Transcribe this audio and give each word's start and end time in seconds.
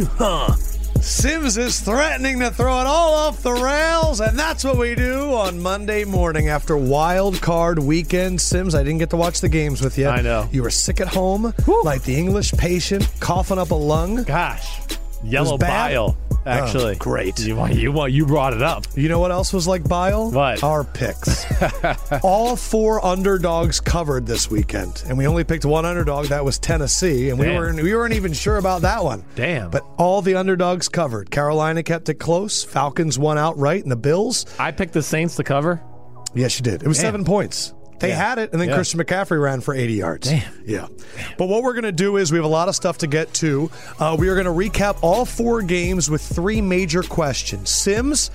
huh. 0.00 0.54
Simms 1.02 1.58
is 1.58 1.80
threatening 1.80 2.38
to 2.38 2.50
throw 2.50 2.80
it 2.80 2.86
all 2.86 3.12
off 3.12 3.42
the 3.42 3.52
rails, 3.52 4.20
and 4.20 4.38
that's 4.38 4.62
what 4.62 4.78
we 4.78 4.94
do 4.94 5.34
on 5.34 5.60
Monday 5.60 6.04
morning 6.04 6.48
after 6.48 6.76
wild 6.76 7.40
card 7.40 7.78
weekend. 7.80 8.40
Simms, 8.40 8.74
I 8.74 8.84
didn't 8.84 8.98
get 8.98 9.10
to 9.10 9.16
watch 9.16 9.40
the 9.40 9.48
games 9.48 9.82
with 9.82 9.98
you. 9.98 10.06
I 10.06 10.20
know. 10.20 10.48
You 10.52 10.62
were 10.62 10.70
sick 10.70 11.00
at 11.00 11.08
home, 11.08 11.52
like 11.82 12.04
the 12.04 12.16
English 12.16 12.52
patient, 12.52 13.12
coughing 13.18 13.58
up 13.58 13.72
a 13.72 13.74
lung. 13.74 14.22
Gosh, 14.22 14.80
yellow 15.24 15.58
bile. 15.58 16.16
Oh, 16.44 16.50
Actually, 16.50 16.94
Oh, 16.94 16.98
great. 16.98 17.38
You 17.38 17.54
want 17.54 17.74
you 17.74 17.92
want 17.92 18.12
you 18.12 18.26
brought 18.26 18.52
it 18.52 18.62
up. 18.62 18.84
You 18.96 19.08
know 19.08 19.20
what 19.20 19.30
else 19.30 19.52
was 19.52 19.68
like 19.68 19.88
bile? 19.88 20.30
What? 20.30 20.62
Our 20.64 20.82
picks. 20.82 21.44
All 22.24 22.56
four 22.56 23.04
underdogs 23.04 23.80
covered 23.80 24.26
this 24.26 24.50
weekend, 24.50 25.04
and 25.06 25.16
we 25.16 25.26
only 25.26 25.44
picked 25.44 25.64
one 25.64 25.84
underdog. 25.84 26.26
That 26.26 26.44
was 26.44 26.58
Tennessee, 26.58 27.30
and 27.30 27.38
we 27.38 27.46
weren't 27.46 27.80
we 27.82 27.94
weren't 27.94 28.14
even 28.14 28.32
sure 28.32 28.56
about 28.56 28.82
that 28.82 29.04
one. 29.04 29.24
Damn. 29.36 29.70
But 29.70 29.84
all 29.98 30.20
the 30.22 30.34
underdogs 30.34 30.88
covered. 30.88 31.30
Carolina 31.30 31.82
kept 31.82 32.08
it 32.08 32.14
close. 32.14 32.64
Falcons 32.64 33.18
won 33.18 33.38
outright, 33.38 33.82
and 33.84 33.92
the 33.92 33.96
Bills. 33.96 34.44
I 34.58 34.72
picked 34.72 34.94
the 34.94 35.02
Saints 35.02 35.36
to 35.36 35.44
cover. 35.44 35.80
Yes, 36.34 36.58
you 36.58 36.64
did. 36.64 36.82
It 36.82 36.88
was 36.88 36.96
Damn. 36.98 37.06
seven 37.08 37.24
points. 37.24 37.74
They 38.02 38.08
Yeah. 38.10 38.28
had 38.28 38.38
it, 38.38 38.52
and 38.52 38.60
then 38.60 38.68
Yeah. 38.68 38.74
Christian 38.74 39.00
McCaffrey 39.00 39.40
ran 39.40 39.60
for 39.62 39.74
80 39.74 39.94
yards. 39.94 40.28
Damn. 40.28 40.42
Yeah. 40.66 40.86
But 41.38 41.46
what 41.46 41.62
we're 41.62 41.72
going 41.72 41.84
to 41.84 41.92
do 41.92 42.16
is 42.18 42.30
we 42.30 42.36
have 42.36 42.44
a 42.44 42.48
lot 42.48 42.68
of 42.68 42.74
stuff 42.76 42.98
to 42.98 43.06
get 43.06 43.32
to. 43.34 43.70
Uh, 43.98 44.16
we 44.18 44.28
are 44.28 44.34
going 44.34 44.46
to 44.46 44.50
recap 44.78 44.96
all 45.00 45.24
four 45.24 45.62
games 45.62 46.10
with 46.10 46.20
three 46.20 46.60
major 46.60 47.02
questions. 47.02 47.70
Simms, 47.70 48.30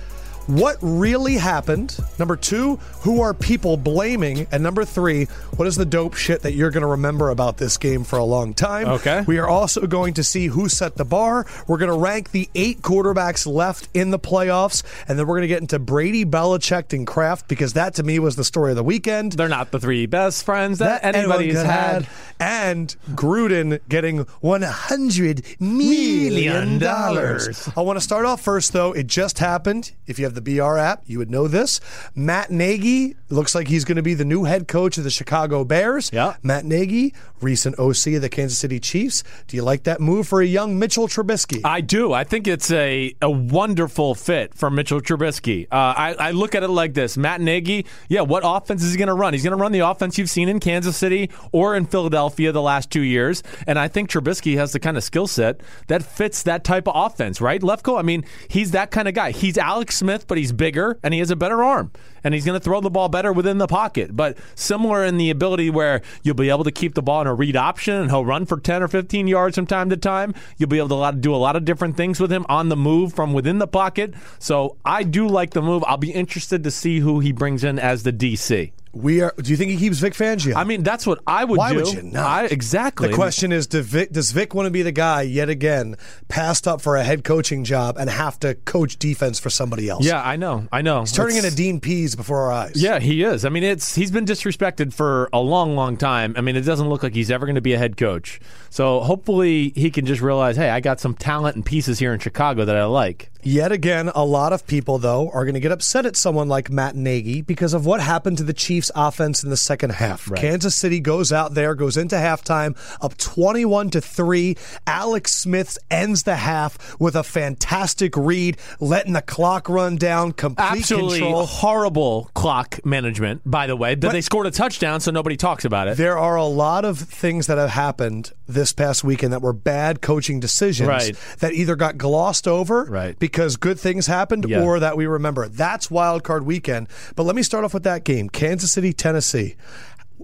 what 0.48 0.76
really 0.80 1.34
happened? 1.34 1.96
Number 2.18 2.34
two, 2.36 2.76
who 3.02 3.20
are 3.20 3.34
people 3.34 3.76
blaming? 3.76 4.46
And 4.50 4.62
number 4.62 4.84
three, 4.84 5.26
what 5.56 5.68
is 5.68 5.76
the 5.76 5.84
dope 5.84 6.14
shit 6.14 6.42
that 6.42 6.54
you're 6.54 6.70
going 6.70 6.80
to 6.80 6.86
remember 6.88 7.28
about 7.30 7.58
this 7.58 7.76
game 7.76 8.02
for 8.02 8.18
a 8.18 8.24
long 8.24 8.54
time? 8.54 8.88
Okay. 8.88 9.22
We 9.26 9.38
are 9.38 9.46
also 9.46 9.86
going 9.86 10.14
to 10.14 10.24
see 10.24 10.46
who 10.46 10.68
set 10.68 10.96
the 10.96 11.04
bar. 11.04 11.44
We're 11.66 11.76
going 11.78 11.90
to 11.92 11.98
rank 11.98 12.30
the 12.30 12.48
eight 12.54 12.80
quarterbacks 12.80 13.46
left 13.46 13.88
in 13.94 14.10
the 14.10 14.18
playoffs, 14.18 14.82
and 15.06 15.18
then 15.18 15.26
we're 15.26 15.36
going 15.36 15.42
to 15.42 15.48
get 15.48 15.60
into 15.60 15.78
Brady, 15.78 16.24
Belichick, 16.24 16.92
and 16.92 17.06
Kraft 17.06 17.46
because 17.46 17.74
that 17.74 17.94
to 17.94 18.02
me 18.02 18.18
was 18.18 18.36
the 18.36 18.44
story 18.44 18.70
of 18.72 18.76
the 18.76 18.82
weekend 18.84 19.32
They're 19.32 19.48
not 19.48 19.70
the 19.70 19.78
three 19.80 20.06
best 20.06 20.44
friends 20.44 20.78
that, 20.78 21.04
anybody's 21.04 21.56
anyone 21.56 21.66
could 21.66 22.04
had. 22.04 22.08
And 22.40 22.96
Gruden 23.10 23.80
getting 23.88 24.24
$100 24.24 25.60
million. 25.60 26.78
dollars. 26.78 27.68
I 27.76 27.80
want 27.82 27.96
to 27.98 28.00
start 28.00 28.24
off 28.24 28.40
first, 28.40 28.72
though. 28.72 28.92
It 28.92 29.06
just 29.06 29.38
happened. 29.40 29.92
If 30.06 30.18
you 30.18 30.24
have 30.24 30.37
the 30.42 30.58
BR 30.58 30.78
app, 30.78 31.02
you 31.06 31.18
would 31.18 31.30
know 31.30 31.48
this. 31.48 31.80
Matt 32.14 32.50
Nagy 32.50 33.16
looks 33.30 33.54
like 33.54 33.68
he's 33.68 33.84
going 33.84 33.96
to 33.96 34.02
be 34.02 34.14
the 34.14 34.24
new 34.24 34.44
head 34.44 34.68
coach 34.68 34.98
of 34.98 35.04
the 35.04 35.10
Chicago 35.10 35.64
Bears. 35.64 36.10
Yeah. 36.12 36.36
Matt 36.42 36.64
Nagy, 36.64 37.14
recent 37.40 37.78
OC 37.78 38.14
of 38.14 38.22
the 38.22 38.28
Kansas 38.28 38.58
City 38.58 38.80
Chiefs. 38.80 39.22
Do 39.46 39.56
you 39.56 39.62
like 39.62 39.84
that 39.84 40.00
move 40.00 40.28
for 40.28 40.40
a 40.40 40.46
young 40.46 40.78
Mitchell 40.78 41.08
Trubisky? 41.08 41.60
I 41.64 41.80
do. 41.80 42.12
I 42.12 42.24
think 42.24 42.46
it's 42.46 42.70
a, 42.70 43.14
a 43.20 43.30
wonderful 43.30 44.14
fit 44.14 44.54
for 44.54 44.70
Mitchell 44.70 45.00
Trubisky. 45.00 45.66
Uh, 45.70 45.94
I, 45.96 46.14
I 46.18 46.30
look 46.30 46.54
at 46.54 46.62
it 46.62 46.68
like 46.68 46.94
this 46.94 47.16
Matt 47.16 47.40
Nagy, 47.40 47.86
yeah, 48.08 48.22
what 48.22 48.42
offense 48.44 48.82
is 48.82 48.92
he 48.92 48.98
going 48.98 49.08
to 49.08 49.14
run? 49.14 49.32
He's 49.32 49.42
going 49.42 49.56
to 49.56 49.60
run 49.60 49.72
the 49.72 49.80
offense 49.80 50.18
you've 50.18 50.30
seen 50.30 50.48
in 50.48 50.60
Kansas 50.60 50.96
City 50.96 51.30
or 51.52 51.76
in 51.76 51.86
Philadelphia 51.86 52.52
the 52.52 52.62
last 52.62 52.90
two 52.90 53.02
years. 53.02 53.42
And 53.66 53.78
I 53.78 53.88
think 53.88 54.10
Trubisky 54.10 54.56
has 54.56 54.72
the 54.72 54.80
kind 54.80 54.96
of 54.96 55.04
skill 55.04 55.26
set 55.26 55.60
that 55.88 56.02
fits 56.02 56.42
that 56.44 56.64
type 56.64 56.88
of 56.88 56.94
offense, 56.96 57.40
right? 57.40 57.60
Lefkoe, 57.60 57.98
I 57.98 58.02
mean, 58.02 58.24
he's 58.48 58.70
that 58.72 58.90
kind 58.90 59.08
of 59.08 59.14
guy. 59.14 59.32
He's 59.32 59.58
Alex 59.58 59.96
Smith, 59.96 60.26
but 60.28 60.38
he's 60.38 60.52
bigger 60.52 60.98
and 61.02 61.12
he 61.12 61.20
has 61.20 61.30
a 61.30 61.36
better 61.36 61.62
arm. 61.64 61.90
And 62.22 62.34
he's 62.34 62.44
going 62.44 62.58
to 62.58 62.64
throw 62.64 62.80
the 62.80 62.90
ball 62.90 63.08
better 63.08 63.32
within 63.32 63.58
the 63.58 63.66
pocket. 63.66 64.14
But 64.14 64.38
similar 64.54 65.04
in 65.04 65.16
the 65.16 65.30
ability 65.30 65.70
where 65.70 66.02
you'll 66.22 66.34
be 66.34 66.50
able 66.50 66.64
to 66.64 66.70
keep 66.70 66.94
the 66.94 67.02
ball 67.02 67.22
in 67.22 67.26
a 67.26 67.34
read 67.34 67.56
option 67.56 67.94
and 67.94 68.10
he'll 68.10 68.24
run 68.24 68.46
for 68.46 68.60
10 68.60 68.82
or 68.82 68.88
15 68.88 69.26
yards 69.26 69.56
from 69.56 69.66
time 69.66 69.90
to 69.90 69.96
time. 69.96 70.34
You'll 70.56 70.68
be 70.68 70.78
able 70.78 70.88
to 70.88 71.18
do 71.18 71.34
a 71.34 71.36
lot 71.36 71.56
of 71.56 71.64
different 71.64 71.96
things 71.96 72.20
with 72.20 72.30
him 72.30 72.44
on 72.48 72.68
the 72.68 72.76
move 72.76 73.12
from 73.12 73.32
within 73.32 73.58
the 73.58 73.66
pocket. 73.66 74.14
So 74.38 74.76
I 74.84 75.02
do 75.02 75.26
like 75.26 75.50
the 75.50 75.62
move. 75.62 75.82
I'll 75.86 75.96
be 75.96 76.12
interested 76.12 76.62
to 76.64 76.70
see 76.70 77.00
who 77.00 77.20
he 77.20 77.32
brings 77.32 77.64
in 77.64 77.78
as 77.78 78.02
the 78.02 78.12
DC. 78.12 78.72
We 78.92 79.20
are. 79.20 79.32
Do 79.40 79.50
you 79.50 79.56
think 79.56 79.70
he 79.70 79.76
keeps 79.76 79.98
Vic 79.98 80.14
Fangio? 80.14 80.54
I 80.56 80.64
mean, 80.64 80.82
that's 80.82 81.06
what 81.06 81.20
I 81.26 81.44
would 81.44 81.56
Why 81.58 81.72
do. 81.72 81.76
would 81.82 81.92
you 81.92 82.02
not? 82.02 82.24
I, 82.26 82.44
exactly. 82.46 83.08
The 83.08 83.14
question 83.14 83.52
is, 83.52 83.66
does 83.66 83.86
Vic, 83.86 84.10
does 84.10 84.30
Vic 84.32 84.54
want 84.54 84.66
to 84.66 84.70
be 84.70 84.82
the 84.82 84.92
guy 84.92 85.22
yet 85.22 85.48
again 85.48 85.96
passed 86.28 86.66
up 86.66 86.80
for 86.80 86.96
a 86.96 87.04
head 87.04 87.22
coaching 87.24 87.64
job 87.64 87.96
and 87.98 88.08
have 88.08 88.40
to 88.40 88.54
coach 88.54 88.98
defense 88.98 89.38
for 89.38 89.50
somebody 89.50 89.88
else? 89.88 90.04
Yeah, 90.04 90.22
I 90.22 90.36
know. 90.36 90.66
I 90.72 90.82
know. 90.82 91.00
He's 91.00 91.12
turning 91.12 91.36
It's- 91.36 91.52
into 91.52 91.56
Dean 91.56 91.80
Pees 91.80 92.14
before 92.16 92.38
our 92.42 92.52
eyes. 92.52 92.72
Yeah, 92.76 92.98
he 92.98 93.22
is. 93.22 93.44
I 93.44 93.50
mean, 93.50 93.62
it's 93.62 93.94
he's 93.94 94.10
been 94.10 94.24
disrespected 94.24 94.92
for 94.92 95.28
a 95.32 95.40
long, 95.40 95.76
long 95.76 95.96
time. 95.96 96.34
I 96.36 96.40
mean, 96.40 96.56
it 96.56 96.62
doesn't 96.62 96.88
look 96.88 97.02
like 97.02 97.14
he's 97.14 97.30
ever 97.30 97.46
going 97.46 97.54
to 97.56 97.60
be 97.60 97.74
a 97.74 97.78
head 97.78 97.96
coach. 97.96 98.40
So 98.70 99.00
hopefully 99.00 99.72
he 99.76 99.90
can 99.90 100.06
just 100.06 100.20
realize, 100.22 100.56
hey, 100.56 100.70
I 100.70 100.80
got 100.80 101.00
some 101.00 101.14
talent 101.14 101.56
and 101.56 101.64
pieces 101.64 101.98
here 101.98 102.12
in 102.12 102.20
Chicago 102.20 102.64
that 102.64 102.76
I 102.76 102.84
like. 102.84 103.30
Yet 103.42 103.70
again, 103.72 104.10
a 104.14 104.24
lot 104.24 104.52
of 104.52 104.66
people, 104.66 104.98
though, 104.98 105.30
are 105.30 105.44
going 105.44 105.54
to 105.54 105.60
get 105.60 105.70
upset 105.72 106.06
at 106.06 106.16
someone 106.16 106.48
like 106.48 106.70
Matt 106.70 106.96
Nagy 106.96 107.40
because 107.40 107.72
of 107.72 107.86
what 107.86 108.00
happened 108.00 108.36
to 108.38 108.44
the 108.44 108.52
Chiefs' 108.52 108.90
offense 108.94 109.42
in 109.44 109.50
the 109.50 109.56
second 109.56 109.90
half. 109.90 110.32
Kansas 110.34 110.74
City 110.74 111.00
goes 111.00 111.32
out 111.32 111.54
there, 111.54 111.74
goes 111.74 111.96
into 111.96 112.16
halftime 112.16 112.76
up 113.00 113.16
21 113.16 113.90
to 113.90 114.00
3. 114.00 114.56
Alex 114.86 115.32
Smith 115.32 115.78
ends 115.90 116.24
the 116.24 116.36
half 116.36 116.98
with 117.00 117.14
a 117.14 117.22
fantastic 117.22 118.16
read, 118.16 118.56
letting 118.80 119.12
the 119.12 119.22
clock 119.22 119.68
run 119.68 119.96
down, 119.96 120.32
complete 120.32 120.80
Absolutely 120.80 121.20
control. 121.20 121.46
horrible 121.46 122.30
clock 122.34 122.84
management, 122.84 123.42
by 123.44 123.66
the 123.66 123.76
way. 123.76 123.94
But 123.94 124.12
they 124.12 124.20
scored 124.20 124.46
a 124.46 124.50
touchdown, 124.50 125.00
so 125.00 125.10
nobody 125.10 125.36
talks 125.36 125.64
about 125.64 125.88
it. 125.88 125.96
There 125.96 126.18
are 126.18 126.36
a 126.36 126.44
lot 126.44 126.84
of 126.84 126.98
things 126.98 127.46
that 127.46 127.58
have 127.58 127.70
happened 127.70 128.32
this 128.48 128.72
past 128.72 129.04
weekend 129.04 129.32
that 129.32 129.42
were 129.42 129.52
bad 129.52 130.00
coaching 130.00 130.40
decisions 130.40 130.88
Right. 130.88 131.16
that 131.40 131.52
either 131.52 131.76
got 131.76 131.98
glossed 131.98 132.48
over 132.48 132.84
Right. 132.84 133.18
Because 133.28 133.56
good 133.56 133.78
things 133.78 134.06
happened 134.06 134.46
Yeah. 134.48 134.62
or 134.62 134.80
that 134.80 134.96
we 134.96 135.06
remember. 135.06 135.48
That's 135.48 135.90
wild 135.90 136.24
card 136.24 136.44
weekend. 136.46 136.88
But 137.14 137.24
let 137.24 137.36
me 137.36 137.42
start 137.42 137.64
off 137.64 137.74
with 137.74 137.82
that 137.84 138.04
game 138.04 138.28
Kansas 138.28 138.72
City, 138.72 138.92
Tennessee. 138.92 139.56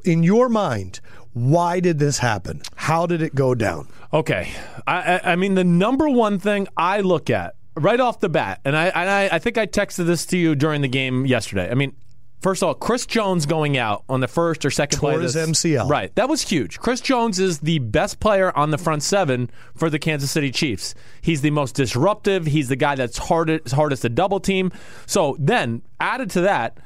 In 0.04 0.22
your 0.22 0.48
mind, 0.48 1.00
why 1.32 1.81
did 1.81 1.98
this 1.98 2.19
happen? 2.19 2.62
How 2.76 3.06
did 3.06 3.20
it 3.22 3.34
go 3.34 3.54
down? 3.54 3.88
Okay, 4.12 4.50
I, 4.87 5.16
I, 5.16 5.32
I 5.32 5.37
mean 5.37 5.54
the 5.54 5.64
number 5.64 6.09
one 6.09 6.38
thing 6.38 6.66
I 6.76 7.00
look 7.00 7.31
at 7.31 7.54
right 7.76 7.98
off 8.00 8.20
the 8.20 8.28
bat, 8.28 8.60
and 8.64 8.76
I, 8.76 8.87
and 8.87 9.10
I, 9.10 9.28
I 9.37 9.38
think 9.38 9.59
I 9.59 9.66
texted 9.66 10.06
this 10.06 10.25
to 10.26 10.37
you 10.38 10.54
during 10.54 10.81
the 10.82 10.88
game 10.88 11.26
yesterday. 11.26 11.69
I 11.70 11.75
mean, 11.75 11.94
first 12.44 12.62
of 12.62 12.69
all, 12.69 12.75
Chris 12.75 13.06
Jones 13.06 13.47
going 13.47 13.78
out 13.78 14.05
on 14.09 14.21
the 14.21 14.28
first 14.28 14.65
or 14.65 14.71
second 14.71 14.99
play. 14.99 15.15
Tore 15.15 15.22
his 15.22 15.32
this- 15.32 15.49
MCL. 15.49 15.88
Right, 15.88 16.15
that 16.15 16.28
was 16.28 16.43
huge. 16.43 16.78
Chris 16.78 17.00
Jones 17.00 17.41
is 17.41 17.60
the 17.60 17.78
best 17.78 18.21
player 18.21 18.56
on 18.56 18.71
the 18.71 18.78
front 18.78 19.03
seven 19.03 19.50
for 19.75 19.88
the 19.88 19.99
Kansas 19.99 20.31
City 20.31 20.50
Chiefs. 20.50 20.94
He's 21.22 21.41
the 21.41 21.50
most 21.50 21.75
disruptive. 21.75 22.47
He's 22.47 22.69
the 22.69 22.77
guy 22.77 22.94
that's 22.94 23.16
hardest 23.16 23.75
hardest 23.75 24.03
to 24.03 24.10
double 24.10 24.41
team. 24.41 24.71
So 25.06 25.37
then 25.41 25.82
added 25.99 26.31
to 26.31 26.43
that 26.43 26.78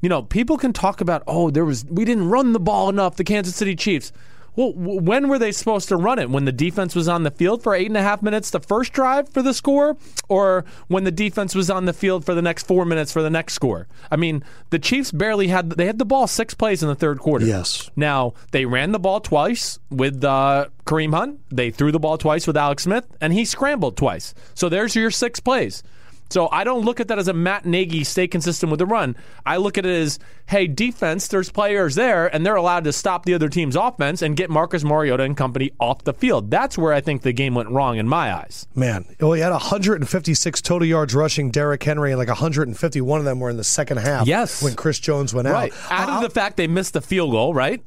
you 0.00 0.10
know, 0.10 0.22
people 0.22 0.58
can 0.58 0.74
talk 0.74 1.00
about, 1.00 1.22
oh, 1.26 1.48
there 1.48 1.64
was 1.64 1.86
we 1.86 2.04
didn't 2.04 2.28
run 2.28 2.52
the 2.52 2.60
ball 2.60 2.90
enough, 2.90 3.16
the 3.16 3.24
Kansas 3.24 3.56
City 3.56 3.74
Chiefs. 3.74 4.12
Well, 4.56 4.72
when 4.74 5.28
were 5.28 5.38
they 5.38 5.52
supposed 5.52 5.88
to 5.88 5.96
run 5.96 6.18
it? 6.18 6.30
When 6.30 6.44
the 6.44 6.52
defense 6.52 6.94
was 6.94 7.08
on 7.08 7.22
the 7.22 7.30
field 7.30 7.62
for 7.62 7.74
eight 7.74 7.88
and 7.88 7.96
a 7.96 8.02
half 8.02 8.22
minutes 8.22 8.50
the 8.50 8.60
first 8.60 8.92
drive 8.92 9.28
for 9.28 9.42
the 9.42 9.54
score, 9.54 9.96
or 10.28 10.64
when 10.88 11.04
the 11.04 11.10
defense 11.10 11.54
was 11.54 11.70
on 11.70 11.86
the 11.86 11.92
field 11.92 12.24
for 12.24 12.34
the 12.34 12.42
next 12.42 12.66
four 12.66 12.84
minutes 12.84 13.12
for 13.12 13.22
the 13.22 13.30
next 13.30 13.54
score? 13.54 13.88
I 14.10 14.16
mean, 14.16 14.44
the 14.70 14.78
Chiefs 14.78 15.10
barely 15.10 15.48
had 15.48 15.70
they 15.70 15.86
had 15.86 15.98
the 15.98 16.04
ball 16.04 16.26
six 16.26 16.54
plays 16.54 16.82
in 16.82 16.88
the 16.88 16.94
third 16.94 17.18
quarter. 17.18 17.46
Yes. 17.46 17.90
Now 17.96 18.34
they 18.52 18.64
ran 18.64 18.92
the 18.92 18.98
ball 18.98 19.20
twice 19.20 19.78
with 19.90 20.22
uh, 20.24 20.66
Kareem 20.86 21.14
Hunt. 21.14 21.40
They 21.50 21.70
threw 21.70 21.92
the 21.92 21.98
ball 22.00 22.18
twice 22.18 22.46
with 22.46 22.56
Alex 22.56 22.84
Smith, 22.84 23.06
and 23.20 23.32
he 23.32 23.44
scrambled 23.44 23.96
twice. 23.96 24.34
So 24.54 24.68
there's 24.68 24.94
your 24.94 25.10
six 25.10 25.40
plays. 25.40 25.82
So 26.30 26.48
I 26.50 26.64
don't 26.64 26.84
look 26.84 26.98
at 27.00 27.08
that 27.08 27.18
as 27.18 27.28
a 27.28 27.32
Matt 27.32 27.64
Nagy 27.66 28.02
stay 28.02 28.26
consistent 28.26 28.70
with 28.70 28.78
the 28.78 28.86
run. 28.86 29.14
I 29.46 29.58
look 29.58 29.78
at 29.78 29.86
it 29.86 29.94
as, 29.94 30.18
hey, 30.46 30.66
defense, 30.66 31.28
there's 31.28 31.50
players 31.50 31.94
there, 31.94 32.26
and 32.34 32.44
they're 32.44 32.56
allowed 32.56 32.84
to 32.84 32.92
stop 32.92 33.24
the 33.24 33.34
other 33.34 33.48
team's 33.48 33.76
offense 33.76 34.20
and 34.22 34.36
get 34.36 34.50
Marcus 34.50 34.82
Mariota 34.82 35.22
and 35.22 35.36
company 35.36 35.70
off 35.78 36.02
the 36.04 36.14
field. 36.14 36.50
That's 36.50 36.76
where 36.76 36.92
I 36.92 37.00
think 37.00 37.22
the 37.22 37.32
game 37.32 37.54
went 37.54 37.68
wrong 37.68 37.98
in 37.98 38.08
my 38.08 38.34
eyes. 38.34 38.66
Man, 38.74 39.04
well, 39.20 39.32
he 39.34 39.42
had 39.42 39.52
156 39.52 40.60
total 40.62 40.88
yards 40.88 41.14
rushing 41.14 41.50
Derrick 41.50 41.82
Henry, 41.82 42.10
and 42.10 42.18
like 42.18 42.28
151 42.28 43.18
of 43.20 43.24
them 43.24 43.38
were 43.38 43.50
in 43.50 43.56
the 43.56 43.64
second 43.64 43.98
half. 43.98 44.26
Yes. 44.26 44.62
When 44.62 44.74
Chris 44.74 44.98
Jones 44.98 45.32
went 45.34 45.46
Right. 45.46 45.72
out. 45.90 45.92
Out 45.92 46.08
Uh, 46.08 46.12
of 46.16 46.22
the 46.22 46.30
fact 46.30 46.56
they 46.56 46.66
missed 46.66 46.94
the 46.94 47.00
field 47.00 47.30
goal, 47.30 47.54
right? 47.54 47.82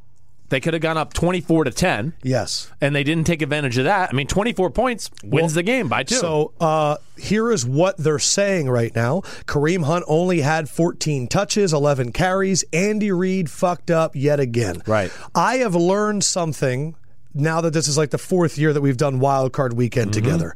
They 0.50 0.60
could 0.62 0.74
have 0.74 0.82
gone 0.82 0.98
up 0.98 1.12
24 1.14 1.66
to 1.66 1.72
10, 1.72 2.14
yes. 2.24 2.72
and 2.80 2.96
they 2.96 3.04
didn't 3.04 3.26
take 3.26 3.42
advantage 3.42 3.78
of 3.78 3.84
that. 3.84 4.10
I 4.12 4.14
mean, 4.14 4.28
24 4.28 4.70
points 4.70 5.10
wins 5.24 5.54
the 5.56 5.64
game 5.64 5.90
by 5.90 6.04
two. 6.04 6.16
So 6.16 6.54
uh, 6.62 6.98
here 7.18 7.52
is 7.52 7.66
what 7.66 7.98
they're 7.98 8.18
saying 8.18 8.70
right 8.70 8.96
now. 8.96 9.22
Kareem 9.46 9.84
Hunt 9.84 10.06
only 10.08 10.40
had 10.42 10.70
14 10.70 11.28
touches, 11.28 11.74
11 11.74 12.14
carries. 12.14 12.64
Andy 12.72 13.12
Reid 13.12 13.50
fucked 13.50 13.92
up 13.92 14.16
yet 14.16 14.40
again. 14.40 14.82
Right. 14.88 15.12
I 15.36 15.58
have 15.58 15.76
learned 15.76 16.24
something 16.24 16.96
now 17.34 17.60
that 17.62 17.74
this 17.74 17.88
is 17.90 17.98
like 17.98 18.12
the 18.12 18.18
fourth 18.18 18.58
year 18.58 18.72
that 18.72 18.82
we've 18.82 18.98
done 18.98 19.20
Wild 19.20 19.52
Card 19.52 19.74
Weekend 19.74 20.12
Mm-hmm. 20.12 20.24
together. 20.24 20.56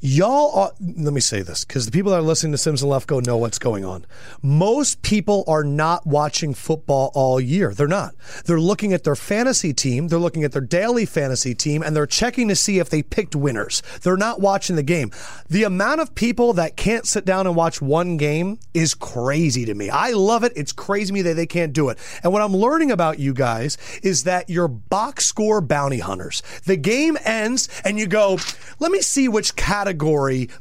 Y'all 0.00 0.54
are, 0.54 0.72
let 0.78 1.14
me 1.14 1.22
say 1.22 1.40
this 1.40 1.64
because 1.64 1.86
the 1.86 1.92
people 1.92 2.10
that 2.12 2.18
are 2.18 2.22
listening 2.22 2.52
to 2.52 2.58
Simms 2.58 2.82
and 2.82 2.92
Lefkoe 2.92 3.24
know 3.24 3.38
what's 3.38 3.58
going 3.58 3.82
on. 3.82 4.04
Most 4.42 5.00
people 5.00 5.42
are 5.48 5.64
not 5.64 6.06
watching 6.06 6.52
football 6.52 7.10
all 7.14 7.40
year. 7.40 7.72
They're 7.72 7.88
not. 7.88 8.14
They're 8.44 8.60
looking 8.60 8.92
at 8.92 9.04
their 9.04 9.16
fantasy 9.16 9.72
team, 9.72 10.08
they're 10.08 10.18
looking 10.18 10.44
at 10.44 10.52
their 10.52 10.60
daily 10.60 11.06
fantasy 11.06 11.54
team, 11.54 11.82
and 11.82 11.96
they're 11.96 12.06
checking 12.06 12.48
to 12.48 12.56
see 12.56 12.78
if 12.78 12.90
they 12.90 13.02
picked 13.02 13.34
winners. 13.34 13.82
They're 14.02 14.18
not 14.18 14.38
watching 14.38 14.76
the 14.76 14.82
game. 14.82 15.12
The 15.48 15.64
amount 15.64 16.02
of 16.02 16.14
people 16.14 16.52
that 16.52 16.76
can't 16.76 17.06
sit 17.06 17.24
down 17.24 17.46
and 17.46 17.56
watch 17.56 17.80
one 17.80 18.18
game 18.18 18.58
is 18.74 18.92
crazy 18.92 19.64
to 19.64 19.74
me. 19.74 19.88
I 19.88 20.10
love 20.10 20.44
it. 20.44 20.52
It's 20.56 20.72
crazy 20.72 21.06
to 21.06 21.12
me 21.14 21.22
that 21.22 21.34
they 21.34 21.46
can't 21.46 21.72
do 21.72 21.88
it. 21.88 21.98
And 22.22 22.34
what 22.34 22.42
I'm 22.42 22.54
learning 22.54 22.90
about 22.90 23.18
you 23.18 23.32
guys 23.32 23.78
is 24.02 24.24
that 24.24 24.50
you're 24.50 24.68
box 24.68 25.24
score 25.24 25.62
bounty 25.62 26.00
hunters. 26.00 26.42
The 26.66 26.76
game 26.76 27.16
ends 27.24 27.68
and 27.82 27.98
you 27.98 28.06
go, 28.06 28.38
let 28.78 28.92
me 28.92 29.00
see 29.00 29.26
which 29.26 29.56
category 29.56 29.95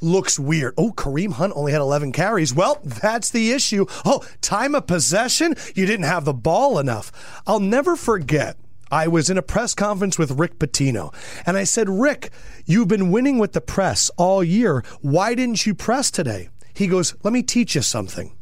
looks 0.01 0.39
weird. 0.39 0.73
Oh, 0.77 0.91
Kareem 0.91 1.33
Hunt 1.33 1.53
only 1.55 1.71
had 1.71 1.81
11 1.81 2.11
carries. 2.11 2.53
Well, 2.53 2.79
that's 2.83 3.29
the 3.29 3.51
issue. 3.51 3.85
Oh, 4.03 4.25
time 4.41 4.75
of 4.75 4.87
possession? 4.87 5.55
You 5.75 5.85
didn't 5.85 6.05
have 6.05 6.25
the 6.25 6.33
ball 6.33 6.79
enough. 6.79 7.11
I'll 7.45 7.59
never 7.59 7.95
forget. 7.95 8.57
I 8.91 9.07
was 9.07 9.29
in 9.29 9.37
a 9.37 9.41
press 9.41 9.73
conference 9.73 10.17
with 10.17 10.31
Rick 10.31 10.59
Pitino, 10.59 11.13
and 11.45 11.57
I 11.57 11.63
said, 11.63 11.89
Rick, 11.89 12.29
you've 12.65 12.87
been 12.87 13.11
winning 13.11 13.39
with 13.39 13.53
the 13.53 13.61
press 13.61 14.11
all 14.15 14.43
year. 14.43 14.83
Why 15.01 15.33
didn't 15.33 15.65
you 15.65 15.73
press 15.73 16.11
today? 16.11 16.49
He 16.73 16.87
goes, 16.87 17.15
Let 17.23 17.33
me 17.33 17.41
teach 17.41 17.75
you 17.75 17.81
something. 17.81 18.35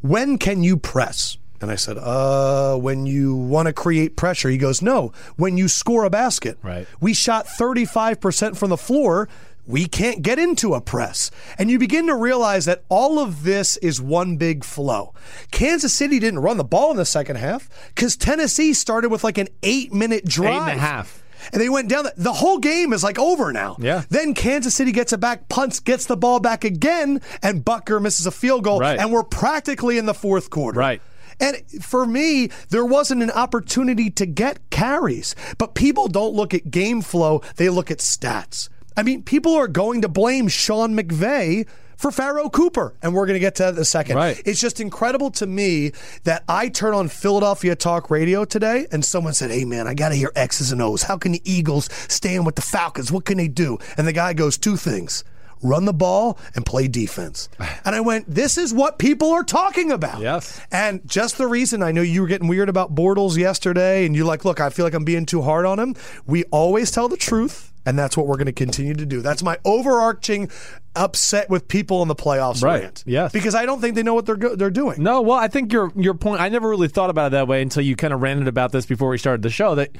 When 0.00 0.38
can 0.38 0.62
you 0.62 0.76
press? 0.76 1.36
And 1.60 1.70
I 1.70 1.74
said, 1.74 1.98
uh, 1.98 2.76
when 2.76 3.04
you 3.04 3.34
want 3.34 3.66
to 3.66 3.72
create 3.74 4.16
pressure. 4.16 4.48
He 4.48 4.56
goes, 4.56 4.80
no, 4.80 5.12
when 5.36 5.58
you 5.58 5.68
score 5.68 6.04
a 6.04 6.10
basket. 6.10 6.58
Right. 6.62 6.86
We 7.00 7.12
shot 7.12 7.46
35% 7.46 8.56
from 8.56 8.70
the 8.70 8.78
floor. 8.78 9.28
We 9.70 9.86
can't 9.86 10.22
get 10.22 10.38
into 10.38 10.74
a 10.74 10.80
press. 10.80 11.30
And 11.58 11.70
you 11.70 11.78
begin 11.78 12.06
to 12.08 12.14
realize 12.14 12.64
that 12.64 12.82
all 12.88 13.18
of 13.18 13.44
this 13.44 13.76
is 13.78 14.00
one 14.00 14.36
big 14.36 14.64
flow. 14.64 15.14
Kansas 15.50 15.94
City 15.94 16.18
didn't 16.18 16.40
run 16.40 16.56
the 16.56 16.64
ball 16.64 16.90
in 16.90 16.96
the 16.96 17.04
second 17.04 17.36
half 17.36 17.68
because 17.94 18.16
Tennessee 18.16 18.72
started 18.72 19.10
with 19.10 19.22
like 19.22 19.38
an 19.38 19.48
eight 19.62 19.92
minute 19.92 20.24
drive. 20.24 20.68
Eight 20.68 20.72
and 20.72 20.80
a 20.80 20.82
half. 20.82 21.22
And 21.52 21.60
they 21.60 21.68
went 21.68 21.88
down. 21.88 22.04
The, 22.04 22.12
the 22.16 22.32
whole 22.32 22.58
game 22.58 22.92
is 22.92 23.02
like 23.02 23.18
over 23.18 23.52
now. 23.52 23.76
Yeah. 23.78 24.02
Then 24.10 24.34
Kansas 24.34 24.74
City 24.74 24.92
gets 24.92 25.12
it 25.12 25.20
back, 25.20 25.48
punts, 25.48 25.80
gets 25.80 26.06
the 26.06 26.16
ball 26.16 26.40
back 26.40 26.64
again, 26.64 27.20
and 27.42 27.64
Butker 27.64 28.02
misses 28.02 28.26
a 28.26 28.30
field 28.30 28.64
goal. 28.64 28.80
Right. 28.80 28.98
And 28.98 29.12
we're 29.12 29.22
practically 29.22 29.98
in 29.98 30.06
the 30.06 30.14
fourth 30.14 30.50
quarter. 30.50 30.78
Right. 30.78 31.00
And 31.40 31.56
for 31.80 32.04
me, 32.04 32.50
there 32.68 32.84
wasn't 32.84 33.22
an 33.22 33.30
opportunity 33.30 34.10
to 34.10 34.26
get 34.26 34.68
carries. 34.70 35.34
But 35.56 35.74
people 35.74 36.08
don't 36.08 36.34
look 36.34 36.52
at 36.52 36.70
game 36.70 37.00
flow, 37.00 37.40
they 37.56 37.70
look 37.70 37.90
at 37.90 37.98
stats. 37.98 38.68
I 38.96 39.02
mean, 39.02 39.22
people 39.22 39.54
are 39.54 39.68
going 39.68 40.02
to 40.02 40.08
blame 40.08 40.48
Sean 40.48 40.96
McVay 40.96 41.66
for 41.96 42.10
Pharoh 42.10 42.48
Cooper, 42.48 42.94
and 43.02 43.14
we're 43.14 43.26
going 43.26 43.34
to 43.34 43.40
get 43.40 43.56
to 43.56 43.64
that 43.64 43.74
in 43.74 43.78
a 43.78 43.84
second. 43.84 44.16
Right. 44.16 44.40
It's 44.46 44.60
just 44.60 44.80
incredible 44.80 45.30
to 45.32 45.46
me 45.46 45.92
that 46.24 46.44
I 46.48 46.70
turn 46.70 46.94
on 46.94 47.08
Philadelphia 47.08 47.76
Talk 47.76 48.10
Radio 48.10 48.46
today, 48.46 48.86
and 48.90 49.04
someone 49.04 49.34
said, 49.34 49.50
"Hey, 49.50 49.64
man, 49.66 49.86
I 49.86 49.94
got 49.94 50.08
to 50.08 50.14
hear 50.14 50.32
X's 50.34 50.72
and 50.72 50.80
O's. 50.80 51.02
How 51.02 51.18
can 51.18 51.32
the 51.32 51.42
Eagles 51.44 51.90
stand 52.08 52.46
with 52.46 52.54
the 52.54 52.62
Falcons? 52.62 53.12
What 53.12 53.26
can 53.26 53.36
they 53.36 53.48
do?" 53.48 53.78
And 53.98 54.08
the 54.08 54.12
guy 54.12 54.32
goes, 54.32 54.56
two 54.56 54.76
things." 54.76 55.24
Run 55.62 55.84
the 55.84 55.92
ball 55.92 56.38
and 56.54 56.64
play 56.64 56.88
defense. 56.88 57.48
And 57.84 57.94
I 57.94 58.00
went, 58.00 58.26
this 58.28 58.58
is 58.58 58.74
what 58.74 58.98
people 58.98 59.30
are 59.32 59.42
talking 59.42 59.90
about. 59.90 60.20
Yes. 60.20 60.60
And 60.70 61.06
just 61.06 61.38
the 61.38 61.46
reason 61.46 61.82
I 61.82 61.92
know 61.92 62.02
you 62.02 62.20
were 62.20 62.26
getting 62.26 62.46
weird 62.46 62.68
about 62.68 62.94
Bortles 62.94 63.36
yesterday, 63.36 64.04
and 64.04 64.14
you're 64.14 64.26
like, 64.26 64.44
look, 64.44 64.60
I 64.60 64.68
feel 64.68 64.84
like 64.84 64.92
I'm 64.94 65.04
being 65.04 65.24
too 65.24 65.40
hard 65.42 65.64
on 65.64 65.78
him. 65.78 65.96
We 66.26 66.44
always 66.44 66.90
tell 66.90 67.08
the 67.08 67.16
truth, 67.16 67.69
and 67.86 67.98
that's 67.98 68.16
what 68.16 68.26
we're 68.26 68.36
going 68.36 68.46
to 68.46 68.52
continue 68.52 68.94
to 68.94 69.06
do. 69.06 69.20
That's 69.22 69.42
my 69.42 69.58
overarching 69.64 70.50
upset 70.96 71.48
with 71.48 71.68
people 71.68 72.02
in 72.02 72.08
the 72.08 72.14
playoffs 72.14 72.62
Right. 72.62 72.82
rant. 72.82 73.04
Yes. 73.06 73.32
Because 73.32 73.54
I 73.54 73.64
don't 73.66 73.80
think 73.80 73.94
they 73.94 74.02
know 74.02 74.14
what 74.14 74.26
they're 74.26 74.36
go- 74.36 74.56
they're 74.56 74.70
doing. 74.70 75.02
No, 75.02 75.20
well, 75.22 75.38
I 75.38 75.48
think 75.48 75.72
your 75.72 75.92
your 75.96 76.14
point. 76.14 76.40
I 76.40 76.48
never 76.48 76.68
really 76.68 76.88
thought 76.88 77.10
about 77.10 77.28
it 77.28 77.30
that 77.32 77.48
way 77.48 77.62
until 77.62 77.82
you 77.82 77.96
kind 77.96 78.12
of 78.12 78.20
ranted 78.22 78.48
about 78.48 78.72
this 78.72 78.86
before 78.86 79.08
we 79.08 79.18
started 79.18 79.42
the 79.42 79.50
show. 79.50 79.74
That 79.74 79.90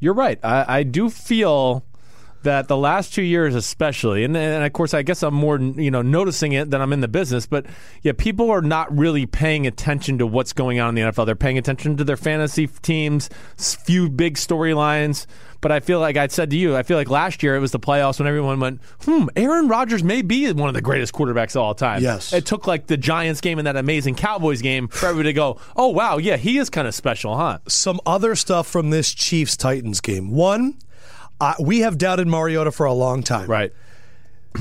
you're 0.00 0.14
right. 0.14 0.38
I, 0.42 0.78
I 0.78 0.82
do 0.82 1.08
feel 1.10 1.84
that 2.42 2.68
the 2.68 2.76
last 2.76 3.14
two 3.14 3.22
years, 3.22 3.54
especially, 3.54 4.24
and, 4.24 4.36
and 4.36 4.64
of 4.64 4.72
course, 4.72 4.94
I 4.94 5.02
guess 5.02 5.22
I'm 5.22 5.34
more 5.34 5.58
you 5.58 5.90
know 5.90 6.02
noticing 6.02 6.52
it 6.52 6.70
than 6.70 6.80
I'm 6.80 6.92
in 6.92 7.00
the 7.00 7.08
business. 7.08 7.46
But 7.46 7.66
yeah, 8.02 8.12
people 8.16 8.50
are 8.50 8.62
not 8.62 8.96
really 8.96 9.26
paying 9.26 9.66
attention 9.66 10.18
to 10.18 10.26
what's 10.26 10.52
going 10.52 10.80
on 10.80 10.90
in 10.90 10.94
the 10.94 11.12
NFL. 11.12 11.26
They're 11.26 11.36
paying 11.36 11.58
attention 11.58 11.96
to 11.98 12.04
their 12.04 12.16
fantasy 12.16 12.66
teams, 12.66 13.28
few 13.56 14.08
big 14.08 14.36
storylines. 14.36 15.26
But 15.60 15.72
I 15.72 15.80
feel 15.80 16.00
like 16.00 16.16
I 16.16 16.26
said 16.28 16.48
to 16.50 16.56
you, 16.56 16.74
I 16.74 16.82
feel 16.82 16.96
like 16.96 17.10
last 17.10 17.42
year 17.42 17.54
it 17.54 17.60
was 17.60 17.70
the 17.70 17.78
playoffs 17.78 18.18
when 18.18 18.26
everyone 18.26 18.60
went, 18.60 18.80
"Hmm, 19.04 19.26
Aaron 19.36 19.68
Rodgers 19.68 20.02
may 20.02 20.22
be 20.22 20.50
one 20.52 20.68
of 20.70 20.74
the 20.74 20.80
greatest 20.80 21.12
quarterbacks 21.12 21.50
of 21.54 21.58
all 21.62 21.74
time." 21.74 22.02
Yes. 22.02 22.32
it 22.32 22.46
took 22.46 22.66
like 22.66 22.86
the 22.86 22.96
Giants 22.96 23.42
game 23.42 23.58
and 23.58 23.66
that 23.66 23.76
amazing 23.76 24.14
Cowboys 24.14 24.62
game 24.62 24.88
for 24.88 25.06
everybody 25.06 25.28
to 25.28 25.32
go, 25.34 25.58
"Oh 25.76 25.88
wow, 25.88 26.16
yeah, 26.16 26.36
he 26.38 26.56
is 26.56 26.70
kind 26.70 26.88
of 26.88 26.94
special, 26.94 27.36
huh?" 27.36 27.58
Some 27.68 28.00
other 28.06 28.34
stuff 28.34 28.66
from 28.66 28.88
this 28.88 29.12
Chiefs 29.12 29.56
Titans 29.56 30.00
game. 30.00 30.30
One, 30.30 30.76
uh, 31.40 31.54
we 31.58 31.80
have 31.80 31.98
doubted 31.98 32.26
Mariota 32.26 32.70
for 32.70 32.86
a 32.86 32.92
long 32.92 33.22
time. 33.22 33.48
Right. 33.48 33.72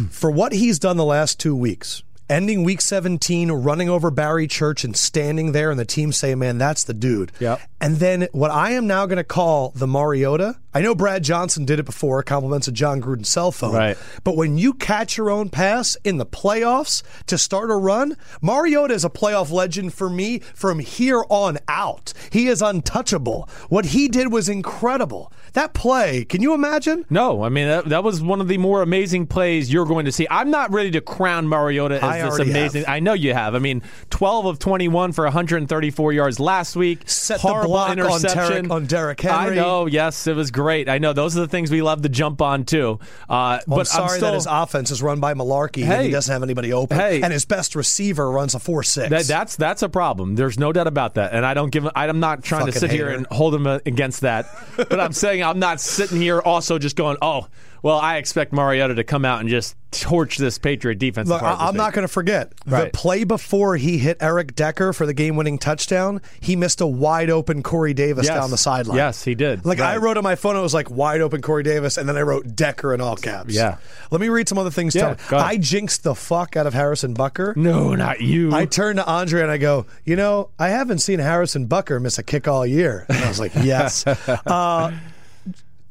for 0.09 0.31
what 0.31 0.51
he's 0.53 0.79
done 0.79 0.97
the 0.97 1.05
last 1.05 1.39
two 1.39 1.55
weeks, 1.55 2.03
ending 2.29 2.63
week 2.63 2.81
17, 2.81 3.51
running 3.51 3.89
over 3.89 4.11
Barry 4.11 4.47
Church 4.47 4.83
and 4.83 4.95
standing 4.95 5.51
there, 5.51 5.71
and 5.71 5.79
the 5.79 5.85
team 5.85 6.11
say, 6.11 6.35
man, 6.35 6.57
that's 6.57 6.83
the 6.83 6.93
dude. 6.93 7.31
Yep. 7.39 7.59
And 7.81 7.97
then 7.97 8.27
what 8.31 8.51
I 8.51 8.71
am 8.71 8.87
now 8.87 9.05
going 9.05 9.17
to 9.17 9.23
call 9.23 9.71
the 9.75 9.87
Mariota, 9.87 10.57
I 10.79 10.81
know 10.81 10.95
Brad 10.95 11.25
Johnson 11.25 11.65
did 11.65 11.77
it 11.77 11.83
before, 11.83 12.23
compliments 12.23 12.69
of 12.69 12.73
Jon 12.73 13.01
Gruden's 13.01 13.27
cell 13.27 13.51
phone. 13.51 13.73
Right. 13.73 13.97
But 14.23 14.37
when 14.37 14.57
you 14.57 14.73
catch 14.73 15.17
your 15.17 15.29
own 15.29 15.49
pass 15.49 15.97
in 16.05 16.19
the 16.19 16.25
playoffs 16.25 17.03
to 17.25 17.37
start 17.37 17.69
a 17.69 17.75
run, 17.75 18.15
Mariota 18.41 18.93
is 18.93 19.03
a 19.03 19.09
playoff 19.09 19.51
legend 19.51 19.93
for 19.93 20.09
me 20.09 20.39
from 20.39 20.79
here 20.79 21.25
on 21.29 21.57
out. 21.67 22.13
He 22.31 22.47
is 22.47 22.61
untouchable. 22.61 23.49
What 23.67 23.87
he 23.87 24.07
did 24.07 24.31
was 24.31 24.47
incredible. 24.47 25.33
That 25.51 25.73
play, 25.73 26.23
can 26.23 26.41
you 26.41 26.53
imagine? 26.53 27.05
No, 27.09 27.43
I 27.43 27.49
mean 27.49 27.67
that, 27.67 27.89
that 27.89 28.05
was 28.05 28.21
one 28.21 28.39
of 28.39 28.47
the 28.47 28.57
more 28.57 28.81
amazing 28.81 29.27
plays 29.27 29.73
you're 29.73 29.85
going 29.85 30.05
to 30.05 30.13
see. 30.13 30.27
I'm 30.31 30.49
not 30.49 30.71
ready 30.71 30.91
to 30.91 31.01
crown 31.01 31.45
Mariota 31.45 31.95
as 31.95 32.03
I 32.03 32.21
this 32.21 32.39
amazing. 32.39 32.83
have. 32.83 32.89
I 32.95 33.01
know 33.01 33.13
you 33.13 33.33
have. 33.33 33.53
I 33.53 33.59
mean, 33.59 33.81
12 34.11 34.45
of 34.45 34.59
21 34.59 35.11
for 35.11 35.25
134 35.25 36.13
yards 36.13 36.39
last 36.39 36.77
week. 36.77 37.01
Set 37.09 37.41
the 37.41 37.47
Horrible 37.49 37.71
block 37.71 37.89
on 37.89 37.99
interception 37.99 38.53
Derek- 38.53 38.71
on 38.71 38.85
Derek 38.85 39.25
I 39.25 39.49
know. 39.49 39.87
Yes, 39.87 40.27
it 40.27 40.35
was 40.35 40.51
great. 40.51 40.68
I 40.69 40.97
know. 40.97 41.13
Those 41.13 41.37
are 41.37 41.41
the 41.41 41.47
things 41.47 41.71
we 41.71 41.81
love 41.81 42.01
to 42.03 42.09
jump 42.09 42.41
on 42.41 42.65
too. 42.65 42.99
Uh, 43.27 43.59
Well, 43.67 43.77
but 43.77 43.79
I'm 43.79 43.85
sorry 43.85 44.17
still, 44.17 44.29
that 44.29 44.35
his 44.35 44.47
offense 44.49 44.91
is 44.91 45.01
run 45.01 45.19
by 45.19 45.33
Mularkey 45.33 45.83
and 45.83 46.03
he 46.03 46.11
doesn't 46.11 46.31
have 46.31 46.43
anybody 46.43 46.73
open. 46.73 46.97
Hey. 46.97 47.21
and 47.21 47.33
his 47.33 47.45
best 47.45 47.75
receiver 47.75 48.29
runs 48.29 48.55
a 48.55 48.59
four 48.59 48.83
six. 48.83 49.09
That, 49.09 49.25
that's 49.25 49.55
that's 49.55 49.81
a 49.81 49.89
problem. 49.89 50.35
There's 50.35 50.59
no 50.59 50.71
doubt 50.71 50.87
about 50.87 51.15
that, 51.15 51.33
and 51.33 51.45
I 51.45 51.53
don't 51.53 51.69
give. 51.69 51.87
I'm 51.95 52.19
not 52.19 52.43
trying 52.43 52.65
to 52.67 52.71
Fucking 52.71 52.89
sit 52.89 52.95
here 52.95 53.09
and 53.09 53.25
hold 53.27 53.55
him 53.55 53.67
uh, 53.67 53.79
against 53.85 54.21
that, 54.21 54.47
but 54.77 54.99
I'm 54.99 55.13
saying 55.13 55.43
I'm 55.43 55.59
not 55.59 55.79
sitting 55.79 56.21
here 56.21 56.39
also 56.41 56.77
just 56.79 56.95
going, 56.95 57.17
oh, 57.21 57.47
well, 57.83 57.97
I 57.97 58.17
expect 58.17 58.53
Mariota 58.53 58.95
to 58.95 59.03
come 59.03 59.25
out 59.25 59.39
and 59.41 59.49
just 59.49 59.75
torch 59.91 60.37
this 60.37 60.57
Patriot 60.59 60.99
defense. 60.99 61.29
Look, 61.29 61.41
I'm 61.41 61.75
not 61.75 61.93
going 61.93 62.03
to 62.07 62.11
forget 62.13 62.53
the 62.65 62.91
play 62.93 63.23
before 63.23 63.75
he 63.77 63.97
hit 63.97 64.17
Eric 64.21 64.53
Decker 64.55 64.93
for 64.93 65.05
the 65.07 65.13
game-winning 65.15 65.57
touchdown. 65.57 66.21
He 66.39 66.55
missed 66.55 66.79
a 66.81 66.85
wide 66.85 67.29
open 67.31 67.63
Corey 67.63 67.93
Davis 67.95 68.27
Yes. 68.27 68.35
down 68.35 68.51
the 68.51 68.57
sideline. 68.57 68.97
Yes, 68.97 69.23
he 69.23 69.33
did. 69.33 69.65
Like 69.65 69.79
I 69.79 69.97
wrote 69.97 70.17
on 70.17 70.23
my 70.23 70.35
phone, 70.35 70.55
it 70.55 70.61
was 70.61 70.73
like 70.75 70.91
wide 70.91 71.21
open 71.21 71.41
Corey 71.41 71.63
Davis, 71.63 71.97
and 71.97 72.07
then 72.07 72.17
I 72.17 72.21
wrote 72.21 72.55
Decker 72.55 72.93
in 72.93 73.01
all 73.01 73.15
caps. 73.15 73.53
Yeah. 73.55 73.77
Let 74.11 74.21
me 74.21 74.29
read 74.29 74.47
some 74.47 74.57
other 74.57 74.69
things. 74.69 74.93
Yeah. 74.93 75.15
I 75.31 75.57
jinxed 75.57 76.03
the 76.03 76.13
fuck 76.15 76.55
out 76.55 76.67
of 76.67 76.73
Harrison 76.73 77.15
Butker. 77.15 77.55
No, 77.55 77.95
not 77.95 78.21
you. 78.21 78.53
I 78.53 78.65
turned 78.65 78.97
to 78.97 79.05
Andre 79.07 79.41
and 79.41 79.49
I 79.51 79.57
go, 79.57 79.87
you 80.05 80.15
know, 80.15 80.49
I 80.59 80.69
haven't 80.69 80.99
seen 80.99 81.19
Harrison 81.19 81.67
Butker 81.67 81.99
miss 81.99 82.19
a 82.19 82.23
kick 82.23 82.47
all 82.47 82.65
year. 82.65 83.05
And 83.09 83.17
I 83.17 83.27
was 83.27 83.39
like, 83.39 83.53
yes. 83.55 84.05
Uh, 84.45 84.91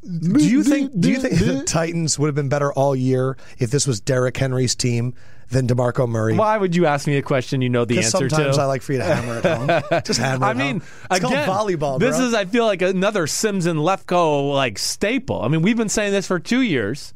do 0.02 0.46
you 0.46 0.62
think? 0.62 0.98
Do 0.98 1.10
you 1.10 1.20
think 1.20 1.38
the 1.38 1.64
Titans 1.64 2.18
would 2.18 2.28
have 2.28 2.34
been 2.34 2.48
better 2.48 2.72
all 2.72 2.94
year 2.94 3.36
if 3.58 3.70
this 3.70 3.86
was 3.86 4.00
Derrick 4.00 4.36
Henry's 4.36 4.74
team 4.74 5.14
than 5.50 5.66
Demarco 5.66 6.08
Murray? 6.08 6.36
Why 6.36 6.56
would 6.56 6.76
you 6.76 6.86
ask 6.86 7.06
me 7.06 7.16
a 7.16 7.22
question 7.22 7.60
you 7.62 7.68
know 7.68 7.84
the 7.84 7.98
answer 7.98 8.28
sometimes 8.28 8.56
to? 8.56 8.62
I 8.62 8.66
like 8.66 8.82
for 8.82 8.92
you 8.92 8.98
to 8.98 9.04
hammer 9.04 9.38
it 9.38 9.44
home. 9.44 10.02
Just 10.04 10.20
hammer 10.20 10.46
I 10.46 10.54
mean, 10.54 10.80
home. 10.80 10.88
It's 11.10 11.24
again, 11.24 11.44
called 11.44 11.68
volleyball. 11.68 11.98
This 11.98 12.16
bro. 12.16 12.26
is, 12.26 12.34
I 12.34 12.44
feel 12.44 12.64
like, 12.64 12.82
another 12.82 13.26
Simms 13.26 13.66
and 13.66 13.80
Lefkoe 13.80 14.52
like 14.52 14.78
staple. 14.78 15.42
I 15.42 15.48
mean, 15.48 15.62
we've 15.62 15.76
been 15.76 15.88
saying 15.88 16.12
this 16.12 16.26
for 16.26 16.38
two 16.38 16.62
years 16.62 17.12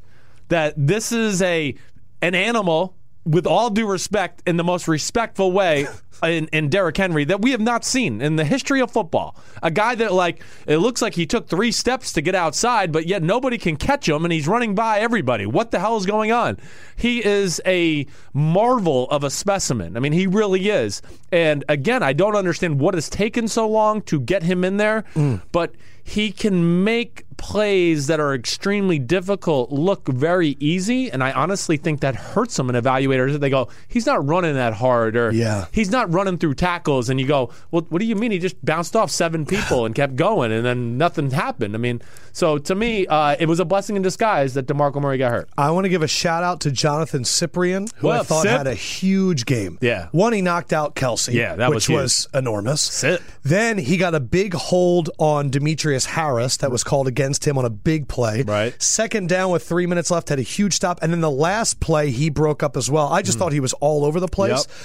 that 0.49 0.75
this 0.77 1.13
is 1.13 1.41
a 1.43 1.75
an 2.21 2.35
animal 2.35 2.97
with 3.25 3.47
all 3.47 3.71
due 3.71 3.87
respect 3.87 4.43
in 4.47 4.57
the 4.57 4.65
most 4.65 4.89
respectful 4.89 5.53
way 5.53 5.87
in, 6.23 6.47
in 6.49 6.69
Derrick 6.69 6.97
Henry 6.97 7.25
that 7.25 7.41
we 7.41 7.51
have 7.51 7.61
not 7.61 7.85
seen 7.85 8.21
in 8.21 8.37
the 8.37 8.45
history 8.45 8.81
of 8.81 8.91
football. 8.91 9.37
A 9.63 9.71
guy 9.71 9.95
that 9.97 10.13
like 10.13 10.43
it 10.67 10.79
looks 10.79 11.03
like 11.03 11.15
he 11.15 11.27
took 11.27 11.49
three 11.49 11.73
steps 11.73 12.13
to 12.13 12.23
get 12.23 12.35
outside, 12.35 12.93
but 12.93 13.07
yet 13.07 13.23
nobody 13.23 13.59
can 13.59 13.77
catch 13.77 14.09
him, 14.09 14.25
and 14.25 14.33
he's 14.33 14.49
running 14.49 14.75
by 14.75 15.01
everybody. 15.01 15.47
What 15.47 15.71
the 15.71 15.81
hell 15.81 15.97
is 15.97 16.07
going 16.07 16.33
on? 16.33 16.59
He 16.97 17.25
is 17.25 17.61
a 17.67 18.07
marvel 18.33 19.09
of 19.11 19.25
a 19.25 19.31
specimen. 19.31 19.97
I 19.97 20.01
mean, 20.01 20.13
he 20.13 20.27
really 20.27 20.69
is. 20.69 21.03
And 21.31 21.65
again, 21.69 22.03
I 22.03 22.13
don't 22.13 22.37
understand 22.37 22.81
what 22.81 22.95
has 22.95 23.09
taken 23.09 23.49
so 23.49 23.69
long 23.69 24.03
to 24.03 24.21
get 24.21 24.43
him 24.43 24.65
in 24.65 24.77
there, 24.77 25.05
mm. 25.15 25.43
but 25.51 25.75
he 26.05 26.33
can 26.33 26.85
make 26.85 27.25
plays 27.37 28.07
that 28.07 28.21
are 28.21 28.35
extremely 28.35 28.99
difficult 28.99 29.71
look 29.73 30.09
very 30.09 30.57
easy. 30.61 31.11
And 31.11 31.23
I 31.23 31.33
honestly 31.33 31.77
think 31.77 32.01
that 32.01 32.15
hurts 32.15 32.57
them 32.57 32.71
in 32.71 32.77
evaluators. 32.77 33.39
They 33.39 33.51
go, 33.51 33.69
he's 33.89 34.07
not 34.07 34.27
running 34.27 34.55
that 34.55 34.75
hard, 34.75 35.17
or 35.17 35.31
Yeah. 35.33 35.67
he's 35.73 35.91
not 35.91 36.13
running 36.13 36.39
through 36.39 36.55
tackles. 36.55 37.09
And 37.09 37.21
you 37.21 37.27
go, 37.27 37.51
well, 37.71 37.87
what 37.89 37.99
do 38.01 38.05
you 38.05 38.15
mean? 38.17 38.31
He 38.31 38.39
just 38.39 38.63
bounced 38.65 38.95
off 38.97 39.11
seven 39.11 39.45
people 39.47 39.85
and 39.87 39.95
kept 39.95 40.17
going, 40.17 40.53
and 40.53 40.65
then 40.65 40.99
nothing 40.99 41.31
happened. 41.31 41.75
I 41.75 41.79
mean, 41.79 42.03
so 42.33 42.59
to 42.59 42.75
me, 42.75 43.07
uh, 43.07 43.37
it 43.39 43.47
was 43.47 43.61
a 43.61 43.65
blessing 43.65 43.97
in 43.97 44.03
disguise 44.03 44.55
that 44.55 44.67
DeMarco 44.67 45.01
Murray 45.01 45.19
got 45.19 45.31
hurt. 45.33 45.49
I 45.57 45.71
want 45.71 45.85
to 45.85 45.89
give 45.89 46.03
a 46.03 46.09
shout 46.09 46.43
out 46.43 46.61
to 46.61 46.71
Johnathan 46.71 47.23
Cyprien, 47.25 47.91
who 47.97 48.07
What 48.09 48.17
I 48.17 48.21
up, 48.21 48.27
thought 48.27 48.43
Sip? 48.43 48.51
had 48.59 48.67
a 48.67 48.75
huge 48.75 49.47
game. 49.47 49.79
Yeah. 49.81 50.09
One, 50.13 50.33
he 50.33 50.43
knocked 50.43 50.73
out 50.73 50.95
Kelce. 50.95 51.33
Yeah, 51.33 51.57
that 51.57 51.71
which 51.71 51.89
was 51.89 52.03
was 52.03 52.29
enormous. 52.35 52.81
Sip. 52.83 53.21
Then 53.43 53.79
he 53.79 53.97
got 53.97 54.15
a 54.15 54.21
big 54.21 54.55
hold 54.55 55.11
on 55.19 55.51
Demetrius 55.51 56.05
Harris 56.07 56.57
that 56.59 56.71
was 56.71 56.83
called 56.85 57.07
against 57.09 57.22
him 57.23 57.59
on 57.59 57.65
a 57.65 57.71
big 57.71 58.09
play. 58.09 58.43
Right. 58.43 58.81
Second 58.83 59.29
down 59.29 59.51
with 59.51 59.63
three 59.63 59.87
minutes 59.87 60.11
left, 60.11 60.29
had 60.29 60.39
a 60.39 60.43
huge 60.43 60.75
stop. 60.75 61.03
And 61.03 61.13
then 61.13 61.21
the 61.21 61.31
last 61.31 61.81
play, 61.81 62.11
he 62.11 62.31
broke 62.31 62.63
up 62.63 62.77
as 62.77 62.91
well. 62.91 63.09
I 63.09 63.23
just 63.23 63.37
hmm. 63.37 63.45
thought 63.45 63.53
he 63.53 63.61
was 63.61 63.73
all 63.75 64.05
over 64.05 64.21
the 64.21 64.29
place. 64.29 64.67
Yep. 64.67 64.77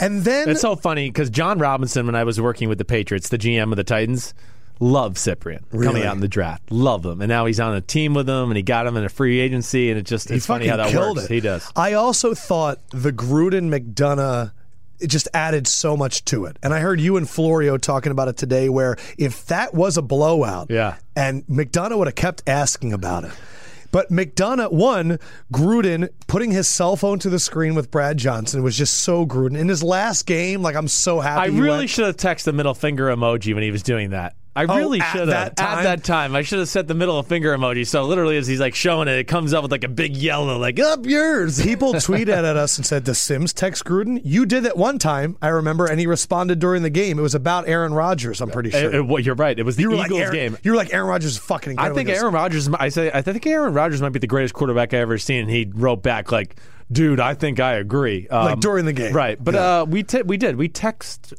And 0.00 0.24
then 0.24 0.48
It's 0.48 0.62
so 0.62 0.76
funny 0.76 1.10
because 1.10 1.28
Jon 1.28 1.58
Robinson, 1.58 2.06
when 2.06 2.14
I 2.14 2.24
was 2.24 2.40
working 2.40 2.68
with 2.68 2.78
the 2.78 2.84
Patriots, 2.84 3.28
the 3.28 3.38
GM 3.38 3.70
of 3.70 3.76
the 3.76 3.84
Titans, 3.84 4.32
loved 4.80 5.18
Cyprien 5.18 5.60
coming 5.70 6.04
out 6.04 6.14
in 6.14 6.20
the 6.20 6.28
draft. 6.28 6.72
Love 6.72 7.04
him. 7.04 7.20
And 7.20 7.28
now 7.28 7.44
he's 7.44 7.60
on 7.60 7.74
a 7.74 7.82
team 7.82 8.14
with 8.14 8.26
them 8.26 8.50
and 8.50 8.56
he 8.56 8.62
got 8.62 8.86
him 8.86 8.96
in 8.96 9.04
a 9.04 9.10
free 9.10 9.38
agency. 9.40 9.90
And 9.90 9.98
it 9.98 10.06
just, 10.06 10.30
he 10.30 10.36
it's 10.36 10.46
funny 10.46 10.66
how 10.66 10.78
that 10.78 10.94
works. 10.94 11.24
it. 11.24 11.30
He 11.30 11.40
does. 11.40 11.70
I 11.76 11.92
also 11.92 12.34
thought 12.34 12.80
the 12.88 13.12
Gruden 13.12 13.68
McDonough 13.68 14.52
it 15.00 15.08
just 15.08 15.28
added 15.34 15.66
so 15.66 15.96
much 15.96 16.24
to 16.26 16.44
it. 16.44 16.56
And 16.62 16.72
I 16.74 16.80
heard 16.80 17.00
you 17.00 17.16
and 17.16 17.28
Florio 17.28 17.76
talking 17.78 18.12
about 18.12 18.28
it 18.28 18.36
today 18.36 18.68
where 18.68 18.96
if 19.18 19.46
that 19.46 19.74
was 19.74 19.96
a 19.96 20.02
blowout 20.02 20.68
Yeah. 20.70 20.96
and 21.16 21.46
McDonough 21.46 21.98
would 21.98 22.08
have 22.08 22.14
kept 22.14 22.42
asking 22.46 22.92
about 22.92 23.24
it. 23.24 23.32
But 23.92 24.10
McDonough, 24.10 24.70
one, 24.72 25.18
Gruden 25.52 26.08
putting 26.28 26.52
his 26.52 26.68
cell 26.68 26.94
phone 26.94 27.18
to 27.20 27.28
the 27.28 27.40
screen 27.40 27.74
with 27.74 27.90
Brad 27.90 28.18
Johnson 28.18 28.62
was 28.62 28.76
just 28.76 28.94
so 28.98 29.26
Gruden. 29.26 29.58
In 29.58 29.68
his 29.68 29.82
last 29.82 30.26
game, 30.26 30.62
like 30.62 30.76
I'm 30.76 30.86
so 30.86 31.18
happy. 31.18 31.40
I 31.40 31.46
really 31.46 31.78
went. 31.78 31.90
should 31.90 32.06
have 32.06 32.16
texted 32.16 32.44
the 32.44 32.52
middle 32.52 32.74
finger 32.74 33.06
emoji 33.06 33.52
when 33.52 33.64
he 33.64 33.72
was 33.72 33.82
doing 33.82 34.10
that. 34.10 34.36
I 34.56 34.64
Oh, 34.64 34.76
really 34.78 35.00
at 35.00 35.12
should 35.12 35.28
have. 35.28 35.48
At 35.48 35.56
that 35.56 36.02
time. 36.02 36.34
I 36.34 36.42
should 36.42 36.58
have 36.58 36.68
set 36.68 36.88
the 36.88 36.94
middle 36.94 37.16
of 37.18 37.26
finger 37.28 37.56
emoji. 37.56 37.86
So 37.86 38.02
literally, 38.04 38.36
as 38.36 38.48
he's 38.48 38.58
like 38.58 38.74
showing 38.74 39.06
it, 39.06 39.16
it 39.16 39.28
comes 39.28 39.54
up 39.54 39.62
with 39.62 39.70
like 39.70 39.84
a 39.84 39.88
big 39.88 40.16
yellow, 40.16 40.58
like, 40.58 40.80
up 40.80 41.06
yours. 41.06 41.62
People 41.64 41.92
tweeted 41.94 42.28
at 42.36 42.44
us 42.56 42.76
and 42.76 42.84
said, 42.84 43.04
"Does 43.04 43.18
Simms 43.20 43.52
text 43.52 43.84
Gruden?" 43.84 44.20
You 44.24 44.46
did 44.46 44.64
that 44.64 44.76
one 44.76 44.98
time, 44.98 45.36
I 45.40 45.48
remember, 45.48 45.86
and 45.86 46.00
he 46.00 46.06
responded 46.08 46.58
during 46.58 46.82
the 46.82 46.90
game. 46.90 47.18
It 47.18 47.22
was 47.22 47.36
about 47.36 47.68
Aaron 47.68 47.94
Rodgers. 47.94 48.40
I'm 48.40 48.50
pretty 48.50 48.70
sure. 48.70 48.92
Uh, 48.96 48.98
uh, 49.00 49.04
well, 49.04 49.20
you're 49.20 49.36
right. 49.36 49.56
It 49.56 49.62
was 49.62 49.76
the 49.76 49.82
you 49.82 49.92
Eagles 49.92 50.10
like 50.10 50.20
Aaron, 50.20 50.34
game. 50.34 50.58
You 50.64 50.72
were 50.72 50.76
like 50.76 50.92
Aaron 50.92 51.06
Rodgers 51.06 51.32
is 51.32 51.38
fucking. 51.38 51.78
I 51.78 51.90
think 51.90 52.08
Aaron 52.08 52.34
Rodgers. 52.34 52.68
I 52.68 52.88
say 52.88 53.10
I 53.14 53.22
think 53.22 53.46
Aaron 53.46 53.72
Rodgers 53.72 54.02
might 54.02 54.08
be 54.12 54.18
the 54.18 54.26
greatest 54.26 54.54
quarterback 54.54 54.92
I 54.92 54.98
ever 54.98 55.16
seen. 55.18 55.42
And 55.42 55.50
he 55.50 55.70
wrote 55.72 56.02
back 56.02 56.32
like, 56.32 56.56
"Dude, 56.90 57.20
I 57.20 57.34
think 57.34 57.60
I 57.60 57.74
agree." 57.74 58.26
Um, 58.28 58.44
Like 58.46 58.60
during 58.60 58.84
the 58.84 58.92
game. 58.92 59.12
right? 59.14 59.42
But 59.42 59.54
Yeah. 59.54 59.80
uh, 59.82 59.84
we 59.84 60.02
te- 60.02 60.22
we 60.22 60.36
did 60.36 60.56
we 60.56 60.68
text 60.68 61.34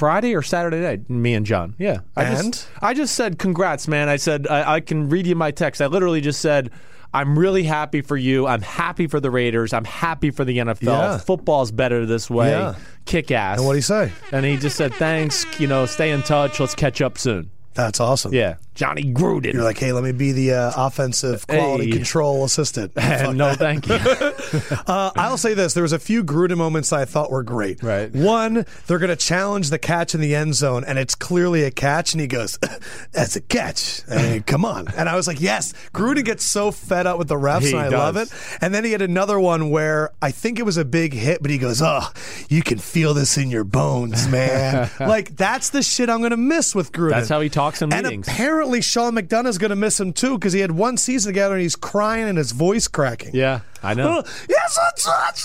Friday 0.00 0.34
or 0.34 0.40
Saturday 0.42 0.80
night. 0.80 1.08
Me 1.10 1.34
and 1.34 1.44
Jon. 1.44 1.74
Yeah. 1.78 1.98
I 2.16 2.24
And? 2.24 2.54
just, 2.54 2.68
I 2.80 2.94
just 2.94 3.14
said, 3.14 3.38
"Congrats, 3.38 3.86
man." 3.86 4.08
I 4.08 4.16
said, 4.16 4.46
I, 4.48 4.76
"I 4.76 4.80
can 4.80 5.10
read 5.10 5.26
you 5.26 5.34
my 5.36 5.50
text." 5.50 5.80
I 5.82 5.86
literally 5.86 6.20
just 6.22 6.40
said. 6.40 6.70
I'm 7.12 7.36
really 7.36 7.64
happy 7.64 8.02
for 8.02 8.16
you. 8.16 8.46
I'm 8.46 8.62
happy 8.62 9.08
for 9.08 9.18
the 9.18 9.32
Raiders. 9.32 9.72
I'm 9.72 9.84
happy 9.84 10.30
for 10.30 10.44
the 10.44 10.58
NFL. 10.58 10.82
Yeah. 10.82 11.18
Football's 11.18 11.72
better 11.72 12.06
this 12.06 12.30
way. 12.30 12.50
Yeah. 12.50 12.76
Kick 13.04 13.32
ass. 13.32 13.58
And 13.58 13.66
what'd 13.66 13.78
he 13.78 13.82
say? 13.82 14.12
And 14.30 14.46
he 14.46 14.56
just 14.56 14.76
said, 14.76 14.94
"Thanks. 14.94 15.44
You 15.58 15.66
know, 15.66 15.86
stay 15.86 16.12
in 16.12 16.22
touch. 16.22 16.60
Let's 16.60 16.76
catch 16.76 17.02
up 17.02 17.18
soon." 17.18 17.50
That's 17.74 17.98
awesome. 17.98 18.32
Yeah, 18.32 18.54
Johnny 18.80 19.12
Gruden. 19.12 19.52
You're 19.52 19.62
like, 19.62 19.76
hey, 19.76 19.92
let 19.92 20.02
me 20.02 20.12
be 20.12 20.32
the 20.32 20.52
uh, 20.54 20.72
offensive 20.74 21.46
quality 21.46 21.84
Hey. 21.90 21.92
control 21.92 22.44
assistant. 22.46 22.92
No, 23.40 23.52
thank 23.54 23.86
you. 23.86 23.98
Uh, 24.86 25.10
I'll 25.16 25.36
say 25.36 25.54
this: 25.54 25.74
there 25.74 25.82
was 25.82 25.92
a 25.92 25.98
few 25.98 26.24
Gruden 26.24 26.56
moments 26.56 26.92
I 26.92 27.04
thought 27.04 27.30
were 27.30 27.42
great. 27.42 27.82
Right. 27.82 28.10
One, 28.12 28.64
they're 28.86 28.98
going 28.98 29.10
to 29.10 29.16
challenge 29.16 29.70
the 29.70 29.78
catch 29.78 30.14
in 30.14 30.20
the 30.20 30.34
end 30.34 30.54
zone, 30.54 30.82
and 30.84 30.98
it's 30.98 31.14
clearly 31.14 31.62
a 31.64 31.70
catch, 31.70 32.12
and 32.14 32.20
he 32.20 32.26
goes, 32.26 32.58
"That's 33.12 33.36
a 33.36 33.40
catch." 33.40 34.02
Hey, 34.08 34.42
come 34.46 34.64
on! 34.64 34.88
And 34.96 35.08
I 35.08 35.14
was 35.16 35.26
like, 35.28 35.40
"Yes." 35.40 35.72
Gruden 35.94 36.24
gets 36.24 36.44
so 36.44 36.70
fed 36.72 37.06
up 37.06 37.18
with 37.18 37.28
the 37.28 37.36
refs, 37.36 37.62
He 37.62 37.70
and 37.76 37.78
I 37.80 37.88
love 37.88 38.16
it. 38.16 38.32
And 38.60 38.74
then 38.74 38.84
he 38.84 38.92
had 38.92 39.02
another 39.02 39.38
one 39.38 39.70
where 39.70 40.10
I 40.22 40.30
think 40.30 40.58
it 40.58 40.64
was 40.64 40.76
a 40.78 40.84
big 40.84 41.12
hit, 41.12 41.42
but 41.42 41.50
he 41.50 41.58
goes, 41.58 41.80
"Oh, 41.82 42.08
you 42.48 42.62
can 42.62 42.78
feel 42.78 43.12
this 43.14 43.36
in 43.36 43.50
your 43.50 43.64
bones, 43.64 44.26
man." 44.28 44.90
like 44.98 45.36
that's 45.36 45.70
the 45.70 45.82
shit 45.82 46.08
I'm 46.08 46.18
going 46.18 46.30
to 46.30 46.36
miss 46.36 46.74
with 46.74 46.90
Gruden. 46.92 47.10
That's 47.10 47.28
how 47.28 47.40
he 47.40 47.48
talks 47.50 47.82
in 47.82 47.92
And 47.92 48.04
meetings. 48.04 48.28
apparently, 48.28 48.69
Sean 48.80 49.14
McDonough's 49.14 49.58
going 49.58 49.70
to 49.70 49.76
miss 49.76 49.98
him 49.98 50.12
too 50.12 50.38
because 50.38 50.52
he 50.52 50.60
had 50.60 50.70
one 50.70 50.96
season 50.96 51.30
together 51.30 51.54
and 51.54 51.62
he's 51.62 51.74
crying 51.74 52.28
and 52.28 52.38
his 52.38 52.52
voice 52.52 52.86
cracking. 52.86 53.34
Yeah, 53.34 53.60
I 53.82 53.94
know. 53.94 54.22
yes, 54.48 54.78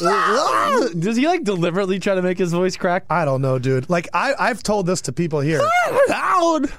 a! 0.02 1.00
Does 1.00 1.18
he 1.18 1.28
like 1.28 1.44
deliberately 1.44 2.00
try 2.00 2.16
to 2.16 2.22
make 2.22 2.38
his 2.38 2.52
voice 2.52 2.78
crack? 2.78 3.06
I 3.10 3.26
don't 3.26 3.42
know, 3.42 3.58
dude. 3.58 3.90
Like 3.90 4.08
I, 4.14 4.34
I've 4.38 4.62
told 4.62 4.86
this 4.86 5.02
to 5.02 5.12
people 5.12 5.40
here. 5.40 5.62
Loud. 6.10 6.72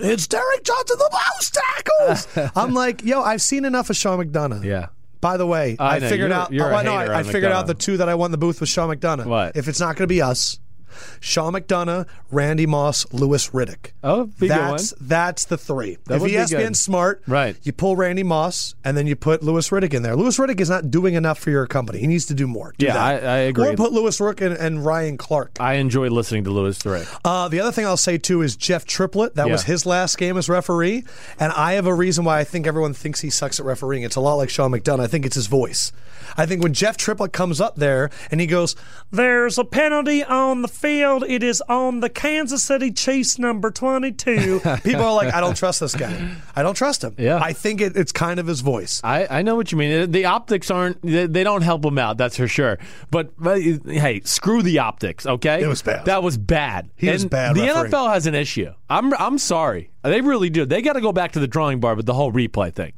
It's 0.00 0.26
Derrick 0.28 0.62
Johnson, 0.64 0.96
the 0.98 1.20
most 1.36 1.54
tackles. 1.54 2.52
I'm 2.56 2.72
like, 2.72 3.04
yo, 3.04 3.20
I've 3.22 3.42
seen 3.42 3.64
enough 3.64 3.90
of 3.90 3.96
Sean 3.96 4.24
McDonough. 4.24 4.64
Yeah. 4.64 4.86
By 5.20 5.36
the 5.36 5.46
way, 5.46 5.74
I 5.80 5.96
I, 5.96 5.98
know, 5.98 6.08
figured 6.08 6.30
you're- 6.30 6.40
out. 6.40 6.52
you're 6.52 6.66
oh, 6.72 6.76
a 6.76 6.78
I 6.78 6.82
know, 6.84 6.98
hater 6.98 7.12
I, 7.12 7.18
I 7.18 7.22
figured 7.24 7.50
out 7.50 7.64
McDonough. 7.64 7.68
the 7.68 7.74
two 7.74 7.96
that 7.96 8.08
I 8.08 8.14
won 8.14 8.30
the 8.30 8.38
booth 8.38 8.60
with 8.60 8.68
Sean 8.68 8.88
McDonough. 8.94 9.26
What? 9.26 9.56
If 9.56 9.66
it's 9.66 9.80
not 9.80 9.96
going 9.96 10.04
to 10.04 10.06
be 10.06 10.22
us, 10.22 10.60
Sean 11.20 11.52
McDonough, 11.54 12.06
Randy 12.30 12.66
Moss, 12.66 13.06
Louis 13.12 13.48
Riddick. 13.50 13.92
Oh, 14.02 14.24
be 14.26 14.46
a 14.46 14.48
good 14.48 14.50
that's 14.50 14.94
that's 15.00 15.44
the 15.46 15.56
three. 15.58 15.98
That 16.06 16.22
if 16.22 16.22
ESPN's 16.22 16.80
smart, 16.80 17.22
Right. 17.26 17.56
You 17.62 17.72
pull 17.72 17.96
Randy 17.96 18.22
Moss 18.22 18.74
and 18.84 18.96
then 18.96 19.06
you 19.06 19.16
put 19.16 19.42
Louis 19.42 19.68
Riddick 19.70 19.94
in 19.94 20.02
there. 20.02 20.16
Louis 20.16 20.36
Riddick 20.38 20.60
is 20.60 20.70
not 20.70 20.90
doing 20.90 21.14
enough 21.14 21.38
for 21.38 21.50
your 21.50 21.66
company. 21.66 21.98
He 21.98 22.06
needs 22.06 22.26
to 22.26 22.34
do 22.34 22.46
more. 22.46 22.74
Do 22.78 22.86
Yeah. 22.86 23.02
I- 23.02 23.12
I 23.18 23.36
agree. 23.38 23.68
Or 23.68 23.74
put 23.76 23.92
Lewis 23.92 24.20
Rook 24.20 24.40
and, 24.40 24.54
and 24.56 24.84
Ryan 24.84 25.16
Clark. 25.18 25.56
I 25.60 25.74
enjoy 25.74 26.08
listening 26.08 26.44
to 26.44 26.50
Louis 26.50 26.78
Riddick. 26.78 27.18
Uh, 27.24 27.48
the 27.48 27.60
other 27.60 27.72
thing 27.72 27.86
I'll 27.86 27.96
say 27.96 28.18
too 28.18 28.42
is 28.42 28.56
Jeff 28.56 28.84
Triplett. 28.84 29.34
That 29.34 29.48
was 29.52 29.64
his 29.64 29.86
last 29.86 30.16
game 30.18 30.36
as 30.36 30.48
referee, 30.48 31.04
and 31.38 31.52
I 31.52 31.72
have 31.74 31.86
a 31.86 31.94
reason 31.94 32.24
why 32.24 32.38
I 32.38 32.44
think 32.44 32.66
everyone 32.66 32.94
thinks 32.94 33.20
he 33.20 33.30
sucks 33.30 33.58
at 33.60 33.66
refereeing. 33.66 34.02
It's 34.02 34.16
a 34.16 34.20
lot 34.20 34.34
like 34.34 34.50
Sean 34.50 34.70
McDonough. 34.72 35.00
I 35.00 35.06
think 35.06 35.26
it's 35.26 35.34
his 35.36 35.46
voice. 35.46 35.92
I 36.36 36.46
think 36.46 36.62
when 36.62 36.74
Jeff 36.74 36.96
Triplett 36.96 37.32
comes 37.32 37.60
up 37.60 37.76
there 37.76 38.10
and 38.30 38.40
he 38.40 38.46
goes, 38.46 38.76
"There's 39.10 39.58
a 39.58 39.64
penalty 39.64 40.22
on 40.24 40.62
the 40.62 40.68
field. 40.68 41.24
It 41.26 41.42
is 41.42 41.62
on 41.68 42.00
the 42.00 42.08
Kansas 42.10 42.62
City 42.62 42.92
Chiefs 42.92 43.38
number 43.38 43.70
22." 43.70 44.60
People 44.84 45.02
are 45.02 45.14
like, 45.14 45.32
"I 45.34 45.40
don't 45.40 45.56
trust 45.56 45.80
this 45.80 45.94
guy. 45.94 46.36
I 46.54 46.62
don't 46.62 46.74
trust 46.74 47.02
him." 47.04 47.14
Yeah. 47.18 47.38
I 47.42 47.52
think 47.52 47.80
it, 47.80 47.96
it's 47.96 48.12
kind 48.12 48.38
of 48.40 48.46
his 48.46 48.60
voice. 48.60 49.00
I, 49.04 49.26
I 49.38 49.42
know 49.42 49.56
what 49.56 49.72
you 49.72 49.78
mean. 49.78 50.10
The 50.10 50.24
optics 50.26 50.70
aren't, 50.70 51.00
they, 51.02 51.26
they 51.26 51.44
don't 51.44 51.62
help 51.62 51.84
him 51.84 51.98
out, 51.98 52.18
that's 52.18 52.36
for 52.36 52.48
sure. 52.48 52.78
But, 53.10 53.32
but, 53.38 53.60
hey, 53.60 54.20
screw 54.24 54.62
the 54.62 54.78
optics, 54.80 55.26
okay? 55.26 55.62
It 55.62 55.66
was 55.68 55.82
bad. 55.82 56.04
That 56.06 56.22
was 56.22 56.36
bad. 56.36 56.90
He 56.96 57.08
was 57.08 57.24
bad 57.24 57.56
The 57.56 57.62
refereeing. 57.62 57.92
NFL 57.92 58.12
has 58.12 58.26
an 58.26 58.34
issue. 58.34 58.72
I'm, 58.88 59.12
I'm 59.14 59.38
sorry. 59.38 59.90
They 60.02 60.20
really 60.20 60.50
do. 60.50 60.64
They 60.64 60.82
got 60.82 60.94
to 60.94 61.00
go 61.00 61.12
back 61.12 61.32
to 61.32 61.40
the 61.40 61.46
drawing 61.48 61.80
board 61.80 61.96
with 61.96 62.06
the 62.06 62.14
whole 62.14 62.32
replay 62.32 62.72
thing. 62.72 62.92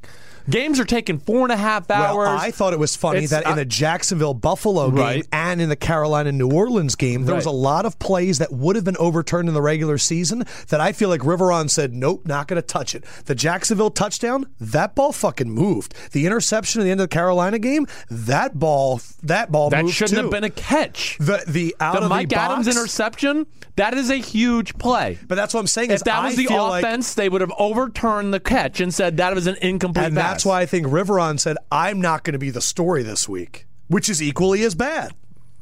Games 0.49 0.81
are 0.81 0.85
taking 0.85 1.19
four 1.19 1.43
and 1.43 1.53
a 1.53 1.57
half 1.57 1.91
hours. 1.91 2.17
Well, 2.17 2.39
I 2.39 2.51
thought 2.51 2.73
it 2.73 2.79
was 2.79 2.97
funny 2.97 3.25
It's- 3.25 3.31
that 3.31 3.47
in 3.51 3.57
the 3.57 3.65
Jacksonville 3.65 4.35
Buffalo 4.35 4.91
game 4.91 4.99
Right. 5.01 5.27
and 5.33 5.61
in 5.61 5.69
the 5.69 5.77
Carolina 5.77 6.33
New 6.33 6.51
Orleans 6.51 6.95
game, 6.95 7.25
there 7.25 7.35
was 7.35 7.47
a 7.47 7.51
lot 7.51 7.85
of 7.87 7.99
plays 7.99 8.39
that 8.39 8.53
would 8.53 8.77
have 8.77 8.85
been 8.85 8.97
overturned 8.99 9.49
in 9.49 9.55
the 9.55 9.63
regular 9.63 9.99
season 9.99 10.45
that 10.69 10.81
I 10.81 10.93
feel 10.93 11.09
like 11.09 11.21
Riveron 11.21 11.69
said, 11.71 11.93
nope, 11.95 12.23
not 12.27 12.49
going 12.49 12.61
to 12.61 12.67
touch 12.67 12.95
it. 12.95 13.05
The 13.27 13.35
Jacksonville 13.35 13.91
touchdown, 13.91 14.47
that 14.61 14.95
ball 14.95 15.13
fucking 15.13 15.51
moved. 15.51 15.95
The 16.13 16.27
interception 16.27 16.81
at 16.81 16.85
the 16.85 16.91
end 16.91 17.01
of 17.01 17.09
the 17.11 17.15
Carolina 17.15 17.59
game, 17.59 17.87
that 18.11 18.59
ball, 18.59 19.01
that 19.23 19.51
ball 19.53 19.71
that 19.71 19.89
shouldn't 19.89 20.17
too. 20.17 20.23
have 20.23 20.31
been 20.31 20.45
a 20.45 20.51
catch. 20.51 21.17
the 21.19 21.43
the 21.47 21.75
out 21.81 21.95
the 21.97 22.03
of 22.03 22.09
Mike 22.09 22.29
the 22.29 22.39
Adams 22.39 22.67
interception, 22.69 23.47
that 23.77 23.95
is 23.95 24.11
a 24.11 24.17
huge 24.17 24.77
play. 24.79 25.19
But 25.29 25.35
that's 25.37 25.55
what 25.55 25.61
I'm 25.61 25.67
saying. 25.67 25.91
If 25.91 25.97
is 25.97 26.03
that 26.03 26.23
was 26.23 26.35
I 26.35 26.37
the 26.37 26.47
feel 26.47 26.69
like- 26.69 26.85
offense, 26.85 27.15
they 27.15 27.29
would 27.29 27.41
have 27.41 27.53
overturned 27.59 28.33
the 28.35 28.41
catch 28.41 28.81
and 28.81 28.93
said 28.93 29.17
that 29.19 29.35
was 29.35 29.47
an 29.47 29.57
incomplete 29.63 30.07
and. 30.07 30.17
That's 30.31 30.45
why 30.45 30.61
I 30.61 30.67
think 30.67 30.87
Riveron 30.87 31.39
said, 31.39 31.57
I'm 31.71 32.01
not 32.01 32.25
going 32.25 32.33
to 32.33 32.39
be 32.39 32.51
the 32.51 32.61
story 32.61 33.03
this 33.03 33.29
week, 33.29 33.67
which 33.89 34.09
is 34.09 34.23
equally 34.23 34.63
as 34.63 34.75
bad. 34.75 35.13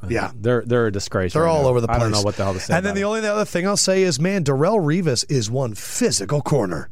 Uh, 0.02 0.06
yeah. 0.10 0.30
they're 0.36 0.62
they're 0.64 0.86
a 0.86 0.92
disgrace. 0.92 1.32
They're 1.32 1.42
right 1.42 1.50
all 1.50 1.62
now. 1.62 1.68
over 1.68 1.80
the 1.80 1.88
place. 1.88 1.96
I 1.96 2.02
don't 2.02 2.12
know 2.12 2.22
what 2.22 2.36
the 2.36 2.44
hell 2.44 2.54
to 2.54 2.60
say. 2.60 2.74
And 2.76 2.86
then 2.86 2.94
the 2.94 3.00
it. 3.00 3.04
only 3.04 3.26
other 3.26 3.44
thing 3.44 3.66
I'll 3.66 3.76
say 3.76 4.02
is, 4.02 4.20
man, 4.20 4.44
Darrelle 4.44 4.78
Revis 4.78 5.24
is 5.28 5.50
one 5.50 5.74
physical 5.74 6.40
corner. 6.40 6.88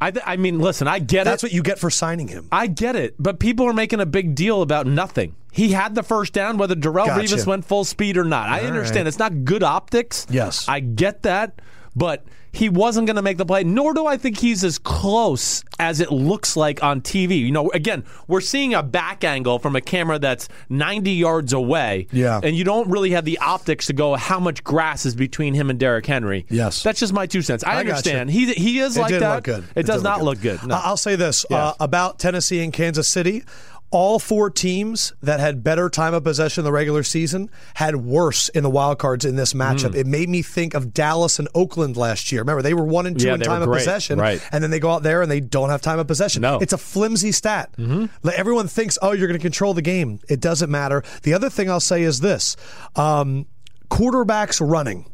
I, 0.00 0.10
th- 0.10 0.24
I 0.26 0.36
mean, 0.38 0.58
listen, 0.58 0.88
I 0.88 0.98
get 0.98 1.22
it. 1.22 1.24
That's 1.26 1.44
it. 1.44 1.48
what 1.48 1.52
you 1.52 1.62
get 1.62 1.78
for 1.78 1.90
signing 1.90 2.28
him. 2.28 2.48
I 2.50 2.68
get 2.68 2.96
it, 2.96 3.16
but 3.18 3.38
people 3.38 3.66
are 3.66 3.74
making 3.74 4.00
a 4.00 4.06
big 4.06 4.34
deal 4.34 4.62
about 4.62 4.86
nothing. 4.86 5.36
He 5.52 5.72
had 5.72 5.94
the 5.94 6.02
first 6.02 6.32
down, 6.32 6.56
whether 6.56 6.74
Darrelle 6.74 7.06
Gotcha. 7.06 7.34
Revis 7.34 7.46
went 7.46 7.66
full 7.66 7.84
speed 7.84 8.16
or 8.16 8.24
not. 8.24 8.48
I 8.48 8.60
understand 8.62 9.04
right. 9.04 9.08
it's 9.08 9.18
not 9.18 9.44
good 9.44 9.62
optics. 9.62 10.26
Yes. 10.30 10.66
I 10.68 10.80
get 10.80 11.22
that, 11.24 11.60
but 11.94 12.24
he 12.52 12.68
wasn't 12.68 13.06
going 13.06 13.16
to 13.16 13.22
make 13.22 13.36
the 13.36 13.46
play. 13.46 13.62
Nor 13.62 13.94
do 13.94 14.06
I 14.06 14.16
think 14.16 14.38
he's 14.38 14.64
as 14.64 14.78
close 14.78 15.62
as 15.78 16.00
it 16.00 16.10
looks 16.10 16.56
like 16.56 16.82
on 16.82 17.00
TV. 17.00 17.38
You 17.38 17.52
know, 17.52 17.70
again, 17.70 18.04
we're 18.26 18.40
seeing 18.40 18.74
a 18.74 18.82
back 18.82 19.22
angle 19.22 19.58
from 19.58 19.76
a 19.76 19.80
camera 19.80 20.18
that's 20.18 20.48
90 20.68 21.12
yards 21.12 21.52
away. 21.52 22.08
Yeah. 22.10 22.40
and 22.42 22.56
you 22.56 22.64
don't 22.64 22.88
really 22.90 23.10
have 23.10 23.24
the 23.24 23.38
optics 23.38 23.86
to 23.86 23.92
go 23.92 24.16
how 24.16 24.40
much 24.40 24.64
grass 24.64 25.06
is 25.06 25.14
between 25.14 25.54
him 25.54 25.70
and 25.70 25.78
Derrick 25.78 26.06
Henry. 26.06 26.44
Yes. 26.48 26.82
that's 26.82 26.98
just 27.00 27.12
my 27.12 27.26
two 27.26 27.42
cents. 27.42 27.62
I, 27.62 27.74
I 27.74 27.80
understand. 27.80 28.30
He 28.30 28.52
he 28.52 28.80
is 28.80 28.96
It 28.96 29.00
like 29.00 29.18
that. 29.18 29.34
look 29.36 29.44
good. 29.44 29.64
It, 29.76 29.86
does 29.86 30.02
didn't 30.02 30.04
not 30.04 30.22
look 30.22 30.40
good. 30.40 30.66
No. 30.66 30.74
I'll 30.82 30.96
say 30.96 31.16
this 31.16 31.46
uh, 31.50 31.74
about 31.78 32.18
Tennessee 32.18 32.62
and 32.62 32.72
Kansas 32.72 33.08
City. 33.08 33.44
All 33.92 34.20
four 34.20 34.50
teams 34.50 35.14
that 35.20 35.40
had 35.40 35.64
better 35.64 35.90
time 35.90 36.14
of 36.14 36.22
possession 36.22 36.60
in 36.62 36.64
the 36.64 36.70
regular 36.72 37.02
season 37.02 37.50
had 37.74 37.96
worse 37.96 38.48
in 38.50 38.62
the 38.62 38.70
wild 38.70 38.98
cards 39.00 39.24
in 39.24 39.34
this 39.34 39.52
matchup. 39.52 39.96
It 39.96 40.06
made 40.06 40.28
me 40.28 40.42
think 40.42 40.74
of 40.74 40.94
Dallas 40.94 41.40
and 41.40 41.48
Oakland 41.56 41.96
last 41.96 42.30
year. 42.30 42.42
Remember, 42.42 42.62
they 42.62 42.72
were 42.74 42.84
one 42.84 43.06
and 43.06 43.18
two 43.18 43.26
Yeah, 43.26 43.34
in 43.34 43.40
time 43.40 43.62
of 43.62 43.68
possession, 43.68 44.20
Right. 44.20 44.40
and 44.52 44.62
then 44.62 44.70
they 44.70 44.78
go 44.78 44.90
out 44.92 45.02
there 45.02 45.22
and 45.22 45.30
they 45.30 45.40
don't 45.40 45.70
have 45.70 45.82
time 45.82 45.98
of 45.98 46.06
possession. 46.06 46.42
No. 46.42 46.54
Mm-hmm. 46.54 46.62
It's 46.62 46.72
a 46.72 46.78
flimsy 46.78 47.32
stat. 47.32 47.74
Like, 48.22 48.38
Everyone 48.38 48.68
thinks, 48.68 48.96
oh, 49.02 49.10
you're 49.12 49.26
going 49.26 49.38
to 49.40 49.42
control 49.42 49.74
the 49.74 49.82
game. 49.82 50.20
It 50.28 50.38
doesn't 50.40 50.70
matter. 50.70 51.02
The 51.24 51.34
other 51.34 51.50
thing 51.50 51.68
I'll 51.68 51.80
say 51.80 52.02
is 52.02 52.20
this 52.20 52.56
um, 52.94 53.46
quarterbacks 53.90 54.60
running 54.64 55.06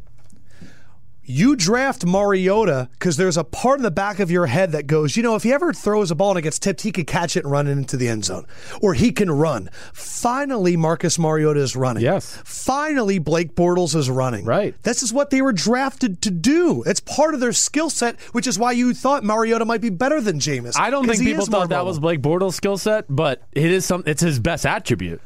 you 1.26 1.56
draft 1.56 2.06
Mariota 2.06 2.88
because 2.92 3.16
there's 3.16 3.36
a 3.36 3.44
part 3.44 3.78
in 3.78 3.82
the 3.82 3.90
back 3.90 4.20
of 4.20 4.30
your 4.30 4.46
head 4.46 4.72
that 4.72 4.86
goes, 4.86 5.16
you 5.16 5.22
know, 5.22 5.34
if 5.34 5.42
he 5.42 5.52
ever 5.52 5.72
throws 5.72 6.10
a 6.10 6.14
ball 6.14 6.30
and 6.30 6.38
it 6.38 6.42
gets 6.42 6.58
tipped, 6.58 6.82
he 6.82 6.92
could 6.92 7.06
catch 7.06 7.36
it 7.36 7.44
and 7.44 7.52
run 7.52 7.66
it 7.66 7.72
into 7.72 7.96
the 7.96 8.08
end 8.08 8.24
zone, 8.24 8.46
or 8.80 8.94
he 8.94 9.12
can 9.12 9.30
run. 9.30 9.68
Finally, 9.92 10.76
Marcus 10.76 11.18
Mariota 11.18 11.60
is 11.60 11.76
running. 11.76 12.02
Yes. 12.02 12.40
Finally, 12.44 13.18
Blake 13.18 13.54
Bortles 13.54 13.94
is 13.94 14.08
running. 14.08 14.44
Right. 14.44 14.80
This 14.82 15.02
is 15.02 15.12
what 15.12 15.30
they 15.30 15.42
were 15.42 15.52
drafted 15.52 16.22
to 16.22 16.30
do. 16.30 16.82
It's 16.84 17.00
part 17.00 17.34
of 17.34 17.40
their 17.40 17.52
skill 17.52 17.90
set, 17.90 18.20
which 18.32 18.46
is 18.46 18.58
why 18.58 18.72
you 18.72 18.94
thought 18.94 19.24
Mariota 19.24 19.64
might 19.64 19.80
be 19.80 19.90
better 19.90 20.20
than 20.20 20.38
Jameis. 20.38 20.78
I 20.78 20.90
don't 20.90 21.06
think 21.06 21.20
people 21.20 21.46
thought 21.46 21.70
that 21.70 21.84
was 21.84 21.98
Blake 21.98 22.22
Bortles' 22.22 22.54
skill 22.54 22.78
set, 22.78 23.04
but 23.08 23.42
it 23.52 23.70
is 23.70 23.84
some. 23.84 24.02
It's 24.06 24.22
his 24.22 24.38
best 24.38 24.64
attribute. 24.64 25.20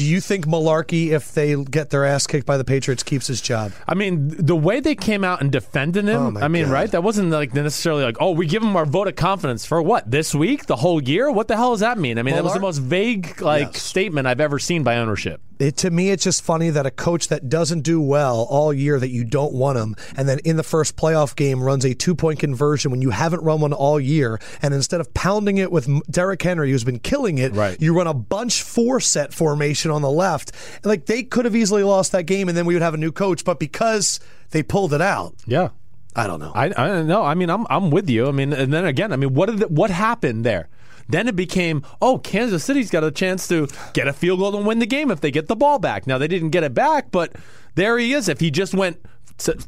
Do 0.00 0.06
you 0.06 0.22
think 0.22 0.46
Mularkey, 0.46 1.08
if 1.08 1.34
they 1.34 1.54
get 1.62 1.90
their 1.90 2.06
ass 2.06 2.26
kicked 2.26 2.46
by 2.46 2.56
the 2.56 2.64
Patriots, 2.64 3.02
keeps 3.02 3.26
his 3.26 3.42
job? 3.42 3.72
I 3.86 3.92
mean, 3.92 4.28
the 4.28 4.56
way 4.56 4.80
they 4.80 4.94
came 4.94 5.24
out 5.24 5.42
and 5.42 5.52
defended 5.52 6.06
him, 6.06 6.38
oh 6.38 6.40
I 6.40 6.48
mean, 6.48 6.64
God. 6.64 6.72
right? 6.72 6.90
That 6.90 7.02
wasn't 7.02 7.28
like 7.28 7.52
necessarily 7.52 8.04
like, 8.04 8.16
oh, 8.18 8.30
we 8.30 8.46
give 8.46 8.62
him 8.62 8.74
our 8.76 8.86
vote 8.86 9.08
of 9.08 9.16
confidence 9.16 9.66
for 9.66 9.82
what 9.82 10.10
this 10.10 10.34
week, 10.34 10.64
the 10.64 10.76
whole 10.76 11.02
year. 11.02 11.30
What 11.30 11.48
the 11.48 11.56
hell 11.56 11.72
does 11.72 11.80
that 11.80 11.98
mean? 11.98 12.18
I 12.18 12.22
mean, 12.22 12.34
that 12.34 12.42
was 12.42 12.54
the 12.54 12.60
most 12.60 12.78
vague 12.78 13.42
like 13.42 13.74
Yes. 13.74 13.82
statement 13.82 14.26
I've 14.26 14.40
ever 14.40 14.58
seen 14.58 14.84
by 14.84 14.96
ownership. 14.96 15.42
It, 15.60 15.76
to 15.78 15.90
me, 15.90 16.08
it's 16.10 16.24
just 16.24 16.42
funny 16.42 16.70
that 16.70 16.86
a 16.86 16.90
coach 16.90 17.28
that 17.28 17.48
doesn't 17.50 17.82
do 17.82 18.00
well 18.00 18.46
all 18.48 18.72
year 18.72 18.98
that 18.98 19.10
you 19.10 19.24
don't 19.24 19.52
want 19.52 19.78
him, 19.78 19.94
and 20.16 20.28
then 20.28 20.38
in 20.40 20.56
the 20.56 20.62
first 20.62 20.96
playoff 20.96 21.36
game 21.36 21.62
runs 21.62 21.84
a 21.84 21.94
two 21.94 22.14
point 22.14 22.38
conversion 22.40 22.90
when 22.90 23.02
you 23.02 23.10
haven't 23.10 23.42
run 23.42 23.60
one 23.60 23.72
all 23.74 24.00
year, 24.00 24.40
and 24.62 24.72
instead 24.74 25.00
of 25.00 25.12
pounding 25.14 25.58
it 25.58 25.70
with 25.70 25.86
Derrick 26.10 26.40
Henry, 26.42 26.70
who's 26.70 26.82
been 26.82 26.98
killing 26.98 27.38
it, 27.38 27.52
Right. 27.52 27.80
you 27.80 27.94
run 27.94 28.06
a 28.06 28.14
bunch 28.14 28.62
four 28.62 29.00
set 29.00 29.34
formation 29.34 29.90
on 29.90 30.00
the 30.02 30.10
left. 30.10 30.52
Like 30.82 31.04
they 31.06 31.22
could 31.22 31.44
have 31.44 31.54
easily 31.54 31.82
lost 31.82 32.12
that 32.12 32.24
game, 32.24 32.48
and 32.48 32.56
then 32.56 32.64
we 32.64 32.74
would 32.74 32.82
have 32.82 32.94
a 32.94 32.98
new 32.98 33.12
coach, 33.12 33.44
but 33.44 33.60
because 33.60 34.18
they 34.52 34.62
pulled 34.62 34.94
it 34.94 35.02
out, 35.02 35.34
Yeah. 35.46 35.68
I 36.16 36.26
don't 36.26 36.40
know. 36.40 36.50
I, 36.56 36.64
I 36.64 36.88
don't 36.88 37.06
know. 37.06 37.22
I 37.22 37.34
mean, 37.34 37.50
I'm 37.50 37.66
I'm 37.70 37.90
with 37.90 38.10
you. 38.10 38.26
I 38.26 38.32
mean, 38.32 38.52
and 38.52 38.72
then 38.72 38.84
again, 38.84 39.12
I 39.12 39.16
mean, 39.16 39.32
what 39.32 39.48
did 39.48 39.60
it, 39.62 39.70
what 39.70 39.90
happened 39.90 40.44
there? 40.44 40.68
Then 41.10 41.28
it 41.28 41.36
became, 41.36 41.84
oh, 42.00 42.18
Kansas 42.18 42.64
City's 42.64 42.90
got 42.90 43.04
a 43.04 43.10
chance 43.10 43.48
to 43.48 43.68
get 43.94 44.08
a 44.08 44.12
field 44.12 44.38
goal 44.40 44.56
and 44.56 44.66
win 44.66 44.78
the 44.78 44.86
game 44.86 45.10
if 45.10 45.20
they 45.20 45.30
get 45.30 45.48
the 45.48 45.56
ball 45.56 45.78
back. 45.78 46.06
Now 46.06 46.18
they 46.18 46.28
didn't 46.28 46.50
get 46.50 46.64
it 46.64 46.74
back, 46.74 47.10
but 47.10 47.32
there 47.74 47.98
he 47.98 48.12
is. 48.12 48.28
If 48.28 48.40
he 48.40 48.50
just 48.50 48.74
went 48.74 49.00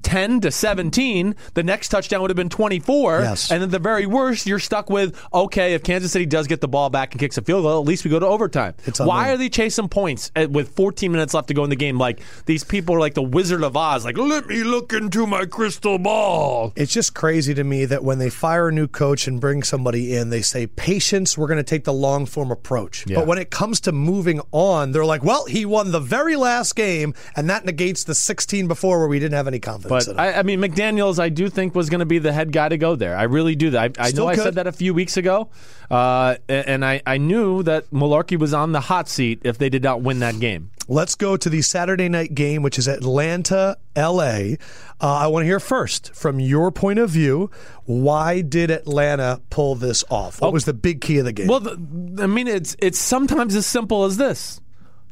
10 0.02 0.40
to 0.40 0.50
17, 0.50 1.34
the 1.54 1.62
next 1.62 1.88
touchdown 1.88 2.20
would 2.20 2.30
have 2.30 2.36
been 2.36 2.48
24. 2.48 3.20
Yes. 3.20 3.50
And 3.50 3.62
at 3.62 3.70
the 3.70 3.78
very 3.78 4.06
worst, 4.06 4.46
you're 4.46 4.58
stuck 4.58 4.90
with, 4.90 5.18
okay, 5.32 5.74
if 5.74 5.82
Kansas 5.82 6.12
City 6.12 6.26
does 6.26 6.46
get 6.46 6.60
the 6.60 6.68
ball 6.68 6.90
back 6.90 7.12
and 7.12 7.20
kicks 7.20 7.38
a 7.38 7.42
field 7.42 7.62
goal, 7.62 7.80
at 7.80 7.86
least 7.86 8.04
we 8.04 8.10
go 8.10 8.18
to 8.18 8.26
overtime. 8.26 8.74
Why 8.98 9.32
are 9.32 9.36
they 9.36 9.48
chasing 9.48 9.88
points 9.88 10.30
at, 10.36 10.50
with 10.50 10.74
14 10.74 11.10
minutes 11.10 11.34
left 11.34 11.48
to 11.48 11.54
go 11.54 11.64
in 11.64 11.70
the 11.70 11.76
game? 11.76 11.98
Like 11.98 12.20
these 12.46 12.64
people 12.64 12.94
are 12.94 13.00
like 13.00 13.14
the 13.14 13.22
Wizard 13.22 13.62
of 13.62 13.76
Oz, 13.76 14.04
like, 14.04 14.18
let 14.18 14.46
me 14.46 14.62
look 14.62 14.92
into 14.92 15.26
my 15.26 15.46
crystal 15.46 15.98
ball. 15.98 16.72
It's 16.76 16.92
just 16.92 17.14
crazy 17.14 17.54
to 17.54 17.64
me 17.64 17.84
that 17.86 18.04
when 18.04 18.18
they 18.18 18.30
fire 18.30 18.68
a 18.68 18.72
new 18.72 18.88
coach 18.88 19.26
and 19.26 19.40
bring 19.40 19.62
somebody 19.62 20.14
in, 20.14 20.30
they 20.30 20.42
say, 20.42 20.66
patience, 20.66 21.36
we're 21.38 21.46
going 21.46 21.58
to 21.58 21.62
take 21.62 21.84
the 21.84 21.92
long 21.92 22.26
form 22.26 22.50
approach. 22.50 23.04
Yeah. 23.06 23.16
But 23.16 23.26
when 23.26 23.38
it 23.38 23.50
comes 23.50 23.80
to 23.80 23.92
moving 23.92 24.40
on, 24.52 24.92
they're 24.92 25.04
like, 25.04 25.22
well, 25.22 25.46
he 25.46 25.64
won 25.64 25.92
the 25.92 26.00
very 26.00 26.36
last 26.36 26.76
game, 26.76 27.14
and 27.36 27.48
that 27.50 27.64
negates 27.64 28.04
the 28.04 28.14
16 28.14 28.68
before 28.68 28.98
where 28.98 29.08
we 29.08 29.18
didn't 29.18 29.34
have 29.34 29.48
any 29.48 29.60
confidence 29.62 30.06
in 30.08 30.16
But 30.16 30.26
him. 30.26 30.34
I, 30.34 30.38
I 30.40 30.42
mean, 30.42 30.60
McDaniel's, 30.60 31.18
I 31.18 31.28
do 31.28 31.48
think 31.48 31.74
was 31.74 31.88
going 31.88 32.00
to 32.00 32.06
be 32.06 32.18
the 32.18 32.32
head 32.32 32.52
guy 32.52 32.68
to 32.68 32.76
go 32.76 32.96
there. 32.96 33.16
I 33.16 33.22
really 33.24 33.54
do. 33.54 33.70
That. 33.70 33.96
I, 33.98 34.04
I 34.04 34.08
Still 34.10 34.24
know 34.24 34.30
I 34.30 34.34
could. 34.34 34.44
said 34.44 34.54
that 34.56 34.66
a 34.66 34.72
few 34.72 34.92
weeks 34.94 35.16
ago, 35.16 35.48
uh, 35.90 36.36
a- 36.48 36.68
and 36.68 36.84
I, 36.84 37.00
I 37.06 37.18
knew 37.18 37.62
that 37.62 37.90
Mularkey 37.90 38.38
was 38.38 38.52
on 38.52 38.72
the 38.72 38.80
hot 38.80 39.08
seat 39.08 39.40
if 39.44 39.58
they 39.58 39.68
did 39.68 39.82
not 39.82 40.02
win 40.02 40.18
that 40.18 40.38
game. 40.40 40.70
Let's 40.88 41.14
go 41.14 41.36
to 41.36 41.48
the 41.48 41.62
Saturday 41.62 42.08
night 42.08 42.34
game, 42.34 42.62
which 42.62 42.76
is 42.76 42.88
Atlanta, 42.88 43.76
LA. 43.96 44.56
Uh, 45.00 45.06
I 45.06 45.26
want 45.28 45.42
to 45.42 45.46
hear 45.46 45.60
first, 45.60 46.12
from 46.14 46.40
your 46.40 46.72
point 46.72 46.98
of 46.98 47.08
view, 47.08 47.50
why 47.84 48.40
did 48.40 48.70
Atlanta 48.70 49.40
pull 49.48 49.76
this 49.76 50.02
off? 50.10 50.40
What 50.40 50.52
was 50.52 50.64
the 50.64 50.74
big 50.74 51.00
key 51.00 51.18
of 51.18 51.24
the 51.24 51.32
game? 51.32 51.46
Well, 51.46 51.60
the, 51.60 52.18
I 52.20 52.26
mean, 52.26 52.48
it's 52.48 52.74
it's 52.80 52.98
sometimes 52.98 53.54
as 53.54 53.64
simple 53.64 54.04
as 54.04 54.16
this. 54.16 54.60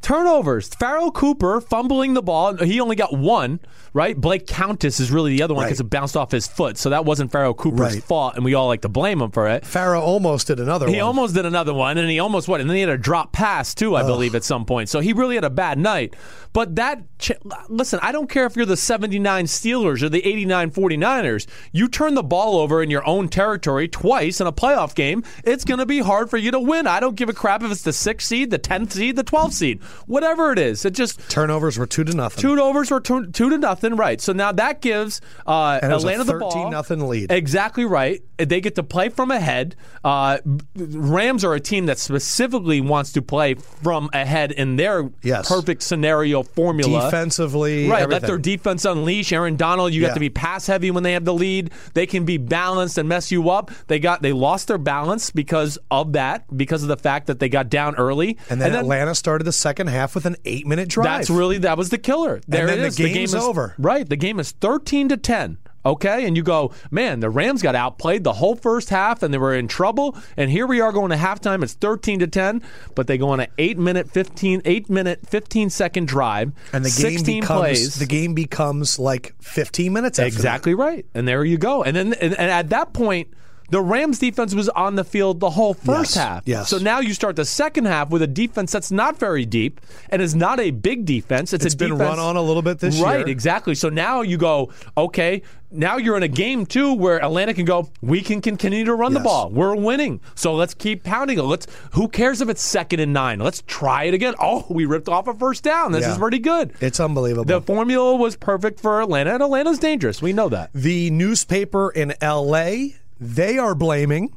Turnovers. 0.02 0.68
Pharoh 0.68 1.10
Cooper 1.10 1.60
fumbling 1.60 2.14
the 2.14 2.22
ball. 2.22 2.56
He 2.56 2.80
only 2.80 2.96
got 2.96 3.12
one, 3.16 3.60
right? 3.92 4.16
Blake 4.16 4.46
Countess 4.46 5.00
is 5.00 5.10
really 5.10 5.30
the 5.36 5.42
other 5.42 5.54
one 5.54 5.62
Right. 5.64 5.68
because 5.68 5.80
it 5.80 5.84
bounced 5.90 6.16
off 6.16 6.30
his 6.30 6.46
foot. 6.46 6.78
So 6.78 6.90
that 6.90 7.04
wasn't 7.04 7.32
Pharoh 7.32 7.54
Cooper's 7.54 7.94
Right. 7.94 8.02
fault, 8.02 8.34
and 8.36 8.44
we 8.44 8.54
all 8.54 8.66
like 8.68 8.82
to 8.82 8.88
blame 8.88 9.20
him 9.20 9.30
for 9.30 9.48
it. 9.48 9.64
Pharoh 9.66 10.00
almost 10.00 10.46
did 10.46 10.60
another 10.60 10.86
He 10.88 10.94
one. 10.96 11.02
almost 11.02 11.34
did 11.34 11.46
another 11.46 11.74
one, 11.74 11.98
and 11.98 12.08
he 12.10 12.18
almost 12.18 12.48
what? 12.48 12.60
And 12.60 12.68
then 12.68 12.76
he 12.76 12.80
had 12.82 12.90
a 12.90 12.98
drop 12.98 13.32
pass 13.32 13.74
too, 13.74 13.96
I 13.96 14.02
believe, 14.02 14.34
at 14.34 14.44
some 14.44 14.64
point. 14.64 14.88
So 14.88 15.00
he 15.00 15.12
really 15.12 15.34
had 15.34 15.44
a 15.44 15.50
bad 15.50 15.78
night. 15.78 16.14
But 16.52 16.74
that, 16.76 17.02
ch- 17.20 17.30
listen, 17.68 18.00
I 18.02 18.10
don't 18.10 18.28
care 18.28 18.44
if 18.44 18.56
you're 18.56 18.66
the 18.66 18.76
79 18.76 19.44
Steelers 19.46 20.02
or 20.02 20.08
the 20.08 20.26
89 20.26 20.70
49ers. 20.72 21.46
You 21.72 21.86
turn 21.86 22.14
the 22.14 22.24
ball 22.24 22.56
over 22.58 22.82
in 22.82 22.90
your 22.90 23.06
own 23.06 23.28
territory 23.28 23.86
twice 23.86 24.40
in 24.40 24.46
a 24.48 24.52
playoff 24.52 24.94
game, 24.96 25.22
it's 25.44 25.64
going 25.64 25.78
to 25.78 25.86
be 25.86 26.00
hard 26.00 26.28
for 26.28 26.36
you 26.38 26.50
to 26.50 26.58
win. 26.58 26.88
I 26.88 26.98
don't 26.98 27.14
give 27.14 27.28
a 27.28 27.32
crap 27.32 27.62
if 27.62 27.70
it's 27.70 27.82
the 27.82 27.92
sixth 27.92 28.26
seed, 28.26 28.50
the 28.50 28.58
10th 28.58 28.92
seed, 28.92 29.14
the 29.14 29.22
12th 29.24 29.52
seed, 29.52 29.80
whatever 30.06 30.52
it 30.52 30.58
is. 30.58 30.84
It 30.84 30.92
just 30.94 31.20
Turnovers 31.30 31.78
were 31.78 31.86
two 31.86 32.02
to 32.02 32.12
nothing. 32.16 32.40
Two 32.42 32.60
overs 32.60 32.90
were 32.90 33.00
two, 33.00 33.26
two 33.26 33.48
to 33.48 33.58
nothing, 33.58 33.79
right? 33.82 34.20
So 34.20 34.32
now 34.32 34.52
that 34.52 34.80
gives 34.80 35.20
uh, 35.46 35.78
And 35.82 35.92
Atlanta 35.92 36.24
the 36.24 36.34
ball. 36.34 36.50
13 36.50 36.70
nothing 36.70 37.08
lead. 37.08 37.32
Exactly 37.32 37.84
right. 37.84 38.22
They 38.38 38.60
get 38.60 38.74
to 38.76 38.82
play 38.82 39.08
from 39.10 39.30
ahead. 39.30 39.76
Uh, 40.02 40.38
Rams 40.76 41.44
are 41.44 41.54
a 41.54 41.60
team 41.60 41.86
that 41.86 41.98
specifically 41.98 42.80
wants 42.80 43.12
to 43.12 43.22
play 43.22 43.54
from 43.54 44.08
ahead 44.12 44.52
in 44.52 44.76
their 44.76 45.10
Yes. 45.22 45.48
perfect 45.48 45.82
scenario 45.82 46.42
formula. 46.42 47.04
Defensively, 47.04 47.88
Right, 47.88 48.02
everything. 48.02 48.22
let 48.22 48.26
their 48.26 48.38
defense 48.38 48.84
unleash. 48.84 49.32
Aaron 49.32 49.56
Donald, 49.56 49.92
you 49.92 50.02
Yeah. 50.02 50.08
have 50.08 50.14
to 50.14 50.20
be 50.20 50.30
pass 50.30 50.66
heavy 50.66 50.90
when 50.90 51.02
they 51.02 51.12
have 51.12 51.24
the 51.24 51.34
lead. 51.34 51.70
They 51.94 52.06
can 52.06 52.24
be 52.24 52.38
balanced 52.38 52.98
and 52.98 53.08
mess 53.08 53.30
you 53.30 53.50
up. 53.50 53.70
They 53.88 53.98
got 53.98 54.22
they 54.22 54.32
lost 54.32 54.68
their 54.68 54.78
balance 54.78 55.30
because 55.30 55.78
of 55.90 56.12
that, 56.12 56.44
because 56.56 56.82
of 56.82 56.88
the 56.88 56.96
fact 56.96 57.26
that 57.26 57.40
they 57.40 57.48
got 57.48 57.68
down 57.68 57.94
early. 57.96 58.38
And 58.48 58.60
then, 58.60 58.74
Atlanta 58.74 59.14
started 59.14 59.44
the 59.44 59.52
second 59.52 59.88
half 59.88 60.14
with 60.14 60.24
an 60.26 60.36
eight 60.44 60.66
minute 60.66 60.88
drive. 60.88 61.04
That's 61.04 61.30
really 61.30 61.58
that 61.58 61.76
was 61.76 61.90
the 61.90 61.98
killer. 61.98 62.40
There 62.48 62.66
then 62.66 62.78
it 62.78 62.82
the 62.82 62.86
is. 62.88 62.96
game's 62.96 63.12
game 63.14 63.24
is 63.24 63.34
over. 63.34 63.69
Right. 63.78 64.08
The 64.08 64.16
game 64.16 64.40
is 64.40 64.52
thirteen 64.52 65.08
to 65.08 65.16
ten. 65.16 65.58
Okay, 65.84 66.26
and 66.26 66.36
you 66.36 66.42
go, 66.42 66.72
man, 66.90 67.20
the 67.20 67.30
Rams 67.30 67.62
got 67.62 67.74
outplayed 67.74 68.22
the 68.22 68.34
whole 68.34 68.54
first 68.54 68.90
half, 68.90 69.22
and 69.22 69.32
they 69.32 69.38
were 69.38 69.54
in 69.54 69.66
trouble. 69.66 70.14
And 70.36 70.50
here 70.50 70.66
we 70.66 70.82
are 70.82 70.92
going 70.92 71.08
to 71.08 71.16
halftime. 71.16 71.62
It's 71.62 71.72
thirteen 71.72 72.18
to 72.18 72.26
ten, 72.26 72.62
but 72.94 73.06
they 73.06 73.16
go 73.16 73.30
on 73.30 73.40
an 73.40 73.46
eight 73.56 73.78
minute, 73.78 74.10
15, 74.10 74.60
eight 74.66 74.90
minute, 74.90 75.26
fifteen 75.26 75.70
second 75.70 76.06
drive, 76.06 76.52
and 76.74 76.84
the 76.84 76.90
game 76.90 77.10
sixteen 77.12 77.40
becomes 77.40 77.60
plays. 77.60 77.94
the 77.94 78.04
game 78.04 78.34
becomes 78.34 78.98
like 78.98 79.34
15 79.40 79.92
minutes 79.92 80.18
Exactly 80.18 80.74
right. 80.74 81.06
And 81.14 81.26
there 81.26 81.44
you 81.44 81.56
go. 81.56 81.82
And 81.82 81.96
then 81.96 82.12
and, 82.12 82.34
and 82.34 82.50
at 82.50 82.68
that 82.70 82.92
point, 82.92 83.28
the 83.70 83.80
Rams 83.80 84.18
defense 84.18 84.54
was 84.54 84.68
on 84.70 84.96
the 84.96 85.04
field 85.04 85.40
the 85.40 85.50
whole 85.50 85.74
first 85.74 86.14
Yes, 86.16 86.24
half. 86.24 86.42
yes. 86.46 86.68
So 86.68 86.78
now 86.78 87.00
you 87.00 87.14
start 87.14 87.36
the 87.36 87.44
second 87.44 87.86
half 87.86 88.10
with 88.10 88.22
a 88.22 88.26
defense 88.26 88.72
that's 88.72 88.90
not 88.90 89.18
very 89.18 89.44
deep 89.46 89.80
and 90.10 90.20
is 90.20 90.34
not 90.34 90.60
a 90.60 90.70
big 90.70 91.04
defense. 91.04 91.52
It's, 91.52 91.64
It's 91.64 91.74
a 91.74 91.78
been 91.78 91.90
defense, 91.90 92.08
run 92.10 92.18
on 92.18 92.36
a 92.36 92.42
little 92.42 92.62
bit 92.62 92.78
this 92.80 93.00
right, 93.00 93.10
year. 93.10 93.18
Right, 93.20 93.28
exactly. 93.28 93.74
So 93.74 93.88
now 93.88 94.20
you 94.22 94.36
go, 94.36 94.72
okay, 94.96 95.42
now 95.72 95.98
you're 95.98 96.16
in 96.16 96.24
a 96.24 96.28
game 96.28 96.66
too 96.66 96.94
where 96.94 97.22
Atlanta 97.24 97.54
can 97.54 97.64
go, 97.64 97.88
we 98.02 98.22
can 98.22 98.40
continue 98.40 98.84
to 98.84 98.94
run 98.94 99.12
the 99.14 99.20
ball. 99.20 99.50
We're 99.50 99.76
winning. 99.76 100.20
So 100.34 100.54
let's 100.56 100.74
keep 100.74 101.04
pounding 101.04 101.38
it. 101.38 101.42
Let's 101.42 101.68
who 101.92 102.08
cares 102.08 102.40
if 102.40 102.48
it's 102.48 102.60
second 102.62 102.98
and 102.98 103.12
nine? 103.12 103.38
Let's 103.38 103.62
try 103.68 104.04
it 104.04 104.14
again. 104.14 104.34
Oh, 104.40 104.66
we 104.68 104.84
ripped 104.84 105.08
off 105.08 105.28
a 105.28 105.34
first 105.34 105.62
down. 105.62 105.92
This 105.92 106.02
Yeah. 106.02 106.12
is 106.12 106.18
pretty 106.18 106.40
good. 106.40 106.72
It's 106.80 106.98
unbelievable. 106.98 107.44
The 107.44 107.60
formula 107.60 108.16
was 108.16 108.34
perfect 108.34 108.80
for 108.80 109.00
Atlanta, 109.00 109.32
and 109.34 109.42
Atlanta's 109.44 109.78
dangerous. 109.78 110.20
We 110.20 110.32
know 110.32 110.48
that. 110.48 110.70
The 110.74 111.10
newspaper 111.10 111.90
in 111.90 112.14
LA 112.20 112.94
They 113.20 113.58
are 113.58 113.74
blaming 113.74 114.32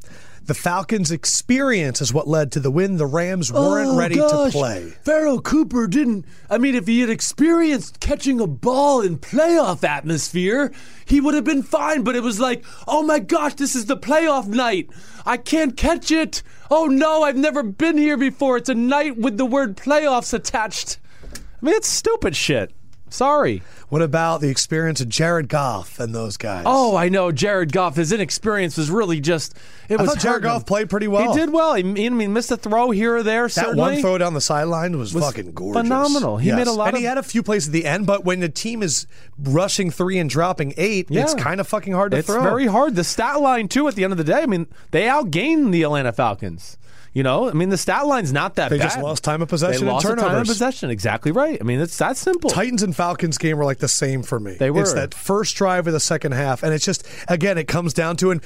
the 0.45 0.53
Falcons' 0.53 1.09
experience 1.09 2.01
is 2.01 2.13
what 2.13 2.27
led 2.27 2.51
to 2.51 2.59
the 2.59 2.69
win. 2.69 2.97
The 2.97 3.05
Rams 3.05 3.51
weren't 3.51 3.91
Oh, 3.91 3.95
ready 3.97 4.15
gosh. 4.15 4.51
to 4.51 4.57
play. 4.57 4.93
Pharoh 5.05 5.39
Cooper 5.39 5.87
didn't. 5.87 6.25
I 6.49 6.57
mean, 6.57 6.75
if 6.75 6.85
he 6.85 6.99
had 6.99 7.09
experienced 7.09 8.01
catching 8.01 8.41
a 8.41 8.47
ball 8.47 8.99
in 9.01 9.17
playoff 9.19 9.85
atmosphere, 9.85 10.73
he 11.05 11.21
would 11.21 11.33
have 11.33 11.45
been 11.45 11.63
fine. 11.63 12.03
But 12.03 12.17
it 12.17 12.23
was 12.23 12.41
like, 12.41 12.65
oh 12.89 13.03
my 13.03 13.19
gosh, 13.19 13.53
this 13.53 13.73
is 13.73 13.85
the 13.85 13.95
playoff 13.95 14.47
night. 14.47 14.89
I 15.25 15.37
can't 15.37 15.77
catch 15.77 16.11
it. 16.11 16.43
Oh 16.69 16.87
no, 16.87 17.23
I've 17.23 17.37
never 17.37 17.63
been 17.63 17.97
here 17.97 18.17
before. 18.17 18.57
It's 18.57 18.67
a 18.69 18.75
night 18.75 19.15
with 19.15 19.37
the 19.37 19.45
word 19.45 19.77
playoffs 19.77 20.33
attached. 20.33 20.99
I 21.33 21.65
mean, 21.65 21.75
it's 21.75 21.87
stupid 21.87 22.35
shit. 22.35 22.73
Sorry. 23.13 23.61
What 23.89 24.01
about 24.01 24.41
the 24.41 24.49
experience 24.49 24.99
of 24.99 25.07
Jared 25.07 25.47
Goff 25.47 25.99
and 25.99 26.15
those 26.15 26.35
guys? 26.35 26.63
Oh, 26.65 26.95
I 26.95 27.09
know. 27.09 27.31
Jared 27.31 27.71
Goff, 27.71 27.95
his 27.95 28.11
inexperience 28.11 28.75
was 28.75 28.89
really 28.89 29.19
just. 29.19 29.55
It 29.87 29.99
I 29.99 30.01
was 30.01 30.13
thought 30.13 30.19
Jared 30.19 30.43
hurting. 30.43 30.49
Goff 30.49 30.65
played 30.65 30.89
pretty 30.89 31.07
well. 31.07 31.31
He 31.31 31.39
did 31.39 31.53
well. 31.53 31.75
He, 31.75 31.83
he, 31.93 32.09
missed 32.09 32.49
a 32.49 32.57
throw 32.57 32.89
here 32.89 33.17
or 33.17 33.21
there. 33.21 33.43
That 33.43 33.51
certainly. 33.51 33.77
one 33.77 34.01
throw 34.01 34.17
down 34.17 34.33
the 34.33 34.41
sideline 34.41 34.97
was, 34.97 35.13
Was 35.13 35.23
fucking 35.23 35.51
gorgeous. 35.51 35.83
phenomenal. 35.83 36.37
He 36.37 36.51
made 36.51 36.65
a 36.65 36.71
lot 36.71 36.87
and 36.87 36.95
of- 36.95 36.99
he 37.01 37.05
had 37.05 37.19
a 37.19 37.23
few 37.23 37.43
plays 37.43 37.67
at 37.67 37.71
the 37.73 37.85
end, 37.85 38.07
but 38.07 38.25
when 38.25 38.39
the 38.39 38.49
team 38.49 38.81
is 38.81 39.05
rushing 39.37 39.91
three 39.91 40.17
and 40.17 40.27
dropping 40.27 40.73
eight, 40.77 41.07
it's 41.11 41.35
Yeah. 41.35 41.39
kind 41.39 41.59
of 41.61 41.67
fucking 41.67 41.93
hard 41.93 42.13
to 42.13 42.17
It's 42.17 42.27
throw. 42.27 42.41
very 42.41 42.65
hard. 42.65 42.95
The 42.95 43.03
stat 43.03 43.39
line 43.41 43.67
too. 43.67 43.87
At 43.87 43.93
the 43.93 44.03
end 44.05 44.13
of 44.13 44.17
the 44.17 44.23
day, 44.23 44.41
I 44.41 44.47
mean, 44.47 44.65
they 44.89 45.03
outgained 45.03 45.71
the 45.71 45.83
Atlanta 45.83 46.11
Falcons. 46.13 46.77
You 47.13 47.21
know, 47.21 47.47
I 47.47 47.53
mean, 47.53 47.69
the 47.69 47.77
stat 47.77 48.07
line's 48.07 48.33
not 48.33 48.55
that 48.55 48.69
They 48.69 48.79
bad. 48.79 48.89
They 48.89 48.95
just 48.95 48.99
lost 48.99 49.23
time 49.23 49.43
of 49.43 49.47
possession 49.47 49.85
They 49.85 49.87
and 49.87 49.93
lost 49.93 50.07
time 50.07 50.41
of 50.41 50.47
possession. 50.47 50.89
Exactly 50.89 51.31
right. 51.31 51.59
I 51.61 51.63
mean, 51.63 51.79
it's 51.79 51.97
that 51.99 52.17
simple. 52.17 52.49
Titans 52.49 52.81
and 52.81 52.95
Falcons 52.95 53.37
game 53.37 53.57
were 53.57 53.65
like 53.65 53.77
the 53.77 53.87
same 53.87 54.23
for 54.23 54.39
me. 54.39 54.55
They 54.55 54.71
were. 54.71 54.81
It's 54.81 54.93
that 54.93 55.13
first 55.13 55.55
drive 55.55 55.85
of 55.85 55.93
the 55.93 55.99
second 55.99 56.31
half, 56.31 56.63
and 56.63 56.73
it's 56.73 56.83
just 56.83 57.07
again, 57.27 57.59
it 57.59 57.67
comes 57.67 57.93
down 57.93 58.17
to 58.17 58.31
and 58.31 58.41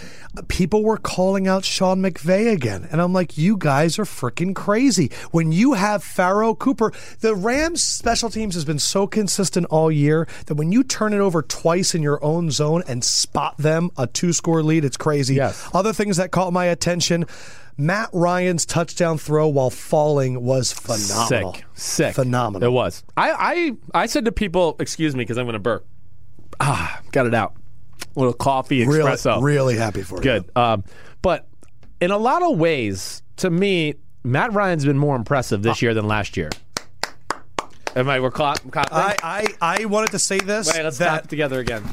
people 0.49 0.83
were 0.83 0.97
calling 0.97 1.47
out 1.47 1.63
Sean 1.63 2.01
McVay 2.01 2.51
again, 2.51 2.87
and 2.91 3.01
I'm 3.01 3.13
like, 3.13 3.37
you 3.37 3.55
guys 3.55 3.97
are 3.99 4.05
freaking 4.05 4.53
crazy. 4.53 5.11
When 5.31 5.53
you 5.53 5.73
have 5.73 6.03
Pharoh 6.03 6.53
Cooper, 6.53 6.91
the 7.21 7.35
Rams 7.35 7.81
special 7.81 8.29
teams 8.29 8.53
has 8.55 8.65
been 8.65 8.79
so 8.79 9.07
consistent 9.07 9.65
all 9.67 9.89
year 9.89 10.27
that 10.47 10.55
when 10.55 10.73
you 10.73 10.83
turn 10.83 11.13
it 11.13 11.19
over 11.19 11.41
twice 11.41 11.95
in 11.95 12.01
your 12.01 12.23
own 12.23 12.51
zone 12.51 12.83
and 12.87 13.03
spot 13.03 13.57
them 13.57 13.91
a 13.97 14.07
two 14.07 14.33
score 14.33 14.61
lead, 14.61 14.83
it's 14.83 14.97
crazy. 14.97 15.35
Yes. 15.35 15.69
Other 15.73 15.93
things 15.93 16.17
that 16.17 16.31
caught 16.31 16.51
my 16.51 16.65
attention. 16.65 17.25
Matt 17.77 18.09
Ryan's 18.11 18.65
touchdown 18.65 19.17
throw 19.17 19.47
while 19.47 19.69
falling 19.69 20.43
was 20.43 20.73
phenomenal. 20.73 21.53
Sick, 21.53 21.65
sick, 21.75 22.15
phenomenal. 22.15 22.67
It 22.67 22.71
was. 22.71 23.03
I, 23.15 23.31
I, 23.93 24.01
I 24.03 24.05
said 24.07 24.25
to 24.25 24.31
people, 24.31 24.75
"Excuse 24.79 25.15
me, 25.15 25.21
because 25.23 25.37
I'm 25.37 25.45
going 25.45 25.53
to 25.53 25.59
burp." 25.59 25.85
Ah, 26.59 27.01
got 27.11 27.27
it 27.27 27.35
out. 27.35 27.53
A 28.15 28.19
little 28.19 28.33
coffee 28.33 28.83
Really, 28.85 29.09
espresso. 29.11 29.41
really 29.43 29.75
happy 29.77 30.01
for 30.01 30.15
you. 30.17 30.23
Good. 30.23 30.49
Um, 30.57 30.83
but 31.21 31.47
in 32.01 32.09
a 32.09 32.17
lot 32.17 32.41
of 32.41 32.57
ways, 32.57 33.21
to 33.37 33.49
me, 33.51 33.93
Matt 34.23 34.53
Ryan's 34.53 34.85
been 34.85 34.97
more 34.97 35.15
impressive 35.15 35.61
this 35.61 35.81
year 35.81 35.93
than 35.93 36.07
last 36.07 36.35
year. 36.35 36.49
Am 37.95 38.09
I? 38.09 38.19
We're 38.19 38.31
caught. 38.31 38.59
I, 38.75 39.15
I, 39.23 39.45
I 39.81 39.85
wanted 39.85 40.11
to 40.11 40.19
say 40.19 40.39
this. 40.39 40.71
Wait, 40.73 40.83
let's 40.83 40.97
that 40.99 41.29
together 41.29 41.59
again. 41.59 41.83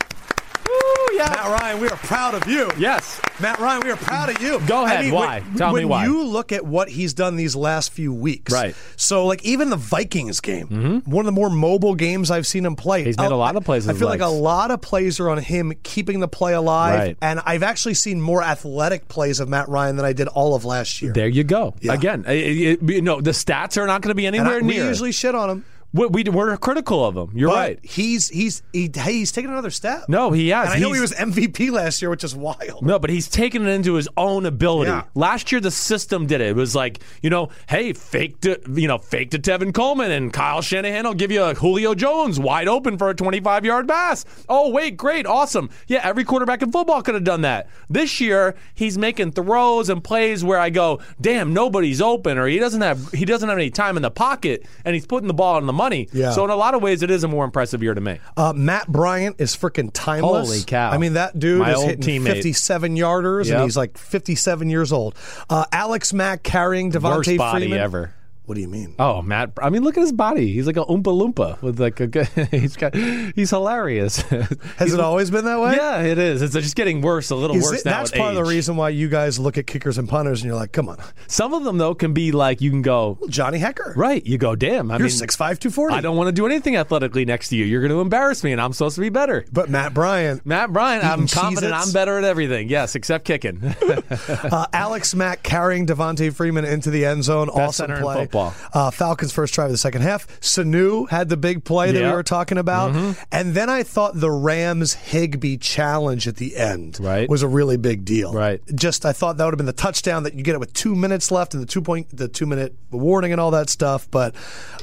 Yeah. 1.14 1.28
Matt 1.30 1.60
Ryan, 1.60 1.80
we 1.80 1.88
are 1.88 1.96
proud 1.96 2.34
of 2.34 2.46
you. 2.48 2.70
Yes. 2.78 3.20
Matt 3.40 3.58
Ryan, 3.58 3.82
we 3.84 3.90
are 3.90 3.96
proud 3.96 4.30
of 4.30 4.40
you. 4.42 4.60
Go 4.66 4.84
ahead, 4.84 4.98
I 4.98 5.02
mean, 5.02 5.14
why? 5.14 5.40
When, 5.40 5.56
Tell 5.56 5.68
me 5.72 5.80
when 5.84 5.88
why. 5.88 6.04
you 6.06 6.24
look 6.24 6.52
at 6.52 6.64
what 6.64 6.88
he's 6.88 7.14
done 7.14 7.36
these 7.36 7.54
last 7.56 7.92
few 7.92 8.12
weeks, 8.12 8.52
Right. 8.52 8.74
So, 8.96 9.26
like 9.26 9.44
even 9.44 9.70
the 9.70 9.76
Vikings 9.76 10.40
game, 10.40 11.02
one 11.04 11.20
of 11.20 11.26
the 11.26 11.32
more 11.32 11.50
mobile 11.50 11.94
games 11.94 12.30
I've 12.30 12.46
seen 12.46 12.64
him 12.66 12.76
play. 12.76 13.00
Mm-hmm. 13.00 13.06
He's 13.06 13.18
made 13.18 13.30
a 13.32 13.36
lot 13.36 13.56
of 13.56 13.64
plays 13.64 13.86
I 13.88 13.92
with 13.92 14.00
feel 14.00 14.08
like 14.08 14.20
a 14.20 14.26
lot 14.26 14.70
of 14.70 14.80
plays 14.80 15.20
are 15.20 15.30
on 15.30 15.38
him 15.38 15.72
keeping 15.82 16.20
the 16.20 16.28
play 16.28 16.54
alive, 16.54 16.98
Right. 16.98 17.16
and 17.20 17.40
I've 17.44 17.62
actually 17.62 17.94
seen 17.94 18.20
more 18.20 18.42
athletic 18.42 19.08
plays 19.08 19.40
of 19.40 19.48
Matt 19.48 19.68
Ryan 19.68 19.96
than 19.96 20.04
I 20.04 20.12
did 20.12 20.28
all 20.28 20.54
of 20.54 20.64
last 20.64 21.00
year. 21.02 21.12
There 21.12 21.28
you 21.28 21.44
go. 21.44 21.74
Yeah. 21.80 21.94
Again, 21.94 22.24
it, 22.26 22.80
it, 22.82 22.90
you 22.90 23.02
know, 23.02 23.20
the 23.20 23.30
stats 23.32 23.76
are 23.80 23.86
not 23.86 24.02
going 24.02 24.10
to 24.10 24.14
be 24.14 24.26
anywhere 24.26 24.56
I, 24.56 24.60
we 24.60 24.76
usually 24.76 25.12
shit 25.12 25.34
on 25.34 25.50
him. 25.50 25.64
We, 25.94 26.06
we, 26.08 26.24
we're 26.24 26.56
critical 26.56 27.04
of 27.04 27.16
him. 27.16 27.30
You're 27.34 27.48
But 27.50 27.54
right. 27.54 27.80
He's 27.82 28.28
he's 28.28 28.62
he, 28.72 28.90
hey, 28.92 29.12
he's 29.12 29.32
taking 29.32 29.50
another 29.50 29.70
step. 29.70 30.08
No, 30.08 30.32
he 30.32 30.48
has. 30.48 30.66
And 30.66 30.74
I 30.74 30.78
know 30.80 30.92
he 30.92 31.00
was 31.00 31.12
MVP 31.12 31.70
last 31.70 32.02
year, 32.02 32.10
which 32.10 32.24
is 32.24 32.34
wild. 32.34 32.84
No, 32.84 32.98
but 32.98 33.10
he's 33.10 33.28
taken 33.28 33.66
it 33.66 33.70
into 33.70 33.94
his 33.94 34.08
own 34.16 34.44
ability. 34.44 34.90
Yeah. 34.90 35.04
Last 35.14 35.52
year, 35.52 35.60
the 35.60 35.70
system 35.70 36.26
did 36.26 36.40
it. 36.40 36.48
It 36.48 36.56
was 36.56 36.74
like, 36.74 37.00
you 37.22 37.30
know, 37.30 37.48
hey, 37.68 37.92
fake 37.92 38.40
to, 38.40 38.60
you 38.74 38.88
know, 38.88 38.98
fake 38.98 39.30
to 39.30 39.38
Tevin 39.38 39.72
Coleman, 39.72 40.10
and 40.10 40.32
Kyle 40.32 40.60
Shanahan 40.60 41.04
will 41.04 41.14
give 41.14 41.30
you 41.30 41.44
a 41.44 41.54
Julio 41.54 41.94
Jones 41.94 42.40
wide 42.40 42.66
open 42.68 42.98
for 42.98 43.08
a 43.08 43.14
25 43.14 43.64
yard 43.64 43.86
pass. 43.88 44.24
Oh, 44.48 44.70
wait, 44.70 44.96
great, 44.96 45.26
awesome. 45.26 45.70
Yeah, 45.86 46.00
every 46.02 46.24
quarterback 46.24 46.60
in 46.62 46.72
football 46.72 47.02
could 47.02 47.14
have 47.14 47.24
done 47.24 47.42
that. 47.42 47.68
This 47.88 48.20
year, 48.20 48.56
he's 48.74 48.98
making 48.98 49.32
throws 49.32 49.88
and 49.88 50.02
plays 50.02 50.42
where 50.42 50.58
I 50.58 50.70
go, 50.70 51.00
damn, 51.20 51.54
nobody's 51.54 52.02
open, 52.02 52.36
or 52.36 52.48
he 52.48 52.58
doesn't 52.58 52.80
have 52.80 53.12
he 53.12 53.24
doesn't 53.24 53.48
have 53.48 53.58
any 53.58 53.70
time 53.70 53.96
in 53.96 54.02
the 54.02 54.10
pocket, 54.10 54.66
and 54.84 54.94
he's 54.94 55.06
putting 55.06 55.28
the 55.28 55.34
ball 55.34 55.54
on 55.56 55.66
the 55.66 55.72
money. 55.84 56.08
Yeah. 56.12 56.32
So 56.32 56.44
in 56.44 56.50
a 56.50 56.56
lot 56.56 56.74
of 56.74 56.82
ways, 56.82 57.02
it 57.02 57.10
is 57.10 57.24
a 57.24 57.28
more 57.28 57.44
impressive 57.44 57.82
year 57.82 57.94
to 57.94 58.00
me. 58.00 58.18
Uh, 58.36 58.52
Matt 58.54 58.88
Bryant 58.88 59.36
is 59.38 59.54
freaking 59.56 59.90
timeless. 59.92 60.48
Holy 60.48 60.62
cow. 60.64 60.90
I 60.90 60.98
mean, 60.98 61.14
that 61.14 61.38
dude 61.38 61.60
My 61.60 61.72
is 61.74 61.82
hitting 61.82 62.22
teammate. 62.22 62.32
57 62.34 62.96
yarders, 62.96 63.46
Yep. 63.46 63.54
and 63.54 63.64
he's 63.64 63.76
like 63.76 63.98
57 63.98 64.70
years 64.70 64.92
old. 64.92 65.14
Uh, 65.50 65.64
Alex 65.72 66.12
Mack 66.12 66.42
carrying 66.42 66.90
Devonta 66.90 67.16
Worst 67.16 67.36
body 67.36 67.66
Freeman. 67.66 67.78
ever. 67.78 68.12
What 68.46 68.56
do 68.56 68.60
you 68.60 68.68
mean? 68.68 68.94
Oh, 68.98 69.22
Matt! 69.22 69.52
I 69.62 69.70
mean, 69.70 69.82
look 69.84 69.96
at 69.96 70.02
his 70.02 70.12
body. 70.12 70.52
He's 70.52 70.66
like 70.66 70.76
a 70.76 70.84
oompa 70.84 71.04
loompa 71.04 71.62
with 71.62 71.80
like 71.80 71.98
a. 72.00 72.06
good- 72.06 72.28
He's 72.50 72.76
got. 72.76 72.94
He's 72.94 73.48
hilarious. 73.48 74.16
Has 74.76 74.92
it 74.92 75.00
always 75.00 75.30
been 75.30 75.46
that 75.46 75.58
way? 75.60 75.76
Yeah, 75.76 76.02
it 76.02 76.18
is. 76.18 76.42
It's 76.42 76.52
just 76.52 76.76
getting 76.76 77.00
worse, 77.00 77.30
a 77.30 77.36
little 77.36 77.56
Is 77.56 77.64
worse 77.64 77.80
it- 77.80 77.86
now. 77.86 77.92
that's 77.98 78.10
part 78.10 78.28
of 78.30 78.34
the 78.34 78.44
reason 78.44 78.76
why 78.76 78.90
you 78.90 79.08
guys 79.08 79.38
look 79.38 79.56
at 79.56 79.66
kickers 79.66 79.96
and 79.96 80.06
punters 80.06 80.42
and 80.42 80.48
you're 80.48 80.58
like, 80.58 80.72
come 80.72 80.90
on, 80.90 80.98
Some 81.26 81.54
of 81.54 81.64
them 81.64 81.78
though 81.78 81.94
can 81.94 82.12
be 82.12 82.32
like 82.32 82.60
you 82.60 82.70
can 82.70 82.82
go 82.82 83.18
Johnny 83.30 83.58
Hekker. 83.58 83.96
right. 83.96 84.24
You 84.26 84.36
go, 84.36 84.54
damn. 84.54 84.90
I 84.90 84.98
You're 84.98 85.06
mean, 85.08 85.16
6'5", 85.16 85.36
240. 85.38 85.94
I 85.94 86.00
don't 86.02 86.16
want 86.16 86.28
to 86.28 86.32
do 86.32 86.44
anything 86.44 86.76
athletically 86.76 87.24
next 87.24 87.48
to 87.48 87.56
you. 87.56 87.64
You're 87.64 87.80
going 87.80 87.92
to 87.92 88.00
embarrass 88.00 88.44
me, 88.44 88.52
and 88.52 88.60
I'm 88.60 88.74
supposed 88.74 88.96
to 88.96 89.00
be 89.00 89.08
better. 89.08 89.46
But 89.52 89.70
Matt 89.70 89.94
Bryant, 89.94 90.44
Matt 90.44 90.70
Bryant, 90.70 91.02
I'm 91.02 91.26
confident 91.28 91.72
I'm 91.72 91.92
better 91.92 92.18
at 92.18 92.24
everything. 92.24 92.68
Yes, 92.68 92.94
except 92.94 93.24
kicking. 93.24 93.62
uh, 94.28 94.66
Alex 94.74 95.14
Mack 95.14 95.42
carrying 95.42 95.86
Devonta 95.86 96.30
Freeman 96.34 96.66
into 96.66 96.90
the 96.90 97.06
end 97.06 97.24
zone. 97.24 97.48
awesome 97.48 97.86
center 97.86 97.96
in 97.96 98.02
play. 98.02 98.14
Football. 98.34 98.54
Uh, 98.72 98.90
Falcons 98.90 99.32
first 99.32 99.54
drive 99.54 99.66
of 99.66 99.72
the 99.72 99.78
second 99.78 100.02
half. 100.02 100.26
Sanu 100.40 101.08
had 101.08 101.28
the 101.28 101.36
big 101.36 101.64
play 101.64 101.92
that 101.92 102.02
we 102.02 102.10
were 102.10 102.22
talking 102.22 102.58
about, 102.58 102.92
Mm-hmm. 102.92 103.12
and 103.32 103.54
then 103.54 103.70
I 103.70 103.82
thought 103.82 104.18
the 104.20 104.30
Rams 104.30 104.94
Higbee 104.94 105.56
challenge 105.56 106.26
at 106.28 106.36
the 106.36 106.56
end 106.56 106.98
Right. 107.00 107.28
was 107.28 107.42
a 107.42 107.48
really 107.48 107.76
big 107.76 108.04
deal. 108.04 108.32
Right. 108.32 108.60
Just 108.74 109.06
I 109.06 109.12
thought 109.12 109.36
that 109.38 109.44
would 109.44 109.52
have 109.54 109.58
been 109.58 109.66
the 109.66 109.72
touchdown 109.72 110.24
that 110.24 110.34
you 110.34 110.42
get 110.42 110.54
it 110.54 110.60
with 110.60 110.72
two 110.72 110.94
minutes 110.94 111.30
left 111.30 111.54
and 111.54 111.62
the 111.62 111.66
two 111.66 111.80
point 111.82 112.08
the 112.16 112.28
two 112.28 112.46
minute 112.46 112.74
warning 112.90 113.32
and 113.32 113.40
all 113.40 113.50
that 113.52 113.70
stuff. 113.70 114.08
But 114.10 114.34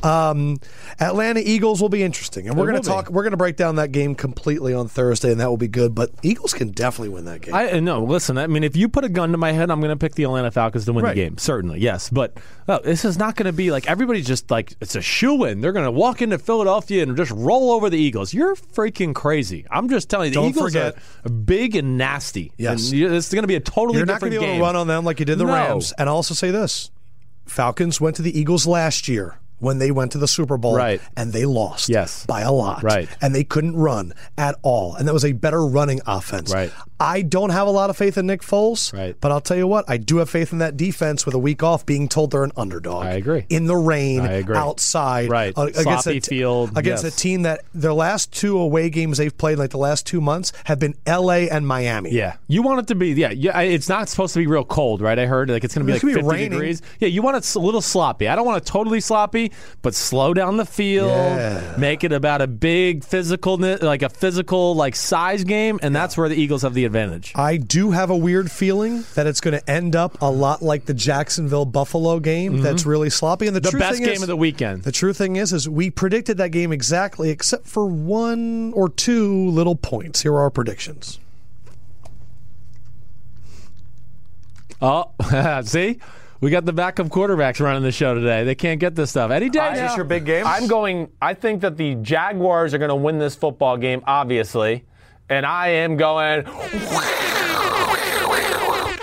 um, 0.04 0.60
Atlanta 1.00 1.42
Eagles 1.44 1.82
will 1.82 1.90
be 1.90 2.04
interesting, 2.04 2.48
and 2.48 2.58
we're 2.58 2.66
going 2.70 2.82
to 2.82 2.88
be. 2.90 2.94
talk. 2.94 3.10
We're 3.10 3.24
going 3.24 3.32
to 3.32 3.38
break 3.38 3.56
down 3.58 3.76
that 3.76 3.92
game 3.92 4.16
completely 4.16 4.74
on 4.74 4.88
Thursday, 4.88 5.32
and 5.32 5.40
that 5.40 5.50
will 5.50 5.58
be 5.58 5.68
good. 5.68 5.94
But 5.96 6.12
Eagles 6.24 6.54
can 6.54 6.70
definitely 6.72 7.10
win 7.14 7.26
that 7.26 7.42
game. 7.42 7.54
I 7.54 7.80
no. 7.80 8.04
Listen, 8.04 8.38
I 8.38 8.48
mean, 8.48 8.64
if 8.64 8.76
you 8.76 8.88
put 8.90 9.04
a 9.04 9.10
gun 9.10 9.32
to 9.32 9.38
my 9.38 9.52
head, 9.52 9.70
I'm 9.72 9.80
going 9.80 9.90
to 9.92 9.96
pick 9.98 10.16
the 10.16 10.24
Atlanta 10.24 10.52
Falcons 10.52 10.86
to 10.86 10.94
win 10.94 11.04
Right. 11.06 11.16
the 11.16 11.22
game. 11.22 11.38
Certainly, 11.38 11.80
yes. 11.80 12.10
But 12.10 12.38
uh, 12.68 12.80
this 12.80 13.06
is 13.06 13.18
not 13.18 13.36
going 13.44 13.54
to 13.54 13.58
be 13.58 13.72
like 13.72 13.88
everybody's 13.90 14.28
just 14.28 14.52
like 14.52 14.74
it's 14.80 14.96
a 14.96 15.02
shoe 15.02 15.46
in. 15.46 15.62
They're 15.62 15.72
going 15.72 15.86
to 15.86 15.92
walk 15.92 16.22
into 16.22 16.38
Philadelphia 16.38 17.04
and 17.04 17.18
just 17.18 17.32
roll 17.32 17.72
over 17.72 17.90
the 17.90 17.98
Eagles. 17.98 18.34
You're 18.34 18.56
freaking 18.56 19.16
crazy. 19.16 19.66
I'm 19.72 19.90
just 19.90 20.10
telling 20.10 20.28
you, 20.28 20.32
the 20.36 20.42
Don't 20.42 20.50
Eagles 20.50 20.66
forget- 20.74 20.96
are 21.26 21.30
big 21.30 21.76
and 21.76 21.98
nasty. 21.98 22.52
Yes. 22.58 22.92
and 22.92 23.02
it's 23.16 23.34
going 23.34 23.44
to 23.44 23.48
be 23.48 23.56
a 23.56 23.60
totally 23.60 23.98
You're 23.98 24.06
not 24.06 24.22
going 24.22 24.32
different 24.32 24.34
to 24.34 24.40
be 24.40 24.58
able 24.58 24.58
to 24.60 24.62
run 24.62 24.76
on 24.76 24.88
them 24.88 25.04
like 25.06 25.20
you 25.20 25.26
did 25.26 25.38
the 25.40 25.46
No. 25.46 25.54
Rams. 25.54 25.94
And 25.98 26.08
I'll 26.08 26.16
also 26.16 26.34
say 26.36 26.52
this 26.52 26.92
Falcons 27.46 28.00
went 28.00 28.16
to 28.18 28.22
the 28.22 28.38
Eagles 28.40 28.68
last 28.68 29.08
year 29.08 29.38
when 29.60 29.78
they 29.78 29.92
went 29.92 30.12
to 30.14 30.18
the 30.18 30.28
Super 30.28 30.58
Bowl 30.58 30.76
Right. 30.76 31.00
and 31.16 31.34
they 31.34 31.46
lost 31.46 31.88
Yes. 31.90 32.26
by 32.26 32.42
a 32.42 32.52
lot. 32.52 32.82
Right. 32.84 33.08
And 33.22 33.36
they 33.36 33.44
couldn't 33.44 33.76
run 33.76 34.14
at 34.38 34.56
all. 34.64 34.96
And 34.96 35.08
that 35.08 35.14
was 35.14 35.24
a 35.26 35.34
better 35.34 35.64
running 35.66 36.02
offense. 36.08 36.52
Right. 36.52 36.72
I 37.02 37.24
don't 37.24 37.50
have 37.50 37.68
a 37.68 37.72
lot 37.72 37.90
of 37.90 37.98
faith 37.98 38.18
in 38.18 38.28
Nick 38.28 38.42
Foles. 38.42 38.94
Right. 38.94 39.16
But 39.20 39.32
I'll 39.32 39.42
tell 39.42 39.58
you 39.58 39.66
what, 39.68 39.86
I 39.88 39.98
do 39.98 40.18
have 40.18 40.30
faith 40.30 40.52
in 40.54 40.60
that 40.60 40.78
defense 40.78 41.26
with 41.26 41.34
a 41.36 41.40
week 41.40 41.64
off 41.64 41.86
being 41.86 42.08
told 42.08 42.32
they're 42.32 42.44
an 42.44 42.52
underdog. 42.56 43.06
I 43.06 43.12
agree. 43.14 43.46
In 43.50 43.66
the 43.66 43.76
rain, 43.76 44.22
I 44.22 44.34
agree. 44.34 44.56
outside. 44.56 45.30
Right. 45.30 45.58
uh, 45.58 45.64
against 45.64 46.04
Sloppy 46.04 46.18
a 46.18 46.22
field, 46.22 46.78
Against 46.78 47.04
yes. 47.04 47.14
a 47.14 47.18
team 47.18 47.42
that 47.42 47.62
their 47.74 47.94
last 47.94 48.32
two 48.32 48.58
away 48.60 48.90
games 48.90 49.18
they've 49.18 49.36
played, 49.36 49.58
like 49.58 49.72
the 49.72 49.78
last 49.78 50.06
two 50.06 50.22
months, 50.22 50.54
have 50.66 50.80
been 50.80 50.96
LA 51.08 51.48
and 51.52 51.68
Miami. 51.68 52.12
Yeah, 52.12 52.36
you 52.48 52.62
want 52.62 52.80
it 52.82 52.88
to 52.88 52.96
be. 52.96 53.10
Yeah, 53.14 53.32
yeah. 53.32 53.60
It's 53.62 53.90
not 53.90 54.08
supposed 54.08 54.34
to 54.36 54.40
be 54.40 54.46
real 54.48 54.64
cold, 54.64 55.02
right? 55.02 55.18
I 55.18 55.26
heard 55.26 55.50
like 55.50 55.64
it's 55.64 55.74
going 55.74 55.88
to 55.88 55.92
be 55.92 55.96
It's 55.96 56.04
like 56.04 56.14
gonna 56.14 56.24
be 56.24 56.30
50 56.30 56.36
raining. 56.44 56.52
degrees. 56.52 56.82
Yeah, 57.00 57.08
you 57.08 57.22
want 57.24 57.38
it 57.38 57.56
a 57.56 57.60
little 57.60 57.82
sloppy. 57.82 58.28
I 58.28 58.36
don't 58.36 58.46
want 58.46 58.62
it 58.62 58.66
totally 58.68 59.00
sloppy, 59.02 59.52
but 59.82 59.96
slow 59.96 60.34
down 60.36 60.58
the 60.58 60.66
field. 60.66 61.10
Yeah. 61.10 61.76
Make 61.78 62.04
it 62.04 62.12
about 62.12 62.42
a 62.42 62.48
big 62.48 63.04
physical, 63.04 63.58
like 63.58 64.04
a 64.04 64.10
physical 64.10 64.76
like 64.76 64.96
size 64.96 65.44
game, 65.44 65.80
and 65.82 65.96
that's 65.96 66.16
where 66.16 66.30
the 66.30 66.36
Eagles 66.36 66.62
have 66.62 66.74
the 66.76 66.86
advantage. 66.92 67.32
I 67.36 67.56
do 67.58 67.92
have 67.92 68.10
a 68.10 68.18
weird 68.18 68.52
feeling 68.52 69.06
that 69.16 69.28
it's 69.28 69.40
going 69.40 69.58
to 69.58 69.70
end 69.70 69.96
up 69.96 70.22
a 70.22 70.30
lot 70.30 70.62
like 70.62 70.86
the 70.86 70.94
Jacksonville 70.94 71.66
Buffalo 71.66 72.20
game. 72.20 72.62
That's 72.62 72.86
really 72.86 73.10
sloppy. 73.10 73.48
And 73.48 73.56
the, 73.56 73.62
Mm-hmm. 73.62 73.66
The 73.66 73.72
true 73.72 73.80
best 73.80 73.98
thing 74.00 74.06
game 74.06 74.16
is, 74.16 74.22
of 74.24 74.28
the 74.28 74.36
weekend. 74.36 74.84
The 74.84 74.92
true 74.92 75.14
thing 75.14 75.36
is, 75.38 75.54
is 75.54 75.70
we 75.70 75.90
predicted 75.90 76.38
that 76.38 76.50
game 76.50 76.72
exactly, 76.74 77.30
except 77.30 77.68
for 77.68 77.86
one 77.86 78.74
or 78.74 78.90
two 78.90 79.50
little 79.50 79.76
points. 79.76 80.22
Here 80.22 80.34
are 80.34 80.42
our 80.42 80.50
predictions. 80.50 81.20
Oh, 84.82 85.12
see? 85.64 86.00
We 86.40 86.50
got 86.50 86.66
the 86.66 86.74
backup 86.74 87.08
quarterbacks 87.08 87.60
running 87.60 87.84
the 87.84 87.92
show 87.92 88.16
today. 88.16 88.44
They 88.44 88.56
can't 88.56 88.80
get 88.80 88.96
this 88.96 89.12
stuff. 89.12 89.30
Any 89.30 89.50
day 89.50 89.74
Is 89.74 89.78
now. 89.80 89.88
this 89.88 89.96
your 89.96 90.06
big 90.06 90.26
game? 90.26 90.46
I'm 90.48 90.66
going. 90.68 91.12
I 91.22 91.36
think 91.36 91.62
that 91.62 91.78
the 91.78 91.96
Jaguars 91.96 92.74
are 92.74 92.80
going 92.80 92.90
to 92.90 92.96
win 92.96 93.20
this 93.20 93.36
football 93.36 93.78
game, 93.78 94.02
obviously, 94.08 94.84
and 95.32 95.46
I 95.46 95.70
am 95.70 95.96
going. 95.96 96.44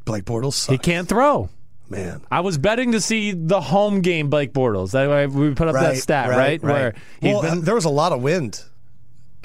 Blake 0.05 0.25
Bortles, 0.25 0.69
He 0.69 0.77
can't 0.77 1.09
throw. 1.09 1.51
Man. 1.91 2.23
I 2.31 2.41
was 2.41 2.57
betting 2.59 2.93
to 2.93 3.01
see 3.01 3.33
the 3.33 3.61
home 3.61 4.01
game 4.01 4.31
Blake 4.31 4.53
Bortles. 4.53 4.93
That 4.93 5.09
way 5.11 5.27
we 5.27 5.55
put 5.55 5.69
up 5.69 5.75
that 5.75 5.97
stat, 5.99 6.31
right? 6.31 6.63
Where 6.63 6.95
well, 7.21 7.43
been- 7.43 7.63
there 7.63 7.75
was 7.75 7.85
a 7.85 7.91
lot 7.91 8.13
of 8.13 8.23
wind. 8.23 8.63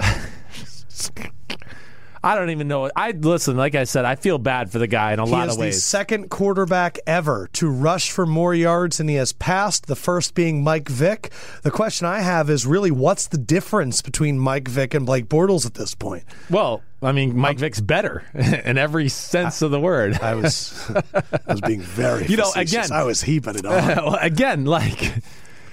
I 2.24 2.34
don't 2.34 2.50
even 2.50 2.66
know. 2.66 2.90
I 2.96 3.12
listen, 3.12 3.56
like 3.56 3.76
I 3.76 3.84
said, 3.84 4.04
I 4.04 4.16
feel 4.16 4.38
bad 4.38 4.72
for 4.72 4.80
the 4.80 4.88
guy 4.88 5.12
in 5.12 5.20
a 5.20 5.26
He 5.26 5.30
lot 5.30 5.48
of 5.48 5.54
the 5.54 5.60
ways. 5.60 5.84
second 5.84 6.28
quarterback 6.28 6.98
ever 7.06 7.48
to 7.52 7.68
rush 7.70 8.10
for 8.10 8.26
more 8.26 8.52
yards 8.52 8.98
than 8.98 9.06
he 9.06 9.14
has 9.14 9.32
passed. 9.32 9.86
The 9.86 9.94
first 9.94 10.34
being 10.34 10.64
Mike 10.64 10.88
Vick. 10.88 11.30
The 11.62 11.70
question 11.70 12.04
I 12.08 12.20
have 12.22 12.50
is 12.50 12.66
really 12.66 12.90
what's 12.90 13.28
the 13.28 13.38
difference 13.38 14.02
between 14.02 14.40
Mike 14.40 14.66
Vick 14.66 14.92
and 14.92 15.06
Blake 15.06 15.26
Bortles 15.26 15.66
at 15.66 15.74
this 15.74 15.94
point? 15.94 16.24
well, 16.50 16.82
I 17.02 17.12
mean, 17.12 17.36
Mike 17.36 17.58
Vick's 17.58 17.80
better 17.80 18.24
in 18.34 18.78
every 18.78 19.08
sense 19.08 19.60
of 19.62 19.70
the 19.70 19.80
word. 19.80 20.18
I 20.20 20.34
was 20.34 20.72
I 21.14 21.52
was 21.52 21.60
being 21.60 21.80
very 21.82 22.26
You 22.28 22.36
know, 22.38 22.44
facetious. 22.44 22.86
again- 22.86 22.92
I 22.98 23.04
was 23.04 23.22
heaping 23.22 23.56
it 23.56 23.66
on. 23.66 23.72
Well, 23.96 24.18
Again, 24.20 24.64
like 24.64 25.12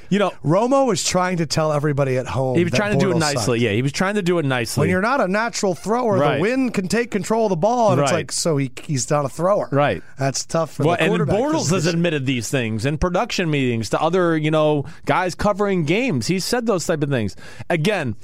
you 0.09 0.19
know, 0.19 0.29
Romo 0.45 0.86
was 0.86 1.03
trying 1.03 1.38
to 1.38 1.47
tell 1.47 1.73
everybody 1.73 2.17
at 2.19 2.27
home. 2.27 2.55
he 2.55 2.63
was 2.63 2.73
trying 2.73 2.93
to 2.93 3.03
do 3.03 3.09
it 3.12 3.17
nicely. 3.17 3.57
sucked. 3.57 3.59
Yeah, 3.62 3.71
he 3.71 3.81
was 3.81 3.91
trying 3.91 4.13
to 4.15 4.21
do 4.21 4.38
it 4.38 4.45
nicely. 4.45 4.81
When 4.81 4.89
you're 4.89 5.01
not 5.01 5.21
a 5.21 5.27
natural 5.27 5.73
thrower, 5.73 6.17
Right. 6.19 6.36
the 6.36 6.41
wind 6.41 6.75
can 6.75 6.88
take 6.88 7.09
control 7.09 7.45
of 7.47 7.49
the 7.49 7.55
ball, 7.55 7.93
and 7.93 8.01
it's 8.01 8.12
like 8.12 8.31
so 8.31 8.57
he 8.57 8.69
he's 8.83 9.09
not 9.09 9.25
a 9.25 9.29
thrower. 9.29 9.69
Right. 9.71 10.03
That's 10.19 10.45
tough 10.45 10.73
for 10.73 10.83
well, 10.83 10.97
the 10.97 11.03
and. 11.03 11.13
Bortles 11.27 11.71
has 11.71 11.88
admitted 11.88 12.27
these 12.27 12.47
things 12.49 12.86
in 12.86 12.99
production 12.99 13.49
meetings 13.49 13.89
to 13.91 13.99
other, 14.01 14.38
you 14.38 14.51
know, 14.51 14.86
guys 15.05 15.33
covering 15.33 15.83
games. 15.86 16.27
He 16.27 16.39
said 16.39 16.67
those 16.67 16.86
type 16.86 17.01
of 17.01 17.09
things. 17.09 17.36
Again, 17.71 18.15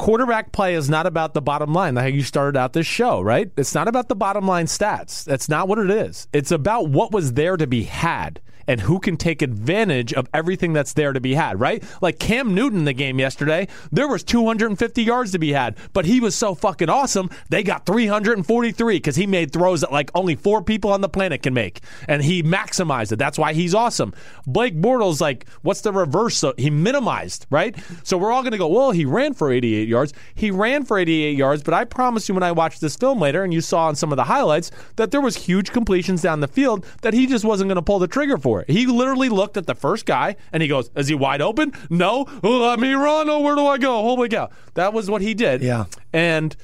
quarterback 0.00 0.50
play 0.50 0.74
is 0.74 0.88
not 0.88 1.04
about 1.04 1.34
the 1.34 1.42
bottom 1.42 1.74
line. 1.74 1.94
Like 1.94 2.14
you 2.14 2.22
started 2.22 2.58
out 2.58 2.72
this 2.72 2.86
show, 2.86 3.20
right? 3.20 3.50
It's 3.58 3.74
not 3.74 3.86
about 3.86 4.08
the 4.08 4.16
bottom 4.16 4.46
line 4.46 4.64
stats. 4.64 5.24
That's 5.24 5.46
not 5.46 5.68
what 5.68 5.78
it 5.78 5.90
is. 5.90 6.26
It's 6.32 6.50
about 6.50 6.88
what 6.88 7.12
was 7.12 7.34
there 7.34 7.58
to 7.58 7.66
be 7.66 7.82
had 7.82 8.40
and 8.70 8.80
who 8.80 9.00
can 9.00 9.16
take 9.16 9.42
advantage 9.42 10.12
of 10.12 10.28
everything 10.32 10.72
that's 10.72 10.92
there 10.92 11.12
to 11.12 11.20
be 11.20 11.34
had, 11.34 11.58
right? 11.58 11.82
Like 12.00 12.20
Cam 12.20 12.54
Newton 12.54 12.78
in 12.78 12.84
the 12.84 12.92
game 12.92 13.18
yesterday, 13.18 13.66
there 13.90 14.06
was 14.06 14.22
250 14.22 15.02
yards 15.02 15.32
to 15.32 15.40
be 15.40 15.52
had, 15.52 15.76
but 15.92 16.04
he 16.04 16.20
was 16.20 16.36
so 16.36 16.54
fucking 16.54 16.88
awesome, 16.88 17.30
they 17.48 17.64
got 17.64 17.84
343 17.84 18.96
because 18.96 19.16
he 19.16 19.26
made 19.26 19.52
throws 19.52 19.80
that 19.80 19.90
like 19.90 20.12
only 20.14 20.36
four 20.36 20.62
people 20.62 20.92
on 20.92 21.00
the 21.00 21.08
planet 21.08 21.42
can 21.42 21.52
make, 21.52 21.80
and 22.06 22.22
he 22.22 22.44
maximized 22.44 23.10
it. 23.10 23.16
That's 23.16 23.40
why 23.40 23.54
he's 23.54 23.74
awesome. 23.74 24.14
Blake 24.46 24.80
Bortles, 24.80 25.20
like, 25.20 25.48
what's 25.62 25.80
the 25.80 25.92
reverse? 25.92 26.36
So 26.36 26.54
he 26.56 26.70
minimized, 26.70 27.46
right? 27.50 27.76
So 28.04 28.18
we're 28.18 28.30
all 28.30 28.42
going 28.42 28.52
to 28.52 28.58
go, 28.58 28.68
well, 28.68 28.92
he 28.92 29.04
ran 29.04 29.34
for 29.34 29.50
88 29.50 29.88
yards. 29.88 30.12
He 30.36 30.52
ran 30.52 30.84
for 30.84 30.96
88 30.96 31.36
yards, 31.36 31.64
but 31.64 31.74
I 31.74 31.86
promise 31.86 32.28
you 32.28 32.36
when 32.36 32.44
I 32.44 32.52
watched 32.52 32.80
this 32.80 32.94
film 32.94 33.18
later 33.18 33.42
and 33.42 33.52
you 33.52 33.62
saw 33.62 33.88
on 33.88 33.96
some 33.96 34.12
of 34.12 34.16
the 34.16 34.22
highlights 34.24 34.70
that 34.94 35.10
there 35.10 35.20
was 35.20 35.34
huge 35.34 35.72
completions 35.72 36.22
down 36.22 36.38
the 36.38 36.46
field 36.46 36.86
that 37.02 37.14
he 37.14 37.26
just 37.26 37.44
wasn't 37.44 37.66
going 37.66 37.74
to 37.74 37.82
pull 37.82 37.98
the 37.98 38.06
trigger 38.06 38.38
for. 38.38 38.59
He 38.68 38.86
literally 38.86 39.28
looked 39.28 39.56
at 39.56 39.66
the 39.66 39.74
first 39.74 40.06
guy 40.06 40.36
and 40.52 40.62
he 40.62 40.68
goes, 40.68 40.90
"Is 40.96 41.08
he 41.08 41.14
wide 41.14 41.40
open? 41.40 41.72
No. 41.88 42.26
Let 42.42 42.78
me 42.80 42.92
run. 42.92 43.28
Oh, 43.28 43.40
where 43.40 43.54
do 43.54 43.66
I 43.66 43.78
go? 43.78 44.02
Holy 44.02 44.28
cow!" 44.28 44.50
That 44.74 44.92
was 44.92 45.10
what 45.10 45.22
he 45.22 45.34
did. 45.34 45.62
Yeah. 45.62 45.86
And 46.12 46.56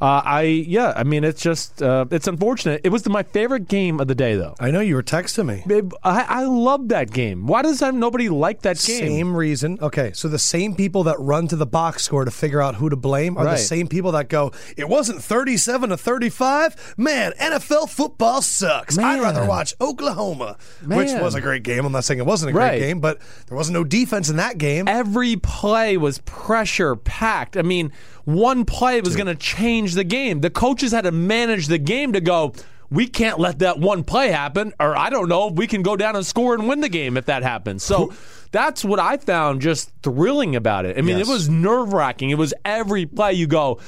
uh, 0.00 0.22
I, 0.24 0.42
yeah, 0.42 0.92
I 0.96 1.04
mean, 1.04 1.24
it's 1.24 1.40
just, 1.42 1.82
uh, 1.82 2.06
it's 2.10 2.26
unfortunate. 2.26 2.80
It 2.84 2.88
was 2.90 3.08
my 3.08 3.22
favorite 3.22 3.68
game 3.68 4.00
of 4.00 4.08
the 4.08 4.14
day, 4.14 4.34
though. 4.36 4.54
I 4.60 4.70
know 4.70 4.80
you 4.80 4.94
were 4.96 5.02
texting 5.02 5.46
me. 5.46 5.62
Babe, 5.66 5.92
I, 6.02 6.22
I 6.22 6.44
love 6.44 6.88
that 6.88 7.10
game. 7.10 7.46
Why 7.46 7.62
does 7.62 7.80
nobody 7.80 8.28
like 8.28 8.62
that 8.62 8.76
game? 8.84 8.98
Same 8.98 9.36
reason. 9.36 9.78
Okay, 9.80 10.12
so 10.12 10.28
the 10.28 10.38
same 10.38 10.74
people 10.74 11.04
that 11.04 11.16
run 11.20 11.48
to 11.48 11.56
the 11.56 11.66
box 11.66 12.02
score 12.04 12.24
to 12.24 12.30
figure 12.30 12.60
out 12.62 12.76
who 12.76 12.88
to 12.90 12.96
blame 12.96 13.36
are 13.36 13.44
Right. 13.44 13.52
the 13.52 13.58
same 13.58 13.86
people 13.88 14.12
that 14.12 14.28
go, 14.28 14.52
it 14.76 14.88
wasn't 14.88 15.22
37 15.22 15.90
to 15.90 15.96
35. 15.96 16.94
Man, 16.96 17.32
NFL 17.40 17.88
football 17.88 18.42
sucks. 18.42 18.98
I'd 18.98 19.20
rather 19.20 19.46
watch 19.46 19.74
Oklahoma, 19.80 20.56
which 20.86 21.10
was 21.12 21.34
a 21.34 21.40
great 21.40 21.62
game. 21.62 21.84
I'm 21.84 21.92
not 21.92 22.04
saying 22.04 22.20
it 22.20 22.26
wasn't 22.26 22.50
a 22.50 22.52
great 22.52 22.64
Right. 22.64 22.78
game, 22.80 23.00
but 23.00 23.18
there 23.48 23.56
wasn't 23.56 23.74
no 23.74 23.84
defense 23.84 24.28
in 24.28 24.36
that 24.36 24.58
game. 24.58 24.88
Every 24.88 25.36
play 25.36 25.96
was 25.96 26.18
pressure 26.18 26.96
packed. 26.96 27.56
I 27.56 27.62
mean, 27.62 27.92
one 28.24 28.64
play 28.64 29.00
was 29.02 29.16
going 29.16 29.26
to 29.26 29.34
change 29.34 29.83
the 29.92 30.04
game. 30.04 30.40
The 30.40 30.48
coaches 30.48 30.92
had 30.92 31.02
to 31.02 31.12
manage 31.12 31.66
the 31.66 31.76
game 31.76 32.14
to 32.14 32.22
go, 32.22 32.54
we 32.90 33.06
can't 33.06 33.38
let 33.38 33.58
that 33.58 33.78
one 33.78 34.04
play 34.04 34.28
happen, 34.30 34.72
or 34.80 34.96
I 34.96 35.10
don't 35.10 35.28
know, 35.28 35.48
if 35.48 35.54
we 35.56 35.66
can 35.66 35.82
go 35.82 35.96
down 35.96 36.16
and 36.16 36.24
score 36.24 36.54
and 36.54 36.66
win 36.66 36.80
the 36.80 36.88
game 36.88 37.18
if 37.18 37.26
that 37.26 37.42
happens. 37.42 37.82
So 37.82 38.14
that's 38.52 38.82
what 38.84 38.98
I 39.00 39.18
found 39.18 39.60
just 39.60 39.90
thrilling 40.02 40.56
about 40.56 40.86
it. 40.86 40.96
I 40.96 41.02
mean, 41.02 41.18
Yes. 41.18 41.28
it 41.28 41.30
was 41.32 41.48
nerve 41.50 41.92
wracking. 41.92 42.30
It 42.30 42.38
was 42.38 42.54
every 42.64 43.04
play 43.04 43.34
you 43.34 43.46
go, 43.46 43.80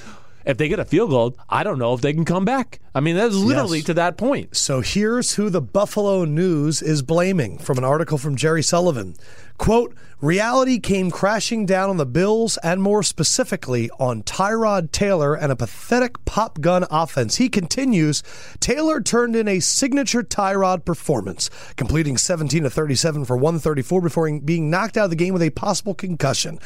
if 0.45 0.59
they 0.59 0.69
get 0.69 0.79
a 0.79 0.85
field 0.85 1.11
goal, 1.11 1.37
I 1.49 1.65
don't 1.65 1.79
know 1.79 1.93
if 1.95 2.01
they 2.01 2.13
can 2.13 2.25
come 2.25 2.45
back. 2.45 2.79
I 2.95 3.01
mean, 3.01 3.17
that's 3.17 3.35
literally 3.35 3.79
Yes. 3.79 3.87
to 3.87 3.95
that 3.95 4.17
point. 4.17 4.57
So 4.57 4.81
here's 4.81 5.35
who 5.35 5.51
the 5.51 5.61
Buffalo 5.61 6.25
News 6.25 6.83
is 6.83 7.03
blaming 7.03 7.59
from 7.59 7.79
an 7.79 7.85
article 7.85 8.17
from 8.17 8.37
Jerry 8.37 8.63
Sullivan. 8.63 9.15
Quote, 9.59 9.95
reality 10.21 10.79
came 10.79 11.11
crashing 11.11 11.67
down 11.67 11.91
on 11.91 11.97
the 11.97 12.07
Bills 12.07 12.59
and 12.63 12.83
more 12.83 13.03
specifically 13.03 13.91
on 13.99 14.23
Tyrod 14.23 14.93
Taylor 14.93 15.35
and 15.35 15.51
a 15.51 15.57
pathetic 15.57 16.25
pop 16.25 16.61
gun 16.61 16.85
offense. 16.91 17.37
He 17.37 17.49
continues, 17.49 18.23
Taylor 18.61 19.01
turned 19.01 19.35
in 19.37 19.49
a 19.49 19.61
signature 19.61 20.23
Tyrod 20.23 20.85
performance, 20.85 21.51
completing 21.77 22.17
17 22.17 22.65
to 22.65 22.71
37 22.71 23.25
for 23.25 23.37
134 23.37 24.01
before 24.01 24.41
being 24.41 24.71
knocked 24.71 24.97
out 24.97 25.05
of 25.05 25.11
the 25.11 25.17
game 25.17 25.33
with 25.33 25.43
a 25.43 25.51
possible 25.51 25.95
concussion. 25.95 26.59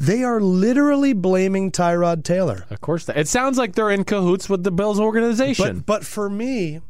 They 0.00 0.22
are 0.22 0.40
literally 0.40 1.12
blaming 1.12 1.72
Tyrod 1.72 2.22
Taylor. 2.22 2.66
Of 2.70 2.80
course, 2.80 3.08
it 3.08 3.26
sounds 3.26 3.58
like 3.58 3.74
they're 3.74 3.90
in 3.90 4.04
cahoots 4.04 4.48
with 4.48 4.62
the 4.62 4.70
Bills 4.70 5.00
organization. 5.00 5.78
But 5.80 5.86
but 5.86 6.06
for 6.06 6.30
me, 6.30 6.80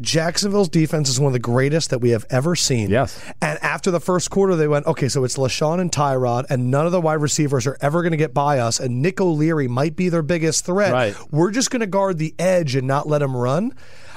Jacksonville's 0.00 0.68
defense 0.68 1.08
is 1.08 1.20
one 1.20 1.26
of 1.28 1.32
the 1.32 1.38
greatest 1.38 1.90
that 1.90 1.98
we 1.98 2.10
have 2.10 2.24
ever 2.30 2.56
seen. 2.56 2.90
Yes. 2.90 3.22
And 3.40 3.58
after 3.62 3.90
the 3.90 4.00
first 4.00 4.30
quarter, 4.30 4.56
they 4.56 4.68
went, 4.68 4.86
okay, 4.86 5.08
so 5.08 5.24
it's 5.24 5.36
LeSean 5.36 5.80
and 5.80 5.92
Tyrod, 5.92 6.46
and 6.50 6.70
none 6.70 6.86
of 6.86 6.92
the 6.92 7.00
wide 7.00 7.20
receivers 7.20 7.66
are 7.66 7.76
ever 7.80 8.02
going 8.02 8.12
to 8.12 8.16
get 8.16 8.32
by 8.34 8.58
us, 8.58 8.80
and 8.80 9.02
Nick 9.02 9.20
O'Leary 9.20 9.68
might 9.68 9.96
be 9.96 10.08
their 10.08 10.22
biggest 10.22 10.64
threat. 10.64 10.92
Right. 10.92 11.14
We're 11.30 11.50
just 11.50 11.70
going 11.70 11.80
to 11.80 11.86
guard 11.86 12.18
the 12.18 12.34
edge 12.38 12.74
and 12.76 12.86
not 12.86 13.06
let 13.06 13.22
him 13.22 13.36
run. 13.36 13.74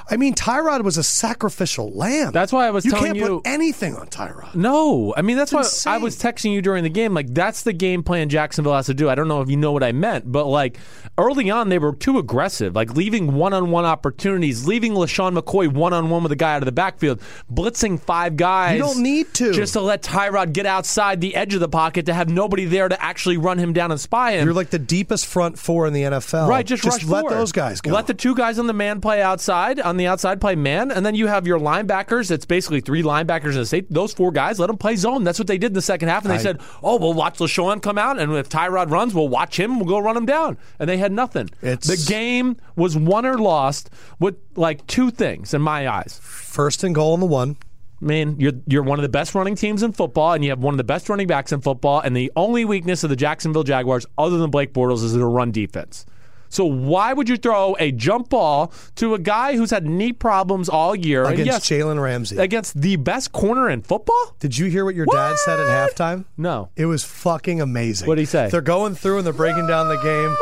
I 0.09 0.17
mean, 0.17 0.33
Tyrod 0.33 0.83
was 0.83 0.97
a 0.97 1.03
sacrificial 1.03 1.91
lamb. 1.91 2.31
That's 2.31 2.51
why 2.51 2.67
I 2.67 2.71
was 2.71 2.85
you 2.85 2.91
telling 2.91 3.15
you. 3.15 3.21
You 3.21 3.27
can't 3.27 3.43
put 3.43 3.49
anything 3.49 3.95
on 3.95 4.07
Tyrod. 4.07 4.55
No, 4.55 5.13
I 5.15 5.21
mean 5.21 5.37
that's 5.37 5.53
why 5.53 5.63
I 5.85 5.97
was 5.97 6.17
texting 6.17 6.53
you 6.53 6.61
during 6.61 6.83
the 6.83 6.89
game. 6.89 7.13
Like 7.13 7.33
that's 7.33 7.63
the 7.63 7.73
game 7.73 8.03
plan 8.03 8.29
Jacksonville 8.29 8.75
has 8.75 8.87
to 8.87 8.93
do. 8.93 9.09
I 9.09 9.15
don't 9.15 9.27
know 9.27 9.41
if 9.41 9.49
you 9.49 9.57
know 9.57 9.71
what 9.71 9.83
I 9.83 9.91
meant, 9.91 10.31
but 10.31 10.45
like 10.45 10.77
early 11.17 11.49
on 11.49 11.69
they 11.69 11.79
were 11.79 11.93
too 11.93 12.17
aggressive, 12.17 12.75
like 12.75 12.93
leaving 12.95 13.33
one-on-one 13.33 13.85
opportunities, 13.85 14.67
leaving 14.67 14.93
LeSean 14.93 15.37
McCoy 15.37 15.71
one-on-one 15.71 16.23
with 16.23 16.31
a 16.31 16.35
guy 16.35 16.55
out 16.55 16.61
of 16.61 16.65
the 16.65 16.71
backfield, 16.71 17.21
blitzing 17.51 17.99
five 17.99 18.35
guys. 18.37 18.77
You 18.77 18.83
don't 18.83 19.03
need 19.03 19.33
to. 19.35 19.53
just 19.53 19.73
to 19.73 19.81
let 19.81 20.03
Tyrod 20.03 20.53
get 20.53 20.65
outside 20.65 21.21
the 21.21 21.35
edge 21.35 21.53
of 21.53 21.59
the 21.59 21.69
pocket 21.69 22.05
to 22.07 22.13
have 22.13 22.29
nobody 22.29 22.65
there 22.65 22.89
to 22.89 23.01
actually 23.01 23.37
run 23.37 23.57
him 23.57 23.73
down 23.73 23.91
and 23.91 23.99
spy 23.99 24.33
him. 24.33 24.45
You're 24.45 24.53
like 24.53 24.69
the 24.69 24.79
deepest 24.79 25.25
front 25.25 25.57
four 25.57 25.87
in 25.87 25.93
the 25.93 26.03
NFL. 26.03 26.47
Right, 26.47 26.65
just, 26.65 26.83
rush 26.83 27.03
let 27.05 27.29
those 27.29 27.51
guys 27.51 27.81
go. 27.81 27.91
Let 27.91 28.07
the 28.07 28.13
two 28.13 28.35
guys 28.35 28.59
on 28.59 28.67
the 28.67 28.73
man 28.73 29.01
play 29.01 29.21
outside. 29.21 29.79
On 29.79 29.92
the 29.97 30.07
outside, 30.07 30.39
play 30.41 30.55
man, 30.55 30.91
and 30.91 31.05
then 31.05 31.15
you 31.15 31.27
have 31.27 31.45
your 31.47 31.59
linebackers. 31.59 32.31
It's 32.31 32.45
basically 32.45 32.81
three 32.81 33.03
linebackers 33.03 33.51
and 33.51 33.59
a 33.59 33.65
safety. 33.65 33.87
Those 33.93 34.13
four 34.13 34.31
guys, 34.31 34.59
let 34.59 34.67
them 34.67 34.77
play 34.77 34.95
zone. 34.95 35.23
That's 35.23 35.39
what 35.39 35.47
they 35.47 35.57
did 35.57 35.67
in 35.67 35.73
the 35.73 35.81
second 35.81 36.09
half. 36.09 36.23
And 36.23 36.31
they 36.31 36.35
I- 36.37 36.41
said, 36.41 36.59
"Oh, 36.81 36.97
we'll 36.97 37.13
watch 37.13 37.37
LeSean 37.39 37.81
come 37.81 37.97
out, 37.97 38.19
and 38.19 38.31
if 38.33 38.49
Tyrod 38.49 38.89
runs, 38.91 39.13
we'll 39.13 39.29
watch 39.29 39.59
him. 39.59 39.77
We'll 39.79 39.87
go 39.89 39.99
run 39.99 40.17
him 40.17 40.25
down." 40.25 40.57
And 40.79 40.89
they 40.89 40.97
had 40.97 41.11
nothing. 41.11 41.49
It's- 41.61 41.87
the 41.87 42.11
game 42.11 42.57
was 42.75 42.97
won 42.97 43.25
or 43.25 43.37
lost 43.37 43.89
with 44.19 44.35
like 44.55 44.85
two 44.87 45.11
things 45.11 45.53
in 45.53 45.61
my 45.61 45.87
eyes. 45.87 46.19
First 46.23 46.83
and 46.83 46.93
goal 46.93 47.13
on 47.13 47.19
the 47.19 47.25
one. 47.25 47.57
I 48.01 48.05
mean, 48.05 48.35
you're 48.37 48.51
you're 48.67 48.83
one 48.83 48.99
of 48.99 49.03
the 49.03 49.09
best 49.09 49.33
running 49.33 49.55
teams 49.55 49.81
in 49.81 49.93
football, 49.93 50.33
and 50.33 50.43
you 50.43 50.49
have 50.49 50.59
one 50.59 50.73
of 50.73 50.77
the 50.77 50.83
best 50.83 51.07
running 51.07 51.25
backs 51.27 51.53
in 51.53 51.61
football. 51.61 52.01
And 52.01 52.15
the 52.17 52.31
only 52.35 52.65
weakness 52.65 53.03
of 53.05 53.09
the 53.09 53.15
Jacksonville 53.15 53.63
Jaguars, 53.63 54.05
other 54.17 54.37
than 54.37 54.49
Blake 54.51 54.73
Bortles, 54.73 55.03
is 55.05 55.13
their 55.13 55.29
run 55.29 55.51
defense. 55.51 56.05
So 56.53 56.65
why 56.65 57.13
would 57.13 57.27
you 57.27 57.37
throw 57.37 57.75
a 57.79 57.91
jump 57.91 58.29
ball 58.29 58.71
to 58.97 59.15
a 59.15 59.19
guy 59.19 59.55
who's 59.57 59.71
had 59.71 59.87
knee 59.87 60.13
problems 60.13 60.69
all 60.69 60.95
year 60.95 61.25
Against 61.25 61.45
yes, 61.45 61.67
Jalen 61.67 61.99
Ramsey. 61.99 62.37
against 62.37 62.79
the 62.79 62.95
best 62.97 63.31
corner 63.31 63.71
in 63.71 63.81
football? 63.81 64.35
Did 64.39 64.55
you 64.55 64.67
hear 64.67 64.85
what 64.85 64.93
your 64.93 65.07
dad 65.07 65.37
said 65.39 65.59
at 65.59 65.65
halftime? 65.65 66.25
No. 66.37 66.69
It 66.75 66.85
was 66.85 67.03
fucking 67.03 67.59
amazing. 67.59 68.07
What 68.07 68.15
did 68.15 68.21
he 68.21 68.25
say? 68.27 68.49
They're 68.49 68.61
going 68.61 68.93
through 68.93 69.17
and 69.17 69.25
they're 69.25 69.33
breaking 69.33 69.65
down 69.65 69.87
the 69.87 69.97
game. 70.03 70.35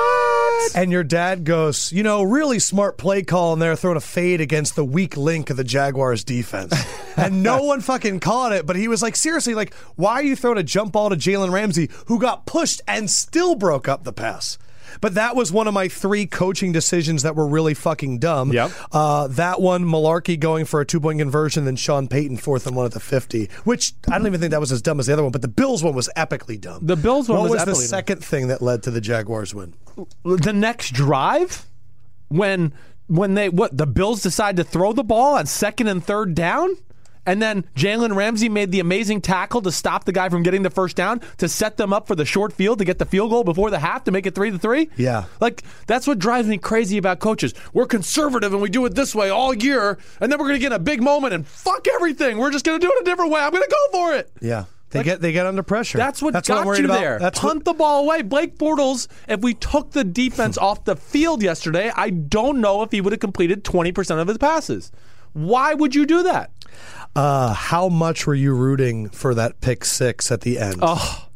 And 0.75 0.91
your 0.91 1.03
dad 1.03 1.45
goes, 1.45 1.93
you 1.93 2.03
know, 2.03 2.23
really 2.23 2.59
smart 2.59 2.97
play 2.97 3.23
call, 3.23 3.53
and 3.53 3.61
they're 3.61 3.75
throwing 3.75 3.97
a 3.97 4.01
fade 4.01 4.41
against 4.41 4.75
the 4.75 4.85
weak 4.85 5.17
link 5.17 5.49
of 5.49 5.57
the 5.57 5.63
Jaguars 5.63 6.23
defense. 6.23 6.73
and 7.17 7.41
no 7.41 7.63
one 7.63 7.81
fucking 7.81 8.19
caught 8.19 8.51
it, 8.51 8.65
but 8.65 8.75
he 8.75 8.87
was 8.87 9.01
like, 9.01 9.15
seriously, 9.15 9.55
like, 9.55 9.73
why 9.95 10.13
are 10.15 10.23
you 10.23 10.35
throwing 10.35 10.59
a 10.59 10.63
jump 10.63 10.91
ball 10.91 11.09
to 11.09 11.15
Jalen 11.15 11.51
Ramsey, 11.51 11.89
who 12.07 12.19
got 12.19 12.45
pushed 12.45 12.81
and 12.87 13.09
still 13.09 13.55
broke 13.55 13.87
up 13.87 14.03
the 14.03 14.13
pass? 14.13 14.59
But 14.99 15.13
that 15.13 15.35
was 15.35 15.51
one 15.51 15.67
of 15.67 15.73
my 15.73 15.87
three 15.87 16.25
coaching 16.25 16.71
decisions 16.71 17.23
that 17.23 17.35
were 17.35 17.47
really 17.47 17.73
fucking 17.73 18.19
dumb. 18.19 18.51
Yep. 18.51 18.71
Uh, 18.91 19.27
that 19.27 19.61
one, 19.61 19.85
Mularkey 19.85 20.39
going 20.39 20.65
for 20.65 20.81
a 20.81 20.85
two 20.85 20.99
point 20.99 21.19
conversion, 21.19 21.65
then 21.65 21.75
Sean 21.75 22.07
Payton 22.07 22.37
fourth 22.37 22.67
and 22.67 22.75
one 22.75 22.85
at 22.85 22.91
the 22.91 22.99
50, 22.99 23.49
which 23.63 23.93
I 24.09 24.17
don't 24.17 24.27
even 24.27 24.39
think 24.39 24.51
that 24.51 24.59
was 24.59 24.71
as 24.71 24.81
dumb 24.81 24.99
as 24.99 25.05
the 25.07 25.13
other 25.13 25.23
one, 25.23 25.31
but 25.31 25.41
the 25.41 25.47
Bills 25.47 25.83
one 25.83 25.93
was 25.93 26.09
epically 26.17 26.59
dumb. 26.59 26.85
The 26.85 26.95
Bills 26.97 27.29
one 27.29 27.39
what 27.39 27.49
was 27.49 27.51
was 27.51 27.65
the 27.65 27.71
epically 27.71 27.75
dumb. 27.75 27.87
second 27.87 28.25
thing 28.25 28.47
that 28.47 28.61
led 28.61 28.83
to 28.83 28.91
the 28.91 29.01
Jaguars 29.01 29.53
win? 29.55 29.73
the 30.23 30.53
next 30.53 30.93
drive 30.93 31.65
when 32.29 32.73
when 33.07 33.33
they 33.33 33.49
what 33.49 33.75
the 33.75 33.85
Bills 33.87 34.21
decide 34.21 34.55
to 34.57 34.63
throw 34.63 34.93
the 34.93 35.03
ball 35.03 35.35
on 35.35 35.45
second 35.45 35.87
and 35.87 36.03
third 36.03 36.33
down. 36.35 36.69
And 37.25 37.41
then 37.41 37.65
Jalen 37.75 38.15
Ramsey 38.15 38.49
made 38.49 38.71
the 38.71 38.79
amazing 38.79 39.21
tackle 39.21 39.61
to 39.61 39.71
stop 39.71 40.05
the 40.05 40.11
guy 40.11 40.29
from 40.29 40.43
getting 40.43 40.63
the 40.63 40.69
first 40.69 40.95
down 40.95 41.21
to 41.37 41.47
set 41.47 41.77
them 41.77 41.93
up 41.93 42.07
for 42.07 42.15
the 42.15 42.25
short 42.25 42.51
field 42.53 42.79
to 42.79 42.85
get 42.85 42.97
the 42.99 43.05
field 43.05 43.29
goal 43.29 43.43
before 43.43 43.69
the 43.69 43.79
half 43.79 44.03
to 44.05 44.11
make 44.11 44.25
it 44.25 44.33
three 44.33 44.49
to 44.51 44.57
three. 44.57 44.89
Yeah. 44.97 45.25
like 45.39 45.63
that's 45.87 46.07
what 46.07 46.19
drives 46.19 46.47
me 46.47 46.57
crazy 46.57 46.97
about 46.97 47.19
coaches. 47.19 47.53
We're 47.73 47.85
conservative 47.85 48.53
and 48.53 48.61
we 48.61 48.69
do 48.69 48.85
it 48.85 48.95
this 48.95 49.13
way 49.13 49.29
all 49.29 49.53
year, 49.53 49.97
and 50.19 50.31
then 50.31 50.39
we're 50.39 50.47
going 50.47 50.59
to 50.59 50.63
get 50.65 50.73
a 50.73 50.79
big 50.79 51.01
moment 51.03 51.33
and 51.33 51.45
fuck 51.45 51.87
everything. 51.95 52.37
We're 52.37 52.51
just 52.51 52.65
going 52.65 52.79
to 52.79 52.85
do 52.85 52.91
it 52.91 53.01
a 53.01 53.05
different 53.05 53.31
way. 53.31 53.41
I'm 53.41 53.51
going 53.51 53.63
to 53.63 53.69
go 53.69 53.99
for 53.99 54.15
it. 54.15 54.31
Yeah. 54.41 54.65
They 54.91 55.03
get 55.03 55.21
they 55.21 55.31
get 55.31 55.45
under 55.45 55.63
pressure. 55.63 55.97
That's 55.97 56.21
what 56.21 56.33
That's 56.33 56.47
got 56.49 56.55
what 56.55 56.61
I'm 56.61 56.67
worried 56.67 56.79
you 56.79 56.85
about. 56.85 56.99
there. 56.99 57.17
That's 57.19 57.39
Punt 57.39 57.59
what, 57.59 57.65
the 57.65 57.73
ball 57.73 58.03
away. 58.03 58.23
Blake 58.23 58.57
Bortles, 58.57 59.07
if 59.27 59.39
we 59.39 59.53
took 59.53 59.91
the 59.91 60.03
defense 60.03 60.57
off 60.57 60.83
the 60.83 60.97
field 60.97 61.41
yesterday, 61.41 61.91
I 61.95 62.09
don't 62.09 62.59
know 62.59 62.83
if 62.83 62.91
he 62.91 62.99
would 62.99 63.13
have 63.13 63.21
completed 63.21 63.63
20% 63.63 64.19
of 64.21 64.27
his 64.27 64.37
passes. 64.37 64.91
Why 65.33 65.73
would 65.73 65.95
you 65.95 66.05
do 66.05 66.23
that? 66.23 66.51
uh, 67.15 67.53
how 67.53 67.89
much 67.89 68.25
were 68.25 68.35
you 68.35 68.55
rooting 68.55 69.09
for 69.09 69.33
that 69.35 69.59
pick 69.59 69.83
six 69.83 70.31
at 70.31 70.41
the 70.41 70.57
end? 70.57 70.77
Oh, 70.81 71.27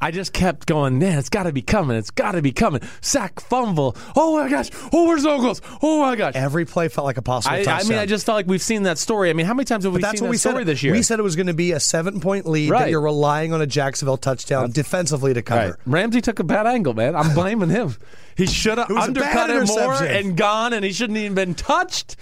I 0.00 0.10
just 0.10 0.32
kept 0.32 0.66
going, 0.66 0.98
man, 0.98 1.18
it's 1.18 1.28
got 1.28 1.42
to 1.42 1.52
be 1.52 1.60
coming. 1.60 1.96
It's 1.98 2.10
got 2.12 2.32
to 2.32 2.40
be 2.40 2.52
coming. 2.52 2.80
Sack, 3.02 3.40
fumble. 3.40 3.94
Oh 4.16 4.38
my 4.38 4.48
gosh. 4.48 4.70
Oh, 4.92 5.06
where's 5.06 5.26
Ogles? 5.26 5.60
Oh 5.82 6.00
my 6.00 6.14
gosh. 6.16 6.34
Every 6.36 6.64
play 6.64 6.88
felt 6.88 7.04
like 7.04 7.16
a 7.18 7.22
possible 7.22 7.56
I, 7.56 7.60
I 7.62 7.82
mean, 7.82 7.98
I 7.98 8.06
just 8.06 8.24
felt 8.24 8.36
like 8.36 8.46
we've 8.46 8.62
seen 8.62 8.84
that 8.84 8.96
story. 8.96 9.28
I 9.28 9.32
mean, 9.34 9.44
how 9.44 9.52
many 9.54 9.64
times 9.66 9.84
have 9.84 9.92
we 9.92 10.00
that's 10.00 10.18
seen 10.18 10.22
what 10.22 10.28
that 10.28 10.30
we 10.30 10.36
story 10.38 10.60
said 10.62 10.66
this 10.66 10.82
year? 10.82 10.92
We 10.92 11.02
said 11.02 11.18
it 11.18 11.24
was 11.24 11.36
going 11.36 11.48
to 11.48 11.52
be 11.54 11.72
a 11.72 11.80
seven 11.80 12.20
point 12.20 12.46
lead 12.46 12.70
Right. 12.70 12.84
that 12.84 12.90
you're 12.90 13.00
relying 13.02 13.52
on 13.52 13.60
a 13.60 13.66
Jacksonville 13.66 14.16
touchdown 14.18 14.70
defensively 14.70 15.34
to 15.34 15.42
cover. 15.42 15.70
Right. 15.70 15.74
Ramsey 15.84 16.20
took 16.20 16.38
a 16.38 16.44
bad 16.44 16.66
angle, 16.66 16.94
man. 16.94 17.14
I'm 17.16 17.34
blaming 17.34 17.68
him. 17.68 17.96
He 18.36 18.46
should 18.46 18.78
have 18.78 18.88
It 18.88 18.94
was 18.94 19.04
a 19.04 19.08
undercut 19.08 19.50
it 19.50 19.66
more 19.66 19.94
and 19.94 20.36
gone, 20.36 20.72
and 20.72 20.84
he 20.84 20.92
shouldn't 20.92 21.18
even 21.18 21.34
been 21.34 21.54
touched. 21.54 22.16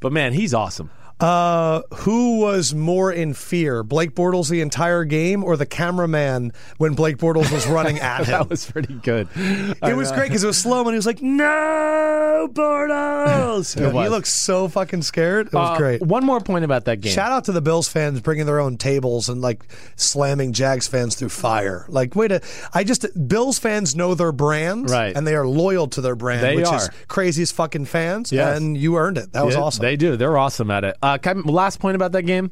But 0.00 0.12
man, 0.12 0.32
he's 0.32 0.54
awesome. 0.54 0.90
Uh, 1.20 1.82
who 1.94 2.38
was 2.40 2.74
more 2.74 3.12
in 3.12 3.34
fear, 3.34 3.82
Blake 3.82 4.14
Bortles 4.14 4.48
the 4.48 4.60
entire 4.62 5.04
game, 5.04 5.44
or 5.44 5.56
the 5.56 5.66
cameraman 5.66 6.52
when 6.78 6.94
Blake 6.94 7.18
Bortles 7.18 7.52
was 7.52 7.66
running 7.66 7.98
at 8.00 8.20
him? 8.20 8.26
That 8.26 8.48
was 8.50 8.70
pretty 8.70 8.94
good. 8.94 9.28
it 9.36 9.96
was 9.96 10.10
great 10.12 10.28
because 10.28 10.44
it 10.44 10.46
was 10.46 10.58
slow 10.58 10.80
and 10.80 10.90
he 10.90 10.96
was 10.96 11.06
like, 11.06 11.20
"No, 11.20 12.48
Bortles!" 12.52 13.74
he 14.02 14.08
looked 14.08 14.26
so 14.26 14.68
fucking 14.68 15.02
scared. 15.02 15.48
It 15.48 15.52
was 15.54 15.70
Uh, 15.70 15.76
great. 15.78 16.02
One 16.02 16.24
more 16.24 16.40
point 16.40 16.64
about 16.64 16.84
that 16.86 17.00
game. 17.00 17.12
Shout 17.12 17.30
out 17.32 17.44
to 17.44 17.52
the 17.52 17.60
Bills 17.60 17.88
fans 17.88 18.20
bringing 18.20 18.46
their 18.46 18.60
own 18.60 18.76
tables 18.76 19.28
and 19.28 19.40
like 19.40 19.64
slamming 19.96 20.52
Jags 20.52 20.88
fans 20.88 21.14
through 21.14 21.28
fire. 21.30 21.84
Like, 21.88 22.16
wait 22.16 22.32
a, 22.32 22.40
I 22.72 22.84
just 22.84 23.06
Bills 23.28 23.58
fans 23.58 23.94
know 23.94 24.14
their 24.14 24.32
brand, 24.32 24.88
Right. 24.90 25.14
And 25.14 25.26
they 25.26 25.34
are 25.34 25.46
loyal 25.46 25.86
to 25.88 26.00
their 26.00 26.16
brand, 26.16 26.42
They 26.42 26.56
which 26.56 26.66
are. 26.66 26.76
is 26.76 26.90
crazy 27.08 27.42
as 27.42 27.52
fucking 27.52 27.84
fans. 27.86 28.32
Yes. 28.32 28.56
and 28.58 28.76
you 28.76 28.96
earned 28.96 29.18
it. 29.18 29.32
That 29.32 29.44
was 29.44 29.54
Yeah, 29.54 29.60
awesome. 29.62 29.82
They 29.82 29.96
do. 29.96 30.16
They're 30.16 30.38
awesome 30.38 30.70
at 30.70 30.84
it. 30.84 30.96
Uh, 31.02 31.09
Uh, 31.14 31.18
can 31.18 31.38
I- 31.38 31.50
last 31.50 31.80
point 31.80 31.96
about 31.96 32.12
that 32.12 32.22
game, 32.22 32.50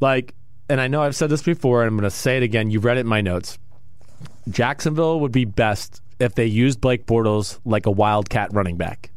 like, 0.00 0.34
and 0.68 0.80
I 0.80 0.88
know 0.88 1.02
I've 1.02 1.16
said 1.16 1.30
this 1.30 1.42
before, 1.42 1.82
and 1.82 1.88
I'm 1.88 1.96
going 1.96 2.04
to 2.10 2.14
say 2.16 2.36
it 2.36 2.42
again. 2.42 2.70
You 2.70 2.80
read 2.80 2.96
it 2.96 3.00
in 3.00 3.06
my 3.06 3.20
notes. 3.20 3.58
Jacksonville 4.48 5.20
would 5.20 5.32
be 5.32 5.44
best 5.44 6.02
if 6.18 6.34
they 6.34 6.46
used 6.46 6.80
Blake 6.80 7.06
Bortles 7.06 7.58
like 7.64 7.86
a 7.86 7.90
wildcat 7.90 8.52
running 8.52 8.76
back. 8.76 9.10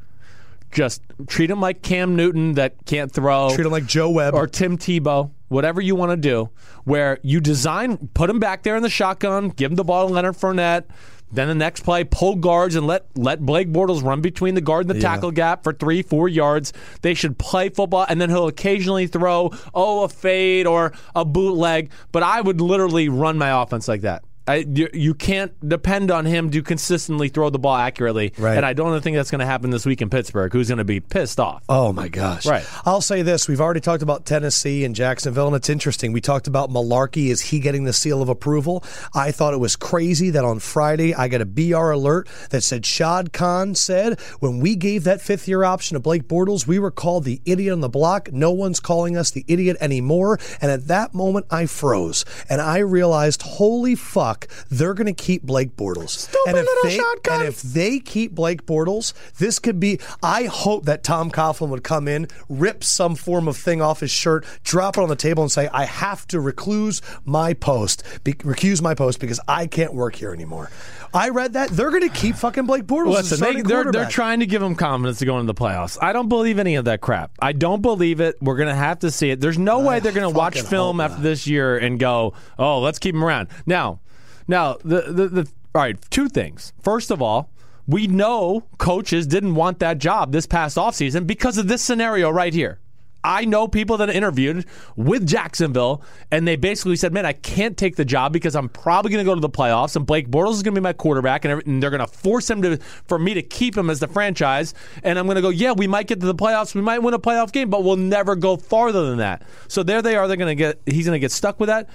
Just 0.72 1.02
treat 1.28 1.50
him 1.50 1.60
like 1.60 1.82
Cam 1.82 2.16
Newton 2.16 2.54
that 2.54 2.86
can't 2.86 3.12
throw. 3.12 3.50
Treat 3.56 3.66
him 3.66 3.72
like 3.72 3.88
Joe 3.88 4.10
Webb. 4.12 4.36
or 4.36 4.46
Tim 4.46 4.78
Tebow, 4.78 5.32
whatever 5.48 5.82
you 5.82 5.96
want 5.96 6.12
to 6.12 6.18
do, 6.18 6.50
where 6.84 7.18
you 7.24 7.42
design, 7.42 8.10
put 8.14 8.30
him 8.30 8.40
back 8.40 8.62
there 8.64 8.76
in 8.76 8.84
the 8.84 8.90
shotgun, 8.90 9.50
give 9.50 9.72
him 9.72 9.76
the 9.76 9.84
ball 9.84 10.08
to 10.08 10.14
Leonard 10.14 10.36
Fournette. 10.36 10.84
Then 11.32 11.48
the 11.48 11.56
next 11.56 11.82
play, 11.84 12.04
pull 12.04 12.36
guards 12.36 12.76
and 12.76 12.88
let 12.88 13.06
let 13.16 13.46
Blake 13.46 13.72
Bortles 13.72 14.04
run 14.04 14.22
between 14.22 14.56
the 14.56 14.62
guard 14.62 14.88
and 14.88 14.90
the 14.90 15.02
Yeah. 15.02 15.10
tackle 15.14 15.32
gap 15.32 15.64
for 15.64 15.74
three, 15.74 16.02
four 16.02 16.28
yards. 16.28 16.74
They 17.02 17.14
should 17.14 17.38
play 17.38 17.70
football, 17.70 18.06
and 18.10 18.20
then 18.20 18.30
he'll 18.30 18.48
occasionally 18.48 19.08
throw, 19.08 19.52
oh, 19.74 20.04
a 20.04 20.10
fade 20.10 20.66
or 20.66 20.92
a 21.16 21.24
bootleg. 21.26 21.92
But 22.12 22.24
I 22.24 22.42
would 22.42 22.62
literally 22.62 23.10
run 23.10 23.38
my 23.38 23.62
offense 23.62 23.88
like 23.88 24.02
that. 24.02 24.24
I, 24.50 24.66
you, 24.68 24.90
you 24.94 25.14
can't 25.14 25.54
depend 25.68 26.10
on 26.10 26.26
him 26.26 26.50
to 26.50 26.64
consistently 26.64 27.30
throw 27.30 27.52
the 27.52 27.60
ball 27.60 27.76
accurately. 27.76 28.34
Right. 28.38 28.58
And 28.58 28.66
I 28.66 28.74
don't 28.74 29.00
think 29.02 29.16
that's 29.16 29.30
going 29.30 29.40
to 29.40 29.46
happen 29.46 29.70
this 29.70 29.86
week 29.86 30.02
in 30.02 30.10
Pittsburgh, 30.10 30.52
who's 30.52 30.70
going 30.70 30.80
to 30.80 30.84
be 30.84 31.00
pissed 31.00 31.40
off. 31.40 31.64
Oh 31.70 31.94
my 31.94 32.08
gosh! 32.08 32.46
Right. 32.46 32.66
I'll 32.86 33.02
say 33.02 33.22
this: 33.22 33.48
we've 33.48 33.62
already 33.62 33.80
talked 33.80 34.02
about 34.02 34.26
Tennessee 34.26 34.86
and 34.86 34.96
Jacksonville, 34.96 35.48
and 35.48 35.56
it's 35.56 35.70
interesting. 35.70 36.14
We 36.14 36.22
talked 36.22 36.48
about 36.48 36.72
Mularkey. 36.72 37.28
Is 37.28 37.42
he 37.42 37.60
getting 37.60 37.84
the 37.84 37.94
seal 37.94 38.22
of 38.22 38.30
approval? 38.30 38.84
I 39.14 39.32
thought 39.32 39.54
it 39.54 39.60
was 39.60 39.76
crazy 39.76 40.32
that 40.32 40.44
on 40.44 40.60
Friday 40.60 41.14
I 41.14 41.28
got 41.28 41.42
a 41.42 41.46
BR 41.46 41.92
alert 41.92 42.28
that 42.50 42.62
said 42.62 42.86
Shad 42.86 43.32
Khan 43.34 43.76
said 43.76 44.20
when 44.40 44.60
we 44.60 44.76
gave 44.76 45.04
that 45.04 45.22
fifth 45.22 45.48
year 45.48 45.64
option 45.64 45.96
to 45.96 46.00
Blake 46.00 46.28
Bortles, 46.28 46.66
we 46.66 46.80
were 46.80 46.92
called 46.92 47.24
the 47.24 47.42
idiot 47.46 47.74
on 47.74 47.82
the 47.82 47.90
block. 47.90 48.32
No 48.32 48.52
one's 48.52 48.80
calling 48.80 49.16
us 49.16 49.32
the 49.32 49.46
idiot 49.48 49.78
anymore. 49.80 50.40
And 50.62 50.72
at 50.72 50.88
that 50.88 51.14
moment, 51.14 51.46
I 51.52 51.66
froze 51.68 52.26
and 52.50 52.62
I 52.62 52.80
realized, 52.80 53.42
holy 53.44 53.96
fuck, 53.96 54.39
they're 54.70 54.94
going 54.94 55.14
to 55.14 55.24
keep 55.24 55.44
Blake 55.44 55.76
Bortles. 55.76 56.34
and 56.48 56.58
if 56.58 56.66
little 56.66 56.90
they, 56.90 56.98
Khan. 56.98 57.40
and 57.40 57.48
if 57.48 57.62
they 57.62 58.00
keep 58.00 58.34
Blake 58.34 58.66
Bortles, 58.66 59.14
this 59.38 59.60
could 59.60 59.80
be. 59.80 60.00
I 60.22 60.44
hope 60.44 60.86
that 60.86 61.04
Tom 61.04 61.32
Coughlin 61.32 61.70
would 61.70 61.84
come 61.84 62.08
in, 62.08 62.28
rip 62.48 62.84
some 62.84 63.16
form 63.16 63.48
of 63.48 63.58
thing 63.58 63.82
off 63.82 64.00
his 64.00 64.12
shirt, 64.12 64.46
drop 64.64 64.98
it 64.98 65.02
on 65.02 65.10
the 65.10 65.16
table, 65.16 65.44
and 65.44 65.52
say, 65.52 65.68
"I 65.74 65.86
have 65.86 66.28
to 66.28 66.40
recluse 66.40 67.02
my 67.26 67.54
post, 67.54 68.04
be, 68.24 68.34
recuse 68.34 68.82
my 68.82 68.94
post 68.94 69.20
because 69.20 69.40
I 69.48 69.68
can't 69.68 69.94
work 69.94 70.16
here 70.16 70.34
anymore." 70.34 70.70
I 71.14 71.30
read 71.30 71.54
that 71.54 71.70
they're 71.70 71.90
going 71.90 72.08
to 72.08 72.16
keep 72.16 72.36
fucking 72.36 72.66
Blake 72.66 72.84
Bortles. 72.84 73.14
Listen, 73.14 73.40
they, 73.40 73.62
they're 73.62 73.92
they're 73.92 74.10
trying 74.10 74.42
to 74.42 74.46
give 74.46 74.62
him 74.62 74.76
confidence 74.76 75.20
to 75.20 75.26
go 75.26 75.40
into 75.40 75.52
the 75.52 75.60
playoffs. 75.60 75.98
I 76.02 76.14
don't 76.14 76.30
believe 76.30 76.60
any 76.60 76.76
of 76.76 76.86
that 76.86 77.02
crap. 77.02 77.32
I 77.40 77.52
don't 77.54 77.82
believe 77.82 78.20
it. 78.20 78.36
We're 78.42 78.58
going 78.58 78.70
to 78.70 78.76
have 78.76 79.00
to 79.00 79.10
see 79.12 79.32
it. 79.32 79.40
There's 79.40 79.58
no 79.58 79.80
way 79.80 80.00
they're 80.00 80.12
going 80.12 80.32
to 80.32 80.38
watch 80.38 80.62
film 80.62 81.02
after 81.02 81.22
this 81.22 81.48
year 81.48 81.78
and 81.78 82.00
go, 82.00 82.34
"Oh, 82.60 82.80
let's 82.80 83.00
keep 83.00 83.16
him 83.16 83.24
around." 83.24 83.48
Now, 83.66 84.02
now 84.50 84.78
the 84.84 85.02
the, 85.02 85.28
the 85.28 85.52
all 85.76 85.82
right. 85.82 85.98
Two 86.10 86.28
things. 86.28 86.74
First 86.82 87.12
of 87.12 87.22
all, 87.22 87.52
we 87.88 88.08
know 88.08 88.64
coaches 88.80 89.28
didn't 89.28 89.56
want 89.56 89.80
that 89.80 90.00
job 90.00 90.32
this 90.32 90.46
past 90.46 90.78
offseason 90.78 91.28
because 91.28 91.58
of 91.58 91.68
this 91.68 91.82
scenario 91.82 92.30
right 92.30 92.54
here. 92.54 92.80
I 93.24 93.44
know 93.46 93.68
people 93.68 93.98
that 93.98 94.10
interviewed 94.10 94.66
with 94.96 95.28
Jacksonville, 95.28 96.02
and 96.32 96.48
they 96.48 96.56
basically 96.56 96.96
said, 96.96 97.14
"Man, 97.14 97.26
I 97.26 97.34
can't 97.34 97.78
take 97.78 97.98
the 97.98 98.06
job 98.06 98.32
because 98.32 98.56
I'm 98.56 98.70
probably 98.70 99.12
going 99.12 99.24
to 99.24 99.30
go 99.30 99.36
to 99.36 99.42
the 99.42 99.50
playoffs, 99.50 99.96
and 99.96 100.06
Blake 100.06 100.30
Bortles 100.30 100.54
is 100.54 100.64
going 100.64 100.74
to 100.74 100.80
be 100.80 100.84
my 100.84 100.94
quarterback, 100.94 101.44
and, 101.44 101.84
they're 101.84 101.90
going 101.90 102.00
to 102.00 102.08
force 102.08 102.50
him 102.50 102.62
to 102.62 102.78
for 103.08 103.20
me 103.20 103.34
to 103.34 103.42
keep 103.42 103.78
him 103.78 103.90
as 103.90 104.00
the 104.00 104.08
franchise." 104.08 104.74
And 105.04 105.20
I'm 105.20 105.26
going 105.26 105.36
to 105.36 105.42
go, 105.42 105.50
"Yeah, 105.50 105.74
we 105.74 105.86
might 105.86 106.08
get 106.08 106.22
to 106.22 106.26
the 106.26 106.36
playoffs, 106.36 106.74
we 106.74 106.82
might 106.82 107.00
win 107.00 107.14
a 107.14 107.20
playoff 107.20 107.52
game, 107.52 107.70
but 107.70 107.84
we'll 107.84 107.98
never 107.98 108.36
go 108.36 108.56
farther 108.56 109.06
than 109.10 109.18
that." 109.18 109.44
So 109.68 109.84
there 109.84 110.02
they 110.02 110.16
are. 110.16 110.28
They're 110.28 110.38
going 110.38 110.56
to 110.58 110.64
get. 110.64 110.82
He's 110.86 111.06
going 111.06 111.16
to 111.16 111.20
get 111.20 111.32
stuck 111.32 111.60
with 111.60 111.68
that. 111.68 111.90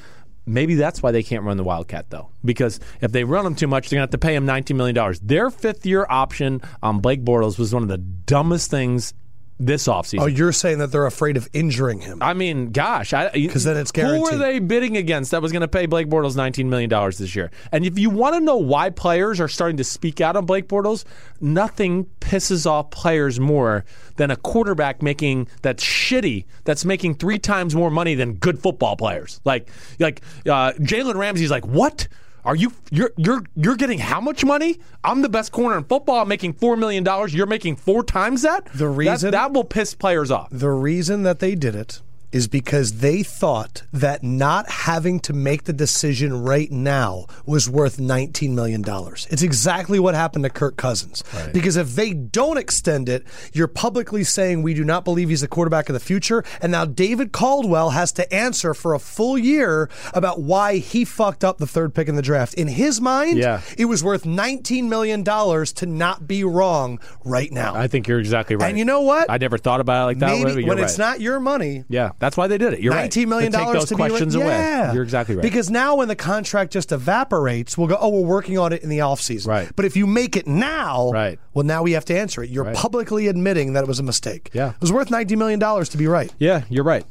Maybe 0.46 0.74
that's 0.74 1.02
why 1.02 1.10
they 1.10 1.22
can't 1.22 1.42
run 1.44 1.56
the 1.56 1.64
Wildcat, 1.64 2.10
though, 2.10 2.28
because 2.44 2.78
if 3.00 3.12
they 3.12 3.24
run 3.24 3.46
him 3.46 3.54
too 3.54 3.66
much, 3.66 3.88
they're 3.88 3.96
going 3.98 4.08
to 4.08 4.12
have 4.12 4.20
to 4.20 4.26
pay 4.26 4.34
him 4.34 4.46
$19 4.46 4.76
million. 4.76 5.14
Their 5.22 5.50
fifth 5.50 5.86
year 5.86 6.06
option 6.08 6.60
on 6.82 7.00
Blake 7.00 7.24
Bortles 7.24 7.58
was 7.58 7.72
one 7.72 7.82
of 7.82 7.88
the 7.88 7.98
dumbest 7.98 8.70
things 8.70 9.14
this 9.58 9.86
offseason. 9.86 10.20
Oh, 10.20 10.26
you're 10.26 10.52
saying 10.52 10.78
that 10.78 10.90
they're 10.90 11.06
afraid 11.06 11.36
of 11.36 11.48
injuring 11.52 12.00
him. 12.00 12.18
I 12.20 12.34
mean, 12.34 12.72
gosh, 12.72 13.12
because 13.32 13.64
then 13.64 13.76
it's 13.76 13.92
guaranteed. 13.92 14.18
Who 14.18 14.24
were 14.24 14.30
guaranteed. 14.30 14.62
they 14.62 14.66
bidding 14.66 14.96
against 14.96 15.30
that 15.30 15.40
was 15.40 15.52
going 15.52 15.62
to 15.62 15.68
pay 15.68 15.86
Blake 15.86 16.08
Bortles 16.08 16.36
nineteen 16.36 16.68
million 16.68 16.90
dollars 16.90 17.18
this 17.18 17.36
year? 17.36 17.50
And 17.70 17.86
if 17.86 17.98
you 17.98 18.10
want 18.10 18.34
to 18.34 18.40
know 18.40 18.56
why 18.56 18.90
players 18.90 19.40
are 19.40 19.48
starting 19.48 19.76
to 19.76 19.84
speak 19.84 20.20
out 20.20 20.36
on 20.36 20.44
Blake 20.44 20.68
Bortles, 20.68 21.04
nothing 21.40 22.06
pisses 22.20 22.66
off 22.66 22.90
players 22.90 23.38
more 23.38 23.84
than 24.16 24.30
a 24.30 24.36
quarterback 24.36 25.02
making 25.02 25.48
that's 25.62 25.84
shitty, 25.84 26.46
that's 26.64 26.84
making 26.84 27.14
three 27.14 27.38
times 27.38 27.74
more 27.74 27.90
money 27.90 28.14
than 28.14 28.34
good 28.34 28.58
football 28.58 28.96
players. 28.96 29.40
Like, 29.44 29.68
like 30.00 30.20
uh, 30.46 30.72
Jalen 30.72 31.14
Ramsey's 31.14 31.50
like, 31.50 31.66
what? 31.66 32.08
Are 32.44 32.54
you 32.56 32.72
you're 32.90 33.10
you're 33.16 33.42
you're 33.56 33.76
getting 33.76 33.98
how 33.98 34.20
much 34.20 34.44
money? 34.44 34.78
I'm 35.02 35.22
the 35.22 35.28
best 35.28 35.50
corner 35.52 35.78
in 35.78 35.84
football. 35.84 36.20
I'm 36.20 36.28
making 36.28 36.52
four 36.54 36.76
million 36.76 37.02
dollars. 37.02 37.32
You're 37.34 37.46
making 37.46 37.76
four 37.76 38.02
times 38.04 38.42
that. 38.42 38.66
The 38.66 38.84
That- 38.84 38.88
reason- 38.90 39.30
that 39.30 39.52
will 39.52 39.64
piss 39.64 39.94
players 39.94 40.30
off. 40.30 40.48
The 40.50 40.70
reason 40.70 41.22
that 41.22 41.38
they 41.38 41.54
did 41.54 41.74
it 41.74 42.02
is 42.34 42.48
because 42.48 42.98
they 42.98 43.22
thought 43.22 43.82
that 43.92 44.22
not 44.24 44.68
having 44.68 45.20
to 45.20 45.32
make 45.32 45.64
the 45.64 45.72
decision 45.72 46.42
right 46.42 46.70
now 46.70 47.26
was 47.46 47.70
worth 47.70 47.96
$19 47.98 48.50
million. 48.50 48.84
It's 49.30 49.42
exactly 49.42 49.98
what 50.00 50.14
happened 50.14 50.42
to 50.44 50.50
Kirk 50.50 50.76
Cousins. 50.76 51.22
Because 51.52 51.76
if 51.76 51.94
they 51.94 52.12
don't 52.12 52.58
extend 52.58 53.08
it, 53.08 53.24
you're 53.52 53.68
publicly 53.68 54.24
saying 54.24 54.62
we 54.62 54.74
do 54.74 54.84
not 54.84 55.04
believe 55.04 55.28
he's 55.28 55.42
the 55.42 55.48
quarterback 55.48 55.88
of 55.88 55.94
the 55.94 56.00
future. 56.00 56.42
And 56.60 56.72
now 56.72 56.84
David 56.84 57.30
Caldwell 57.32 57.90
has 57.90 58.10
to 58.12 58.34
answer 58.34 58.74
for 58.74 58.94
a 58.94 58.98
full 58.98 59.38
year 59.38 59.88
about 60.12 60.40
why 60.40 60.78
he 60.78 61.04
fucked 61.04 61.44
up 61.44 61.58
the 61.58 61.66
third 61.68 61.94
pick 61.94 62.08
in 62.08 62.16
the 62.16 62.22
draft. 62.22 62.54
In 62.54 62.66
his 62.66 63.00
mind, 63.00 63.38
Yeah. 63.38 63.60
it 63.78 63.84
was 63.84 64.02
worth 64.02 64.24
$19 64.24 64.88
million 64.88 65.22
to 65.24 65.86
not 65.86 66.26
be 66.26 66.42
wrong 66.42 66.98
right 67.24 67.52
now. 67.52 67.74
I 67.76 67.86
think 67.86 68.08
you're 68.08 68.18
exactly 68.18 68.56
right. 68.56 68.68
And 68.70 68.78
you 68.78 68.84
know 68.84 69.02
what? 69.02 69.30
I 69.30 69.38
never 69.38 69.56
thought 69.56 69.80
about 69.80 70.02
it 70.02 70.06
like 70.06 70.18
that. 70.18 70.44
Maybe 70.44 70.64
when 70.64 70.78
it's 70.80 70.98
not 70.98 71.20
your 71.20 71.38
money, 71.38 71.84
Yeah, 71.88 72.10
that's 72.24 72.38
why 72.38 72.46
they 72.46 72.56
did 72.56 72.72
it. 72.72 72.80
You're 72.80 72.94
right. 72.94 73.02
Nineteen 73.02 73.28
million 73.28 73.52
To 73.52 73.58
take 73.58 73.66
dollars 73.66 73.80
those 73.82 73.88
to 73.90 73.94
questions 73.96 74.34
be 74.34 74.40
away. 74.40 74.48
Yeah. 74.50 74.92
You're 74.94 75.02
exactly 75.02 75.36
right. 75.36 75.42
Because 75.42 75.70
now 75.70 75.96
when 75.96 76.08
the 76.08 76.16
contract 76.16 76.72
just 76.72 76.90
evaporates, 76.90 77.76
we'll 77.76 77.86
go, 77.86 77.98
oh, 78.00 78.08
we're 78.08 78.26
working 78.26 78.58
on 78.58 78.72
it 78.72 78.82
in 78.82 78.88
the 78.88 78.98
offseason. 78.98 79.46
Right. 79.46 79.70
But 79.76 79.84
if 79.84 79.94
you 79.94 80.06
make 80.06 80.34
it 80.34 80.46
now, 80.46 81.10
Right. 81.12 81.38
well, 81.52 81.66
now 81.66 81.82
we 81.82 81.92
have 81.92 82.06
to 82.06 82.18
answer 82.18 82.42
it. 82.42 82.48
You're 82.48 82.64
Right. 82.64 82.74
publicly 82.74 83.28
admitting 83.28 83.74
that 83.74 83.84
it 83.84 83.86
was 83.86 83.98
a 83.98 84.02
mistake. 84.02 84.48
Yeah. 84.54 84.70
It 84.70 84.80
was 84.80 84.90
worth 84.90 85.10
$19 85.10 85.36
million 85.36 85.60
to 85.60 85.96
be 85.98 86.06
right. 86.06 86.32
yeah, 86.38 86.62
you're 86.70 86.82
right. 86.84 87.04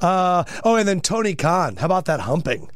Uh, 0.00 0.42
oh, 0.64 0.74
and 0.74 0.88
then 0.88 1.00
Tony 1.00 1.36
Khan. 1.36 1.76
How 1.76 1.86
about 1.86 2.06
that 2.06 2.18
humping? 2.20 2.68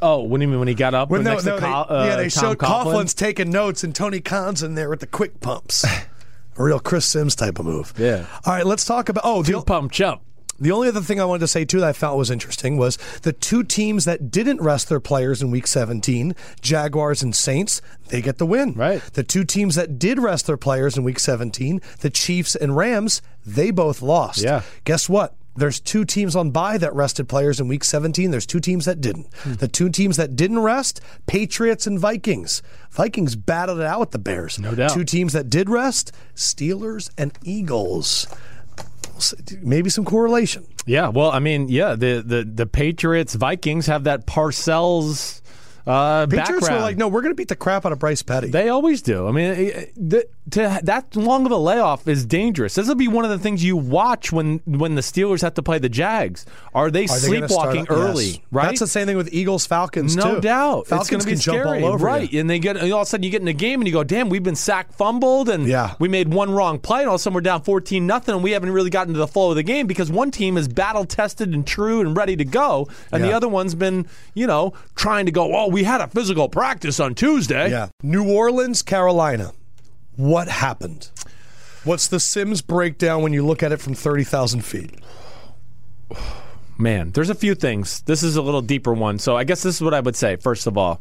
Oh, 0.00 0.22
what 0.22 0.38
do 0.38 0.42
you 0.44 0.48
mean 0.48 0.60
when 0.60 0.68
he 0.68 0.74
got 0.74 0.94
up 0.94 1.10
When 1.10 1.24
next 1.24 1.44
no, 1.44 1.56
to 1.56 1.60
they, 1.60 1.66
uh, 1.66 2.04
yeah, 2.06 2.16
they 2.16 2.28
Tom 2.30 2.42
showed 2.42 2.58
Coughlin? 2.58 2.84
Coughlin's 2.84 3.14
taking 3.14 3.50
notes, 3.50 3.84
and 3.84 3.94
Tony 3.94 4.20
Khan's 4.20 4.62
in 4.62 4.74
there 4.76 4.88
with 4.88 5.00
the 5.00 5.06
quick 5.06 5.40
pumps. 5.40 5.84
a 6.58 6.62
real 6.62 6.78
Chris 6.78 7.06
Simms 7.06 7.34
type 7.34 7.58
of 7.58 7.66
move. 7.66 7.92
Yeah. 7.98 8.26
All 8.44 8.52
right, 8.52 8.66
let's 8.66 8.84
talk 8.84 9.08
about. 9.08 9.22
Oh, 9.24 9.42
the, 9.42 9.52
Two 9.52 9.62
pump 9.62 9.92
chump. 9.92 10.22
The 10.60 10.72
only 10.72 10.88
other 10.88 11.00
thing 11.00 11.20
I 11.20 11.24
wanted 11.24 11.40
to 11.40 11.48
say 11.48 11.64
too 11.64 11.80
that 11.80 11.88
I 11.88 11.92
felt 11.92 12.18
was 12.18 12.30
interesting 12.30 12.76
was 12.76 12.96
the 13.22 13.32
two 13.32 13.62
teams 13.62 14.04
that 14.06 14.30
didn't 14.30 14.60
rest 14.60 14.88
their 14.88 15.00
players 15.00 15.40
in 15.40 15.50
Week 15.50 15.66
17, 15.66 16.34
Jaguars 16.60 17.22
and 17.22 17.34
Saints, 17.34 17.80
they 18.08 18.20
get 18.20 18.38
the 18.38 18.46
win. 18.46 18.72
Right. 18.74 19.00
The 19.12 19.22
two 19.22 19.44
teams 19.44 19.76
that 19.76 19.98
did 19.98 20.18
rest 20.18 20.46
their 20.46 20.56
players 20.56 20.96
in 20.96 21.04
Week 21.04 21.20
17, 21.20 21.80
the 22.00 22.10
Chiefs 22.10 22.56
and 22.56 22.76
Rams, 22.76 23.22
they 23.46 23.70
both 23.70 24.02
lost. 24.02 24.42
Yeah. 24.42 24.62
Guess 24.84 25.08
what? 25.08 25.34
There's 25.58 25.80
two 25.80 26.04
teams 26.04 26.36
on 26.36 26.52
bye 26.52 26.78
that 26.78 26.94
rested 26.94 27.28
players 27.28 27.58
in 27.58 27.66
Week 27.66 27.82
17. 27.82 28.30
There's 28.30 28.46
two 28.46 28.60
teams 28.60 28.84
that 28.84 29.00
didn't. 29.00 29.26
Hmm. 29.38 29.54
The 29.54 29.66
two 29.66 29.90
teams 29.90 30.16
that 30.16 30.36
didn't 30.36 30.60
rest, 30.60 31.00
Patriots 31.26 31.84
and 31.86 31.98
Vikings. 31.98 32.62
Vikings 32.90 33.34
battled 33.34 33.80
it 33.80 33.84
out 33.84 33.98
with 33.98 34.12
the 34.12 34.20
Bears. 34.20 34.60
No 34.60 34.74
doubt. 34.76 34.92
Two 34.92 35.04
teams 35.04 35.32
that 35.32 35.50
did 35.50 35.68
rest, 35.68 36.12
Steelers 36.36 37.10
and 37.18 37.36
Eagles. 37.42 38.28
Maybe 39.62 39.90
some 39.90 40.04
correlation. 40.04 40.66
Yeah, 40.86 41.08
well, 41.08 41.30
I 41.30 41.38
mean, 41.38 41.68
yeah, 41.68 41.94
the 41.94 42.22
the 42.24 42.44
the 42.44 42.66
Patriots 42.66 43.34
Vikings 43.34 43.86
have 43.86 44.04
that 44.04 44.26
Parcells 44.26 45.42
uh, 45.86 46.26
Patriots 46.26 46.50
background. 46.50 46.74
were 46.76 46.80
like, 46.82 46.96
no, 46.96 47.08
we're 47.08 47.22
going 47.22 47.32
to 47.32 47.36
beat 47.36 47.48
the 47.48 47.56
crap 47.56 47.86
out 47.86 47.92
of 47.92 47.98
Bryce 47.98 48.22
Petty. 48.22 48.48
They 48.48 48.68
always 48.68 49.02
do. 49.02 49.26
I 49.26 49.32
mean, 49.32 49.52
the, 49.96 50.26
to 50.50 50.80
that 50.82 51.14
long 51.16 51.44
of 51.46 51.52
a 51.52 51.56
layoff 51.56 52.06
is 52.08 52.24
dangerous. 52.24 52.74
This 52.74 52.88
will 52.88 52.94
be 52.94 53.08
one 53.08 53.24
of 53.24 53.30
the 53.30 53.38
things 53.38 53.62
you 53.62 53.76
watch 53.76 54.32
when 54.32 54.60
when 54.64 54.94
the 54.94 55.02
Steelers 55.02 55.42
have 55.42 55.54
to 55.54 55.62
play 55.62 55.78
the 55.78 55.88
Jags. 55.90 56.46
Are 56.74 56.90
they 56.90 57.04
Are 57.04 57.08
they 57.08 57.26
sleepwalking 57.26 57.86
early? 57.90 58.24
Yes. 58.26 58.38
Right. 58.50 58.64
That's 58.66 58.80
the 58.80 58.86
same 58.86 59.06
thing 59.06 59.16
with 59.18 59.32
Eagles 59.32 59.66
Falcons 59.66 60.16
no 60.16 60.36
too. 60.36 60.40
doubt. 60.40 60.86
Falcons 60.86 61.02
it's 61.02 61.10
going 61.10 61.20
to 61.20 61.26
be 61.26 61.32
can 61.32 61.40
jump 61.40 61.66
all 61.84 61.92
over 61.92 62.06
right? 62.06 62.32
you. 62.32 62.40
And 62.40 62.48
they 62.48 62.58
get 62.58 62.76
and 62.78 62.90
all 62.92 63.00
of 63.00 63.06
a 63.06 63.10
sudden 63.10 63.24
you 63.24 63.30
get 63.30 63.42
in 63.42 63.48
a 63.48 63.52
game 63.52 63.80
and 63.80 63.86
you 63.88 63.92
go, 63.92 64.04
"Damn, 64.04 64.28
we've 64.30 64.42
been 64.42 64.54
sack 64.54 64.92
fumbled 64.92 65.48
and 65.50 65.66
Yeah. 65.66 65.94
we 65.98 66.08
made 66.08 66.32
one 66.32 66.50
wrong 66.50 66.78
play, 66.78 67.00
and 67.00 67.08
all 67.08 67.16
of 67.16 67.20
a 67.20 67.22
sudden 67.22 67.34
we're 67.34 67.40
down 67.42 67.62
fourteen 67.62 68.06
nothing, 68.06 68.34
and 68.34 68.42
we 68.42 68.52
haven't 68.52 68.70
really 68.70 68.90
gotten 68.90 69.12
to 69.12 69.18
the 69.18 69.28
flow 69.28 69.50
of 69.50 69.56
the 69.56 69.62
game 69.62 69.86
because 69.86 70.10
one 70.10 70.30
team 70.30 70.56
is 70.56 70.66
battle 70.68 71.04
tested 71.04 71.52
and 71.52 71.66
true 71.66 72.00
and 72.00 72.16
ready 72.16 72.36
to 72.36 72.44
go, 72.44 72.88
and 73.12 73.22
the 73.22 73.32
other 73.32 73.48
one's 73.48 73.74
been, 73.74 74.06
you 74.34 74.46
know, 74.46 74.72
trying 74.96 75.26
to 75.26 75.32
go. 75.32 75.54
Oh, 75.54 75.68
we 75.68 75.77
had 75.84 76.00
a 76.00 76.08
physical 76.08 76.48
practice 76.48 77.00
on 77.00 77.14
Tuesday. 77.14 77.70
Yeah. 77.70 77.88
New 78.02 78.28
Orleans, 78.30 78.82
Carolina. 78.82 79.52
What 80.16 80.48
happened? 80.48 81.10
What's 81.84 82.08
the 82.08 82.20
Simms 82.20 82.60
breakdown 82.60 83.22
when 83.22 83.32
you 83.32 83.46
look 83.46 83.62
at 83.62 83.72
it 83.72 83.80
from 83.80 83.94
30,000 83.94 84.62
feet? 84.62 84.94
Man, 86.78 87.10
there's 87.10 87.30
a 87.30 87.34
few 87.34 87.54
things. 87.56 88.02
This 88.02 88.22
is 88.22 88.36
a 88.36 88.42
little 88.42 88.62
deeper 88.62 88.92
one. 88.92 89.18
So 89.18 89.36
I 89.36 89.44
guess 89.44 89.62
this 89.62 89.76
is 89.76 89.82
what 89.82 89.94
I 89.94 90.00
would 90.00 90.14
say. 90.14 90.36
First 90.36 90.68
of 90.68 90.78
all, 90.78 91.00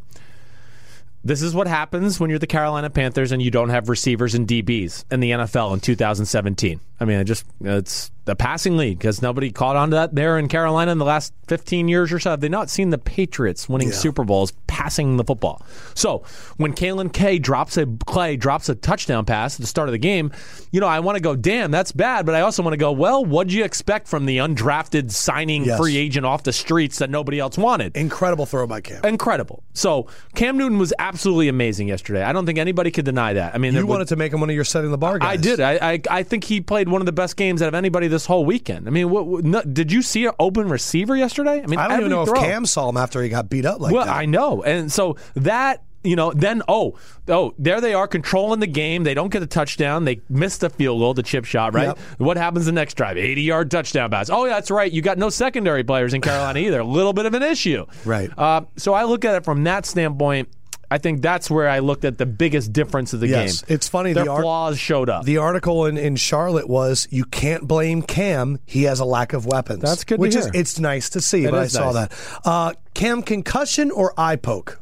this 1.24 1.42
is 1.42 1.54
what 1.54 1.68
happens 1.68 2.20
when 2.20 2.30
you're 2.30 2.40
the 2.40 2.48
Carolina 2.48 2.90
Panthers 2.90 3.32
and 3.32 3.42
you 3.42 3.52
don't 3.52 3.70
have 3.70 3.90
receivers 3.90 4.34
and 4.34 4.48
DBs 4.48 5.06
in 5.12 5.20
the 5.20 5.32
NFL 5.32 5.74
in 5.74 5.80
2017. 5.80 6.80
I 7.00 7.06
mean, 7.06 7.20
it 7.20 7.26
just 7.26 7.46
it's 7.62 8.12
the 8.26 8.36
passing 8.36 8.76
league 8.76 8.98
because 8.98 9.22
nobody 9.22 9.52
caught 9.52 9.76
on 9.78 9.92
to 9.92 9.96
that 9.96 10.14
there 10.16 10.38
in 10.38 10.48
Carolina 10.50 10.92
in 10.92 10.98
the 10.98 11.06
last 11.06 11.32
15 11.48 11.88
years 11.88 12.12
or 12.12 12.20
so. 12.20 12.32
Have 12.32 12.42
they 12.42 12.50
not 12.50 12.70
seen 12.70 12.90
the 12.90 12.98
Patriots 12.98 13.70
winning 13.70 13.92
Super 13.94 14.26
Bowls 14.26 14.52
passing 14.68 15.16
the 15.16 15.24
football? 15.24 15.62
So 15.94 16.24
when 16.58 16.74
Kaelin 16.74 17.14
K 17.14 17.40
drops 17.40 17.78
a 17.78 17.86
Clay 18.06 18.36
drops 18.36 18.68
a 18.68 18.76
touchdown 18.76 19.24
pass 19.26 19.56
at 19.56 19.62
the 19.62 19.68
start 19.68 19.88
of 19.88 19.94
the 19.94 19.98
game, 20.00 20.32
you 20.72 20.82
know 20.82 20.88
I 20.88 21.00
want 21.00 21.16
to 21.18 21.22
go, 21.22 21.36
damn, 21.36 21.72
that's 21.72 21.92
bad. 21.94 22.26
But 22.26 22.36
I 22.36 22.42
also 22.42 22.64
want 22.64 22.74
to 22.74 22.78
go, 22.78 22.92
well, 22.92 23.24
what'd 23.24 23.54
you 23.54 23.64
expect 23.64 24.08
from 24.08 24.26
the 24.26 24.38
undrafted 24.40 25.12
signing 25.12 25.64
Yes. 25.66 25.80
free 25.80 25.96
agent 25.98 26.26
off 26.26 26.44
the 26.44 26.52
streets 26.54 26.98
that 27.00 27.10
nobody 27.10 27.40
else 27.40 27.58
wanted? 27.58 27.96
Incredible 27.96 28.46
throw 28.48 28.66
by 28.68 28.82
Cam. 28.82 29.06
Incredible. 29.06 29.64
So 29.74 30.08
Cam 30.36 30.58
Newton 30.58 30.80
was 30.80 30.94
absolutely 31.00 31.48
amazing 31.48 31.88
yesterday. 31.88 32.24
I 32.24 32.34
don't 32.34 32.46
think 32.46 32.58
anybody 32.60 32.92
could 32.92 33.06
deny 33.06 33.34
that. 33.34 33.54
I 33.56 33.60
mean, 33.60 33.74
You 33.74 33.80
was- 33.82 33.86
wanted 33.86 34.08
to 34.10 34.16
make 34.18 34.34
him 34.34 34.42
one 34.42 34.50
of 34.50 34.56
your 34.56 34.66
setting 34.66 34.92
the 34.92 34.98
bar 34.98 35.20
guys. 35.20 35.30
I 35.30 35.38
did. 35.38 35.60
I, 35.62 35.74
I 35.94 36.02
I 36.10 36.24
think 36.24 36.44
he 36.44 36.60
played 36.60 36.87
one 36.92 37.02
of 37.02 37.06
the 37.06 37.12
best 37.12 37.36
games 37.38 37.62
out 37.62 37.68
of 37.68 37.76
anybody 37.76 38.08
this 38.08 38.26
whole 38.26 38.46
weekend. 38.46 38.88
I 38.88 38.92
mean, 38.92 39.10
what, 39.10 39.26
what, 39.28 39.44
no, 39.44 39.62
did 39.62 39.92
you 39.92 40.02
see 40.02 40.26
an 40.26 40.34
open 40.40 40.70
receiver 40.70 41.16
yesterday? 41.16 41.62
I 41.62 41.68
mean, 41.68 41.80
I 41.80 41.88
don't 41.88 42.00
even 42.00 42.12
know 42.12 42.26
throw. 42.26 42.40
if 42.40 42.46
Cam 42.46 42.66
saw 42.66 42.90
him 42.90 42.98
after 42.98 43.22
he 43.22 43.30
got 43.30 43.50
beat 43.50 43.66
up 43.66 43.80
like 43.80 43.94
Well, 43.94 44.06
that. 44.06 44.16
I 44.16 44.26
know, 44.26 44.64
and 44.64 44.92
so 44.92 45.18
that 45.36 45.84
you 46.04 46.16
know, 46.16 46.32
then 46.32 46.62
oh 46.70 46.98
oh, 47.28 47.54
there 47.58 47.82
they 47.82 47.94
are 47.94 48.08
controlling 48.08 48.62
the 48.62 48.68
game. 48.68 49.04
They 49.04 49.14
don't 49.14 49.30
get 49.30 49.44
a 49.44 49.48
touchdown. 49.48 50.06
They 50.06 50.22
missed 50.30 50.62
the 50.62 50.70
field 50.70 51.00
goal, 51.00 51.14
the 51.14 51.24
chip 51.24 51.44
shot. 51.44 51.74
Right. 51.74 51.88
Yep. 51.88 52.00
What 52.20 52.38
happens 52.38 52.66
the 52.66 52.72
next 52.72 52.94
drive? 52.94 53.18
Eighty 53.18 53.42
yard 53.42 53.70
touchdown 53.70 54.10
pass. 54.12 54.30
Oh, 54.30 54.46
yeah, 54.46 54.54
that's 54.54 54.72
right. 54.72 54.90
You 54.90 55.02
got 55.02 55.18
no 55.18 55.30
secondary 55.30 55.84
players 55.84 56.14
in 56.14 56.22
Carolina 56.22 56.60
either. 56.66 56.80
A 56.80 56.86
little 56.86 57.14
bit 57.14 57.26
of 57.26 57.34
an 57.34 57.44
issue. 57.44 57.86
Right. 58.06 58.30
Uh, 58.38 58.62
so 58.78 58.94
I 58.94 59.04
look 59.04 59.26
at 59.26 59.36
it 59.36 59.44
from 59.44 59.64
that 59.66 59.86
standpoint. 59.86 60.48
I 60.90 60.98
think 61.00 61.22
that's 61.22 61.50
where 61.50 61.68
I 61.68 61.80
looked 61.80 62.06
at 62.06 62.18
the 62.18 62.26
biggest 62.26 62.72
difference 62.72 63.12
of 63.14 63.20
the 63.20 63.28
Yes. 63.28 63.62
game. 63.62 63.76
It's 63.76 63.88
funny, 63.90 64.14
Their 64.14 64.24
the 64.26 64.32
ar- 64.32 64.42
flaws 64.42 64.80
showed 64.80 65.10
up. 65.10 65.26
The 65.26 65.38
article 65.38 65.86
in, 65.86 65.98
in 65.98 66.16
Charlotte 66.16 66.70
was 66.70 67.08
you 67.12 67.26
can't 67.26 67.68
blame 67.68 68.02
Cam. 68.02 68.60
He 68.66 68.84
has 68.84 69.00
a 69.02 69.06
lack 69.06 69.34
of 69.34 69.46
weapons. 69.46 69.82
That's 69.82 70.06
good 70.06 70.16
to 70.16 70.22
Which 70.22 70.36
is 70.36 70.50
it's 70.54 70.80
nice 70.80 71.10
to 71.10 71.20
see, 71.22 71.44
It 71.46 71.52
but 71.52 71.60
I 71.60 71.68
saw 71.68 71.92
nice. 71.92 72.08
that. 72.08 72.40
Uh, 72.46 72.74
Cam 72.94 73.22
concussion 73.22 73.92
or 73.92 74.14
eye 74.18 74.38
poke? 74.38 74.80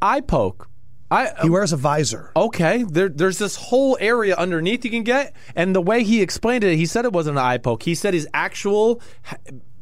eye 0.00 0.20
poke. 0.22 0.68
I 1.10 1.30
He 1.42 1.48
wears 1.48 1.72
a 1.72 1.76
visor. 1.78 2.30
okay. 2.36 2.82
There, 2.82 3.08
there's 3.08 3.38
this 3.38 3.56
whole 3.56 3.96
area 4.00 4.34
underneath 4.36 4.84
you 4.84 4.90
can 4.90 5.02
get, 5.04 5.34
and 5.56 5.74
the 5.74 5.80
way 5.80 6.04
he 6.04 6.20
explained 6.22 6.64
it, 6.64 6.76
he 6.76 6.84
said 6.86 7.04
it 7.06 7.12
wasn't 7.14 7.38
an 7.38 7.44
eye 7.44 7.56
poke. 7.58 7.82
He 7.82 7.94
said 7.94 8.12
his 8.14 8.28
actual 8.34 9.00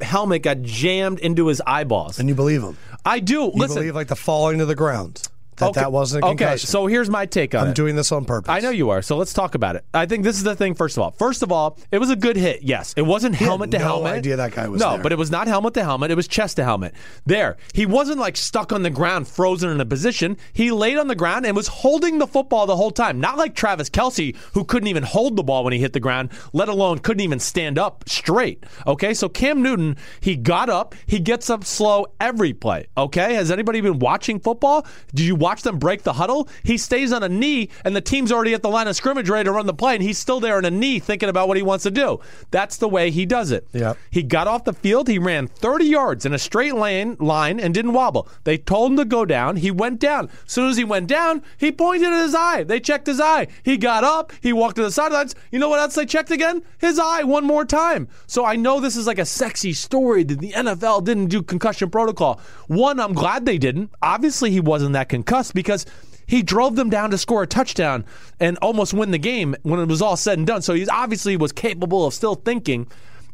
helmet 0.01 0.43
got 0.43 0.63
jammed 0.63 1.19
into 1.19 1.47
his 1.49 1.61
eyeballs. 1.67 2.19
And 2.19 2.29
you 2.29 2.35
believe 2.35 2.63
him. 2.63 2.77
I 3.05 3.19
do. 3.21 3.35
You 3.35 3.53
Listen, 3.55 3.77
believe 3.79 3.95
like 3.95 4.07
the 4.09 4.17
falling 4.17 4.59
to 4.59 4.67
the 4.67 4.75
ground. 4.77 5.23
That 5.57 5.75
that 5.75 5.93
wasn't 5.93 6.25
a 6.25 6.29
okay. 6.29 6.57
So 6.57 6.87
here's 6.87 7.09
my 7.09 7.27
take 7.27 7.55
on 7.55 7.65
I'm 7.65 7.69
it. 7.69 7.77
doing 7.77 7.97
this 7.97 8.13
on 8.13 8.25
purpose. 8.25 8.51
I 8.51 8.61
know 8.61 8.71
you 8.71 8.91
are. 8.91 9.03
So 9.03 9.17
let's 9.17 9.33
talk 9.33 9.55
about 9.55 9.77
it. 9.77 9.85
I 9.95 10.07
think 10.07 10.25
this 10.25 10.37
is 10.37 10.43
the 10.43 10.55
thing. 10.55 10.75
First 10.75 10.97
of 10.97 11.03
all, 11.03 11.13
first 11.13 11.43
of 11.43 11.51
all, 11.51 11.79
it 11.91 11.99
was 11.99 12.11
a 12.11 12.17
good 12.17 12.37
hit. 12.37 12.63
Yes, 12.63 12.95
it 12.97 13.03
wasn't 13.03 13.35
had 13.35 13.47
helmet 13.47 13.71
to 13.73 13.79
no 13.79 13.85
helmet. 13.85 14.13
idea 14.13 14.37
that 14.37 14.53
guy 14.53 14.69
was 14.69 14.81
no, 14.81 14.93
there. 14.95 15.03
but 15.03 15.13
it 15.13 15.19
was 15.19 15.31
not 15.31 15.47
helmet 15.47 15.75
to 15.75 15.85
helmet. 15.85 16.11
It 16.11 16.17
was 16.17 16.29
chest 16.29 16.57
to 16.57 16.65
helmet. 16.65 16.95
There, 17.25 17.57
he 17.75 17.87
wasn't 17.87 18.19
like 18.19 18.37
stuck 18.37 18.73
on 18.73 18.83
the 18.83 18.91
ground, 18.91 19.29
frozen 19.29 19.71
in 19.71 19.81
a 19.81 19.87
position. 19.87 20.37
He 20.53 20.71
laid 20.71 20.99
on 20.99 21.09
the 21.09 21.15
ground 21.15 21.47
and 21.47 21.57
was 21.57 21.69
holding 21.69 22.19
the 22.19 22.27
football 22.27 22.67
the 22.67 22.77
whole 22.77 22.91
time. 22.91 23.21
Not 23.21 23.39
like 23.39 23.55
Travis 23.55 23.89
Kelce, 23.91 24.37
who 24.55 24.65
couldn't 24.65 24.89
even 24.89 25.03
hold 25.03 25.37
the 25.37 25.43
ball 25.43 25.65
when 25.65 25.73
he 25.73 25.79
hit 25.79 25.93
the 25.93 26.01
ground, 26.01 26.31
let 26.53 26.69
alone 26.69 26.99
couldn't 26.99 27.23
even 27.23 27.39
stand 27.41 27.79
up 27.79 28.09
straight. 28.09 28.65
Okay, 28.87 29.15
so 29.15 29.29
Cam 29.29 29.63
Newton, 29.63 29.97
he 30.21 30.37
got 30.37 30.69
up, 30.69 30.95
he 31.07 31.19
gets 31.19 31.49
up 31.51 31.65
slow 31.65 32.07
every 32.21 32.53
play. 32.53 32.87
Okay, 32.97 33.35
has 33.35 33.51
anybody 33.51 33.81
been 33.81 33.99
watching 33.99 34.39
football? 34.41 34.87
Did 35.15 35.27
you 35.27 35.37
watch 35.47 35.63
them 35.63 35.79
break 35.79 36.03
the 36.03 36.15
huddle? 36.15 36.49
He 36.65 36.77
stays 36.77 37.13
on 37.13 37.23
a 37.23 37.29
knee, 37.29 37.69
and 37.85 37.95
the 37.95 38.01
team's 38.01 38.33
already 38.33 38.53
at 38.53 38.63
the 38.63 38.69
line 38.69 38.89
of 38.89 38.97
scrimmage 38.97 39.29
ready 39.31 39.45
to 39.45 39.53
run 39.53 39.67
the 39.67 39.73
play, 39.73 39.95
and 39.95 40.03
he's 40.03 40.19
still 40.19 40.41
there 40.41 40.57
on 40.57 40.65
a 40.65 40.73
knee 40.73 40.99
thinking 40.99 41.29
about 41.29 41.47
what 41.47 41.57
he 41.57 41.63
wants 41.63 41.85
to 41.85 41.91
do. 41.93 42.19
That's 42.51 42.79
the 42.79 42.89
way 42.89 43.13
he 43.13 43.27
does 43.27 43.53
it. 43.53 43.65
Yep. 43.73 43.97
He 44.11 44.25
got 44.25 44.49
off 44.49 44.65
the 44.65 44.73
field, 44.73 45.07
he 45.07 45.21
ran 45.21 45.47
30 45.47 45.85
yards 45.85 46.27
in 46.27 46.35
a 46.35 46.39
straight 46.39 46.75
lane 46.75 47.17
line 47.21 47.61
and 47.61 47.73
didn't 47.73 47.93
wobble. 47.93 48.29
They 48.43 48.59
told 48.59 48.91
him 48.91 48.97
to 48.97 49.05
go 49.05 49.25
down. 49.25 49.55
He 49.55 49.71
went 49.71 50.01
down. 50.01 50.31
As 50.47 50.53
soon 50.53 50.69
as 50.69 50.77
he 50.77 50.83
went 50.83 51.07
down, 51.07 51.45
he 51.59 51.71
pointed 51.71 52.13
at 52.13 52.25
his 52.25 52.35
eye. 52.35 52.65
They 52.65 52.81
checked 52.81 53.07
his 53.07 53.21
eye. 53.21 53.47
He 53.63 53.77
got 53.77 54.03
up, 54.03 54.33
he 54.41 54.53
walked 54.53 54.75
to 54.77 54.83
the 54.83 54.91
sidelines. 54.91 55.37
You 55.53 55.61
know 55.61 55.69
what 55.69 55.79
else 55.79 55.95
they 55.95 56.07
checked 56.07 56.33
again? 56.33 56.65
His 56.79 56.99
eye 56.99 57.23
one 57.23 57.45
more 57.45 57.65
time. 57.65 58.09
So 58.27 58.45
I 58.45 58.57
know 58.57 58.81
this 58.81 58.97
is 58.97 59.07
like 59.07 59.21
a 59.21 59.25
sexy 59.25 59.75
story 59.75 60.25
that 60.25 60.41
the 60.41 60.51
NFL 60.51 61.05
didn't 61.05 61.27
do 61.29 61.41
concussion 61.41 61.89
protocol. 61.89 62.41
One, 62.67 62.99
I'm 62.99 63.13
glad 63.13 63.47
they 63.47 63.59
didn't. 63.59 63.93
Obviously, 64.03 64.51
he 64.51 64.59
wasn't 64.59 64.95
that 64.95 65.09
concussed 65.09 65.36
because 65.53 65.87
he 66.27 66.43
drove 66.43 66.77
them 66.77 66.91
down 66.91 67.11
to 67.11 67.19
score 67.19 67.43
a 67.43 67.47
touchdown 67.47 68.05
and 68.41 68.59
almost 68.59 68.93
win 68.93 69.11
the 69.11 69.19
game 69.19 69.55
when 69.63 69.81
it 69.81 69.89
was 69.89 70.03
all 70.03 70.17
said 70.17 70.39
and 70.39 70.47
done. 70.47 70.63
So 70.63 70.75
he 70.75 70.87
obviously 70.89 71.37
was 71.37 71.53
capable 71.53 72.05
of 72.05 72.15
still 72.15 72.35
thinking. 72.35 72.89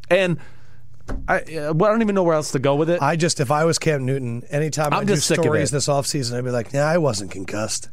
And 0.09 0.37
I, 1.27 1.39
uh, 1.39 1.73
I 1.73 1.73
don't 1.73 2.01
even 2.01 2.15
know 2.15 2.23
where 2.23 2.35
else 2.35 2.51
to 2.51 2.59
go 2.59 2.75
with 2.75 2.89
it. 2.89 3.01
I 3.01 3.15
just, 3.15 3.39
if 3.39 3.51
I 3.51 3.65
was 3.65 3.79
Cam 3.79 4.05
Newton, 4.05 4.43
anytime 4.49 4.93
i 4.93 4.97
I'm 4.97 5.05
do 5.05 5.15
just 5.15 5.29
of 5.31 5.37
stories 5.37 5.71
this 5.71 5.87
offseason, 5.87 6.37
I'd 6.37 6.45
be 6.45 6.51
like, 6.51 6.71
yeah, 6.71 6.87
I 6.87 6.97
wasn't 6.97 7.31
concussed. 7.31 7.89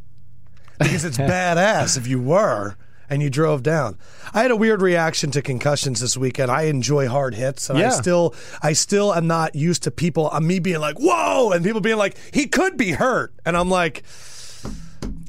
Because 0.78 1.04
it's 1.04 1.18
badass 1.18 1.96
if 1.96 2.06
you 2.06 2.20
were 2.20 2.76
and 3.10 3.20
you 3.20 3.28
drove 3.28 3.62
down. 3.62 3.98
I 4.32 4.42
had 4.42 4.52
a 4.52 4.56
weird 4.56 4.80
reaction 4.80 5.32
to 5.32 5.42
concussions 5.42 6.00
this 6.00 6.16
weekend. 6.16 6.50
I 6.50 6.62
enjoy 6.62 7.08
hard 7.08 7.34
hits, 7.34 7.68
and 7.68 7.78
I 7.78 7.90
still, 7.90 8.34
I 8.62 8.72
still 8.72 9.12
am 9.12 9.26
not 9.26 9.56
used 9.56 9.82
to 9.82 9.90
people, 9.90 10.30
uh, 10.32 10.40
me 10.40 10.60
being 10.60 10.80
like, 10.80 10.96
whoa, 10.98 11.50
and 11.50 11.64
people 11.64 11.80
being 11.80 11.98
like, 11.98 12.16
he 12.32 12.46
could 12.46 12.76
be 12.76 12.92
hurt. 12.92 13.34
And 13.44 13.56
I'm 13.56 13.68
like, 13.68 14.04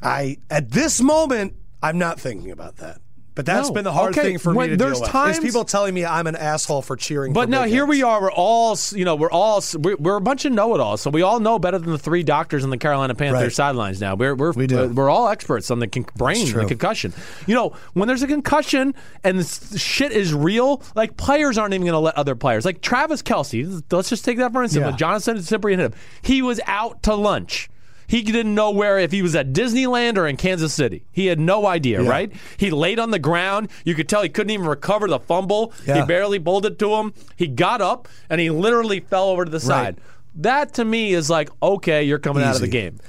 I, 0.04 0.38
at 0.50 0.72
this 0.72 1.02
moment, 1.02 1.56
I'm 1.82 1.98
not 1.98 2.20
thinking 2.20 2.52
about 2.52 2.78
that. 2.78 3.02
But 3.34 3.46
that's 3.46 3.70
No. 3.70 3.74
been 3.76 3.84
the 3.86 3.94
hard 3.94 4.12
Okay, 4.18 4.28
thing 4.28 4.38
for 4.40 4.54
me 4.54 4.68
to 4.68 4.76
there's 4.78 4.94
deal 4.96 5.02
with. 5.04 5.10
times- 5.10 5.38
is 5.38 5.44
people 5.44 5.64
telling 5.64 5.94
me 5.94 6.06
I'm 6.06 6.28
an 6.28 6.36
asshole 6.36 6.82
for 6.82 6.98
cheering. 6.98 7.32
But 7.32 7.46
for 7.46 7.50
now 7.52 7.64
here 7.64 7.86
we 7.86 8.04
are. 8.04 8.22
We're 8.22 8.32
all, 8.32 8.78
you 8.92 9.06
know, 9.06 9.16
we're 9.16 9.32
all 9.32 9.64
we're, 9.80 9.96
we're 9.96 10.18
a 10.18 10.22
bunch 10.22 10.44
of 10.44 10.52
know-it-alls, 10.52 11.00
so 11.02 11.10
we 11.10 11.22
all 11.22 11.40
know 11.40 11.58
better 11.58 11.80
than 11.80 11.92
the 11.92 11.98
three 11.98 12.24
doctors 12.24 12.66
on 12.66 12.72
the 12.72 12.78
Carolina 12.78 13.16
Panthers 13.16 13.42
Right. 13.42 13.54
sidelines. 13.54 14.02
Now 14.02 14.16
we're 14.16 14.36
we're 14.36 14.52
We 14.52 14.68
do. 14.68 14.84
Uh, 14.84 14.88
we're 14.88 15.10
all 15.10 15.30
experts 15.30 15.72
on 15.72 15.80
the 15.80 15.88
con- 15.88 16.06
brain, 16.18 16.52
the 16.52 16.66
concussion. 16.66 17.14
You 17.48 17.56
know, 17.56 17.72
when 17.94 18.10
there's 18.10 18.22
a 18.22 18.28
concussion 18.28 18.94
and 19.24 19.40
this 19.40 19.80
shit 19.82 20.12
is 20.12 20.34
real, 20.34 20.82
like 20.96 21.16
players 21.16 21.58
aren't 21.58 21.74
even 21.74 21.86
going 21.86 21.94
to 21.94 22.00
let 22.00 22.18
other 22.18 22.36
players, 22.36 22.66
like 22.66 22.82
Travis 22.82 23.22
Kelce. 23.22 23.82
Let's 23.92 24.10
just 24.10 24.26
take 24.26 24.40
that 24.40 24.52
for 24.52 24.62
instance. 24.62 24.86
Yeah. 25.00 25.08
Johnathan 25.08 25.38
Cyprien 25.38 25.78
hit 25.78 25.80
him, 25.80 25.94
he 26.22 26.42
was 26.42 26.60
out 26.68 27.02
to 27.04 27.16
lunch. 27.16 27.70
He 28.12 28.24
didn't 28.24 28.54
know 28.54 28.72
where 28.72 29.00
if 29.00 29.14
he 29.14 29.22
was 29.22 29.38
at 29.38 29.54
Disneyland 29.54 30.18
or 30.18 30.28
in 30.28 30.36
Kansas 30.36 30.74
City. 30.74 31.06
He 31.14 31.28
had 31.28 31.40
no 31.40 31.66
idea, 31.66 32.04
right? 32.04 32.30
He 32.58 32.70
laid 32.70 33.00
on 33.00 33.12
the 33.12 33.20
ground. 33.20 33.70
You 33.86 33.96
could 33.96 34.10
tell 34.10 34.22
he 34.22 34.28
couldn't 34.28 34.50
even 34.52 34.68
recover 34.68 35.08
the 35.08 35.18
fumble. 35.18 35.72
He 35.86 36.02
barely 36.04 36.38
bowled 36.38 36.66
it 36.66 36.78
to 36.80 36.94
him. 36.96 37.14
He 37.38 37.48
got 37.48 37.80
up 37.80 38.10
and 38.30 38.42
he 38.42 38.50
literally 38.50 39.00
fell 39.00 39.30
over 39.30 39.46
to 39.46 39.50
the 39.50 39.62
side. 39.62 40.02
That 40.36 40.74
to 40.74 40.84
me 40.84 41.14
is 41.14 41.30
like, 41.30 41.50
okay, 41.64 42.04
you're 42.04 42.20
coming 42.20 42.44
out 42.44 42.56
of 42.56 42.62
the 42.62 42.68
game. 42.68 43.00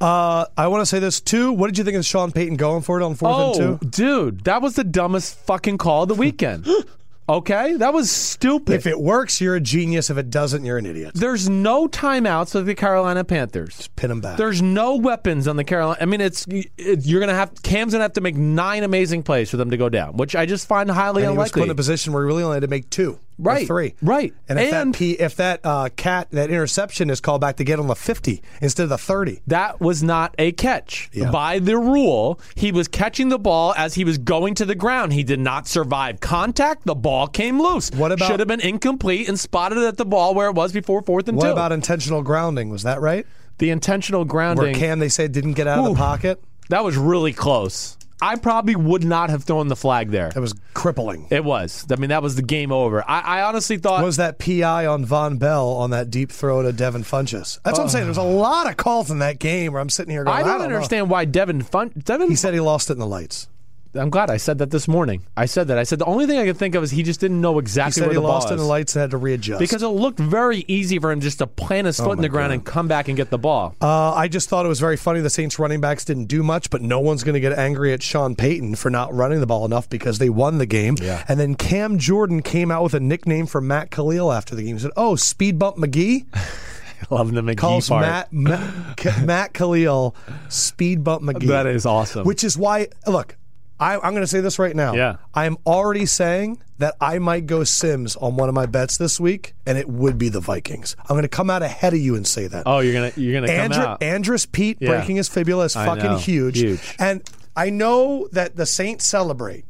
Uh, 0.00 0.46
I 0.56 0.68
want 0.68 0.82
to 0.82 0.86
say 0.86 1.00
this 1.00 1.20
too. 1.20 1.52
What 1.52 1.66
did 1.66 1.78
you 1.78 1.82
think 1.84 1.96
of 1.96 2.04
Sean 2.04 2.30
Payton 2.30 2.56
going 2.56 2.82
for 2.82 3.00
it 3.00 3.04
on 3.04 3.16
fourth 3.16 3.34
Oh, 3.36 3.62
and 3.70 3.80
two? 3.80 3.88
dude, 3.88 4.44
that 4.44 4.62
was 4.62 4.74
the 4.76 4.84
dumbest 4.84 5.38
fucking 5.44 5.78
call 5.78 6.04
of 6.04 6.08
the 6.08 6.14
weekend. 6.14 6.66
okay, 7.28 7.76
that 7.76 7.92
was 7.94 8.10
stupid. 8.10 8.74
If 8.74 8.86
it 8.86 9.00
works, 9.00 9.40
you're 9.40 9.54
a 9.56 9.60
genius. 9.60 10.10
If 10.10 10.16
it 10.18 10.30
doesn't, 10.30 10.64
you're 10.64 10.78
an 10.78 10.86
idiot. 10.86 11.12
There's 11.14 11.48
no 11.48 11.86
timeouts 11.88 12.54
with 12.54 12.66
the 12.66 12.74
Carolina 12.74 13.24
Panthers. 13.24 13.88
Pin 13.96 14.10
him 14.10 14.20
back. 14.20 14.36
There's 14.38 14.62
no 14.62 14.96
weapons 14.96 15.46
on 15.48 15.56
the 15.56 15.64
Carolina. 15.64 15.98
I 16.00 16.06
mean, 16.06 16.20
it's 16.20 16.46
it, 16.48 17.04
you're 17.06 17.20
gonna 17.20 17.34
have 17.34 17.62
Cam's 17.62 17.92
gonna 17.92 18.02
have 18.04 18.14
to 18.14 18.20
make 18.20 18.36
nine 18.36 18.82
amazing 18.82 19.22
plays 19.22 19.50
for 19.50 19.56
them 19.56 19.70
to 19.70 19.76
go 19.76 19.88
down, 19.88 20.16
which 20.16 20.34
I 20.36 20.46
just 20.46 20.66
find 20.66 20.90
highly 20.90 21.22
and 21.22 21.32
he 21.32 21.38
was 21.38 21.50
put 21.50 21.56
unlikely. 21.58 21.68
in 21.68 21.70
a 21.70 21.74
position 21.74 22.12
where 22.12 22.22
he 22.22 22.26
really 22.26 22.42
only 22.42 22.56
had 22.56 22.62
to 22.62 22.68
make 22.68 22.90
two, 22.90 23.12
or 23.12 23.18
Right, 23.38 23.66
three, 23.66 23.94
right. 24.02 24.32
And 24.48 24.58
if 24.58 24.72
And- 24.72 24.94
that 24.94 24.98
P, 24.98 25.12
if 25.12 25.36
that 25.36 25.60
uh, 25.64 25.88
cat 25.96 26.28
that 26.32 26.50
interception 26.50 27.10
is 27.10 27.20
called 27.20 27.40
back 27.40 27.56
to 27.56 27.64
get 27.64 27.78
on 27.78 27.86
the 27.86 27.94
fifty 27.96 28.42
instead 28.60 28.84
of 28.84 28.88
the 28.90 28.98
thirty, 28.98 29.40
that 29.46 29.80
was 29.80 30.02
not 30.02 30.34
a 30.38 30.52
catch. 30.52 31.08
Yeah. 31.12 31.30
By 31.30 31.58
the 31.58 31.76
rule, 31.76 32.40
he 32.54 32.72
was 32.72 32.88
catching 32.88 33.28
the 33.30 33.38
ball 33.38 33.74
as 33.76 33.94
he 33.94 34.04
was 34.04 34.18
going 34.18 34.54
to 34.56 34.64
the 34.64 34.74
ground. 34.74 35.12
He 35.12 35.24
did 35.24 35.40
not 35.40 35.66
survive 35.66 36.20
contact. 36.20 36.84
The 36.84 36.94
ball 36.94 37.11
came 37.28 37.60
loose. 37.60 37.90
What 37.92 38.12
about- 38.12 38.26
should 38.28 38.40
have 38.40 38.48
been 38.48 38.60
incomplete 38.60 39.28
and 39.28 39.38
spotted 39.38 39.78
at 39.78 39.96
the 39.96 40.04
ball 40.04 40.34
where 40.34 40.48
it 40.48 40.54
was 40.54 40.72
before 40.72 41.02
fourth 41.02 41.28
and 41.28 41.36
what 41.36 41.46
two? 41.46 41.52
about 41.52 41.72
intentional 41.72 42.22
grounding? 42.22 42.70
Was 42.70 42.82
that 42.82 43.00
right? 43.00 43.26
the 43.58 43.70
intentional 43.70 44.22
Where 44.22 44.28
grounding? 44.28 44.74
Cam 44.74 44.98
they 44.98 45.08
said 45.08 45.30
didn't 45.32 45.52
get 45.52 45.66
out 45.68 45.78
of 45.78 45.84
the 45.84 45.94
pocket. 45.94 46.42
that 46.70 46.82
was 46.84 46.96
really 46.96 47.32
close. 47.32 47.96
I 48.20 48.36
probably 48.36 48.76
would 48.76 49.02
not 49.04 49.30
have 49.30 49.42
thrown 49.44 49.66
the 49.66 49.74
flag 49.76 50.10
there. 50.10 50.30
That 50.30 50.40
was 50.40 50.54
crippling. 50.74 51.26
It 51.30 51.44
was. 51.44 51.84
I 51.90 51.96
mean, 51.96 52.10
that 52.10 52.22
was 52.22 52.36
the 52.36 52.42
game 52.42 52.70
over. 52.70 53.02
I, 53.08 53.20
I 53.20 53.42
honestly 53.42 53.78
thought. 53.78 54.02
was 54.04 54.16
that 54.18 54.38
PI 54.38 54.86
on 54.86 55.04
Vonn 55.04 55.40
Bell 55.40 55.68
on 55.70 55.90
that 55.90 56.08
deep 56.08 56.30
throw 56.30 56.62
to 56.62 56.72
Devin 56.72 57.02
Funchess? 57.02 57.58
That's 57.64 57.78
what 57.78 57.84
I'm 57.84 57.88
saying. 57.88 58.04
There's 58.04 58.16
a 58.16 58.22
lot 58.22 58.68
of 58.70 58.76
calls 58.76 59.10
in 59.10 59.18
that 59.18 59.40
game 59.40 59.72
where 59.72 59.82
I'm 59.82 59.88
sitting 59.90 60.12
here 60.12 60.22
going, 60.22 60.36
I 60.36 60.40
I 60.40 60.42
don't, 60.44 60.58
don't 60.60 60.68
know." 60.70 60.76
understand 60.76 61.10
why 61.10 61.24
Devin 61.24 61.62
Fun. 61.62 61.90
Devin. 62.04 62.30
He 62.30 62.36
said 62.36 62.54
he 62.54 62.60
lost 62.60 62.90
it 62.90 62.92
in 62.94 62.98
the 63.00 63.06
lights. 63.08 63.48
I'm 63.94 64.08
glad 64.08 64.30
I 64.30 64.38
said 64.38 64.58
that 64.58 64.70
this 64.70 64.88
morning. 64.88 65.22
I 65.36 65.44
said 65.44 65.68
that. 65.68 65.76
I 65.76 65.82
said 65.82 65.98
the 65.98 66.06
only 66.06 66.26
thing 66.26 66.38
I 66.38 66.44
could 66.46 66.56
think 66.56 66.74
of 66.74 66.82
is 66.82 66.90
he 66.90 67.02
just 67.02 67.20
didn't 67.20 67.40
know 67.40 67.54
He 67.54 67.58
exactly 67.60 68.00
said 68.00 68.06
where 68.06 68.10
he 68.10 68.14
the 68.16 68.22
ball 68.22 68.30
lost 68.30 68.48
it 68.50 68.54
in 68.54 68.58
the 68.58 68.64
lights 68.64 68.96
and 68.96 69.00
had 69.02 69.10
to 69.10 69.18
readjust. 69.18 69.60
Because 69.60 69.82
it 69.82 69.88
looked 69.88 70.18
very 70.18 70.64
easy 70.66 70.98
for 70.98 71.12
him 71.12 71.20
just 71.20 71.38
to 71.38 71.46
plant 71.46 71.86
his 71.86 71.98
foot 72.00 72.16
in 72.16 72.22
the 72.22 72.28
ground 72.30 72.50
God. 72.50 72.54
and 72.54 72.64
come 72.64 72.88
back 72.88 73.08
and 73.08 73.16
get 73.18 73.28
the 73.28 73.38
ball. 73.38 73.76
Uh, 73.82 74.12
I 74.14 74.28
just 74.28 74.48
thought 74.48 74.64
it 74.64 74.68
was 74.70 74.80
very 74.80 74.96
funny. 74.96 75.20
The 75.20 75.28
Saints 75.28 75.58
running 75.58 75.80
backs 75.82 76.04
didn't 76.06 76.24
do 76.24 76.42
much, 76.42 76.70
but 76.70 76.80
no 76.80 77.00
one's 77.00 77.22
going 77.22 77.34
to 77.34 77.40
get 77.40 77.52
angry 77.52 77.92
at 77.92 78.02
Sean 78.02 78.34
Payton 78.34 78.76
for 78.76 78.88
not 78.88 79.12
running 79.12 79.40
the 79.40 79.46
ball 79.46 79.66
enough 79.66 79.90
because 79.90 80.18
they 80.18 80.30
won 80.30 80.56
the 80.56 80.66
game. 80.66 80.96
Yeah. 81.00 81.24
And 81.28 81.38
then 81.38 81.54
Cam 81.54 81.98
Jordan 81.98 82.40
came 82.40 82.70
out 82.70 82.82
with 82.82 82.94
a 82.94 83.00
nickname 83.00 83.46
for 83.46 83.60
Matt 83.60 83.90
Kalil 83.90 84.32
after 84.32 84.54
the 84.54 84.62
game. 84.62 84.76
He 84.76 84.80
said, 84.82 84.92
"Oh, 84.96 85.16
Speed 85.16 85.58
Bump 85.58 85.76
McGee." 85.76 86.24
Love 87.10 87.32
the 87.32 87.42
McGee 87.42 87.58
Calls 87.58 87.88
part. 87.88 88.02
Matt 88.02 88.32
Matt, 88.32 89.24
Matt 89.26 89.52
Kalil 89.52 90.14
Speed 90.48 91.04
Bump 91.04 91.22
McGee. 91.24 91.48
That 91.48 91.66
is 91.66 91.84
awesome. 91.84 92.24
Which 92.24 92.44
is 92.44 92.56
why, 92.56 92.88
look, 93.06 93.36
I, 93.82 93.94
I'm 93.96 94.12
going 94.12 94.22
to 94.22 94.26
say 94.26 94.40
this 94.40 94.58
right 94.58 94.74
now. 94.76 94.94
Yeah. 94.94 95.16
I'm 95.34 95.56
already 95.66 96.06
saying 96.06 96.62
that 96.78 96.94
I 97.00 97.18
might 97.18 97.46
go 97.46 97.64
Simms 97.64 98.16
on 98.16 98.36
one 98.36 98.48
of 98.48 98.54
my 98.54 98.66
bets 98.66 98.96
this 98.96 99.18
week, 99.20 99.54
and 99.66 99.76
it 99.78 99.88
would 99.88 100.18
be 100.18 100.28
the 100.28 100.40
Vikings. 100.40 100.96
I'm 101.00 101.08
going 101.14 101.22
to 101.22 101.28
come 101.28 101.50
out 101.50 101.62
ahead 101.62 101.92
of 101.92 102.00
you 102.00 102.14
and 102.14 102.26
say 102.26 102.46
that. 102.46 102.62
oh, 102.66 102.78
you're 102.80 102.94
gonna 102.94 103.12
you're 103.16 103.40
gonna 103.40 103.68
come 103.68 103.72
out. 103.80 104.02
Andrus 104.02 104.46
Peat 104.46 104.78
Yeah. 104.80 104.88
breaking 104.90 105.16
his 105.16 105.28
fibula 105.28 105.64
is 105.64 105.74
fucking 105.74 106.18
huge. 106.18 106.58
Huge. 106.58 106.80
And 106.98 107.22
I 107.56 107.70
know 107.70 108.28
that 108.32 108.56
the 108.56 108.66
Saints 108.66 109.04
celebrate. 109.04 109.64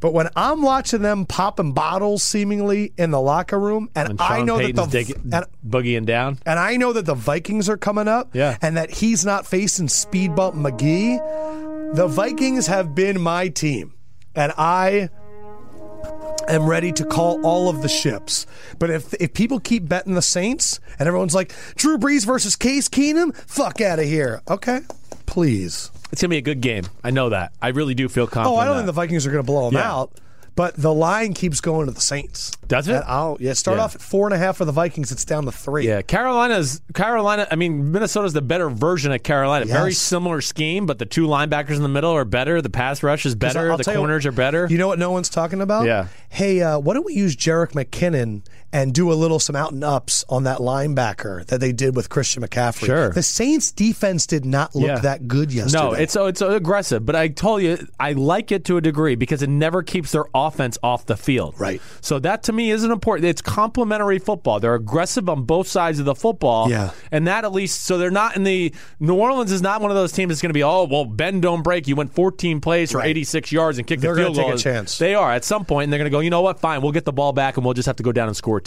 But 0.00 0.12
when 0.12 0.28
I'm 0.36 0.60
watching 0.60 1.00
them 1.00 1.24
popping 1.24 1.72
bottles 1.72 2.22
seemingly 2.22 2.92
in 2.98 3.10
the 3.10 3.20
locker 3.20 3.58
room, 3.58 3.88
and 3.94 4.10
And 4.10 4.20
I 4.20 4.42
know 4.42 4.58
Payton's 4.58 4.76
that 4.76 4.90
the 4.90 5.04
dig- 5.14 5.32
and, 5.32 5.46
boogieing 5.66 6.04
down. 6.04 6.38
and 6.44 6.58
I 6.58 6.76
know 6.76 6.92
that 6.92 7.06
the 7.06 7.14
Vikings 7.14 7.70
are 7.70 7.78
coming 7.78 8.06
up, 8.06 8.28
Yeah. 8.34 8.58
and 8.60 8.76
that 8.76 8.90
he's 8.90 9.24
not 9.24 9.46
facing 9.46 9.88
Speed 9.88 10.34
Bump 10.36 10.56
McGee, 10.56 11.18
the 11.94 12.06
Vikings 12.08 12.66
have 12.66 12.94
been 12.94 13.20
my 13.20 13.48
team, 13.48 13.94
and 14.34 14.52
I 14.58 15.08
am 16.48 16.66
ready 16.66 16.92
to 16.92 17.04
call 17.04 17.44
all 17.44 17.68
of 17.68 17.82
the 17.82 17.88
ships. 17.88 18.46
But 18.78 18.90
if 18.90 19.14
if 19.14 19.32
people 19.34 19.60
keep 19.60 19.88
betting 19.88 20.14
the 20.14 20.22
Saints, 20.22 20.80
and 20.98 21.06
everyone's 21.06 21.34
like 21.34 21.54
Drew 21.76 21.98
Brees 21.98 22.26
versus 22.26 22.56
Case 22.56 22.88
Keenum, 22.88 23.34
fuck 23.48 23.80
out 23.80 23.98
of 23.98 24.04
here. 24.06 24.42
Okay, 24.48 24.80
please. 25.26 25.90
It's 26.12 26.20
gonna 26.22 26.30
be 26.30 26.38
a 26.38 26.42
good 26.42 26.60
game. 26.60 26.84
I 27.02 27.10
know 27.10 27.30
that. 27.30 27.52
I 27.60 27.68
really 27.68 27.94
do 27.94 28.08
feel 28.08 28.26
confident. 28.26 28.56
Oh, 28.56 28.60
I 28.60 28.64
don't 28.64 28.74
in 28.74 28.78
think 28.80 28.86
the. 28.86 28.92
Vikings 28.92 29.26
are 29.26 29.30
going 29.30 29.42
to 29.42 29.46
blow 29.46 29.70
them 29.70 29.74
Yeah. 29.80 29.92
out. 29.92 30.12
But 30.56 30.76
the 30.76 30.94
line 30.94 31.34
keeps 31.34 31.60
going 31.60 31.86
to 31.86 31.92
the 31.92 32.00
Saints. 32.00 32.52
Does 32.68 32.86
it? 32.86 33.02
I'll, 33.06 33.36
yeah, 33.40 33.54
start 33.54 33.78
Yeah. 33.78 33.84
off 33.84 33.96
at 33.96 34.00
four 34.00 34.26
and 34.28 34.34
a 34.34 34.38
half 34.38 34.56
for 34.58 34.64
the 34.64 34.70
Vikings. 34.72 35.10
It's 35.10 35.24
down 35.24 35.44
to 35.46 35.52
three. 35.52 35.86
Yeah, 35.88 36.00
Carolina's 36.02 36.80
Carolina. 36.94 37.48
I 37.50 37.56
mean, 37.56 37.90
Minnesota's 37.90 38.32
the 38.34 38.40
better 38.42 38.70
version 38.70 39.10
of 39.12 39.22
Carolina. 39.24 39.66
Very 39.66 39.92
similar 39.92 40.40
scheme, 40.40 40.86
but 40.86 40.98
the 41.00 41.06
two 41.06 41.26
linebackers 41.26 41.76
in 41.76 41.82
the 41.82 41.88
middle 41.88 42.12
are 42.12 42.24
better. 42.24 42.62
The 42.62 42.70
pass 42.70 43.02
rush 43.02 43.26
is 43.26 43.34
better. 43.34 43.70
I'll 43.72 43.76
the 43.78 43.84
corners 43.84 44.24
what- 44.24 44.28
are 44.28 44.36
better. 44.36 44.66
You 44.70 44.78
know 44.78 44.86
what 44.88 44.98
no 45.00 45.10
one's 45.10 45.28
talking 45.28 45.60
about? 45.60 45.86
Yeah. 45.86 46.06
Hey, 46.28 46.62
uh, 46.62 46.78
why 46.78 46.94
don't 46.94 47.04
we 47.04 47.14
use 47.14 47.34
Jerick 47.36 47.72
McKinnon 47.72 48.42
and 48.74 48.92
do 48.92 49.10
a 49.10 49.14
little 49.14 49.38
some 49.38 49.56
out 49.56 49.72
and 49.72 49.82
ups 49.82 50.24
on 50.28 50.44
that 50.44 50.58
linebacker 50.58 51.46
that 51.46 51.60
they 51.60 51.72
did 51.72 51.96
with 51.96 52.10
Christian 52.10 52.42
McCaffrey? 52.42 52.84
Sure. 52.86 53.08
The 53.10 53.22
Saints 53.22 53.70
defense 53.72 54.26
did 54.26 54.44
not 54.44 54.74
look 54.74 54.84
Yeah. 54.88 54.98
that 54.98 55.26
good 55.28 55.52
yesterday. 55.52 55.82
No, 55.82 55.92
it's 55.92 56.16
it's 56.16 56.42
aggressive, 56.42 57.06
but 57.06 57.14
I 57.16 57.28
told 57.28 57.62
you 57.62 57.78
I 57.98 58.12
like 58.12 58.52
it 58.52 58.64
to 58.66 58.76
a 58.76 58.80
degree 58.82 59.14
because 59.14 59.42
it 59.42 59.48
never 59.48 59.82
keeps 59.82 60.10
their 60.12 60.24
offense 60.34 60.76
off 60.82 61.06
the 61.06 61.16
field. 61.16 61.54
Right. 61.58 61.80
So 62.02 62.18
that 62.18 62.42
to 62.44 62.52
me 62.52 62.70
isn't 62.72 62.90
important. 62.90 63.26
It's 63.28 63.40
complementary 63.40 64.18
football. 64.18 64.60
They're 64.60 64.74
aggressive 64.74 65.28
on 65.28 65.44
both 65.44 65.68
sides 65.68 65.98
of 66.00 66.04
the 66.04 66.14
football. 66.14 66.68
Yeah. 66.68 66.90
And 67.12 67.26
that 67.28 67.44
at 67.44 67.52
least 67.52 67.82
so 67.82 67.96
they're 67.96 68.10
not 68.10 68.36
in 68.36 68.42
the 68.44 68.74
New 69.00 69.14
Orleans 69.14 69.52
is 69.52 69.62
not 69.62 69.80
one 69.80 69.90
of 69.90 69.96
those 69.96 70.12
teams 70.12 70.30
that's 70.30 70.42
going 70.42 70.50
to 70.50 70.54
be 70.54 70.64
oh 70.64 70.84
well 70.90 71.04
bend 71.04 71.42
don't 71.42 71.62
break. 71.62 71.86
You 71.86 71.94
went 71.96 72.12
14 72.12 72.60
plays 72.60 72.90
for 72.92 72.98
Right. 72.98 73.08
86 73.08 73.52
yards 73.52 73.78
and 73.78 73.86
kicked 73.86 74.02
They're 74.02 74.14
the 74.16 74.22
field 74.22 74.34
goal. 74.36 74.44
take 74.46 74.54
a 74.54 74.58
chance. 74.58 74.98
They 74.98 75.14
are 75.14 75.30
at 75.30 75.44
some 75.44 75.64
point, 75.64 75.84
and 75.84 75.92
they're 75.92 75.98
going 75.98 76.10
to 76.10 76.16
go. 76.16 76.20
You 76.20 76.30
know 76.30 76.40
what? 76.42 76.58
Fine, 76.58 76.82
we'll 76.82 76.92
get 76.92 77.04
the 77.04 77.12
ball 77.12 77.32
back, 77.32 77.56
and 77.56 77.64
we'll 77.64 77.74
just 77.74 77.86
have 77.86 77.96
to 77.96 78.02
go 78.02 78.10
down 78.12 78.28
and 78.28 78.36
score 78.36 78.60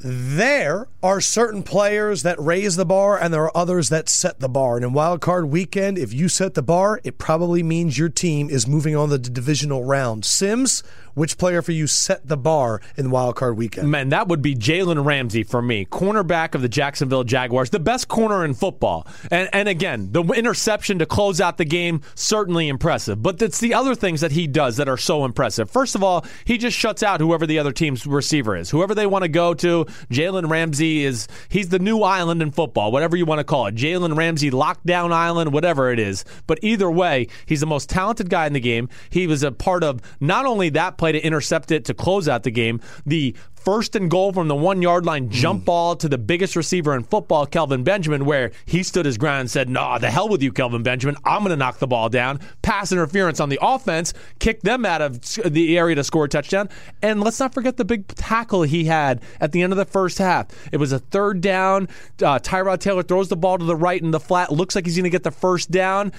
there 0.00 0.86
are 1.02 1.20
certain 1.20 1.64
players 1.64 2.22
that 2.22 2.40
raise 2.40 2.76
the 2.76 2.84
bar 2.84 3.18
and 3.18 3.34
there 3.34 3.42
are 3.42 3.56
others 3.56 3.88
that 3.88 4.08
set 4.08 4.38
the 4.38 4.48
bar. 4.48 4.76
And 4.76 4.84
in 4.84 4.92
wild 4.92 5.20
card 5.20 5.46
weekend, 5.46 5.98
if 5.98 6.12
you 6.12 6.28
set 6.28 6.54
the 6.54 6.62
bar, 6.62 7.00
it 7.02 7.18
probably 7.18 7.64
means 7.64 7.98
your 7.98 8.08
team 8.08 8.48
is 8.48 8.66
moving 8.66 8.94
on 8.94 9.10
the 9.10 9.18
divisional 9.18 9.84
round. 9.84 10.24
Simms, 10.24 10.84
which 11.18 11.36
player 11.36 11.62
for 11.62 11.72
you 11.72 11.86
set 11.86 12.26
the 12.26 12.36
bar 12.36 12.80
in 12.96 13.10
wild 13.10 13.36
card 13.36 13.56
weekend? 13.56 13.90
Man, 13.90 14.08
that 14.10 14.28
would 14.28 14.40
be 14.40 14.54
Jalen 14.54 15.04
Ramsey 15.04 15.42
for 15.42 15.60
me, 15.60 15.84
cornerback 15.84 16.54
of 16.54 16.62
the 16.62 16.68
Jacksonville 16.68 17.24
Jaguars, 17.24 17.70
the 17.70 17.80
best 17.80 18.08
corner 18.08 18.44
in 18.44 18.54
football. 18.54 19.06
And 19.30 19.48
and 19.52 19.68
again, 19.68 20.12
the 20.12 20.22
interception 20.22 21.00
to 21.00 21.06
close 21.06 21.40
out 21.40 21.58
the 21.58 21.64
game 21.64 22.02
certainly 22.14 22.68
impressive. 22.68 23.22
But 23.22 23.42
it's 23.42 23.58
the 23.58 23.74
other 23.74 23.94
things 23.94 24.20
that 24.20 24.32
he 24.32 24.46
does 24.46 24.76
that 24.76 24.88
are 24.88 24.96
so 24.96 25.24
impressive. 25.24 25.70
First 25.70 25.94
of 25.94 26.02
all, 26.02 26.24
he 26.44 26.56
just 26.56 26.76
shuts 26.76 27.02
out 27.02 27.20
whoever 27.20 27.46
the 27.46 27.58
other 27.58 27.72
team's 27.72 28.06
receiver 28.06 28.56
is, 28.56 28.70
whoever 28.70 28.94
they 28.94 29.06
want 29.06 29.24
to 29.24 29.28
go 29.28 29.54
to. 29.54 29.84
Jalen 30.10 30.48
Ramsey 30.48 31.04
is 31.04 31.26
he's 31.48 31.68
the 31.68 31.78
new 31.78 32.02
island 32.02 32.42
in 32.42 32.52
football, 32.52 32.92
whatever 32.92 33.16
you 33.16 33.26
want 33.26 33.40
to 33.40 33.44
call 33.44 33.66
it. 33.66 33.74
Jalen 33.74 34.16
Ramsey 34.16 34.50
lockdown 34.50 35.12
island, 35.12 35.52
whatever 35.52 35.90
it 35.90 35.98
is. 35.98 36.24
But 36.46 36.60
either 36.62 36.90
way, 36.90 37.26
he's 37.46 37.60
the 37.60 37.66
most 37.66 37.90
talented 37.90 38.30
guy 38.30 38.46
in 38.46 38.52
the 38.52 38.60
game. 38.60 38.88
He 39.10 39.26
was 39.26 39.42
a 39.42 39.50
part 39.50 39.82
of 39.82 40.00
not 40.20 40.46
only 40.46 40.68
that 40.70 40.96
play 40.96 41.07
to 41.12 41.20
intercept 41.20 41.70
it 41.70 41.84
to 41.86 41.94
close 41.94 42.28
out 42.28 42.42
the 42.42 42.50
game, 42.50 42.80
the 43.06 43.34
first 43.64 43.96
and 43.96 44.10
goal 44.10 44.32
from 44.32 44.48
the 44.48 44.54
one 44.54 44.82
yard 44.82 45.04
line 45.06 45.30
jump 45.30 45.64
ball 45.64 45.96
to 45.96 46.08
the 46.08 46.18
biggest 46.18 46.56
receiver 46.56 46.94
in 46.94 47.02
football, 47.04 47.46
Kelvin 47.46 47.84
Benjamin, 47.84 48.24
where 48.24 48.52
he 48.66 48.82
stood 48.82 49.04
his 49.06 49.18
ground 49.18 49.40
and 49.40 49.50
said, 49.50 49.68
Nah, 49.68 49.98
the 49.98 50.10
hell 50.10 50.28
with 50.28 50.42
you, 50.42 50.52
Kelvin 50.52 50.82
Benjamin. 50.82 51.16
I'm 51.24 51.40
going 51.40 51.50
to 51.50 51.56
knock 51.56 51.78
the 51.78 51.86
ball 51.86 52.08
down. 52.08 52.40
Pass 52.62 52.92
interference 52.92 53.40
on 53.40 53.48
the 53.48 53.58
offense, 53.62 54.14
kick 54.38 54.62
them 54.62 54.84
out 54.86 55.02
of 55.02 55.20
the 55.44 55.76
area 55.78 55.94
to 55.96 56.04
score 56.04 56.24
a 56.24 56.28
touchdown. 56.28 56.68
And 57.02 57.20
let's 57.22 57.40
not 57.40 57.54
forget 57.54 57.76
the 57.76 57.84
big 57.84 58.06
tackle 58.08 58.62
he 58.62 58.84
had 58.84 59.22
at 59.40 59.52
the 59.52 59.62
end 59.62 59.72
of 59.72 59.76
the 59.76 59.84
first 59.84 60.18
half. 60.18 60.46
It 60.72 60.76
was 60.78 60.92
a 60.92 60.98
third 60.98 61.40
down. 61.40 61.88
Uh, 62.22 62.38
Tyrod 62.38 62.80
Taylor 62.80 63.02
throws 63.02 63.28
the 63.28 63.36
ball 63.36 63.58
to 63.58 63.64
the 63.64 63.76
right 63.76 64.00
in 64.00 64.10
the 64.10 64.20
flat. 64.20 64.52
Looks 64.52 64.74
like 64.74 64.84
he's 64.86 64.96
going 64.96 65.04
to 65.04 65.10
get 65.10 65.22
the 65.24 65.30
first 65.30 65.70
down. 65.70 66.12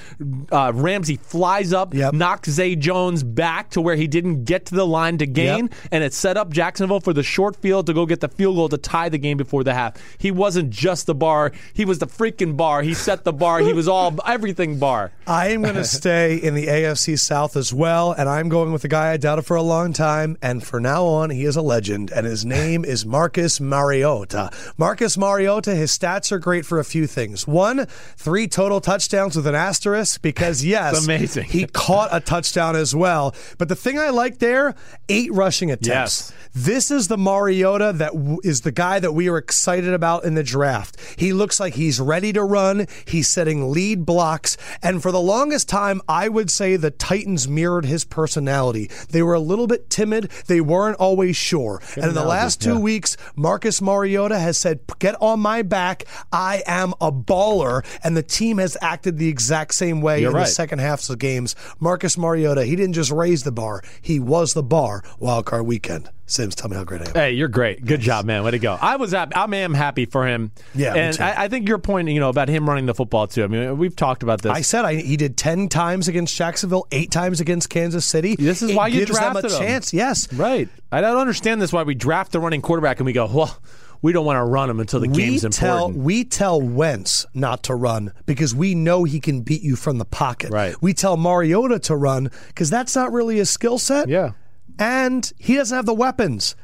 Uh, 0.51 0.71
Ramsey 0.75 1.17
flies 1.17 1.73
up, 1.73 1.93
Yep. 1.93 2.13
knocks 2.13 2.49
Zay 2.49 2.75
Jones 2.75 3.23
back 3.23 3.69
to 3.71 3.81
where 3.81 3.95
he 3.95 4.07
didn't 4.07 4.43
get 4.45 4.65
to 4.67 4.75
the 4.75 4.85
line 4.85 5.17
to 5.19 5.25
gain, 5.27 5.65
Yep. 5.67 5.73
and 5.91 6.03
it 6.03 6.13
set 6.13 6.37
up 6.37 6.51
Jacksonville 6.51 6.99
for 6.99 7.13
the 7.13 7.23
short 7.29 7.55
field 7.55 7.85
to 7.85 7.93
go 7.93 8.05
get 8.05 8.19
the 8.19 8.27
field 8.27 8.55
goal 8.55 8.69
to 8.69 8.77
tie 8.77 9.09
the 9.09 9.17
game 9.17 9.37
before 9.37 9.63
the 9.63 9.73
half. 9.73 9.95
He 10.17 10.31
wasn't 10.31 10.69
just 10.71 11.05
the 11.05 11.15
bar; 11.15 11.51
he 11.73 11.85
was 11.85 11.99
the 11.99 12.07
freaking 12.07 12.57
bar. 12.57 12.81
He 12.81 12.93
set 12.93 13.23
the 13.23 13.33
bar. 13.33 13.59
He 13.59 13.73
was 13.73 13.87
all 13.87 14.15
everything 14.25 14.79
bar. 14.79 15.11
I 15.27 15.49
am 15.49 15.61
going 15.61 15.75
to 15.85 15.85
stay 15.85 16.35
in 16.35 16.55
the 16.55 16.67
AFC 16.67 17.19
South 17.19 17.55
as 17.55 17.73
well, 17.73 18.11
and 18.11 18.27
I'm 18.27 18.49
going 18.49 18.71
with 18.71 18.81
the 18.81 18.87
guy 18.87 19.11
I 19.11 19.17
doubted 19.17 19.45
for 19.45 19.55
a 19.55 19.61
long 19.61 19.93
time, 19.93 20.37
and 20.41 20.63
for 20.63 20.79
now 20.79 21.05
on, 21.05 21.29
he 21.29 21.45
is 21.45 21.55
a 21.55 21.61
legend, 21.61 22.11
and 22.11 22.25
his 22.25 22.45
name 22.45 22.83
is 22.83 23.05
Marcus 23.05 23.59
Mariota. 23.59 24.49
Marcus 24.77 25.17
Mariota, 25.17 25.75
his 25.75 25.97
stats 25.97 26.31
are 26.31 26.39
great 26.39 26.65
for 26.65 26.79
a 26.79 26.85
few 26.85 27.05
things. 27.07 27.47
One, 27.47 27.85
three 28.17 28.47
total 28.47 28.81
touchdowns 28.81 29.35
with 29.35 29.47
an 29.47 29.55
asterisk, 29.55 30.21
because 30.21 30.63
yes, 30.69 31.03
amazing. 31.05 31.45
he 31.45 31.65
caught 31.65 32.09
a 32.11 32.19
touchdown 32.19 32.75
as 32.75 32.95
well. 32.95 33.35
But 33.57 33.69
the 33.69 33.75
thing 33.75 33.99
I 33.99 34.09
like 34.09 34.39
there, 34.39 34.75
eight 35.09 35.31
rushing 35.33 35.71
attempts. 35.71 35.87
Yes. 35.87 36.33
This 36.53 36.89
is 36.89 37.07
the 37.07 37.17
Mariota 37.19 37.93
that 37.93 38.13
w- 38.13 38.39
is 38.43 38.61
the 38.61 38.71
guy 38.71 38.99
that 38.99 39.11
we 39.11 39.29
are 39.29 39.37
excited 39.37 39.93
about 39.93 40.23
in 40.23 40.35
the 40.35 40.43
draft. 40.43 40.97
He 41.17 41.33
looks 41.33 41.59
like 41.59 41.75
he's 41.75 41.99
ready 41.99 42.33
to 42.33 42.43
run. 42.43 42.87
He's 43.05 43.27
setting 43.27 43.71
lead 43.71 44.05
blocks. 44.05 44.57
And 44.81 45.01
for 45.01 45.11
the 45.11 45.19
longest 45.19 45.69
time, 45.69 46.01
I 46.07 46.29
would 46.29 46.49
say 46.49 46.75
the 46.75 46.91
Titans 46.91 47.47
mirrored 47.47 47.85
his 47.85 48.05
personality. 48.05 48.89
They 49.09 49.21
were 49.21 49.33
a 49.33 49.39
little 49.39 49.67
bit 49.67 49.89
timid. 49.89 50.31
They 50.47 50.61
weren't 50.61 50.97
always 50.97 51.35
sure. 51.35 51.81
and 51.95 52.05
in 52.05 52.13
the 52.13 52.25
last 52.25 52.61
two 52.61 52.73
yeah. 52.73 52.79
weeks, 52.79 53.17
Marcus 53.35 53.81
Mariota 53.81 54.39
has 54.39 54.57
said, 54.57 54.79
Get 54.99 55.15
on 55.21 55.39
my 55.39 55.61
back. 55.61 56.05
I 56.31 56.63
am 56.65 56.93
a 57.01 57.11
baller. 57.11 57.85
And 58.03 58.15
the 58.15 58.23
team 58.23 58.57
has 58.57 58.77
acted 58.81 59.17
the 59.17 59.27
exact 59.27 59.73
same 59.73 60.01
way 60.01 60.21
You're 60.21 60.31
in 60.31 60.37
the 60.37 60.45
second 60.45 60.79
halves 60.79 61.09
of 61.09 61.19
games. 61.19 61.55
Marcus 61.79 62.17
Mariota, 62.17 62.65
he 62.65 62.75
didn't 62.75 62.93
just 62.93 63.11
raise 63.11 63.43
the 63.43 63.51
bar, 63.51 63.83
he 64.01 64.19
was 64.19 64.53
the 64.53 64.63
bar 64.63 65.03
wild 65.19 65.45
card 65.45 65.65
weekend. 65.65 66.09
Simms, 66.29 66.55
tell 66.55 66.69
me 66.69 66.75
how 66.77 66.83
great 66.83 67.01
I 67.01 67.05
am. 67.09 67.13
Hey, 67.15 67.31
you're 67.31 67.47
great. 67.47 67.83
Good 67.85 68.01
job, 68.01 68.25
man. 68.25 68.43
Way 68.43 68.51
to 68.51 68.59
go. 68.59 68.77
I 68.79 68.97
was 68.97 69.11
happy. 69.11 69.33
I 69.35 69.43
am 69.45 69.73
happy 69.73 70.05
for 70.05 70.27
him. 70.27 70.51
Yeah, 70.75 70.93
and. 70.93 71.19
I, 71.19 71.43
I 71.45 71.47
think 71.47 71.67
your 71.67 71.79
point, 71.79 72.07
you 72.09 72.19
know, 72.19 72.29
about 72.29 72.49
him 72.49 72.67
running 72.69 72.85
the 72.85 72.93
football 72.93 73.27
too. 73.27 73.43
I 73.43 73.47
mean, 73.47 73.77
we've 73.77 73.95
talked 73.95 74.21
about 74.23 74.41
this. 74.41 74.51
I 74.51 74.61
said 74.61 74.85
I, 74.85 74.95
he 74.95 75.17
did 75.17 75.37
10 75.37 75.69
times 75.69 76.07
against 76.07 76.35
Jacksonville, 76.35 76.87
eight 76.91 77.11
times 77.11 77.41
against 77.41 77.69
Kansas 77.69 78.05
City. 78.05 78.35
This 78.35 78.61
is 78.61 78.71
It 78.71 78.75
why 78.75 78.87
you 78.87 79.05
gives 79.05 79.19
them 79.19 79.35
a 79.35 79.41
him. 79.41 79.49
chance. 79.49 79.93
Yes. 79.93 80.31
Right. 80.33 80.69
I 80.91 81.01
don't 81.01 81.17
understand 81.17 81.61
this 81.61 81.73
why 81.73 81.83
we 81.83 81.95
draft 81.95 82.31
the 82.31 82.39
running 82.39 82.61
quarterback 82.61 82.99
and 82.99 83.05
we 83.05 83.13
go, 83.13 83.25
well, 83.31 83.57
we 84.01 84.13
don't 84.13 84.25
want 84.25 84.37
to 84.37 84.43
run 84.45 84.69
him 84.69 84.79
until 84.79 84.99
the 85.01 85.09
We 85.09 85.15
game's 85.17 85.41
tell 85.57 85.87
important. 85.87 86.03
we 86.05 86.23
tell 86.23 86.61
Wentz 86.61 87.25
not 87.33 87.63
to 87.63 87.75
run 87.75 88.13
because 88.25 88.55
we 88.55 88.73
know 88.75 89.03
he 89.03 89.19
can 89.19 89.41
beat 89.41 89.61
you 89.61 89.75
from 89.75 89.97
the 89.97 90.05
pocket. 90.05 90.51
Right. 90.51 90.75
We 90.81 90.93
tell 90.93 91.17
Mariota 91.17 91.79
to 91.79 91.95
run 91.95 92.29
because 92.47 92.69
that's 92.69 92.95
not 92.95 93.11
really 93.11 93.37
his 93.37 93.49
skill 93.49 93.77
set. 93.77 94.07
Yeah. 94.07 94.31
And 94.79 95.31
he 95.37 95.55
doesn't 95.55 95.75
have 95.75 95.85
the 95.85 95.93
weapons. 95.93 96.55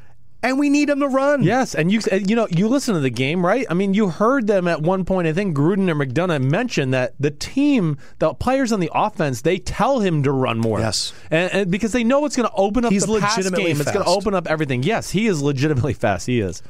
And 0.42 0.58
we 0.58 0.68
need 0.70 0.88
him 0.88 1.00
to 1.00 1.08
run. 1.08 1.42
Yes, 1.42 1.74
and 1.74 1.90
you 1.90 2.00
you 2.12 2.36
know 2.36 2.46
you 2.50 2.68
listen 2.68 2.94
to 2.94 3.00
the 3.00 3.10
game, 3.10 3.44
right? 3.44 3.66
I 3.68 3.74
mean, 3.74 3.94
you 3.94 4.10
heard 4.10 4.46
them 4.46 4.68
at 4.68 4.80
one 4.80 5.04
point. 5.04 5.26
I 5.26 5.32
think 5.32 5.56
Gruden 5.56 5.90
and 5.90 6.00
McDonough 6.00 6.42
mentioned 6.42 6.94
that 6.94 7.14
the 7.18 7.32
team, 7.32 7.98
the 8.20 8.32
players 8.34 8.70
on 8.70 8.78
the 8.78 8.90
offense, 8.94 9.40
they 9.40 9.58
tell 9.58 10.00
him 10.00 10.22
to 10.22 10.30
run 10.30 10.58
more. 10.58 10.78
Yes. 10.78 11.12
and, 11.30 11.52
and 11.52 11.70
because 11.70 11.92
they 11.92 12.04
know 12.04 12.24
it's 12.26 12.36
going 12.36 12.48
to 12.48 12.54
open 12.54 12.84
up 12.84 12.92
He's 12.92 13.06
the 13.06 13.18
pass 13.18 13.36
legitimately 13.36 13.72
game. 13.72 13.80
It's 13.80 13.90
going 13.90 14.04
to 14.04 14.10
open 14.10 14.34
up 14.34 14.46
everything. 14.46 14.84
Yes, 14.84 15.10
he 15.10 15.26
is 15.26 15.42
legitimately 15.42 15.92
fast. 15.94 16.26
He 16.26 16.38
is. 16.40 16.62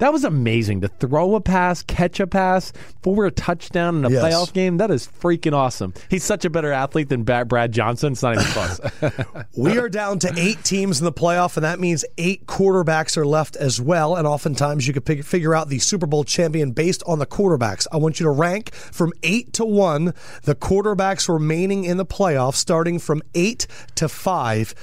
That 0.00 0.12
was 0.12 0.24
amazing 0.24 0.80
to 0.80 0.88
throw 0.88 1.34
a 1.34 1.40
pass, 1.40 1.82
catch 1.82 2.20
a 2.20 2.26
pass 2.26 2.72
for 3.02 3.26
a 3.26 3.30
touchdown 3.30 3.98
in 3.98 4.04
a 4.06 4.10
Yes. 4.10 4.24
playoff 4.24 4.52
game. 4.52 4.78
That 4.78 4.90
is 4.90 5.06
freaking 5.20 5.52
awesome. 5.52 5.94
He's 6.08 6.24
such 6.24 6.44
a 6.44 6.50
better 6.50 6.72
athlete 6.72 7.08
than 7.10 7.22
Brad 7.22 7.48
Brad 7.48 7.70
Johnson. 7.72 8.12
It's 8.12 8.22
not 8.22 8.34
even 8.34 8.46
close. 8.46 8.80
We 9.56 9.78
are 9.78 9.88
down 9.88 10.18
to 10.20 10.32
eight 10.36 10.64
teams 10.64 11.00
in 11.00 11.04
the 11.04 11.12
playoff, 11.12 11.56
and 11.56 11.64
that 11.64 11.78
means 11.80 12.04
eight 12.18 12.46
quarterbacks 12.46 13.16
are 13.16 13.26
left 13.26 13.56
as 13.56 13.80
well. 13.80 14.16
And 14.16 14.26
oftentimes 14.26 14.86
you 14.86 14.94
could 14.94 15.04
pick, 15.04 15.22
figure 15.24 15.54
out 15.54 15.68
the 15.68 15.78
Super 15.78 16.06
Bowl 16.06 16.24
champion 16.24 16.72
based 16.72 17.02
on 17.06 17.18
the 17.18 17.26
quarterbacks. 17.26 17.86
I 17.92 17.98
want 17.98 18.18
you 18.20 18.24
to 18.24 18.30
rank 18.30 18.72
from 18.74 19.12
eight 19.22 19.52
to 19.54 19.64
one 19.64 20.14
the 20.44 20.54
quarterbacks 20.54 21.28
remaining 21.28 21.84
in 21.84 21.98
the 21.98 22.06
playoff, 22.06 22.54
starting 22.54 22.98
from 22.98 23.22
eight 23.34 23.66
to 23.96 24.08
five. 24.08 24.74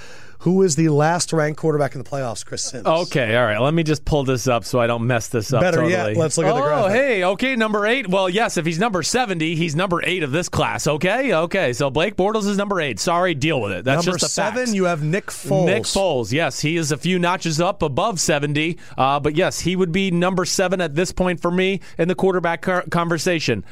Who 0.42 0.62
is 0.62 0.76
the 0.76 0.90
last 0.90 1.34
ranked 1.34 1.60
quarterback 1.60 1.96
in 1.96 2.04
the 2.04 2.10
playoffs, 2.10 2.46
Chris 2.46 2.64
Simms? 2.64 2.86
Okay, 2.86 3.36
all 3.36 3.46
right. 3.46 3.60
Let 3.60 3.74
me 3.74 3.84
just 3.84 4.06
pull 4.06 4.24
this 4.24 4.48
up 4.48 4.66
so 4.66 4.80
I 4.80 4.86
don't 4.88 5.08
mess 5.08 5.28
this 5.30 5.52
up. 5.52 5.62
Better 5.62 5.78
totally. 5.78 5.92
yet, 5.94 6.16
let's 6.18 6.38
look 6.38 6.46
at 6.46 6.54
the 6.54 6.62
graph. 6.62 6.86
oh, 6.86 6.88
hey, 6.90 7.24
okay, 7.24 7.56
number 7.56 7.86
eight. 7.88 8.08
Well, 8.08 8.30
yes, 8.30 8.56
if 8.58 8.66
he's 8.66 8.78
number 8.80 9.02
seventy, 9.04 9.56
he's 9.56 9.76
number 9.76 10.02
eight 10.06 10.22
of 10.24 10.32
this 10.32 10.48
class. 10.48 10.86
Okay, 10.88 11.34
okay. 11.34 11.74
So 11.74 11.90
Blake 11.90 12.16
Bortles 12.16 12.48
is 12.48 12.56
number 12.58 12.80
eight. 12.80 13.00
Sorry, 13.00 13.34
deal 13.34 13.60
with 13.62 13.72
it. 13.72 13.84
That's 13.86 14.06
Number 14.06 14.20
just 14.20 14.36
the 14.36 14.42
seven, 14.42 14.66
facts. 14.66 14.74
you 14.76 14.84
have 14.86 15.04
Nick 15.04 15.28
Foles. 15.28 15.66
Nick 15.66 15.84
Foles, 15.84 16.32
yes, 16.32 16.60
he 16.60 16.78
is 16.78 16.92
a 16.92 16.98
few 16.98 17.18
notches 17.20 17.60
up 17.60 17.82
above 17.82 18.20
70, 18.20 18.78
uh, 18.98 19.20
but 19.20 19.36
yes, 19.36 19.62
he 19.62 19.76
would 19.76 19.92
be 19.92 20.12
number 20.12 20.46
seven 20.46 20.82
at 20.82 20.94
this 20.96 21.12
point 21.12 21.42
for 21.42 21.50
me 21.52 21.80
in 21.98 22.08
the 22.08 22.16
quarterback 22.16 22.62
car- 22.62 22.86
conversation. 22.92 23.64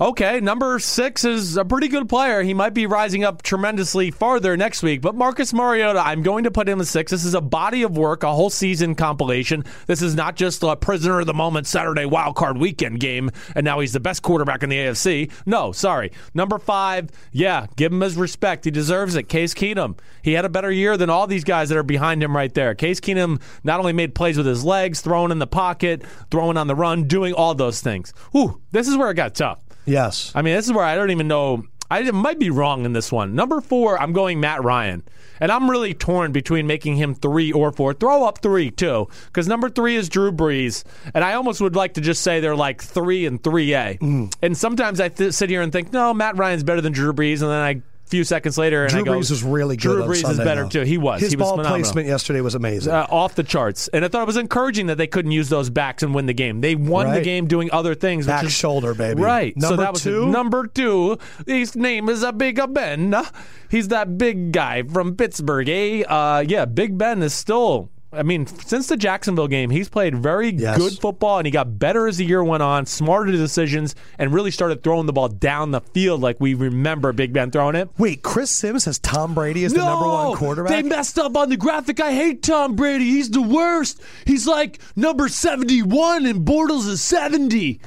Okay, 0.00 0.40
number 0.40 0.78
six 0.78 1.22
is 1.22 1.58
a 1.58 1.66
pretty 1.66 1.86
good 1.86 2.08
player. 2.08 2.42
He 2.42 2.54
might 2.54 2.72
be 2.72 2.86
rising 2.86 3.24
up 3.24 3.42
tremendously 3.42 4.10
farther 4.10 4.56
next 4.56 4.82
week, 4.82 5.02
but 5.02 5.14
Marcus 5.14 5.52
Mariota, 5.52 6.00
I'm 6.00 6.22
going 6.22 6.44
to 6.44 6.50
put 6.50 6.66
him 6.66 6.80
a 6.80 6.84
six. 6.86 7.10
This 7.10 7.26
is 7.26 7.34
a 7.34 7.42
body 7.42 7.82
of 7.82 7.94
work, 7.94 8.22
a 8.22 8.32
whole 8.32 8.48
season 8.48 8.94
compilation. 8.94 9.64
This 9.86 10.00
is 10.00 10.14
not 10.14 10.34
just 10.34 10.62
a 10.62 10.76
prisoner 10.76 11.20
of 11.20 11.26
the 11.26 11.34
moment 11.34 11.66
Saturday 11.66 12.06
wild 12.06 12.36
card 12.36 12.56
weekend 12.56 13.00
game, 13.00 13.30
and 13.54 13.66
now 13.66 13.80
he's 13.80 13.92
the 13.92 14.00
best 14.00 14.22
quarterback 14.22 14.62
in 14.62 14.70
the 14.70 14.78
AFC. 14.78 15.30
No, 15.44 15.72
sorry. 15.72 16.10
Number 16.32 16.58
five, 16.58 17.10
yeah, 17.30 17.66
give 17.76 17.92
him 17.92 18.00
his 18.00 18.16
respect. 18.16 18.64
He 18.64 18.70
deserves 18.70 19.14
it. 19.14 19.24
Case 19.24 19.52
Keenum. 19.52 19.98
He 20.22 20.32
had 20.32 20.46
a 20.46 20.48
better 20.48 20.72
year 20.72 20.96
than 20.96 21.10
all 21.10 21.26
these 21.26 21.44
guys 21.44 21.68
that 21.68 21.76
are 21.76 21.82
behind 21.82 22.22
him 22.22 22.34
right 22.34 22.54
there. 22.54 22.74
Case 22.74 22.98
Keenum 22.98 23.42
not 23.62 23.78
only 23.78 23.92
made 23.92 24.14
plays 24.14 24.38
with 24.38 24.46
his 24.46 24.64
legs, 24.64 25.02
throwing 25.02 25.32
in 25.32 25.38
the 25.38 25.46
pocket, 25.46 26.02
throwing 26.30 26.56
on 26.56 26.66
the 26.66 26.74
run, 26.74 27.04
doing 27.04 27.34
all 27.34 27.54
those 27.54 27.82
things. 27.82 28.14
Ooh, 28.34 28.58
this 28.70 28.88
is 28.88 28.96
where 28.96 29.10
it 29.10 29.14
got 29.14 29.34
tough. 29.34 29.61
Yes. 29.84 30.32
I 30.34 30.42
mean, 30.42 30.54
this 30.54 30.66
is 30.66 30.72
where 30.72 30.84
I 30.84 30.94
don't 30.94 31.10
even 31.10 31.28
know. 31.28 31.64
I 31.90 32.10
might 32.10 32.38
be 32.38 32.48
wrong 32.48 32.86
in 32.86 32.94
this 32.94 33.12
one. 33.12 33.34
Number 33.34 33.60
four, 33.60 34.00
I'm 34.00 34.14
going 34.14 34.40
Matt 34.40 34.64
Ryan. 34.64 35.02
And 35.40 35.52
I'm 35.52 35.70
really 35.70 35.92
torn 35.92 36.32
between 36.32 36.66
making 36.66 36.96
him 36.96 37.14
three 37.14 37.52
or 37.52 37.70
four. 37.70 37.92
Throw 37.92 38.24
up 38.24 38.40
three, 38.40 38.70
too, 38.70 39.08
because 39.26 39.46
number 39.48 39.68
three 39.68 39.96
is 39.96 40.08
Drew 40.08 40.32
Brees. 40.32 40.84
And 41.14 41.22
I 41.22 41.34
almost 41.34 41.60
would 41.60 41.76
like 41.76 41.94
to 41.94 42.00
just 42.00 42.22
say 42.22 42.40
they're 42.40 42.56
like 42.56 42.80
three 42.80 43.26
and 43.26 43.42
3A. 43.42 43.98
Mm. 43.98 44.34
And 44.40 44.56
sometimes 44.56 45.00
I 45.00 45.08
th- 45.08 45.34
sit 45.34 45.50
here 45.50 45.60
and 45.60 45.72
think, 45.72 45.92
no, 45.92 46.14
Matt 46.14 46.38
Ryan's 46.38 46.62
better 46.62 46.80
than 46.80 46.92
Drew 46.92 47.12
Brees. 47.12 47.42
And 47.42 47.50
then 47.50 47.60
I 47.60 47.82
few 48.12 48.24
seconds 48.24 48.58
later, 48.58 48.82
and 48.82 48.90
Drew 48.90 49.00
I 49.00 49.04
go, 49.04 49.12
Brees 49.12 49.30
was 49.30 49.42
really 49.42 49.74
good. 49.76 49.82
Drew 49.82 50.02
Brees 50.04 50.30
is 50.30 50.36
better 50.36 50.68
too. 50.68 50.82
He 50.82 50.98
was. 50.98 51.20
His 51.22 51.32
he 51.32 51.36
was 51.36 51.44
ball 51.44 51.56
phenomenal. 51.56 51.78
placement 51.78 52.06
yesterday 52.06 52.42
was 52.42 52.54
amazing. 52.54 52.92
Uh, 52.92 53.06
off 53.10 53.34
the 53.34 53.42
charts, 53.42 53.88
and 53.88 54.04
I 54.04 54.08
thought 54.08 54.22
it 54.22 54.26
was 54.26 54.36
encouraging 54.36 54.86
that 54.88 54.98
they 54.98 55.06
couldn't 55.06 55.32
use 55.32 55.48
those 55.48 55.70
backs 55.70 56.02
and 56.02 56.14
win 56.14 56.26
the 56.26 56.34
game. 56.34 56.60
They 56.60 56.74
won 56.74 57.12
the 57.12 57.22
game 57.22 57.46
doing 57.46 57.70
other 57.72 57.94
things. 57.94 58.26
Back 58.26 58.44
is, 58.44 58.52
shoulder, 58.52 58.92
baby. 58.92 59.22
Right. 59.22 59.54
so 59.58 59.70
Number 59.70 59.82
that 59.82 59.92
was 59.94 60.02
two? 60.02 60.28
number 60.28 60.66
two. 60.66 61.18
His 61.46 61.74
name 61.74 62.10
is 62.10 62.22
a 62.22 62.32
Big 62.32 62.60
Ben. 62.74 63.16
He's 63.70 63.88
that 63.88 64.18
big 64.18 64.52
guy 64.52 64.82
from 64.82 65.16
Pittsburgh. 65.16 65.68
Eh? 65.70 66.02
Uh, 66.02 66.44
yeah, 66.46 66.66
Big 66.66 66.98
Ben 66.98 67.22
is 67.22 67.32
still. 67.32 67.88
I 68.14 68.22
mean, 68.22 68.46
since 68.46 68.88
the 68.88 68.96
Jacksonville 68.96 69.48
game, 69.48 69.70
he's 69.70 69.88
played 69.88 70.14
very 70.14 70.50
Yes. 70.50 70.76
good 70.76 70.92
football, 71.00 71.38
and 71.38 71.46
he 71.46 71.50
got 71.50 71.78
better 71.78 72.06
as 72.06 72.18
the 72.18 72.26
year 72.26 72.44
went 72.44 72.62
on, 72.62 72.84
smarter 72.84 73.32
decisions, 73.32 73.94
and 74.18 74.34
really 74.34 74.50
started 74.50 74.82
throwing 74.82 75.06
the 75.06 75.12
ball 75.14 75.28
down 75.28 75.70
the 75.70 75.80
field 75.80 76.20
like 76.20 76.36
we 76.38 76.52
remember 76.52 77.12
Big 77.14 77.32
Ben 77.32 77.50
throwing 77.50 77.74
it. 77.74 77.88
Wait, 77.96 78.22
Chris 78.22 78.50
Simms 78.50 78.84
has 78.84 78.98
Tom 78.98 79.32
Brady 79.34 79.64
as 79.64 79.72
the 79.72 79.78
number 79.78 80.06
one 80.06 80.36
quarterback. 80.36 80.70
They 80.72 80.82
messed 80.82 81.18
up 81.18 81.36
on 81.36 81.48
the 81.48 81.56
graphic. 81.56 82.00
I 82.00 82.12
hate 82.12 82.42
Tom 82.42 82.76
Brady. 82.76 83.04
He's 83.06 83.30
the 83.30 83.40
worst. 83.42 84.00
He's 84.26 84.46
like 84.46 84.78
number 84.94 85.28
71 85.28 86.26
and 86.26 86.46
Bortles 86.46 86.86
is 86.88 87.00
70. 87.02 87.80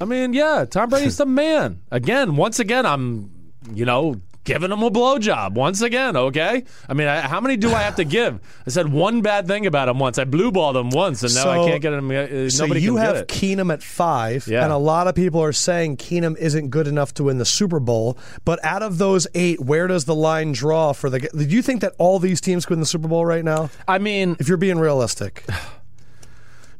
I 0.00 0.04
mean, 0.04 0.32
yeah, 0.32 0.64
Tom 0.68 0.90
Brady's 0.90 1.16
the 1.18 1.26
man. 1.26 1.80
Again, 1.90 2.36
once 2.36 2.58
again, 2.60 2.86
I'm, 2.86 3.30
you 3.74 3.84
know, 3.84 4.20
giving 4.44 4.70
him 4.72 4.82
a 4.82 4.90
blowjob 4.90 5.52
once 5.52 5.80
again. 5.82 6.16
Okay, 6.16 6.64
I 6.88 6.94
mean, 6.94 7.08
I, 7.08 7.20
how 7.20 7.40
many 7.40 7.56
do 7.56 7.72
I 7.72 7.82
have 7.82 7.96
to 7.96 8.04
give? 8.04 8.40
I 8.66 8.70
said 8.70 8.92
one 8.92 9.22
bad 9.22 9.46
thing 9.46 9.66
about 9.66 9.88
him 9.88 9.98
once. 9.98 10.18
I 10.18 10.24
blue 10.24 10.50
balled 10.52 10.76
him 10.76 10.90
once, 10.90 11.22
and 11.22 11.34
now 11.34 11.50
I 11.62 11.68
can't 11.68 11.82
get 11.82 11.92
him. 11.92 12.10
Uh, 12.10 12.48
so 12.50 12.64
you 12.66 12.96
have 12.96 13.16
it. 13.16 13.28
Keenum 13.28 13.72
at 13.72 13.82
five, 13.82 14.46
Yeah. 14.46 14.64
and 14.64 14.72
a 14.72 14.76
lot 14.78 15.06
of 15.06 15.14
people 15.14 15.42
are 15.42 15.52
saying 15.52 15.96
Keenum 15.96 16.36
isn't 16.38 16.68
good 16.68 16.86
enough 16.86 17.14
to 17.14 17.24
win 17.24 17.38
the 17.38 17.44
Super 17.44 17.80
Bowl. 17.80 18.18
But 18.44 18.62
out 18.64 18.82
of 18.82 18.98
those 18.98 19.26
eight, 19.34 19.60
where 19.60 19.86
does 19.86 20.04
the 20.04 20.14
line 20.14 20.52
draw 20.52 20.92
for 20.92 21.10
the? 21.10 21.20
Do 21.20 21.44
you 21.44 21.62
think 21.62 21.80
that 21.80 21.94
all 21.98 22.18
these 22.18 22.40
teams 22.40 22.66
could 22.66 22.72
win 22.74 22.80
the 22.80 22.86
Super 22.86 23.08
Bowl 23.08 23.24
right 23.24 23.44
now? 23.44 23.70
I 23.86 23.98
mean, 23.98 24.36
If 24.38 24.48
you're 24.48 24.56
being 24.56 24.78
realistic, 24.78 25.44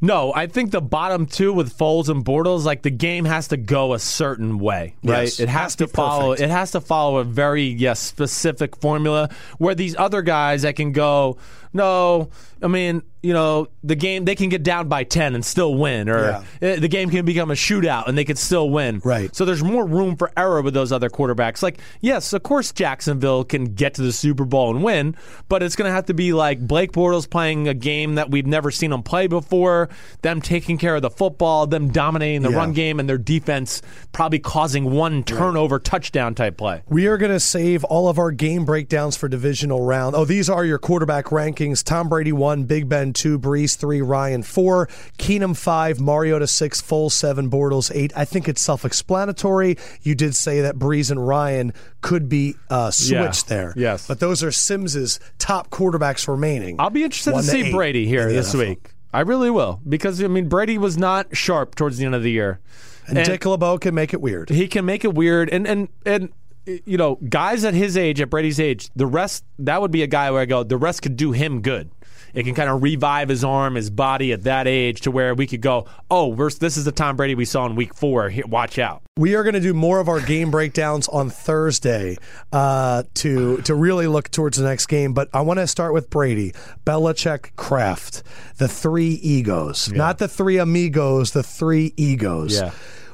no, 0.02 0.32
I 0.34 0.48
think 0.48 0.72
the 0.72 0.80
bottom 0.82 1.24
two 1.26 1.52
with 1.52 1.74
Foles 1.78 2.08
and 2.10 2.24
Bortles, 2.24 2.64
like 2.64 2.82
the 2.82 2.90
game 2.90 3.24
has 3.24 3.48
to 3.48 3.56
go 3.56 3.94
a 3.94 3.98
certain 3.98 4.58
way, 4.58 4.94
right? 5.04 5.22
Yes. 5.22 5.40
it 5.40 5.48
has, 5.48 5.62
Has 5.62 5.76
to, 5.76 5.86
to 5.86 5.92
follow. 5.92 6.30
perfect. 6.32 6.42
It 6.42 6.50
has 6.50 6.70
to 6.72 6.80
follow 6.80 7.18
a 7.18 7.24
very 7.24 7.62
yes 7.64 8.00
specific 8.00 8.76
formula. 8.76 9.30
Where 9.58 9.74
these 9.74 9.96
other 9.96 10.20
guys 10.22 10.62
that 10.62 10.76
can 10.76 10.92
go, 10.92 11.38
no, 11.72 12.30
I 12.62 12.66
mean, 12.68 13.02
you 13.22 13.32
know, 13.32 13.68
the 13.84 13.94
game 13.94 14.24
they 14.24 14.34
can 14.34 14.48
get 14.48 14.62
down 14.64 14.88
by 14.88 15.04
ten 15.04 15.34
and 15.36 15.44
still 15.44 15.74
win, 15.76 16.08
or 16.08 16.44
eh, 16.60 16.76
the 16.76 16.88
game 16.88 17.08
can 17.08 17.24
become 17.24 17.50
a 17.52 17.54
shootout 17.54 18.08
and 18.08 18.18
they 18.18 18.24
could 18.24 18.38
still 18.38 18.68
win. 18.68 19.00
Right. 19.04 19.34
So 19.34 19.44
there's 19.44 19.62
more 19.62 19.86
room 19.86 20.16
for 20.16 20.32
error 20.36 20.60
with 20.60 20.74
those 20.74 20.90
other 20.90 21.08
quarterbacks. 21.08 21.62
Like, 21.62 21.78
yes, 22.00 22.32
of 22.32 22.42
course, 22.42 22.72
Jacksonville 22.72 23.44
can 23.44 23.74
get 23.74 23.94
to 23.94 24.02
the 24.02 24.12
Super 24.12 24.44
Bowl 24.44 24.74
and 24.74 24.82
win, 24.82 25.16
but 25.48 25.62
it's 25.62 25.76
going 25.76 25.88
to 25.88 25.92
have 25.94 26.06
to 26.06 26.14
be 26.14 26.32
like 26.32 26.66
Blake 26.66 26.90
Bortles 26.92 27.30
playing 27.30 27.68
a 27.68 27.74
game 27.74 28.16
that 28.16 28.28
we've 28.30 28.46
never 28.46 28.72
seen 28.72 28.92
him 28.92 29.04
play 29.04 29.28
before, 29.28 29.88
them 30.22 30.40
taking 30.42 30.76
care 30.76 30.96
of 30.96 31.02
the 31.02 31.10
football, 31.10 31.66
them 31.68 31.90
dominating 31.92 32.42
the 32.42 32.50
Yeah. 32.50 32.56
run 32.56 32.72
game, 32.72 32.98
and 32.98 33.08
their 33.08 33.18
defense 33.18 33.82
probably 34.10 34.40
causing 34.40 34.90
one 34.90 35.22
turnover 35.22 35.78
touchdown 35.78 36.34
type 36.34 36.56
play. 36.56 36.82
we 36.88 37.06
are 37.06 37.16
going 37.18 37.32
to 37.32 37.40
save 37.40 37.84
all 37.84 38.08
of 38.08 38.18
our 38.18 38.32
game 38.32 38.64
breakdowns 38.64 39.16
for 39.16 39.28
divisional 39.28 39.80
round. 39.84 40.16
Oh, 40.16 40.24
these 40.24 40.50
are 40.50 40.64
your 40.64 40.78
quarterback 40.78 41.26
rankings: 41.26 41.61
Tom 41.84 42.08
Brady 42.08 42.32
one, 42.32 42.64
Big 42.64 42.88
Ben 42.88 43.12
two, 43.12 43.38
Brees 43.38 43.76
three, 43.76 44.00
Ryan 44.02 44.42
four, 44.42 44.88
Keenum 45.18 45.56
five, 45.56 46.00
Mariota 46.00 46.46
six, 46.46 46.82
Foles 46.82 47.12
seven, 47.12 47.48
Bortles 47.50 47.90
eight. 47.94 48.12
I 48.16 48.24
think 48.24 48.48
it's 48.48 48.60
self-explanatory. 48.60 49.76
You 50.02 50.14
did 50.14 50.34
say 50.34 50.62
that 50.62 50.76
Brees 50.76 51.10
and 51.10 51.26
Ryan 51.26 51.72
could 52.00 52.28
be 52.28 52.54
uh, 52.70 52.90
switched 52.90 53.48
Yeah. 53.50 53.56
there. 53.56 53.74
Yes. 53.76 54.06
but 54.08 54.20
those 54.20 54.42
are 54.42 54.50
Simms's 54.50 55.20
top 55.38 55.70
quarterbacks 55.70 56.26
remaining. 56.28 56.76
I'll 56.78 56.90
be 56.90 57.04
interested 57.04 57.32
to 57.32 57.42
see 57.42 57.70
Brady 57.72 58.06
here 58.06 58.30
this 58.32 58.54
NFL. 58.54 58.58
week. 58.68 58.90
I 59.14 59.20
really 59.20 59.50
will 59.50 59.80
because 59.88 60.22
I 60.22 60.26
mean 60.28 60.48
Brady 60.48 60.78
was 60.78 60.96
not 60.96 61.36
sharp 61.36 61.74
towards 61.74 61.98
the 61.98 62.06
end 62.06 62.14
of 62.14 62.22
the 62.22 62.30
year. 62.30 62.60
And, 63.06 63.16
Dick 63.26 63.44
LeBeau 63.44 63.78
can 63.78 63.94
make 63.94 64.14
it 64.14 64.20
weird. 64.20 64.48
he 64.48 64.68
can 64.68 64.84
make 64.84 65.04
it 65.04 65.12
weird 65.12 65.50
and 65.50 65.66
and 65.66 65.88
and 66.06 66.30
you 66.66 66.96
know 66.96 67.16
guys 67.28 67.64
at 67.64 67.74
his 67.74 67.96
age 67.96 68.20
at 68.20 68.30
brady's 68.30 68.60
age 68.60 68.90
the 68.94 69.06
rest 69.06 69.44
that 69.58 69.80
would 69.80 69.90
be 69.90 70.02
a 70.02 70.06
guy 70.06 70.30
where 70.30 70.42
i 70.42 70.44
go 70.44 70.62
the 70.62 70.76
rest 70.76 71.02
could 71.02 71.16
do 71.16 71.32
him 71.32 71.60
good 71.60 71.90
it 72.34 72.44
can 72.44 72.54
kind 72.54 72.70
of 72.70 72.82
revive 72.82 73.28
his 73.28 73.44
arm 73.44 73.74
his 73.74 73.90
body 73.90 74.32
at 74.32 74.44
that 74.44 74.66
age 74.66 75.00
to 75.02 75.10
where 75.10 75.34
we 75.34 75.46
could 75.46 75.60
go 75.60 75.86
oh 76.10 76.28
we're, 76.28 76.50
this 76.50 76.76
is 76.76 76.84
the 76.84 76.92
tom 76.92 77.16
brady 77.16 77.34
we 77.34 77.44
saw 77.44 77.66
in 77.66 77.74
week 77.74 77.94
four 77.94 78.28
Here, 78.28 78.46
watch 78.46 78.78
out 78.78 79.02
We 79.18 79.34
are 79.34 79.42
going 79.42 79.54
to 79.54 79.60
do 79.60 79.74
more 79.74 80.00
of 80.00 80.08
our 80.08 80.20
game 80.20 80.50
breakdowns 80.50 81.08
on 81.08 81.28
Thursday 81.28 82.16
uh, 82.52 83.02
to 83.14 83.58
to 83.58 83.74
really 83.74 84.06
look 84.06 84.30
towards 84.30 84.56
the 84.56 84.64
next 84.64 84.86
game. 84.86 85.12
But 85.12 85.28
I 85.34 85.42
want 85.42 85.58
to 85.58 85.66
start 85.66 85.92
with 85.92 86.08
Brady, 86.08 86.54
Belichick, 86.86 87.54
Kraft, 87.56 88.22
the 88.56 88.68
three 88.68 89.20
egos, 89.22 89.92
not 89.92 90.16
the 90.16 90.28
three 90.28 90.56
amigos, 90.56 91.32
the 91.32 91.42
three 91.42 91.92
egos. 91.98 92.54
Yeah. 92.54 92.70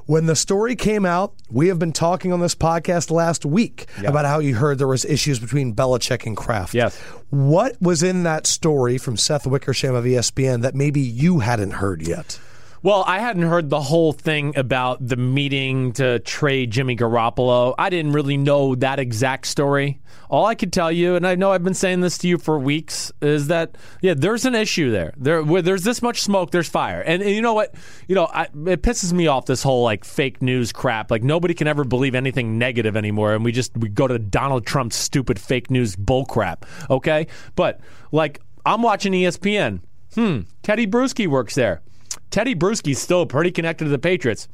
When 0.09 0.25
the 0.25 0.37
story 0.37 0.75
came 0.75 1.05
out, 1.05 1.35
we 1.51 1.69
have 1.69 1.79
been 1.79 1.93
talking 1.93 2.33
on 2.33 2.41
this 2.41 2.55
podcast 2.55 3.11
last 3.11 3.45
week 3.45 3.85
about 4.03 4.25
how 4.25 4.39
you 4.39 4.55
heard 4.55 4.79
there 4.79 4.89
was 4.89 5.05
issues 5.05 5.39
between 5.39 5.75
Belichick 5.75 6.25
and 6.25 6.35
Kraft. 6.35 6.73
Yes. 6.73 6.99
What 7.29 7.77
was 7.79 8.03
in 8.03 8.23
that 8.23 8.47
story 8.47 8.97
from 8.97 9.19
Seth 9.19 9.47
Wickersham 9.47 9.95
of 9.95 10.07
ESPN 10.07 10.63
that 10.63 10.75
maybe 10.75 11.03
you 11.03 11.41
hadn't 11.41 11.73
heard 11.73 12.01
yet? 12.01 12.41
Well, 12.81 13.03
I 13.07 13.19
hadn't 13.19 13.43
heard 13.43 13.71
the 13.71 13.81
whole 13.81 14.13
thing 14.13 14.57
about 14.57 15.07
the 15.07 15.17
meeting 15.17 15.93
to 15.95 16.21
trade 16.21 16.71
Jimmy 16.71 16.97
Garoppolo. 16.97 17.75
I 17.77 17.91
didn't 17.91 18.13
really 18.13 18.37
know 18.37 18.77
that 18.77 19.01
exact 19.01 19.47
story. 19.47 20.01
All 20.31 20.47
I 20.47 20.55
could 20.55 20.73
tell 20.73 20.93
you, 20.93 21.17
and 21.17 21.27
I 21.27 21.35
know 21.35 21.51
I've 21.51 21.65
been 21.65 21.75
saying 21.75 22.03
this 22.03 22.19
to 22.19 22.29
you 22.29 22.39
for 22.39 22.59
weeks, 22.59 23.11
is 23.21 23.49
that 23.49 23.77
yeah, 24.01 24.15
there's 24.17 24.45
an 24.45 24.55
issue 24.55 24.93
there. 24.93 25.13
There, 25.17 25.43
where 25.43 25.63
there's 25.63 25.83
this 25.83 26.03
much 26.03 26.23
smoke, 26.23 26.51
there's 26.53 26.69
fire, 26.69 27.01
and, 27.01 27.21
and 27.23 27.33
you 27.33 27.43
know 27.43 27.55
what? 27.55 27.75
You 28.07 28.15
know, 28.15 28.27
I, 28.27 28.43
it 28.45 28.83
pisses 28.83 29.13
me 29.13 29.27
off 29.27 29.47
this 29.47 29.63
whole 29.63 29.83
like 29.83 30.05
fake 30.05 30.41
news 30.41 30.71
crap. 30.71 31.11
Like 31.11 31.25
nobody 31.25 31.55
can 31.55 31.67
ever 31.67 31.83
believe 31.83 32.15
anything 32.15 32.59
negative 32.59 32.97
anymore, 32.97 33.35
and 33.35 33.45
we 33.45 33.51
just 33.51 33.77
we 33.77 33.89
go 33.89 34.07
to 34.07 34.19
Donald 34.19 34.67
Trump's 34.67 34.97
stupid 34.97 35.41
fake 35.41 35.71
news 35.71 35.97
bull 35.97 36.27
crap. 36.27 36.65
Okay, 36.91 37.27
but 37.57 37.81
like 38.13 38.41
I'm 38.65 38.83
watching 38.83 39.15
ESPN. 39.15 39.81
Hmm, 40.15 40.41
Teddy 40.63 40.87
Bruschi 40.87 41.27
works 41.27 41.55
there. 41.55 41.83
Teddy 42.31 42.55
Bruschi's 42.55 42.99
still 42.99 43.27
pretty 43.27 43.51
connected 43.51 43.85
to 43.85 43.91
the 43.91 43.99
Patriots. 43.99 44.49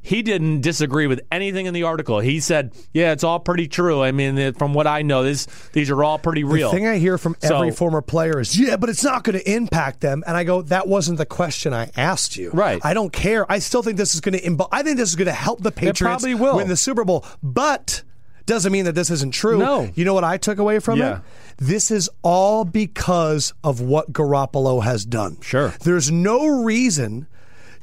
He 0.00 0.22
didn't 0.22 0.60
disagree 0.60 1.08
with 1.08 1.20
anything 1.32 1.66
in 1.66 1.74
the 1.74 1.82
article. 1.82 2.20
He 2.20 2.38
said, 2.38 2.72
"Yeah, 2.92 3.10
it's 3.10 3.24
all 3.24 3.40
pretty 3.40 3.66
true. 3.66 4.04
I 4.04 4.12
mean, 4.12 4.52
from 4.52 4.72
what 4.72 4.86
I 4.86 5.02
know, 5.02 5.24
this 5.24 5.46
these 5.72 5.90
are 5.90 6.04
all 6.04 6.16
pretty 6.16 6.44
real." 6.44 6.70
The 6.70 6.76
thing 6.76 6.86
I 6.86 6.98
hear 6.98 7.18
from 7.18 7.34
every 7.42 7.72
former 7.72 8.02
player 8.02 8.38
is, 8.38 8.56
yeah, 8.56 8.76
but 8.76 8.88
it's 8.88 9.02
not 9.02 9.24
going 9.24 9.36
to 9.36 9.52
impact 9.52 10.02
them. 10.02 10.22
And 10.24 10.36
I 10.36 10.44
go, 10.44 10.62
that 10.62 10.86
wasn't 10.86 11.18
the 11.18 11.26
question 11.26 11.74
I 11.74 11.90
asked 11.96 12.36
you. 12.36 12.50
Right. 12.52 12.80
I 12.84 12.94
don't 12.94 13.12
care. 13.12 13.50
I 13.50 13.58
still 13.58 13.82
think 13.82 13.96
this 13.96 14.14
is 14.14 14.20
going 14.20 14.38
to, 14.38 14.42
imb- 14.42 14.68
I 14.70 14.84
think 14.84 14.96
this 14.96 15.08
is 15.08 15.16
going 15.16 15.26
to 15.26 15.32
help 15.32 15.60
the 15.62 15.72
Patriots 15.72 16.00
probably 16.00 16.36
will. 16.36 16.54
win 16.58 16.68
the 16.68 16.76
Super 16.76 17.04
Bowl. 17.04 17.24
But 17.42 18.04
doesn't 18.46 18.72
mean 18.72 18.84
that 18.86 18.94
this 18.94 19.10
isn't 19.10 19.32
true. 19.34 19.58
No. 19.58 19.90
You 19.94 20.04
know 20.04 20.14
what 20.14 20.24
I 20.24 20.36
took 20.38 20.58
away 20.58 20.78
from 20.78 20.98
Yeah. 20.98 21.16
it? 21.16 21.22
This 21.58 21.90
is 21.90 22.08
all 22.22 22.64
because 22.64 23.52
of 23.64 23.80
what 23.80 24.12
Garoppolo 24.12 24.82
has 24.84 25.04
done. 25.04 25.38
Sure. 25.40 25.74
There's 25.82 26.10
no 26.10 26.46
reason 26.46 27.26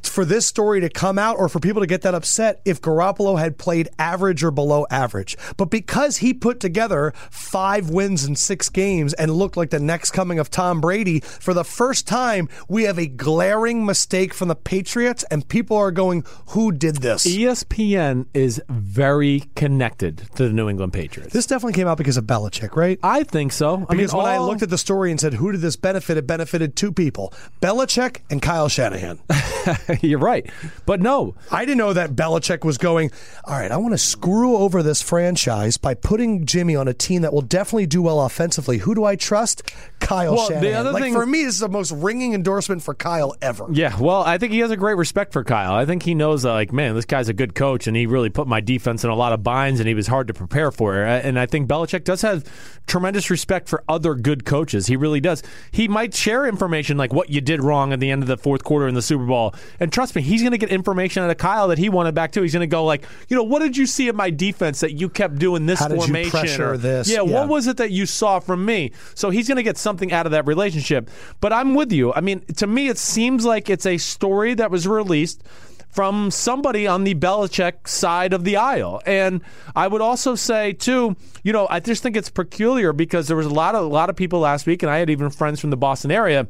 for 0.08 0.26
this 0.26 0.46
story 0.46 0.82
to 0.82 0.90
come 0.90 1.18
out 1.18 1.38
or 1.38 1.50
for 1.50 1.60
people 1.60 1.82
to 1.82 1.88
get 1.88 2.02
that 2.04 2.14
upset 2.14 2.62
if 2.66 2.82
Garoppolo 2.82 3.40
had 3.40 3.58
played 3.58 3.90
average 3.98 4.44
or 4.44 4.52
below 4.52 4.86
average. 4.90 5.38
But 5.58 5.66
because 5.66 6.18
he 6.18 6.34
put 6.34 6.60
together 6.60 7.14
five 7.30 7.90
wins 7.90 8.26
in 8.26 8.36
six 8.36 8.70
games 8.70 9.14
and 9.14 9.32
looked 9.32 9.58
like 9.58 9.70
the 9.70 9.80
next 9.80 10.12
coming 10.12 10.40
of 10.40 10.50
Tom 10.50 10.82
Brady, 10.82 11.20
for 11.20 11.54
the 11.54 11.64
first 11.64 12.08
time, 12.08 12.50
we 12.68 12.84
have 12.84 13.00
a 13.00 13.08
glaring 13.08 13.86
mistake 13.86 14.34
from 14.34 14.48
the 14.48 14.56
Patriots, 14.56 15.24
and 15.32 15.48
people 15.48 15.78
are 15.78 15.92
going, 15.92 16.24
Who 16.50 16.72
did 16.72 16.98
this? 16.98 17.26
ESPN 17.26 18.28
is 18.34 18.62
very 18.70 19.44
connected 19.56 20.24
to 20.36 20.48
the 20.48 20.54
New 20.54 20.70
England 20.70 20.94
Patriots. 20.94 21.34
This 21.34 21.46
definitely 21.46 21.74
came 21.74 21.88
out 21.88 21.98
because 21.98 22.18
of 22.18 22.26
Belichick, 22.26 22.76
right? 22.76 23.00
I 23.04 23.24
think 23.24 23.52
so. 23.52 23.86
I 23.90 23.96
Because 23.96 24.14
mean, 24.14 24.24
when 24.24 24.32
I 24.32 24.38
looked 24.40 24.62
at 24.62 24.70
the 24.70 24.78
story 24.78 25.12
and 25.12 25.20
said, 25.20 25.34
who 25.34 25.52
did 25.52 25.62
this 25.62 25.76
benefit? 25.76 26.18
It 26.18 26.28
benefited 26.28 26.76
two 26.76 26.92
people 26.92 27.34
Belichick 27.62 28.22
and 28.30 28.42
Kyle 28.42 28.70
Shanahan. 28.70 29.20
you're 30.02 30.20
right, 30.20 30.50
but 30.86 31.02
no, 31.02 31.36
I 31.52 31.66
didn't 31.66 31.78
know 31.78 31.94
that 31.94 32.12
Belichick 32.12 32.64
was 32.64 32.78
going, 32.78 33.12
all 33.46 33.58
right, 33.58 33.72
I 33.72 33.78
want 33.78 33.94
to 33.94 33.98
screw 33.98 34.58
over 34.58 34.82
this 34.84 35.02
franchise 35.02 35.78
by 35.78 35.94
putting 35.94 36.46
Jimmy 36.46 36.76
on 36.76 36.88
a 36.88 36.94
team 36.94 37.22
that 37.24 37.34
will 37.34 37.42
definitely 37.42 37.86
do 37.86 38.02
well 38.02 38.22
offensively. 38.22 38.80
Who 38.80 38.96
do 38.96 39.04
I 39.06 39.16
trust? 39.16 39.64
Kyle 40.00 40.36
Well, 40.36 40.50
the 40.50 40.74
other 40.74 40.92
like, 40.92 41.04
thing- 41.04 41.14
for 41.14 41.26
me, 41.26 41.44
this 41.46 41.56
is 41.56 41.60
the 41.60 41.70
most 41.70 41.92
ringing 41.92 42.34
endorsement 42.34 42.82
for 42.82 42.94
Kyle 42.94 43.36
ever. 43.42 43.68
Yeah, 43.72 43.98
well, 44.00 44.22
I 44.24 44.38
think 44.38 44.52
he 44.54 44.60
has 44.60 44.72
a 44.72 44.78
great 44.78 44.98
respect 44.98 45.34
for 45.34 45.44
Kyle. 45.44 45.74
I 45.74 45.86
think 45.86 46.04
he 46.04 46.14
knows 46.16 46.44
that, 46.44 46.52
like, 46.52 46.74
man, 46.74 46.96
this 46.96 47.06
guy's 47.06 47.30
a 47.30 47.34
good 47.34 47.56
coach, 47.56 47.88
and 47.88 47.96
he 47.96 48.06
really 48.06 48.30
put 48.30 48.48
my 48.48 48.62
defense 48.62 49.04
in 49.04 49.10
a 49.10 49.16
lot 49.16 49.34
of 49.34 49.44
binds, 49.44 49.80
and 49.80 49.88
he 49.88 49.96
was 49.96 50.08
hard 50.08 50.28
to 50.28 50.34
prepare 50.34 50.72
for. 50.72 51.04
And 51.04 51.40
I 51.40 51.46
think 51.46 51.70
Belichick 51.70 52.04
does 52.04 52.22
have 52.22 52.44
tremendous 52.88 53.30
respect 53.30 53.70
for 53.70 53.84
other 53.88 54.16
good 54.16 54.46
coaches. 54.46 54.88
He 54.88 54.96
really 54.96 55.20
does. 55.20 55.42
He 55.72 55.88
might 55.88 56.14
share 56.14 56.46
information 56.46 56.98
like 56.98 57.14
what 57.14 57.30
you 57.30 57.42
did 57.42 57.62
wrong 57.64 57.94
at 57.94 58.00
the 58.00 58.12
end 58.12 58.24
of 58.24 58.28
the 58.28 58.38
fourth 58.38 58.64
quarter 58.64 58.88
in 58.88 58.96
the 58.96 59.02
Super 59.02 59.26
Bowl, 59.26 59.54
and 59.84 59.92
trust 59.94 60.16
me, 60.16 60.22
he's 60.22 60.42
going 60.42 60.52
to 60.54 60.58
get 60.58 60.70
information 60.70 61.22
out 61.24 61.30
of 61.30 61.38
Kyle 61.38 61.68
that 61.68 61.78
he 61.78 61.90
wanted 61.90 62.16
back 62.16 62.32
too. 62.32 62.42
He's 62.42 62.54
going 62.54 62.62
to 62.68 62.68
go 62.68 62.86
like, 62.86 63.06
you 63.30 63.36
know, 63.38 63.44
what 63.44 63.60
did 63.62 63.78
you 63.78 63.86
see 63.86 64.08
in 64.10 64.16
my 64.16 64.30
defense 64.30 64.80
that 64.80 64.94
you 64.94 65.10
kept 65.10 65.38
doing 65.38 65.66
this 65.66 65.80
How 65.80 65.90
did 65.90 65.96
you 65.96 66.02
formation? 66.02 66.32
pressure 66.32 66.72
Or, 66.72 66.78
this? 66.78 67.10
Yeah, 67.10 67.18
Yeah. 67.18 67.22
what 67.24 67.48
was 67.50 67.68
it 67.68 67.78
that 67.78 67.92
you 67.92 68.06
saw 68.06 68.40
from 68.40 68.66
me? 68.66 68.92
So 69.14 69.30
he's 69.30 69.48
going 69.48 69.58
to 69.58 69.64
get 69.64 69.78
something 69.78 70.12
out 70.12 70.26
of 70.26 70.32
that 70.32 70.48
relationship. 70.48 71.10
But 71.42 71.54
I'm 71.54 71.76
with 71.76 71.92
you. 71.92 72.14
I 72.14 72.22
mean, 72.22 72.40
to 72.58 72.66
me, 72.66 72.88
it 72.88 72.98
seems 72.98 73.46
like 73.46 73.70
it's 73.70 73.86
a 73.86 73.98
story 73.98 74.54
that 74.56 74.72
was 74.72 74.88
released 74.88 75.44
from 75.90 76.32
somebody 76.32 76.88
on 76.88 77.04
the 77.04 77.14
Belichick 77.14 77.88
side 77.88 78.34
of 78.34 78.44
the 78.46 78.58
aisle. 78.58 79.00
And 79.06 79.42
I 79.76 79.88
would 79.88 80.02
also 80.02 80.34
say 80.34 80.74
too, 80.74 81.16
you 81.44 81.54
know, 81.54 81.68
I 81.70 81.80
just 81.82 82.02
think 82.02 82.18
it's 82.18 82.30
peculiar 82.32 82.94
because 82.94 83.28
there 83.28 83.38
was 83.38 83.46
a 83.46 83.54
lot 83.54 83.76
of 83.76 83.84
a 83.84 83.88
lot 83.88 84.10
of 84.10 84.16
people 84.16 84.40
last 84.40 84.66
week, 84.66 84.82
and 84.82 84.90
I 84.90 84.98
had 84.98 85.10
even 85.12 85.30
friends 85.30 85.60
from 85.60 85.70
the 85.70 85.78
Boston 85.78 86.10
area, 86.10 86.48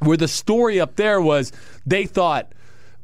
where 0.00 0.16
the 0.16 0.28
story 0.28 0.80
up 0.80 0.96
there 0.96 1.20
was 1.20 1.52
they 1.84 2.06
thought 2.06 2.52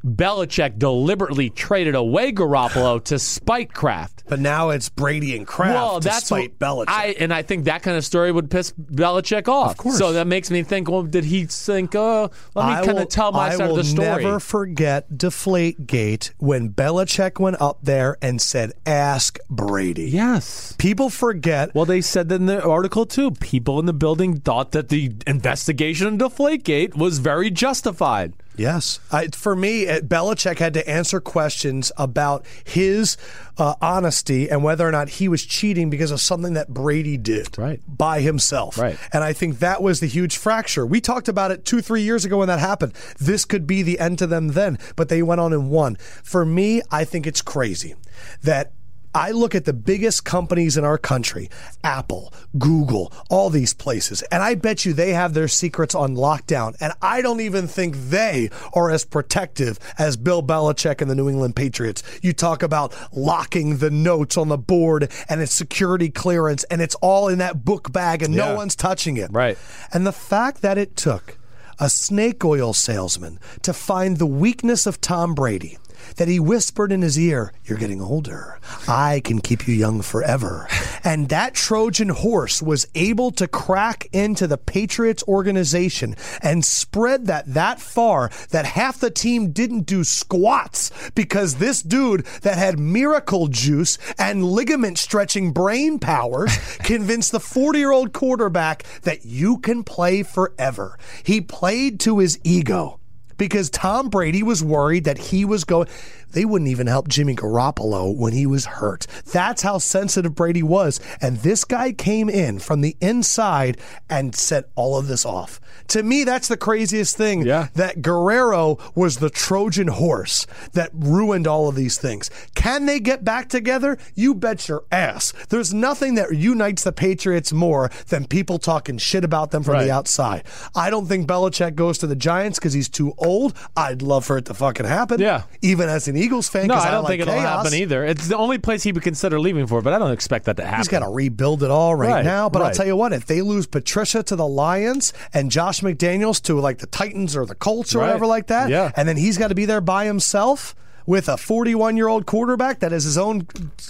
Belichick 0.05 0.77
deliberately 0.77 1.49
traded 1.49 1.95
away 1.95 2.31
Garoppolo 2.31 3.03
to 3.05 3.17
spite 3.17 3.73
Kraft. 3.73 4.23
But 4.27 4.39
now 4.39 4.69
it's 4.69 4.87
Brady 4.89 5.35
and 5.35 5.45
Kraft 5.47 5.73
Well, 5.73 5.99
that's 5.99 6.21
despite 6.21 6.53
what- 6.59 6.59
Belichick. 6.59 6.89
I 6.89 7.15
and 7.19 7.33
I 7.33 7.41
think 7.41 7.65
that 7.65 7.81
kind 7.83 7.97
of 7.97 8.05
story 8.05 8.31
would 8.31 8.51
piss 8.51 8.71
Belichick 8.73 9.47
off. 9.47 9.71
Of 9.71 9.77
course. 9.77 9.97
So 9.97 10.13
that 10.13 10.27
makes 10.27 10.51
me 10.51 10.63
think. 10.63 10.89
Well, 10.89 11.03
did 11.03 11.25
he 11.25 11.45
think? 11.45 11.95
Oh, 11.95 12.29
let 12.55 12.67
me 12.81 12.85
kind 12.85 12.99
of 12.99 13.09
tell 13.09 13.31
my 13.31 13.47
I 13.47 13.55
side 13.55 13.69
of 13.69 13.75
the 13.75 13.83
story. 13.83 14.07
I 14.07 14.15
will 14.15 14.21
never 14.23 14.39
forget 14.39 15.17
Deflate 15.17 15.87
Gate 15.87 16.33
when 16.37 16.69
Belichick 16.69 17.39
went 17.39 17.59
up 17.61 17.79
there 17.83 18.17
and 18.21 18.41
said, 18.41 18.73
"Ask 18.85 19.39
Brady." 19.49 20.09
yes. 20.09 20.75
People 20.77 21.09
forget. 21.09 21.73
Well, 21.73 21.85
they 21.85 22.01
said 22.01 22.29
that 22.29 22.35
in 22.35 22.45
the 22.45 22.63
article 22.63 23.05
too. 23.05 23.31
People 23.31 23.79
in 23.79 23.85
the 23.85 23.93
building 23.93 24.37
thought 24.39 24.71
that 24.73 24.89
the 24.89 25.13
investigation 25.25 26.07
into 26.07 26.29
Deflategate 26.29 26.95
was 26.95 27.19
very 27.19 27.49
justified. 27.49 28.33
Yes. 28.57 28.99
I, 29.11 29.27
for 29.27 29.55
me, 29.55 29.87
uh, 29.87 29.99
Belichick 30.01 30.59
had 30.59 30.73
to 30.75 30.89
answer 30.89 31.19
questions 31.19 31.91
about 31.97 32.45
his 32.63 33.17
uh, 33.57 33.75
honesty 33.81 34.49
and 34.49 34.63
whether 34.63 34.87
or 34.87 34.91
not 34.91 35.09
he 35.09 35.27
was 35.27 35.45
cheating 35.45 35.89
because 35.89 36.11
of 36.11 36.19
something 36.21 36.53
that 36.53 36.69
Brady 36.69 37.17
did 37.17 37.57
Right. 37.57 37.81
by 37.87 38.21
himself. 38.21 38.77
Right. 38.77 38.97
And 39.13 39.23
I 39.23 39.33
think 39.33 39.59
that 39.59 39.81
was 39.81 39.99
the 39.99 40.07
huge 40.07 40.37
fracture. 40.37 40.85
We 40.85 41.01
talked 41.01 41.27
about 41.27 41.51
it 41.51 41.65
two, 41.65 41.81
three 41.81 42.01
years 42.01 42.25
ago 42.25 42.37
when 42.39 42.47
that 42.47 42.59
happened. 42.59 42.93
This 43.19 43.45
could 43.45 43.65
be 43.65 43.81
the 43.81 43.99
end 43.99 44.19
to 44.19 44.27
them 44.27 44.49
then, 44.49 44.77
but 44.95 45.09
they 45.09 45.21
went 45.21 45.41
on 45.41 45.53
and 45.53 45.69
won. 45.69 45.95
For 46.23 46.45
me, 46.45 46.81
I 46.91 47.03
think 47.05 47.25
it's 47.27 47.41
crazy 47.41 47.95
that. 48.43 48.71
I 49.15 49.31
look 49.31 49.55
at 49.55 49.63
the 49.65 49.73
biggest 49.73 50.25
companies 50.25 50.75
in 50.77 50.83
our 50.83 50.97
country, 50.97 51.49
Apple, 51.83 52.33
Google, 52.59 53.13
all 53.29 53.49
these 53.49 53.73
places, 53.73 54.21
and 54.23 54.43
I 54.43 54.55
bet 54.55 54.85
you 54.85 54.91
they 54.93 55.13
have 55.13 55.33
their 55.33 55.47
secrets 55.47 55.95
on 55.95 56.15
lockdown. 56.15 56.75
And 56.81 56.91
I 57.01 57.21
don't 57.21 57.39
even 57.39 57.65
think 57.67 57.95
they 57.95 58.49
are 58.73 58.91
as 58.91 59.05
protective 59.05 59.79
as 59.97 60.17
Bill 60.17 60.43
Belichick 60.43 61.01
and 61.01 61.09
the 61.09 61.15
New 61.15 61.29
England 61.29 61.55
Patriots. 61.55 62.03
You 62.21 62.33
talk 62.33 62.61
about 62.61 62.93
locking 63.15 63.77
the 63.77 63.89
notes 63.89 64.35
on 64.37 64.49
the 64.49 64.57
board 64.57 65.09
and 65.29 65.41
it's 65.41 65.53
security 65.53 66.09
clearance, 66.09 66.65
and 66.65 66.81
it's 66.81 66.95
all 66.95 67.29
in 67.29 67.37
that 67.39 67.63
book 67.63 67.93
bag, 67.93 68.21
and 68.21 68.33
Yeah. 68.33 68.49
no 68.49 68.55
one's 68.55 68.75
touching 68.75 69.15
it. 69.15 69.31
Right. 69.31 69.57
And 69.93 70.05
the 70.05 70.11
fact 70.11 70.61
that 70.61 70.77
it 70.77 70.97
took 70.97 71.37
a 71.79 71.89
snake 71.89 72.43
oil 72.43 72.73
salesman 72.73 73.39
to 73.61 73.71
find 73.73 74.17
the 74.17 74.25
weakness 74.25 74.85
of 74.85 74.99
Tom 74.99 75.33
Brady, 75.33 75.77
that 76.17 76.27
he 76.27 76.39
whispered 76.39 76.91
in 76.91 77.01
his 77.01 77.17
ear, 77.17 77.53
You're 77.65 77.77
getting 77.77 78.01
older. 78.01 78.59
I 78.87 79.21
can 79.23 79.39
keep 79.41 79.67
you 79.67 79.73
young 79.73 80.01
forever. 80.01 80.67
And 81.03 81.29
that 81.29 81.53
Trojan 81.53 82.09
horse 82.09 82.61
was 82.61 82.87
able 82.95 83.31
to 83.31 83.47
crack 83.47 84.07
into 84.11 84.47
the 84.47 84.57
Patriots 84.57 85.23
organization 85.27 86.15
and 86.41 86.65
spread 86.65 87.27
that 87.27 87.53
that 87.53 87.79
far 87.79 88.31
that 88.49 88.65
half 88.65 88.99
the 88.99 89.11
team 89.11 89.51
didn't 89.51 89.85
do 89.85 90.03
squats 90.03 90.91
because 91.13 91.55
this 91.55 91.81
dude 91.81 92.25
that 92.41 92.57
had 92.57 92.79
miracle 92.79 93.47
juice 93.47 93.97
and 94.17 94.43
ligament 94.43 94.97
stretching 94.97 95.51
brain 95.51 95.99
powers 95.99 96.57
convinced 96.79 97.31
the 97.31 97.39
40 97.39 97.79
year 97.79 97.91
old 97.91 98.13
quarterback 98.13 98.83
that 99.03 99.25
you 99.25 99.57
can 99.57 99.83
play 99.83 100.23
forever. 100.23 100.97
He 101.23 101.41
played 101.41 101.99
to 102.01 102.19
his 102.19 102.39
ego 102.43 102.99
because 103.37 103.69
Tom 103.69 104.09
Brady 104.09 104.43
was 104.43 104.63
worried 104.63 105.05
that 105.05 105.17
he 105.17 105.45
was 105.45 105.63
going. 105.63 105.87
They 106.35 106.45
wouldn't 106.45 106.69
even 106.69 106.85
help 106.87 107.07
Jimmy 107.07 107.33
Garoppolo 107.35 108.15
when 108.15 108.33
he 108.33 108.45
was 108.45 108.65
hurt. 108.65 109.07
That's 109.31 109.63
how 109.63 109.79
sensitive 109.79 110.35
Brady 110.35 110.61
was. 110.61 110.99
And 111.21 111.37
this 111.37 111.63
guy 111.63 111.93
came 111.93 112.29
in 112.29 112.59
from 112.59 112.81
the 112.81 112.95
inside 113.01 113.79
and 114.09 114.35
set 114.35 114.65
all 114.75 114.97
of 114.97 115.07
this 115.07 115.25
off. 115.25 115.59
To 115.87 116.03
me, 116.03 116.23
that's 116.25 116.47
the 116.47 116.57
craziest 116.57 117.15
thing. 117.15 117.45
Yeah. 117.45 117.69
That 117.75 118.01
Guerrero 118.01 118.77
was 118.95 119.17
the 119.17 119.29
Trojan 119.29 119.87
horse 119.87 120.45
that 120.73 120.89
ruined 120.93 121.47
all 121.47 121.69
of 121.69 121.75
these 121.75 121.97
things. 121.97 122.29
Can 122.53 122.85
they 122.85 122.99
get 122.99 123.23
back 123.23 123.49
together? 123.49 123.97
You 124.13 124.35
bet 124.35 124.67
your 124.67 124.83
ass. 124.91 125.31
There's 125.49 125.73
nothing 125.73 126.15
that 126.15 126.35
unites 126.35 126.83
the 126.83 126.91
Patriots 126.91 127.53
more 127.53 127.89
than 128.09 128.25
people 128.27 128.59
talking 128.59 128.97
shit 128.97 129.23
about 129.23 129.51
them 129.51 129.63
from 129.63 129.75
Right. 129.75 129.85
the 129.85 129.91
outside. 129.91 130.43
I 130.75 130.89
don't 130.89 131.07
think 131.07 131.27
Belichick 131.27 131.75
goes 131.75 131.97
to 131.99 132.07
the 132.07 132.15
Giants 132.15 132.59
because 132.59 132.73
he's 132.73 132.89
too 132.89 133.13
old. 133.17 133.53
I'd 133.77 134.01
love 134.01 134.25
for 134.25 134.37
it 134.37 134.45
to 134.45 134.53
fucking 134.53 134.85
happen. 134.85 135.21
Yeah. 135.21 135.43
Even 135.61 135.87
as 135.87 136.07
an 136.09 136.17
Eagles 136.25 136.49
fan, 136.49 136.67
No, 136.67 136.75
I 136.75 136.91
don't 136.91 137.03
like 137.03 137.11
think 137.11 137.21
it'll 137.21 137.33
chaos. 137.35 137.63
happen 137.65 137.79
either. 137.79 138.03
It's 138.03 138.27
the 138.27 138.37
only 138.37 138.57
place 138.57 138.83
he 138.83 138.91
would 138.91 139.03
consider 139.03 139.39
leaving 139.39 139.67
for, 139.67 139.81
but 139.81 139.93
I 139.93 139.99
don't 139.99 140.11
expect 140.11 140.45
that 140.45 140.57
to 140.57 140.63
happen. 140.65 140.79
He's 140.79 140.87
got 140.87 140.99
to 140.99 141.09
rebuild 141.09 141.63
it 141.63 141.71
all 141.71 141.95
right, 141.95 142.09
Right, 142.09 142.25
now. 142.25 142.49
But 142.49 142.61
I'll 142.61 142.71
tell 142.73 142.85
you 142.87 142.95
what, 142.95 143.13
if 143.13 143.25
they 143.25 143.41
lose 143.41 143.67
Patricia 143.67 144.23
to 144.23 144.35
the 144.35 144.47
Lions 144.47 145.13
and 145.33 145.51
Josh 145.51 145.81
McDaniels 145.81 146.41
to 146.43 146.59
like 146.59 146.79
the 146.79 146.87
Titans 146.87 147.35
or 147.35 147.45
the 147.45 147.55
Colts 147.55 147.95
or 147.95 147.99
Right. 147.99 148.07
whatever 148.07 148.25
like 148.27 148.47
that, 148.47 148.69
Yeah. 148.69 148.91
and 148.95 149.07
then 149.07 149.17
he's 149.17 149.37
got 149.37 149.47
to 149.49 149.55
be 149.55 149.65
there 149.65 149.81
by 149.81 150.05
himself 150.05 150.75
with 151.07 151.29
a 151.29 151.37
41 151.37 151.95
year 151.97 152.07
old 152.07 152.25
quarterback 152.25 152.79
that 152.79 152.91
is 152.91 153.03
his 153.03 153.15
own 153.17 153.45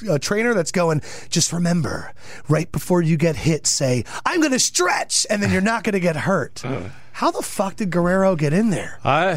uh, 0.09 0.17
trainer 0.19 0.53
that's 0.53 0.73
going, 0.73 1.01
just 1.29 1.53
remember, 1.53 2.11
right 2.49 2.69
before 2.73 3.01
you 3.01 3.15
get 3.15 3.37
hit, 3.37 3.65
say, 3.65 4.03
I'm 4.25 4.41
going 4.41 4.51
to 4.51 4.59
stretch, 4.59 5.25
and 5.29 5.41
then 5.41 5.49
you're 5.51 5.61
not 5.61 5.83
going 5.85 5.93
to 5.93 6.01
get 6.01 6.15
hurt. 6.17 6.61
How 7.13 7.31
the 7.31 7.41
fuck 7.41 7.77
did 7.77 7.89
Guerrero 7.91 8.35
get 8.35 8.51
in 8.51 8.69
there? 8.69 8.99
I 9.05 9.35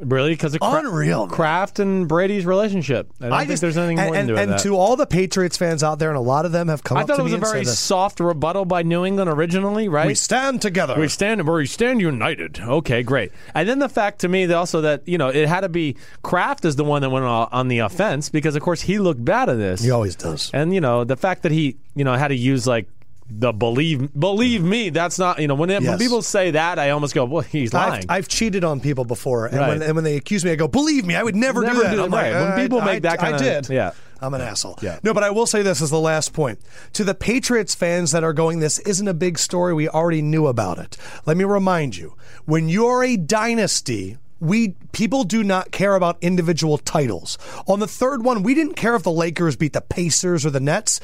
really 0.00 0.30
because 0.30 0.54
of 0.54 0.60
Cra- 0.60 0.80
Unreal. 0.80 1.28
Kraft 1.28 1.78
and 1.78 2.08
Brady's 2.08 2.46
relationship. 2.46 3.10
I 3.20 3.28
don't 3.28 3.38
think 3.38 3.50
just- 3.50 3.60
there's 3.60 3.76
anything 3.76 3.98
and, 3.98 4.08
more 4.08 4.16
and, 4.16 4.28
to 4.28 4.34
it. 4.36 4.48
and 4.48 4.58
to 4.60 4.76
all 4.76 4.96
the 4.96 5.06
Patriots 5.06 5.56
fans 5.56 5.82
out 5.82 5.98
there, 5.98 6.08
and 6.08 6.16
a 6.16 6.22
lot 6.22 6.46
of 6.46 6.52
them 6.52 6.68
have 6.68 6.82
come 6.82 6.98
I 6.98 7.02
up 7.02 7.08
thought 7.08 7.18
it 7.18 7.22
was 7.22 7.32
a 7.32 7.38
very 7.38 7.64
soft 7.64 8.20
rebuttal 8.20 8.64
by 8.64 8.82
New 8.82 9.04
England 9.04 9.30
originally, 9.30 9.88
right? 9.88 10.06
"We 10.06 10.14
stand 10.14 10.62
together." 10.62 10.96
We 10.98 11.08
stand 11.08 11.46
we 11.48 11.66
stand 11.66 12.00
united. 12.00 12.60
Okay, 12.60 13.02
great. 13.02 13.32
And 13.54 13.68
then 13.68 13.78
the 13.78 13.88
fact 13.88 14.20
to 14.20 14.28
me 14.28 14.46
that 14.46 14.56
also 14.56 14.80
that 14.82 15.06
you 15.06 15.18
know 15.18 15.28
it 15.28 15.46
had 15.48 15.60
to 15.60 15.68
be 15.68 15.96
Kraft 16.22 16.64
is 16.64 16.76
the 16.76 16.84
one 16.84 17.02
that 17.02 17.10
went 17.10 17.24
on 17.24 17.48
on 17.52 17.68
the 17.68 17.80
offense 17.80 18.28
because 18.28 18.56
of 18.56 18.62
course 18.62 18.80
he 18.82 18.98
looked 18.98 19.24
bad 19.24 19.48
at 19.48 19.58
this. 19.58 19.82
he 19.82 19.90
always 19.90 20.16
does. 20.16 20.50
And 20.52 20.74
you 20.74 20.80
know 20.80 21.04
the 21.04 21.16
fact 21.16 21.42
that 21.42 21.52
he 21.52 21.76
you 21.94 22.04
know 22.04 22.14
had 22.14 22.28
to 22.28 22.36
use 22.36 22.66
like 22.66 22.86
the 23.30 23.52
believe 23.52 24.12
believe 24.18 24.62
me 24.62 24.90
that's 24.90 25.18
not 25.18 25.38
you 25.38 25.46
know 25.48 25.54
when, 25.54 25.70
it, 25.70 25.82
when 25.82 25.98
people 25.98 26.20
say 26.22 26.50
that 26.50 26.78
I 26.78 26.90
almost 26.90 27.14
go 27.14 27.24
well 27.24 27.42
he's 27.42 27.72
lying. 27.72 28.02
I've, 28.08 28.10
I've 28.10 28.28
cheated 28.28 28.64
on 28.64 28.80
people 28.80 29.04
before, 29.04 29.46
and, 29.46 29.56
Right. 29.58 29.68
when, 29.68 29.82
and 29.82 29.94
when 29.94 30.04
they 30.04 30.16
accuse 30.16 30.44
me, 30.44 30.50
I 30.50 30.56
go, 30.56 30.66
"Believe 30.68 31.06
me, 31.06 31.14
I 31.14 31.22
would 31.22 31.36
never, 31.36 31.62
Never 31.62 31.76
do 31.76 31.82
that." 31.84 31.94
do 31.94 32.02
I'm 32.04 32.10
that, 32.10 32.16
like. 32.16 32.32
When 32.32 32.52
"Uh, 32.52 32.56
people 32.56 32.80
I- 32.80 32.84
make 32.86 33.02
that 33.04 33.22
I 33.22 33.30
kinda- 33.32 33.62
did. 33.62 33.68
yeah. 33.74 33.92
I'm 34.22 34.34
an 34.34 34.42
asshole. 34.42 34.78
Yeah. 34.82 34.98
No, 35.02 35.14
but 35.14 35.22
I 35.24 35.30
will 35.30 35.46
say 35.46 35.62
this 35.62 35.80
as 35.80 35.88
the 35.88 35.98
last 35.98 36.34
point 36.34 36.58
to 36.92 37.04
the 37.04 37.14
Patriots 37.14 37.74
fans 37.74 38.10
that 38.12 38.22
are 38.22 38.34
going. 38.34 38.60
This 38.60 38.78
isn't 38.80 39.08
a 39.08 39.14
big 39.14 39.38
story. 39.38 39.72
We 39.72 39.88
already 39.88 40.20
knew 40.20 40.46
about 40.46 40.78
it. 40.78 40.98
Let 41.24 41.38
me 41.38 41.44
remind 41.44 41.96
you: 41.96 42.14
when 42.44 42.68
you're 42.68 43.02
a 43.04 43.16
dynasty. 43.16 44.18
we 44.40 44.74
people 44.92 45.22
do 45.24 45.44
not 45.44 45.70
care 45.70 45.94
about 45.94 46.16
individual 46.22 46.78
titles. 46.78 47.36
On 47.66 47.78
the 47.78 47.86
third 47.86 48.24
one, 48.24 48.42
we 48.42 48.54
didn't 48.54 48.74
care 48.74 48.94
if 48.94 49.02
the 49.02 49.10
Lakers 49.12 49.54
beat 49.54 49.74
the 49.74 49.82
Pacers 49.82 50.46
or 50.46 50.50
the 50.50 50.60
Nets. 50.60 50.98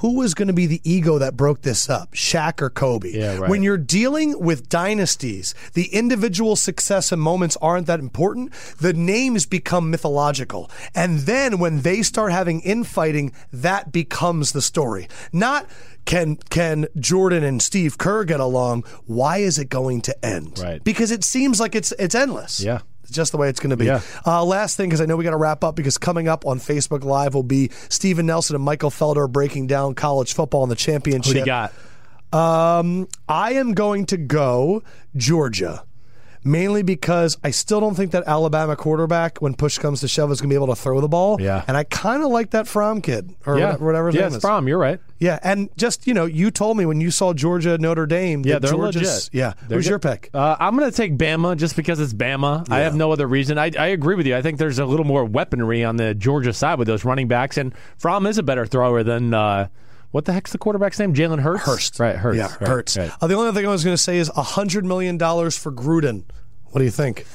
Who 0.00 0.16
was 0.16 0.32
going 0.34 0.48
to 0.48 0.54
be 0.54 0.66
the 0.66 0.80
ego 0.82 1.18
that 1.18 1.36
broke 1.36 1.62
this 1.62 1.90
up, 1.90 2.12
Shaq 2.12 2.62
or 2.62 2.70
Kobe? 2.70 3.10
Yeah, 3.12 3.36
right. 3.36 3.50
When 3.50 3.62
you're 3.62 3.76
dealing 3.76 4.38
with 4.40 4.68
dynasties, 4.70 5.54
the 5.74 5.86
individual 5.86 6.56
success 6.56 7.12
and 7.12 7.20
moments 7.20 7.56
aren't 7.60 7.86
that 7.86 8.00
important. 8.00 8.52
The 8.78 8.94
names 8.94 9.44
become 9.44 9.90
mythological. 9.90 10.70
And 10.94 11.20
then 11.20 11.58
when 11.58 11.82
they 11.82 12.00
start 12.00 12.32
having 12.32 12.60
infighting, 12.60 13.32
that 13.52 13.92
becomes 13.92 14.52
the 14.52 14.62
story. 14.62 15.06
Not 15.34 15.66
can 16.06 16.36
can 16.36 16.86
Jordan 16.98 17.44
and 17.44 17.60
Steve 17.60 17.98
Kerr 17.98 18.24
get 18.24 18.40
along? 18.40 18.84
Why 19.04 19.38
is 19.38 19.58
it 19.58 19.68
going 19.68 20.00
to 20.02 20.24
end? 20.24 20.58
Right. 20.58 20.82
Because 20.82 21.10
it 21.10 21.24
seems 21.24 21.60
like 21.60 21.74
it's 21.74 21.92
it's 21.98 22.14
endless. 22.14 22.60
Yeah. 22.60 22.80
Just 23.10 23.32
the 23.32 23.38
way 23.38 23.48
it's 23.48 23.60
going 23.60 23.70
to 23.70 23.76
be. 23.76 23.86
Yeah. 23.86 24.00
Uh, 24.26 24.44
last 24.44 24.76
thing, 24.76 24.88
because 24.88 25.00
I 25.00 25.06
know 25.06 25.16
we 25.16 25.24
got 25.24 25.30
to 25.30 25.36
wrap 25.36 25.64
up, 25.64 25.76
because 25.76 25.98
coming 25.98 26.28
up 26.28 26.46
on 26.46 26.58
Facebook 26.58 27.04
Live 27.04 27.34
will 27.34 27.42
be 27.42 27.70
Stephen 27.88 28.26
Nelson 28.26 28.56
and 28.56 28.64
Michael 28.64 28.90
Felder 28.90 29.30
breaking 29.30 29.66
down 29.66 29.94
college 29.94 30.32
football 30.34 30.62
and 30.62 30.70
the 30.70 30.76
championship. 30.76 31.28
Who 31.28 31.34
do 31.34 31.38
you 31.40 31.46
got? 31.46 31.72
Um, 32.32 33.08
I 33.28 33.54
am 33.54 33.74
going 33.74 34.06
to 34.06 34.16
go 34.16 34.82
Georgia. 35.16 35.84
Mainly 36.42 36.82
because 36.82 37.36
I 37.44 37.50
still 37.50 37.80
don't 37.80 37.94
think 37.94 38.12
that 38.12 38.24
Alabama 38.26 38.74
quarterback, 38.74 39.38
when 39.42 39.54
push 39.54 39.76
comes 39.76 40.00
to 40.00 40.08
shove, 40.08 40.30
is 40.32 40.40
going 40.40 40.48
to 40.48 40.52
be 40.52 40.56
able 40.56 40.74
to 40.74 40.80
throw 40.80 41.00
the 41.02 41.08
ball. 41.08 41.38
Yeah. 41.40 41.64
And 41.68 41.76
I 41.76 41.84
kind 41.84 42.22
of 42.22 42.30
like 42.30 42.50
that 42.50 42.66
Fromm 42.66 43.02
kid, 43.02 43.34
or 43.44 43.58
Yeah, 43.58 43.66
whatever, 43.66 43.84
whatever 43.84 44.06
his 44.06 44.14
yeah, 44.14 44.20
name 44.22 44.26
it's 44.28 44.36
is. 44.36 44.40
Fromm. 44.42 44.66
You're 44.66 44.78
right. 44.78 45.00
Yeah. 45.18 45.38
And 45.42 45.68
just, 45.76 46.06
you 46.06 46.14
know, 46.14 46.24
you 46.24 46.50
told 46.50 46.78
me 46.78 46.86
when 46.86 46.98
you 47.00 47.10
saw 47.10 47.34
Georgia 47.34 47.76
Notre 47.76 48.06
Dame. 48.06 48.42
Yeah, 48.44 48.58
they're 48.58 48.70
Georgia's, 48.70 49.02
legit. 49.02 49.34
Yeah. 49.34 49.52
They're 49.68 49.76
Who's 49.76 49.84
good. 49.84 49.90
your 49.90 49.98
pick? 49.98 50.30
Uh, 50.32 50.56
I'm 50.58 50.78
going 50.78 50.90
to 50.90 50.96
take 50.96 51.18
Bama 51.18 51.58
just 51.58 51.76
because 51.76 52.00
it's 52.00 52.14
Bama. 52.14 52.66
I 52.70 52.80
have 52.80 52.94
no 52.94 53.12
other 53.12 53.26
reason. 53.26 53.58
I, 53.58 53.70
I 53.78 53.88
agree 53.88 54.14
with 54.14 54.26
you. 54.26 54.34
I 54.34 54.40
think 54.40 54.58
there's 54.58 54.78
a 54.78 54.86
little 54.86 55.04
more 55.04 55.26
weaponry 55.26 55.84
on 55.84 55.96
the 55.96 56.14
Georgia 56.14 56.54
side 56.54 56.78
with 56.78 56.88
those 56.88 57.04
running 57.04 57.28
backs, 57.28 57.58
and 57.58 57.74
Fromm 57.98 58.26
is 58.26 58.38
a 58.38 58.42
better 58.42 58.64
thrower 58.64 59.02
than 59.02 59.34
uh, 59.34 59.68
what 60.10 60.24
the 60.24 60.32
heck's 60.32 60.52
the 60.52 60.58
quarterback's 60.58 60.98
name? 60.98 61.14
Jalen 61.14 61.40
Hurts. 61.40 61.64
Hurst. 61.64 62.00
Right, 62.00 62.16
Hurts. 62.16 62.36
Yeah, 62.38 62.46
right, 62.60 62.68
Hurts. 62.68 62.96
right. 62.96 63.10
Uh, 63.20 63.26
the 63.26 63.34
only 63.34 63.48
other 63.48 63.58
thing 63.60 63.66
I 63.66 63.70
was 63.70 63.84
going 63.84 63.94
to 63.96 64.02
say 64.02 64.18
is 64.18 64.28
$100 64.30 64.84
million 64.84 65.18
for 65.18 65.72
Gruden. 65.72 66.24
What 66.66 66.78
do 66.80 66.84
you 66.84 66.90
think? 66.90 67.26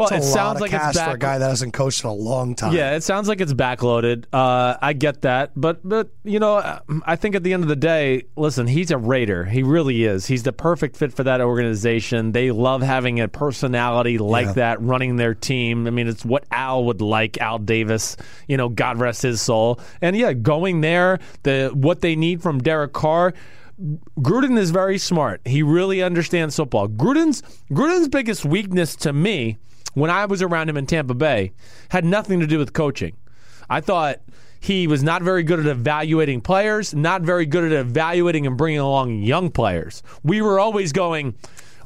Well, 0.00 0.18
it 0.18 0.22
sounds 0.22 0.60
like 0.60 0.72
it's 0.72 1.00
for 1.00 1.10
a 1.10 1.18
guy 1.18 1.38
that 1.38 1.48
hasn't 1.48 1.72
coached 1.72 2.02
in 2.04 2.10
a 2.10 2.12
long 2.14 2.54
time. 2.54 2.72
Yeah, 2.74 2.96
it 2.96 3.02
sounds 3.02 3.28
like 3.28 3.40
it's 3.40 3.52
backloaded. 3.52 4.24
Uh, 4.32 4.76
I 4.80 4.92
get 4.92 5.22
that, 5.22 5.52
but 5.54 5.86
but 5.88 6.08
you 6.24 6.38
know, 6.38 6.56
uh, 6.56 6.80
I 7.04 7.16
think 7.16 7.34
at 7.34 7.42
the 7.42 7.52
end 7.52 7.62
of 7.62 7.68
the 7.68 7.76
day, 7.76 8.24
listen, 8.36 8.66
he's 8.66 8.90
a 8.90 8.98
Raider. 8.98 9.44
He 9.44 9.62
really 9.62 10.04
is. 10.04 10.26
He's 10.26 10.42
the 10.42 10.52
perfect 10.52 10.96
fit 10.96 11.12
for 11.12 11.24
that 11.24 11.40
organization. 11.40 12.32
They 12.32 12.50
love 12.50 12.82
having 12.82 13.20
a 13.20 13.28
personality 13.28 14.18
like 14.18 14.46
Yeah. 14.46 14.52
that 14.54 14.82
running 14.82 15.16
their 15.16 15.34
team. 15.34 15.86
I 15.86 15.90
mean, 15.90 16.08
it's 16.08 16.24
what 16.24 16.44
Al 16.50 16.84
would 16.84 17.00
like. 17.00 17.38
Al 17.40 17.58
Davis, 17.58 18.16
you 18.48 18.56
know, 18.56 18.68
God 18.68 18.98
rest 18.98 19.22
his 19.22 19.40
soul. 19.40 19.80
And 20.00 20.16
yeah, 20.16 20.32
going 20.32 20.80
there, 20.80 21.18
the 21.42 21.70
what 21.74 22.00
they 22.00 22.16
need 22.16 22.42
from 22.42 22.58
Derek 22.58 22.92
Carr. 22.92 23.34
Gruden 24.18 24.58
is 24.58 24.70
very 24.70 24.98
smart. 24.98 25.40
He 25.46 25.62
really 25.62 26.02
understands 26.02 26.54
football. 26.56 26.86
Gruden's 26.86 27.42
Gruden's 27.70 28.08
biggest 28.08 28.44
weakness 28.44 28.94
to 28.96 29.12
me 29.14 29.58
when 29.94 30.10
I 30.10 30.26
was 30.26 30.42
around 30.42 30.68
him 30.68 30.76
in 30.76 30.86
Tampa 30.86 31.14
Bay 31.14 31.52
had 31.90 32.04
nothing 32.04 32.40
to 32.40 32.46
do 32.46 32.58
with 32.58 32.72
coaching. 32.72 33.16
I 33.68 33.80
thought 33.80 34.20
he 34.60 34.86
was 34.86 35.02
not 35.02 35.22
very 35.22 35.42
good 35.42 35.60
at 35.60 35.66
evaluating 35.66 36.40
players, 36.42 36.94
not 36.94 37.22
very 37.22 37.46
good 37.46 37.64
at 37.64 37.72
evaluating 37.72 38.46
and 38.46 38.56
bringing 38.56 38.80
along 38.80 39.22
young 39.22 39.50
players. 39.50 40.02
We 40.22 40.42
were 40.42 40.60
always 40.60 40.92
going, 40.92 41.34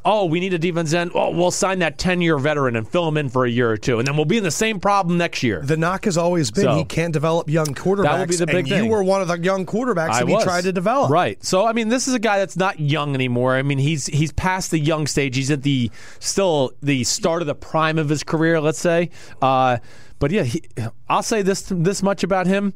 oh, 0.04 0.26
we 0.26 0.40
need 0.40 0.52
a 0.52 0.58
defense 0.58 0.92
end. 0.92 1.12
Oh, 1.14 1.30
we'll 1.30 1.50
sign 1.50 1.78
that 1.78 1.98
10 1.98 2.20
year 2.20 2.38
veteran 2.38 2.76
and 2.76 2.86
fill 2.88 3.08
him 3.08 3.16
in 3.16 3.28
for 3.28 3.44
a 3.44 3.50
year 3.50 3.70
or 3.70 3.76
two. 3.76 3.98
And 3.98 4.06
then 4.06 4.16
we'll 4.16 4.24
be 4.24 4.36
in 4.36 4.44
the 4.44 4.50
same 4.50 4.80
problem 4.80 5.16
next 5.18 5.42
year. 5.42 5.60
The 5.62 5.76
knock 5.76 6.04
has 6.04 6.16
always 6.18 6.50
been 6.50 6.64
So- 6.64 6.76
he 6.76 6.84
can't 6.84 7.12
develop 7.12 7.48
young 7.48 7.66
quarterbacks. 7.68 8.02
That 8.04 8.18
would 8.20 8.28
be 8.28 8.36
the 8.36 8.46
big 8.46 8.56
and 8.56 8.68
thing. 8.68 8.84
You 8.84 8.90
were 8.90 9.02
one 9.02 9.22
of 9.22 9.28
the 9.28 9.38
young 9.38 9.66
quarterbacks 9.66 10.10
I 10.10 10.20
that 10.24 10.28
he 10.28 10.42
tried 10.42 10.64
to 10.64 10.72
develop. 10.72 11.10
Right. 11.10 11.42
So 11.44 11.66
I 11.66 11.72
mean, 11.72 11.88
this 11.88 12.08
is 12.08 12.14
a 12.14 12.18
guy 12.18 12.38
that's 12.38 12.56
not 12.56 12.80
young 12.80 13.14
anymore. 13.14 13.54
I 13.54 13.62
mean, 13.62 13.78
he's 13.78 14.06
he's 14.06 14.32
past 14.32 14.70
the 14.70 14.78
young 14.78 15.06
stage. 15.06 15.36
He's 15.36 15.50
at 15.50 15.62
the 15.62 15.90
still 16.20 16.72
the 16.82 17.04
start 17.04 17.40
of 17.42 17.46
the 17.46 17.54
prime 17.54 17.98
of 17.98 18.08
his 18.08 18.22
career, 18.22 18.60
let's 18.60 18.78
say. 18.78 19.10
Uh, 19.40 19.78
but 20.18 20.30
yeah, 20.30 20.44
he, 20.44 20.62
I'll 21.08 21.22
say 21.22 21.42
this 21.42 21.62
this 21.70 22.02
much 22.02 22.22
about 22.22 22.46
him: 22.46 22.74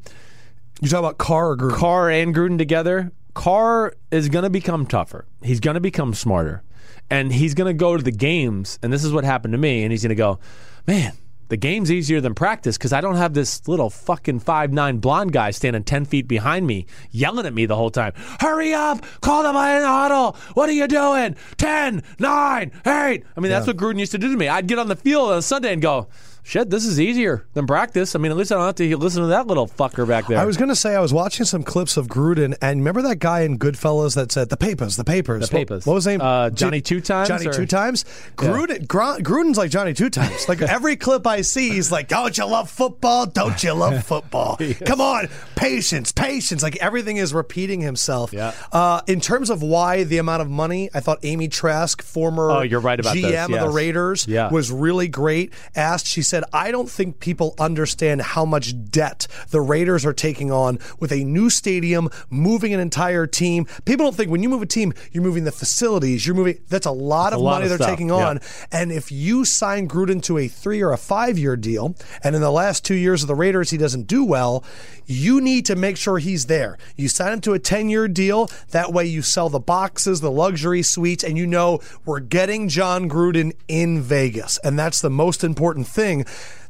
You 0.81 0.89
talk 0.89 0.99
about 0.99 1.17
Carr 1.17 1.51
or 1.51 1.57
Gruden? 1.57 1.75
Carr 1.77 2.09
and 2.09 2.35
Gruden 2.35 2.57
together. 2.57 3.11
Carr 3.33 3.93
is 4.11 4.27
going 4.29 4.43
to 4.43 4.49
become 4.49 4.85
tougher. 4.85 5.25
He's 5.41 5.59
going 5.59 5.75
to 5.75 5.79
become 5.79 6.13
smarter, 6.13 6.63
and 7.09 7.31
he's 7.31 7.53
going 7.53 7.67
to 7.67 7.77
go 7.77 7.97
to 7.97 8.03
the 8.03 8.11
games. 8.11 8.79
And 8.81 8.91
this 8.91 9.03
is 9.03 9.11
what 9.11 9.23
happened 9.23 9.53
to 9.53 9.57
me. 9.57 9.83
And 9.83 9.91
he's 9.91 10.03
going 10.03 10.09
to 10.09 10.15
go, 10.15 10.39
man. 10.87 11.13
The 11.49 11.57
game's 11.57 11.91
easier 11.91 12.21
than 12.21 12.35
practice 12.35 12.77
because 12.77 12.93
I 12.93 13.01
don't 13.01 13.15
have 13.15 13.33
this 13.33 13.67
little 13.67 13.89
fucking 13.89 14.41
five 14.41 14.71
nine 14.71 14.99
blonde 14.99 15.33
guy 15.33 15.49
standing 15.49 15.83
ten 15.83 16.05
feet 16.05 16.27
behind 16.27 16.67
me 16.67 16.85
yelling 17.09 17.47
at 17.47 17.55
me 17.55 17.65
the 17.65 17.75
whole 17.75 17.89
time. 17.89 18.13
Hurry 18.39 18.71
up! 18.71 19.03
Call 19.21 19.41
them 19.41 19.55
in 19.55 19.81
the 19.81 19.87
huddle. 19.87 20.37
What 20.53 20.69
are 20.69 20.73
you 20.73 20.87
doing? 20.87 21.35
Ten, 21.57 22.03
nine, 22.19 22.71
eight. 22.85 23.23
I 23.35 23.39
mean, 23.39 23.49
that's 23.49 23.65
what 23.65 23.77
Gruden 23.77 23.97
used 23.97 24.11
to 24.11 24.19
do 24.19 24.31
to 24.31 24.37
me. 24.37 24.47
I'd 24.47 24.67
get 24.67 24.77
on 24.77 24.89
the 24.89 24.95
field 24.95 25.31
on 25.31 25.39
a 25.39 25.41
Sunday 25.41 25.73
and 25.73 25.81
go, 25.81 26.07
"Shit, 26.49 26.69
this 26.71 26.85
is 26.85 26.99
easier 26.99 27.45
than 27.53 27.67
practice." 27.67 28.15
I 28.15 28.19
mean, 28.19 28.31
at 28.31 28.37
least 28.37 28.51
I 28.51 28.55
don't 28.55 28.65
have 28.65 28.75
to 28.75 28.97
listen 28.97 29.21
to 29.21 29.27
that 29.27 29.45
little 29.47 29.67
fucker 29.67 30.07
back 30.07 30.27
there. 30.27 30.39
I 30.39 30.45
was 30.45 30.57
going 30.57 30.69
to 30.69 30.75
say 30.75 30.95
I 30.95 30.99
was 30.99 31.13
watching 31.13 31.45
some 31.45 31.63
clips 31.63 31.95
of 31.95 32.07
Gruden, 32.07 32.55
and 32.61 32.79
remember 32.79 33.01
that 33.03 33.17
guy 33.19 33.41
in 33.41 33.59
Goodfellas 33.59 34.15
that 34.15 34.31
said 34.31 34.49
the 34.49 34.57
papers, 34.57 34.95
the 34.97 35.03
papers, 35.03 35.47
The 35.49 35.55
papers. 35.55 35.85
What, 35.85 35.91
what 35.91 35.95
was 35.95 36.05
his 36.05 36.11
name? 36.13 36.21
Uh, 36.21 36.49
Johnny 36.49 36.81
Two 36.81 37.01
Times, 37.01 37.27
Johnny 37.27 37.47
or- 37.47 37.53
Two 37.53 37.65
Times. 37.65 38.03
Gruden, 38.35 38.87
Gr- 38.87 39.21
Gruden's 39.21 39.57
like 39.57 39.71
Johnny 39.71 39.93
Two 39.93 40.09
Times. 40.09 40.49
Like 40.49 40.61
every 40.63 40.95
clip 40.95 41.25
I 41.27 41.41
see, 41.41 41.69
he's 41.69 41.91
like, 41.91 42.07
"Don't 42.07 42.37
you 42.37 42.45
love 42.45 42.69
football? 42.69 43.25
Don't 43.27 43.63
you 43.63 43.73
love 43.73 44.03
football? 44.11 44.57
Come 44.85 45.01
on, 45.01 45.27
patience, 45.55 46.11
patience." 46.11 46.63
Like 46.63 46.77
everything 46.77 47.17
is 47.17 47.33
repeating 47.33 47.81
himself. 47.81 48.33
Yeah. 48.33 48.53
Uh, 48.71 49.01
in 49.07 49.21
terms 49.21 49.49
of 49.49 49.61
why 49.61 50.03
the 50.03 50.17
amount 50.17 50.41
of 50.41 50.49
money, 50.49 50.89
I 50.93 50.99
thought 50.99 51.19
Amy 51.23 51.47
Trask, 51.47 52.01
former 52.01 52.49
Oh, 52.51 52.61
you're 52.61 52.79
right 52.79 52.99
about 52.99 53.15
GM 53.15 53.47
this, 53.49 53.57
of 53.57 53.67
the. 53.67 53.69
Raiders, 53.69 54.27
Yeah. 54.27 54.49
was 54.49 54.71
really 54.71 55.07
great. 55.07 55.53
Asked, 55.75 56.07
she 56.07 56.21
said, 56.23 56.38
I 56.53 56.71
don't 56.71 56.89
think 56.89 57.19
people 57.19 57.55
understand 57.59 58.21
how 58.21 58.45
much 58.45 58.73
debt 58.89 59.27
the 59.49 59.61
Raiders 59.61 60.05
are 60.05 60.13
taking 60.13 60.51
on 60.51 60.79
with 60.99 61.11
a 61.11 61.23
new 61.23 61.49
stadium, 61.49 62.09
moving 62.29 62.73
an 62.73 62.79
entire 62.79 63.27
team. 63.27 63.65
People 63.85 64.05
don't 64.05 64.15
think 64.15 64.31
when 64.31 64.43
you 64.43 64.49
move 64.49 64.61
a 64.61 64.65
team, 64.65 64.93
you're 65.11 65.23
moving 65.23 65.43
the 65.43 65.51
facilities, 65.51 66.25
you're 66.25 66.35
moving, 66.35 66.59
that's 66.69 66.85
a 66.85 66.91
lot 66.91 67.33
of 67.33 67.39
a 67.39 67.43
lot 67.43 67.53
money 67.53 67.65
of 67.65 67.69
they're 67.69 67.77
stuff, 67.77 67.89
taking 67.89 68.09
yeah. 68.09 68.27
on. 68.27 68.39
And 68.71 68.91
if 68.91 69.11
you 69.11 69.45
sign 69.45 69.87
Gruden 69.87 70.21
to 70.23 70.37
a 70.37 70.47
three 70.47 70.81
or 70.81 70.91
a 70.91 70.97
five 70.97 71.37
year 71.37 71.55
deal, 71.55 71.95
and 72.23 72.35
in 72.35 72.41
the 72.41 72.51
last 72.51 72.85
two 72.85 72.95
years 72.95 73.21
of 73.21 73.27
the 73.27 73.35
Raiders, 73.35 73.69
he 73.69 73.77
doesn't 73.77 74.07
do 74.07 74.23
well, 74.23 74.63
you 75.05 75.41
need 75.41 75.65
to 75.65 75.75
make 75.75 75.97
sure 75.97 76.19
he's 76.19 76.45
there. 76.45 76.77
You 76.95 77.07
sign 77.07 77.33
him 77.33 77.41
to 77.41 77.53
a 77.53 77.59
10 77.59 77.89
year 77.89 78.07
deal. 78.07 78.49
That 78.69 78.93
way 78.93 79.05
you 79.05 79.21
sell 79.21 79.49
the 79.49 79.59
boxes, 79.59 80.21
the 80.21 80.31
luxury 80.31 80.83
suites, 80.83 81.23
and 81.23 81.37
you 81.37 81.47
know 81.47 81.79
we're 82.05 82.19
getting 82.19 82.69
Jon 82.69 83.09
Gruden 83.09 83.53
in 83.67 84.01
Vegas. 84.01 84.59
And 84.63 84.77
that's 84.77 85.01
the 85.01 85.09
most 85.09 85.43
important 85.43 85.87
thing. 85.87 86.18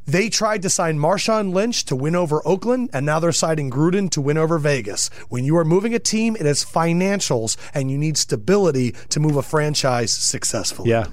They 0.05 0.29
tried 0.29 0.63
to 0.63 0.69
sign 0.71 0.97
Marshawn 0.97 1.53
Lynch 1.53 1.85
to 1.85 1.95
win 1.95 2.15
over 2.15 2.41
Oakland, 2.43 2.89
and 2.93 3.05
now 3.05 3.19
they're 3.19 3.31
signing 3.31 3.69
Gruden 3.69 4.09
to 4.11 4.21
win 4.21 4.39
over 4.39 4.57
Vegas. 4.57 5.09
When 5.29 5.43
you 5.43 5.55
are 5.57 5.65
moving 5.65 5.93
a 5.93 5.99
team, 5.99 6.35
it 6.35 6.47
is 6.47 6.65
financials, 6.65 7.57
and 7.75 7.91
you 7.91 7.97
need 7.97 8.17
stability 8.17 8.95
to 9.09 9.19
move 9.19 9.35
a 9.35 9.43
franchise 9.43 10.11
successfully. 10.11 10.89
yeah, 10.89 11.05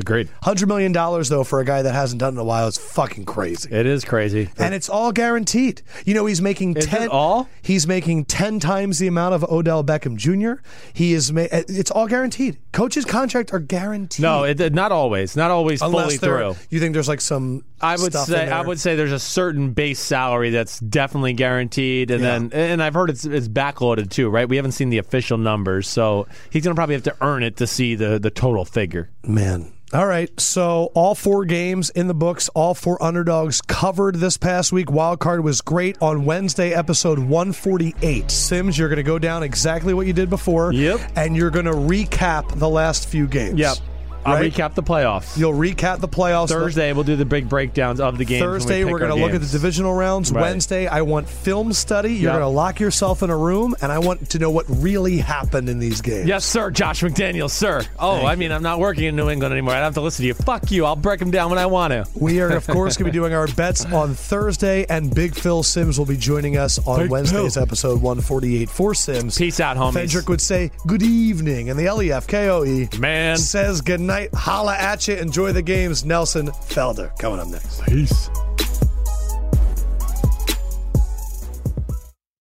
agreed. 0.00 0.28
Hundred 0.42 0.68
million 0.68 0.92
dollars 0.92 1.28
though 1.28 1.44
for 1.44 1.60
a 1.60 1.64
guy 1.64 1.82
that 1.82 1.92
hasn't 1.92 2.20
done 2.20 2.34
it 2.34 2.36
in 2.36 2.40
a 2.40 2.44
while 2.44 2.66
is 2.68 2.78
fucking 2.78 3.24
crazy. 3.24 3.68
It 3.72 3.86
is 3.86 4.04
crazy. 4.04 4.48
and 4.58 4.74
it's 4.74 4.88
all 4.88 5.12
guaranteed. 5.12 5.82
You 6.04 6.14
know, 6.14 6.26
he's 6.26 6.40
making 6.42 6.76
Is 6.76 6.86
ten. 6.86 7.08
all? 7.08 7.48
He's 7.62 7.86
making 7.86 8.24
ten 8.26 8.60
times 8.60 8.98
the 8.98 9.06
amount 9.06 9.34
of 9.34 9.44
Odell 9.44 9.84
Beckham 9.84 10.16
Jr. 10.16 10.62
He 10.92 11.12
is. 11.14 11.32
Ma- 11.32 11.42
eh, 11.50 11.62
it's 11.68 11.90
all 11.90 12.06
guaranteed. 12.06 12.58
Coaches' 12.72 13.04
contract 13.04 13.52
are 13.52 13.58
guaranteed. 13.58 14.22
no, 14.22 14.44
it, 14.44 14.72
not 14.72 14.92
always. 14.92 15.36
Not 15.36 15.50
always 15.50 15.82
unless 15.82 16.04
fully 16.06 16.18
through. 16.18 16.56
You 16.70 16.80
think 16.80 16.94
there's 16.94 17.08
like 17.08 17.20
some? 17.20 17.64
I 17.82 17.96
would 17.96 18.12
say 18.12 18.50
I 18.50 18.60
would 18.60 18.78
say 18.78 18.94
there's 18.94 19.10
a 19.12 19.18
certain 19.18 19.72
base 19.72 19.98
salary 20.00 20.50
that's 20.50 20.78
definitely 20.80 21.32
guaranteed, 21.32 22.10
and 22.10 22.22
Yeah. 22.22 22.38
then 22.38 22.50
and 22.52 22.82
I've 22.82 22.94
heard 22.94 23.10
it's 23.10 23.24
it's 23.24 23.48
backloaded 23.48 24.10
too, 24.10 24.28
right? 24.28 24.48
We 24.48 24.56
haven't 24.56 24.72
seen 24.72 24.90
the 24.90 24.98
official 24.98 25.38
numbers, 25.38 25.88
so 25.88 26.26
he's 26.50 26.62
gonna 26.62 26.74
probably 26.74 26.94
have 26.94 27.04
to 27.04 27.16
earn 27.20 27.42
it 27.42 27.56
to 27.56 27.66
see 27.66 27.94
the 27.94 28.18
the 28.18 28.30
total 28.30 28.64
figure. 28.64 29.10
Man. 29.24 29.72
All 29.92 30.06
right. 30.06 30.30
So 30.38 30.92
all 30.94 31.14
four 31.14 31.44
games 31.44 31.90
in 31.90 32.06
the 32.06 32.14
books, 32.14 32.48
all 32.50 32.74
four 32.74 33.02
underdogs 33.02 33.60
covered 33.60 34.16
this 34.16 34.36
past 34.36 34.72
week. 34.72 34.86
Wildcard 34.86 35.42
was 35.42 35.60
great 35.60 35.96
on 36.00 36.24
Wednesday, 36.24 36.72
episode 36.72 37.18
148. 37.18 38.30
Simms, 38.30 38.78
you're 38.78 38.88
going 38.88 38.98
to 38.98 39.02
go 39.02 39.18
down 39.18 39.42
exactly 39.42 39.92
what 39.92 40.06
you 40.06 40.12
did 40.12 40.30
before. 40.30 40.72
Yep. 40.72 41.00
And 41.16 41.36
you're 41.36 41.50
going 41.50 41.64
to 41.64 41.72
recap 41.72 42.56
the 42.58 42.68
last 42.68 43.08
few 43.08 43.26
games. 43.26 43.58
Yep. 43.58 43.78
I'll 44.24 44.34
right? 44.34 44.52
recap 44.52 44.74
the 44.74 44.82
playoffs. 44.82 45.36
You'll 45.38 45.52
recap 45.54 46.00
the 46.00 46.08
playoffs 46.08 46.48
Thursday, 46.48 46.92
we'll 46.92 47.04
do 47.04 47.16
the 47.16 47.24
big 47.24 47.48
breakdowns 47.48 48.00
of 48.00 48.18
the 48.18 48.24
games. 48.24 48.42
when 48.42 48.50
we 48.50 48.58
Thursday, 48.58 48.84
we're 48.84 48.98
going 48.98 49.10
to 49.10 49.16
look 49.16 49.32
at 49.34 49.40
the 49.40 49.46
divisional 49.46 49.94
rounds. 49.94 50.30
Right. 50.32 50.42
Wednesday, 50.42 50.86
I 50.86 51.02
want 51.02 51.28
film 51.28 51.72
study. 51.72 52.10
You're 52.14 52.30
Yep. 52.32 52.40
going 52.40 52.42
to 52.42 52.48
lock 52.48 52.80
yourself 52.80 53.22
in 53.22 53.30
a 53.30 53.36
room, 53.36 53.74
and 53.80 53.90
I 53.90 53.98
want 53.98 54.30
to 54.30 54.38
know 54.38 54.50
what 54.50 54.66
really 54.68 55.18
happened 55.18 55.68
in 55.68 55.78
these 55.78 56.00
games. 56.00 56.26
Yes, 56.26 56.44
sir, 56.44 56.70
Josh 56.70 57.02
McDaniels, 57.02 57.50
sir. 57.50 57.82
Oh, 57.98 58.24
I 58.26 58.36
mean, 58.36 58.52
I'm 58.52 58.62
not 58.62 58.78
working 58.78 59.04
in 59.04 59.16
New 59.16 59.30
England 59.30 59.52
anymore. 59.52 59.74
I 59.74 59.78
don't 59.78 59.84
have 59.84 59.94
to 59.94 60.00
listen 60.00 60.22
to 60.22 60.26
you. 60.28 60.34
Fuck 60.34 60.70
you. 60.70 60.84
I'll 60.84 60.96
break 60.96 61.18
them 61.20 61.30
down 61.30 61.50
when 61.50 61.58
I 61.58 61.66
want 61.66 61.92
to. 61.92 62.06
We 62.14 62.40
are, 62.40 62.50
of 62.50 62.66
course, 62.66 62.96
going 62.96 63.06
to 63.06 63.12
be 63.12 63.18
doing 63.18 63.32
our 63.34 63.46
bets 63.48 63.84
on 63.86 64.14
Thursday, 64.14 64.84
and 64.88 65.14
Big 65.14 65.34
Phil 65.34 65.62
Simms 65.62 65.98
will 65.98 66.06
be 66.06 66.16
joining 66.16 66.56
us 66.56 66.78
on 66.86 67.00
Big 67.00 67.10
Wednesday's 67.10 67.54
Phil. 67.54 67.62
episode 67.62 68.02
148 68.02 68.68
for 68.68 68.94
Simms. 68.94 69.38
Peace 69.38 69.60
out, 69.60 69.76
homies. 69.76 69.92
Fendrick 70.04 70.28
would 70.28 70.40
say 70.40 70.70
good 70.86 71.02
evening, 71.02 71.70
and 71.70 71.78
the 71.78 71.84
LEFKOE 71.86 72.98
Man. 72.98 73.36
says 73.36 73.80
good 73.80 74.00
Holla 74.34 74.74
at 74.76 75.06
you. 75.08 75.14
Enjoy 75.14 75.52
the 75.52 75.62
games. 75.62 76.04
Nelson 76.04 76.48
Felder 76.48 77.16
coming 77.18 77.38
up 77.40 77.48
next. 77.48 77.82
Peace. 77.84 78.28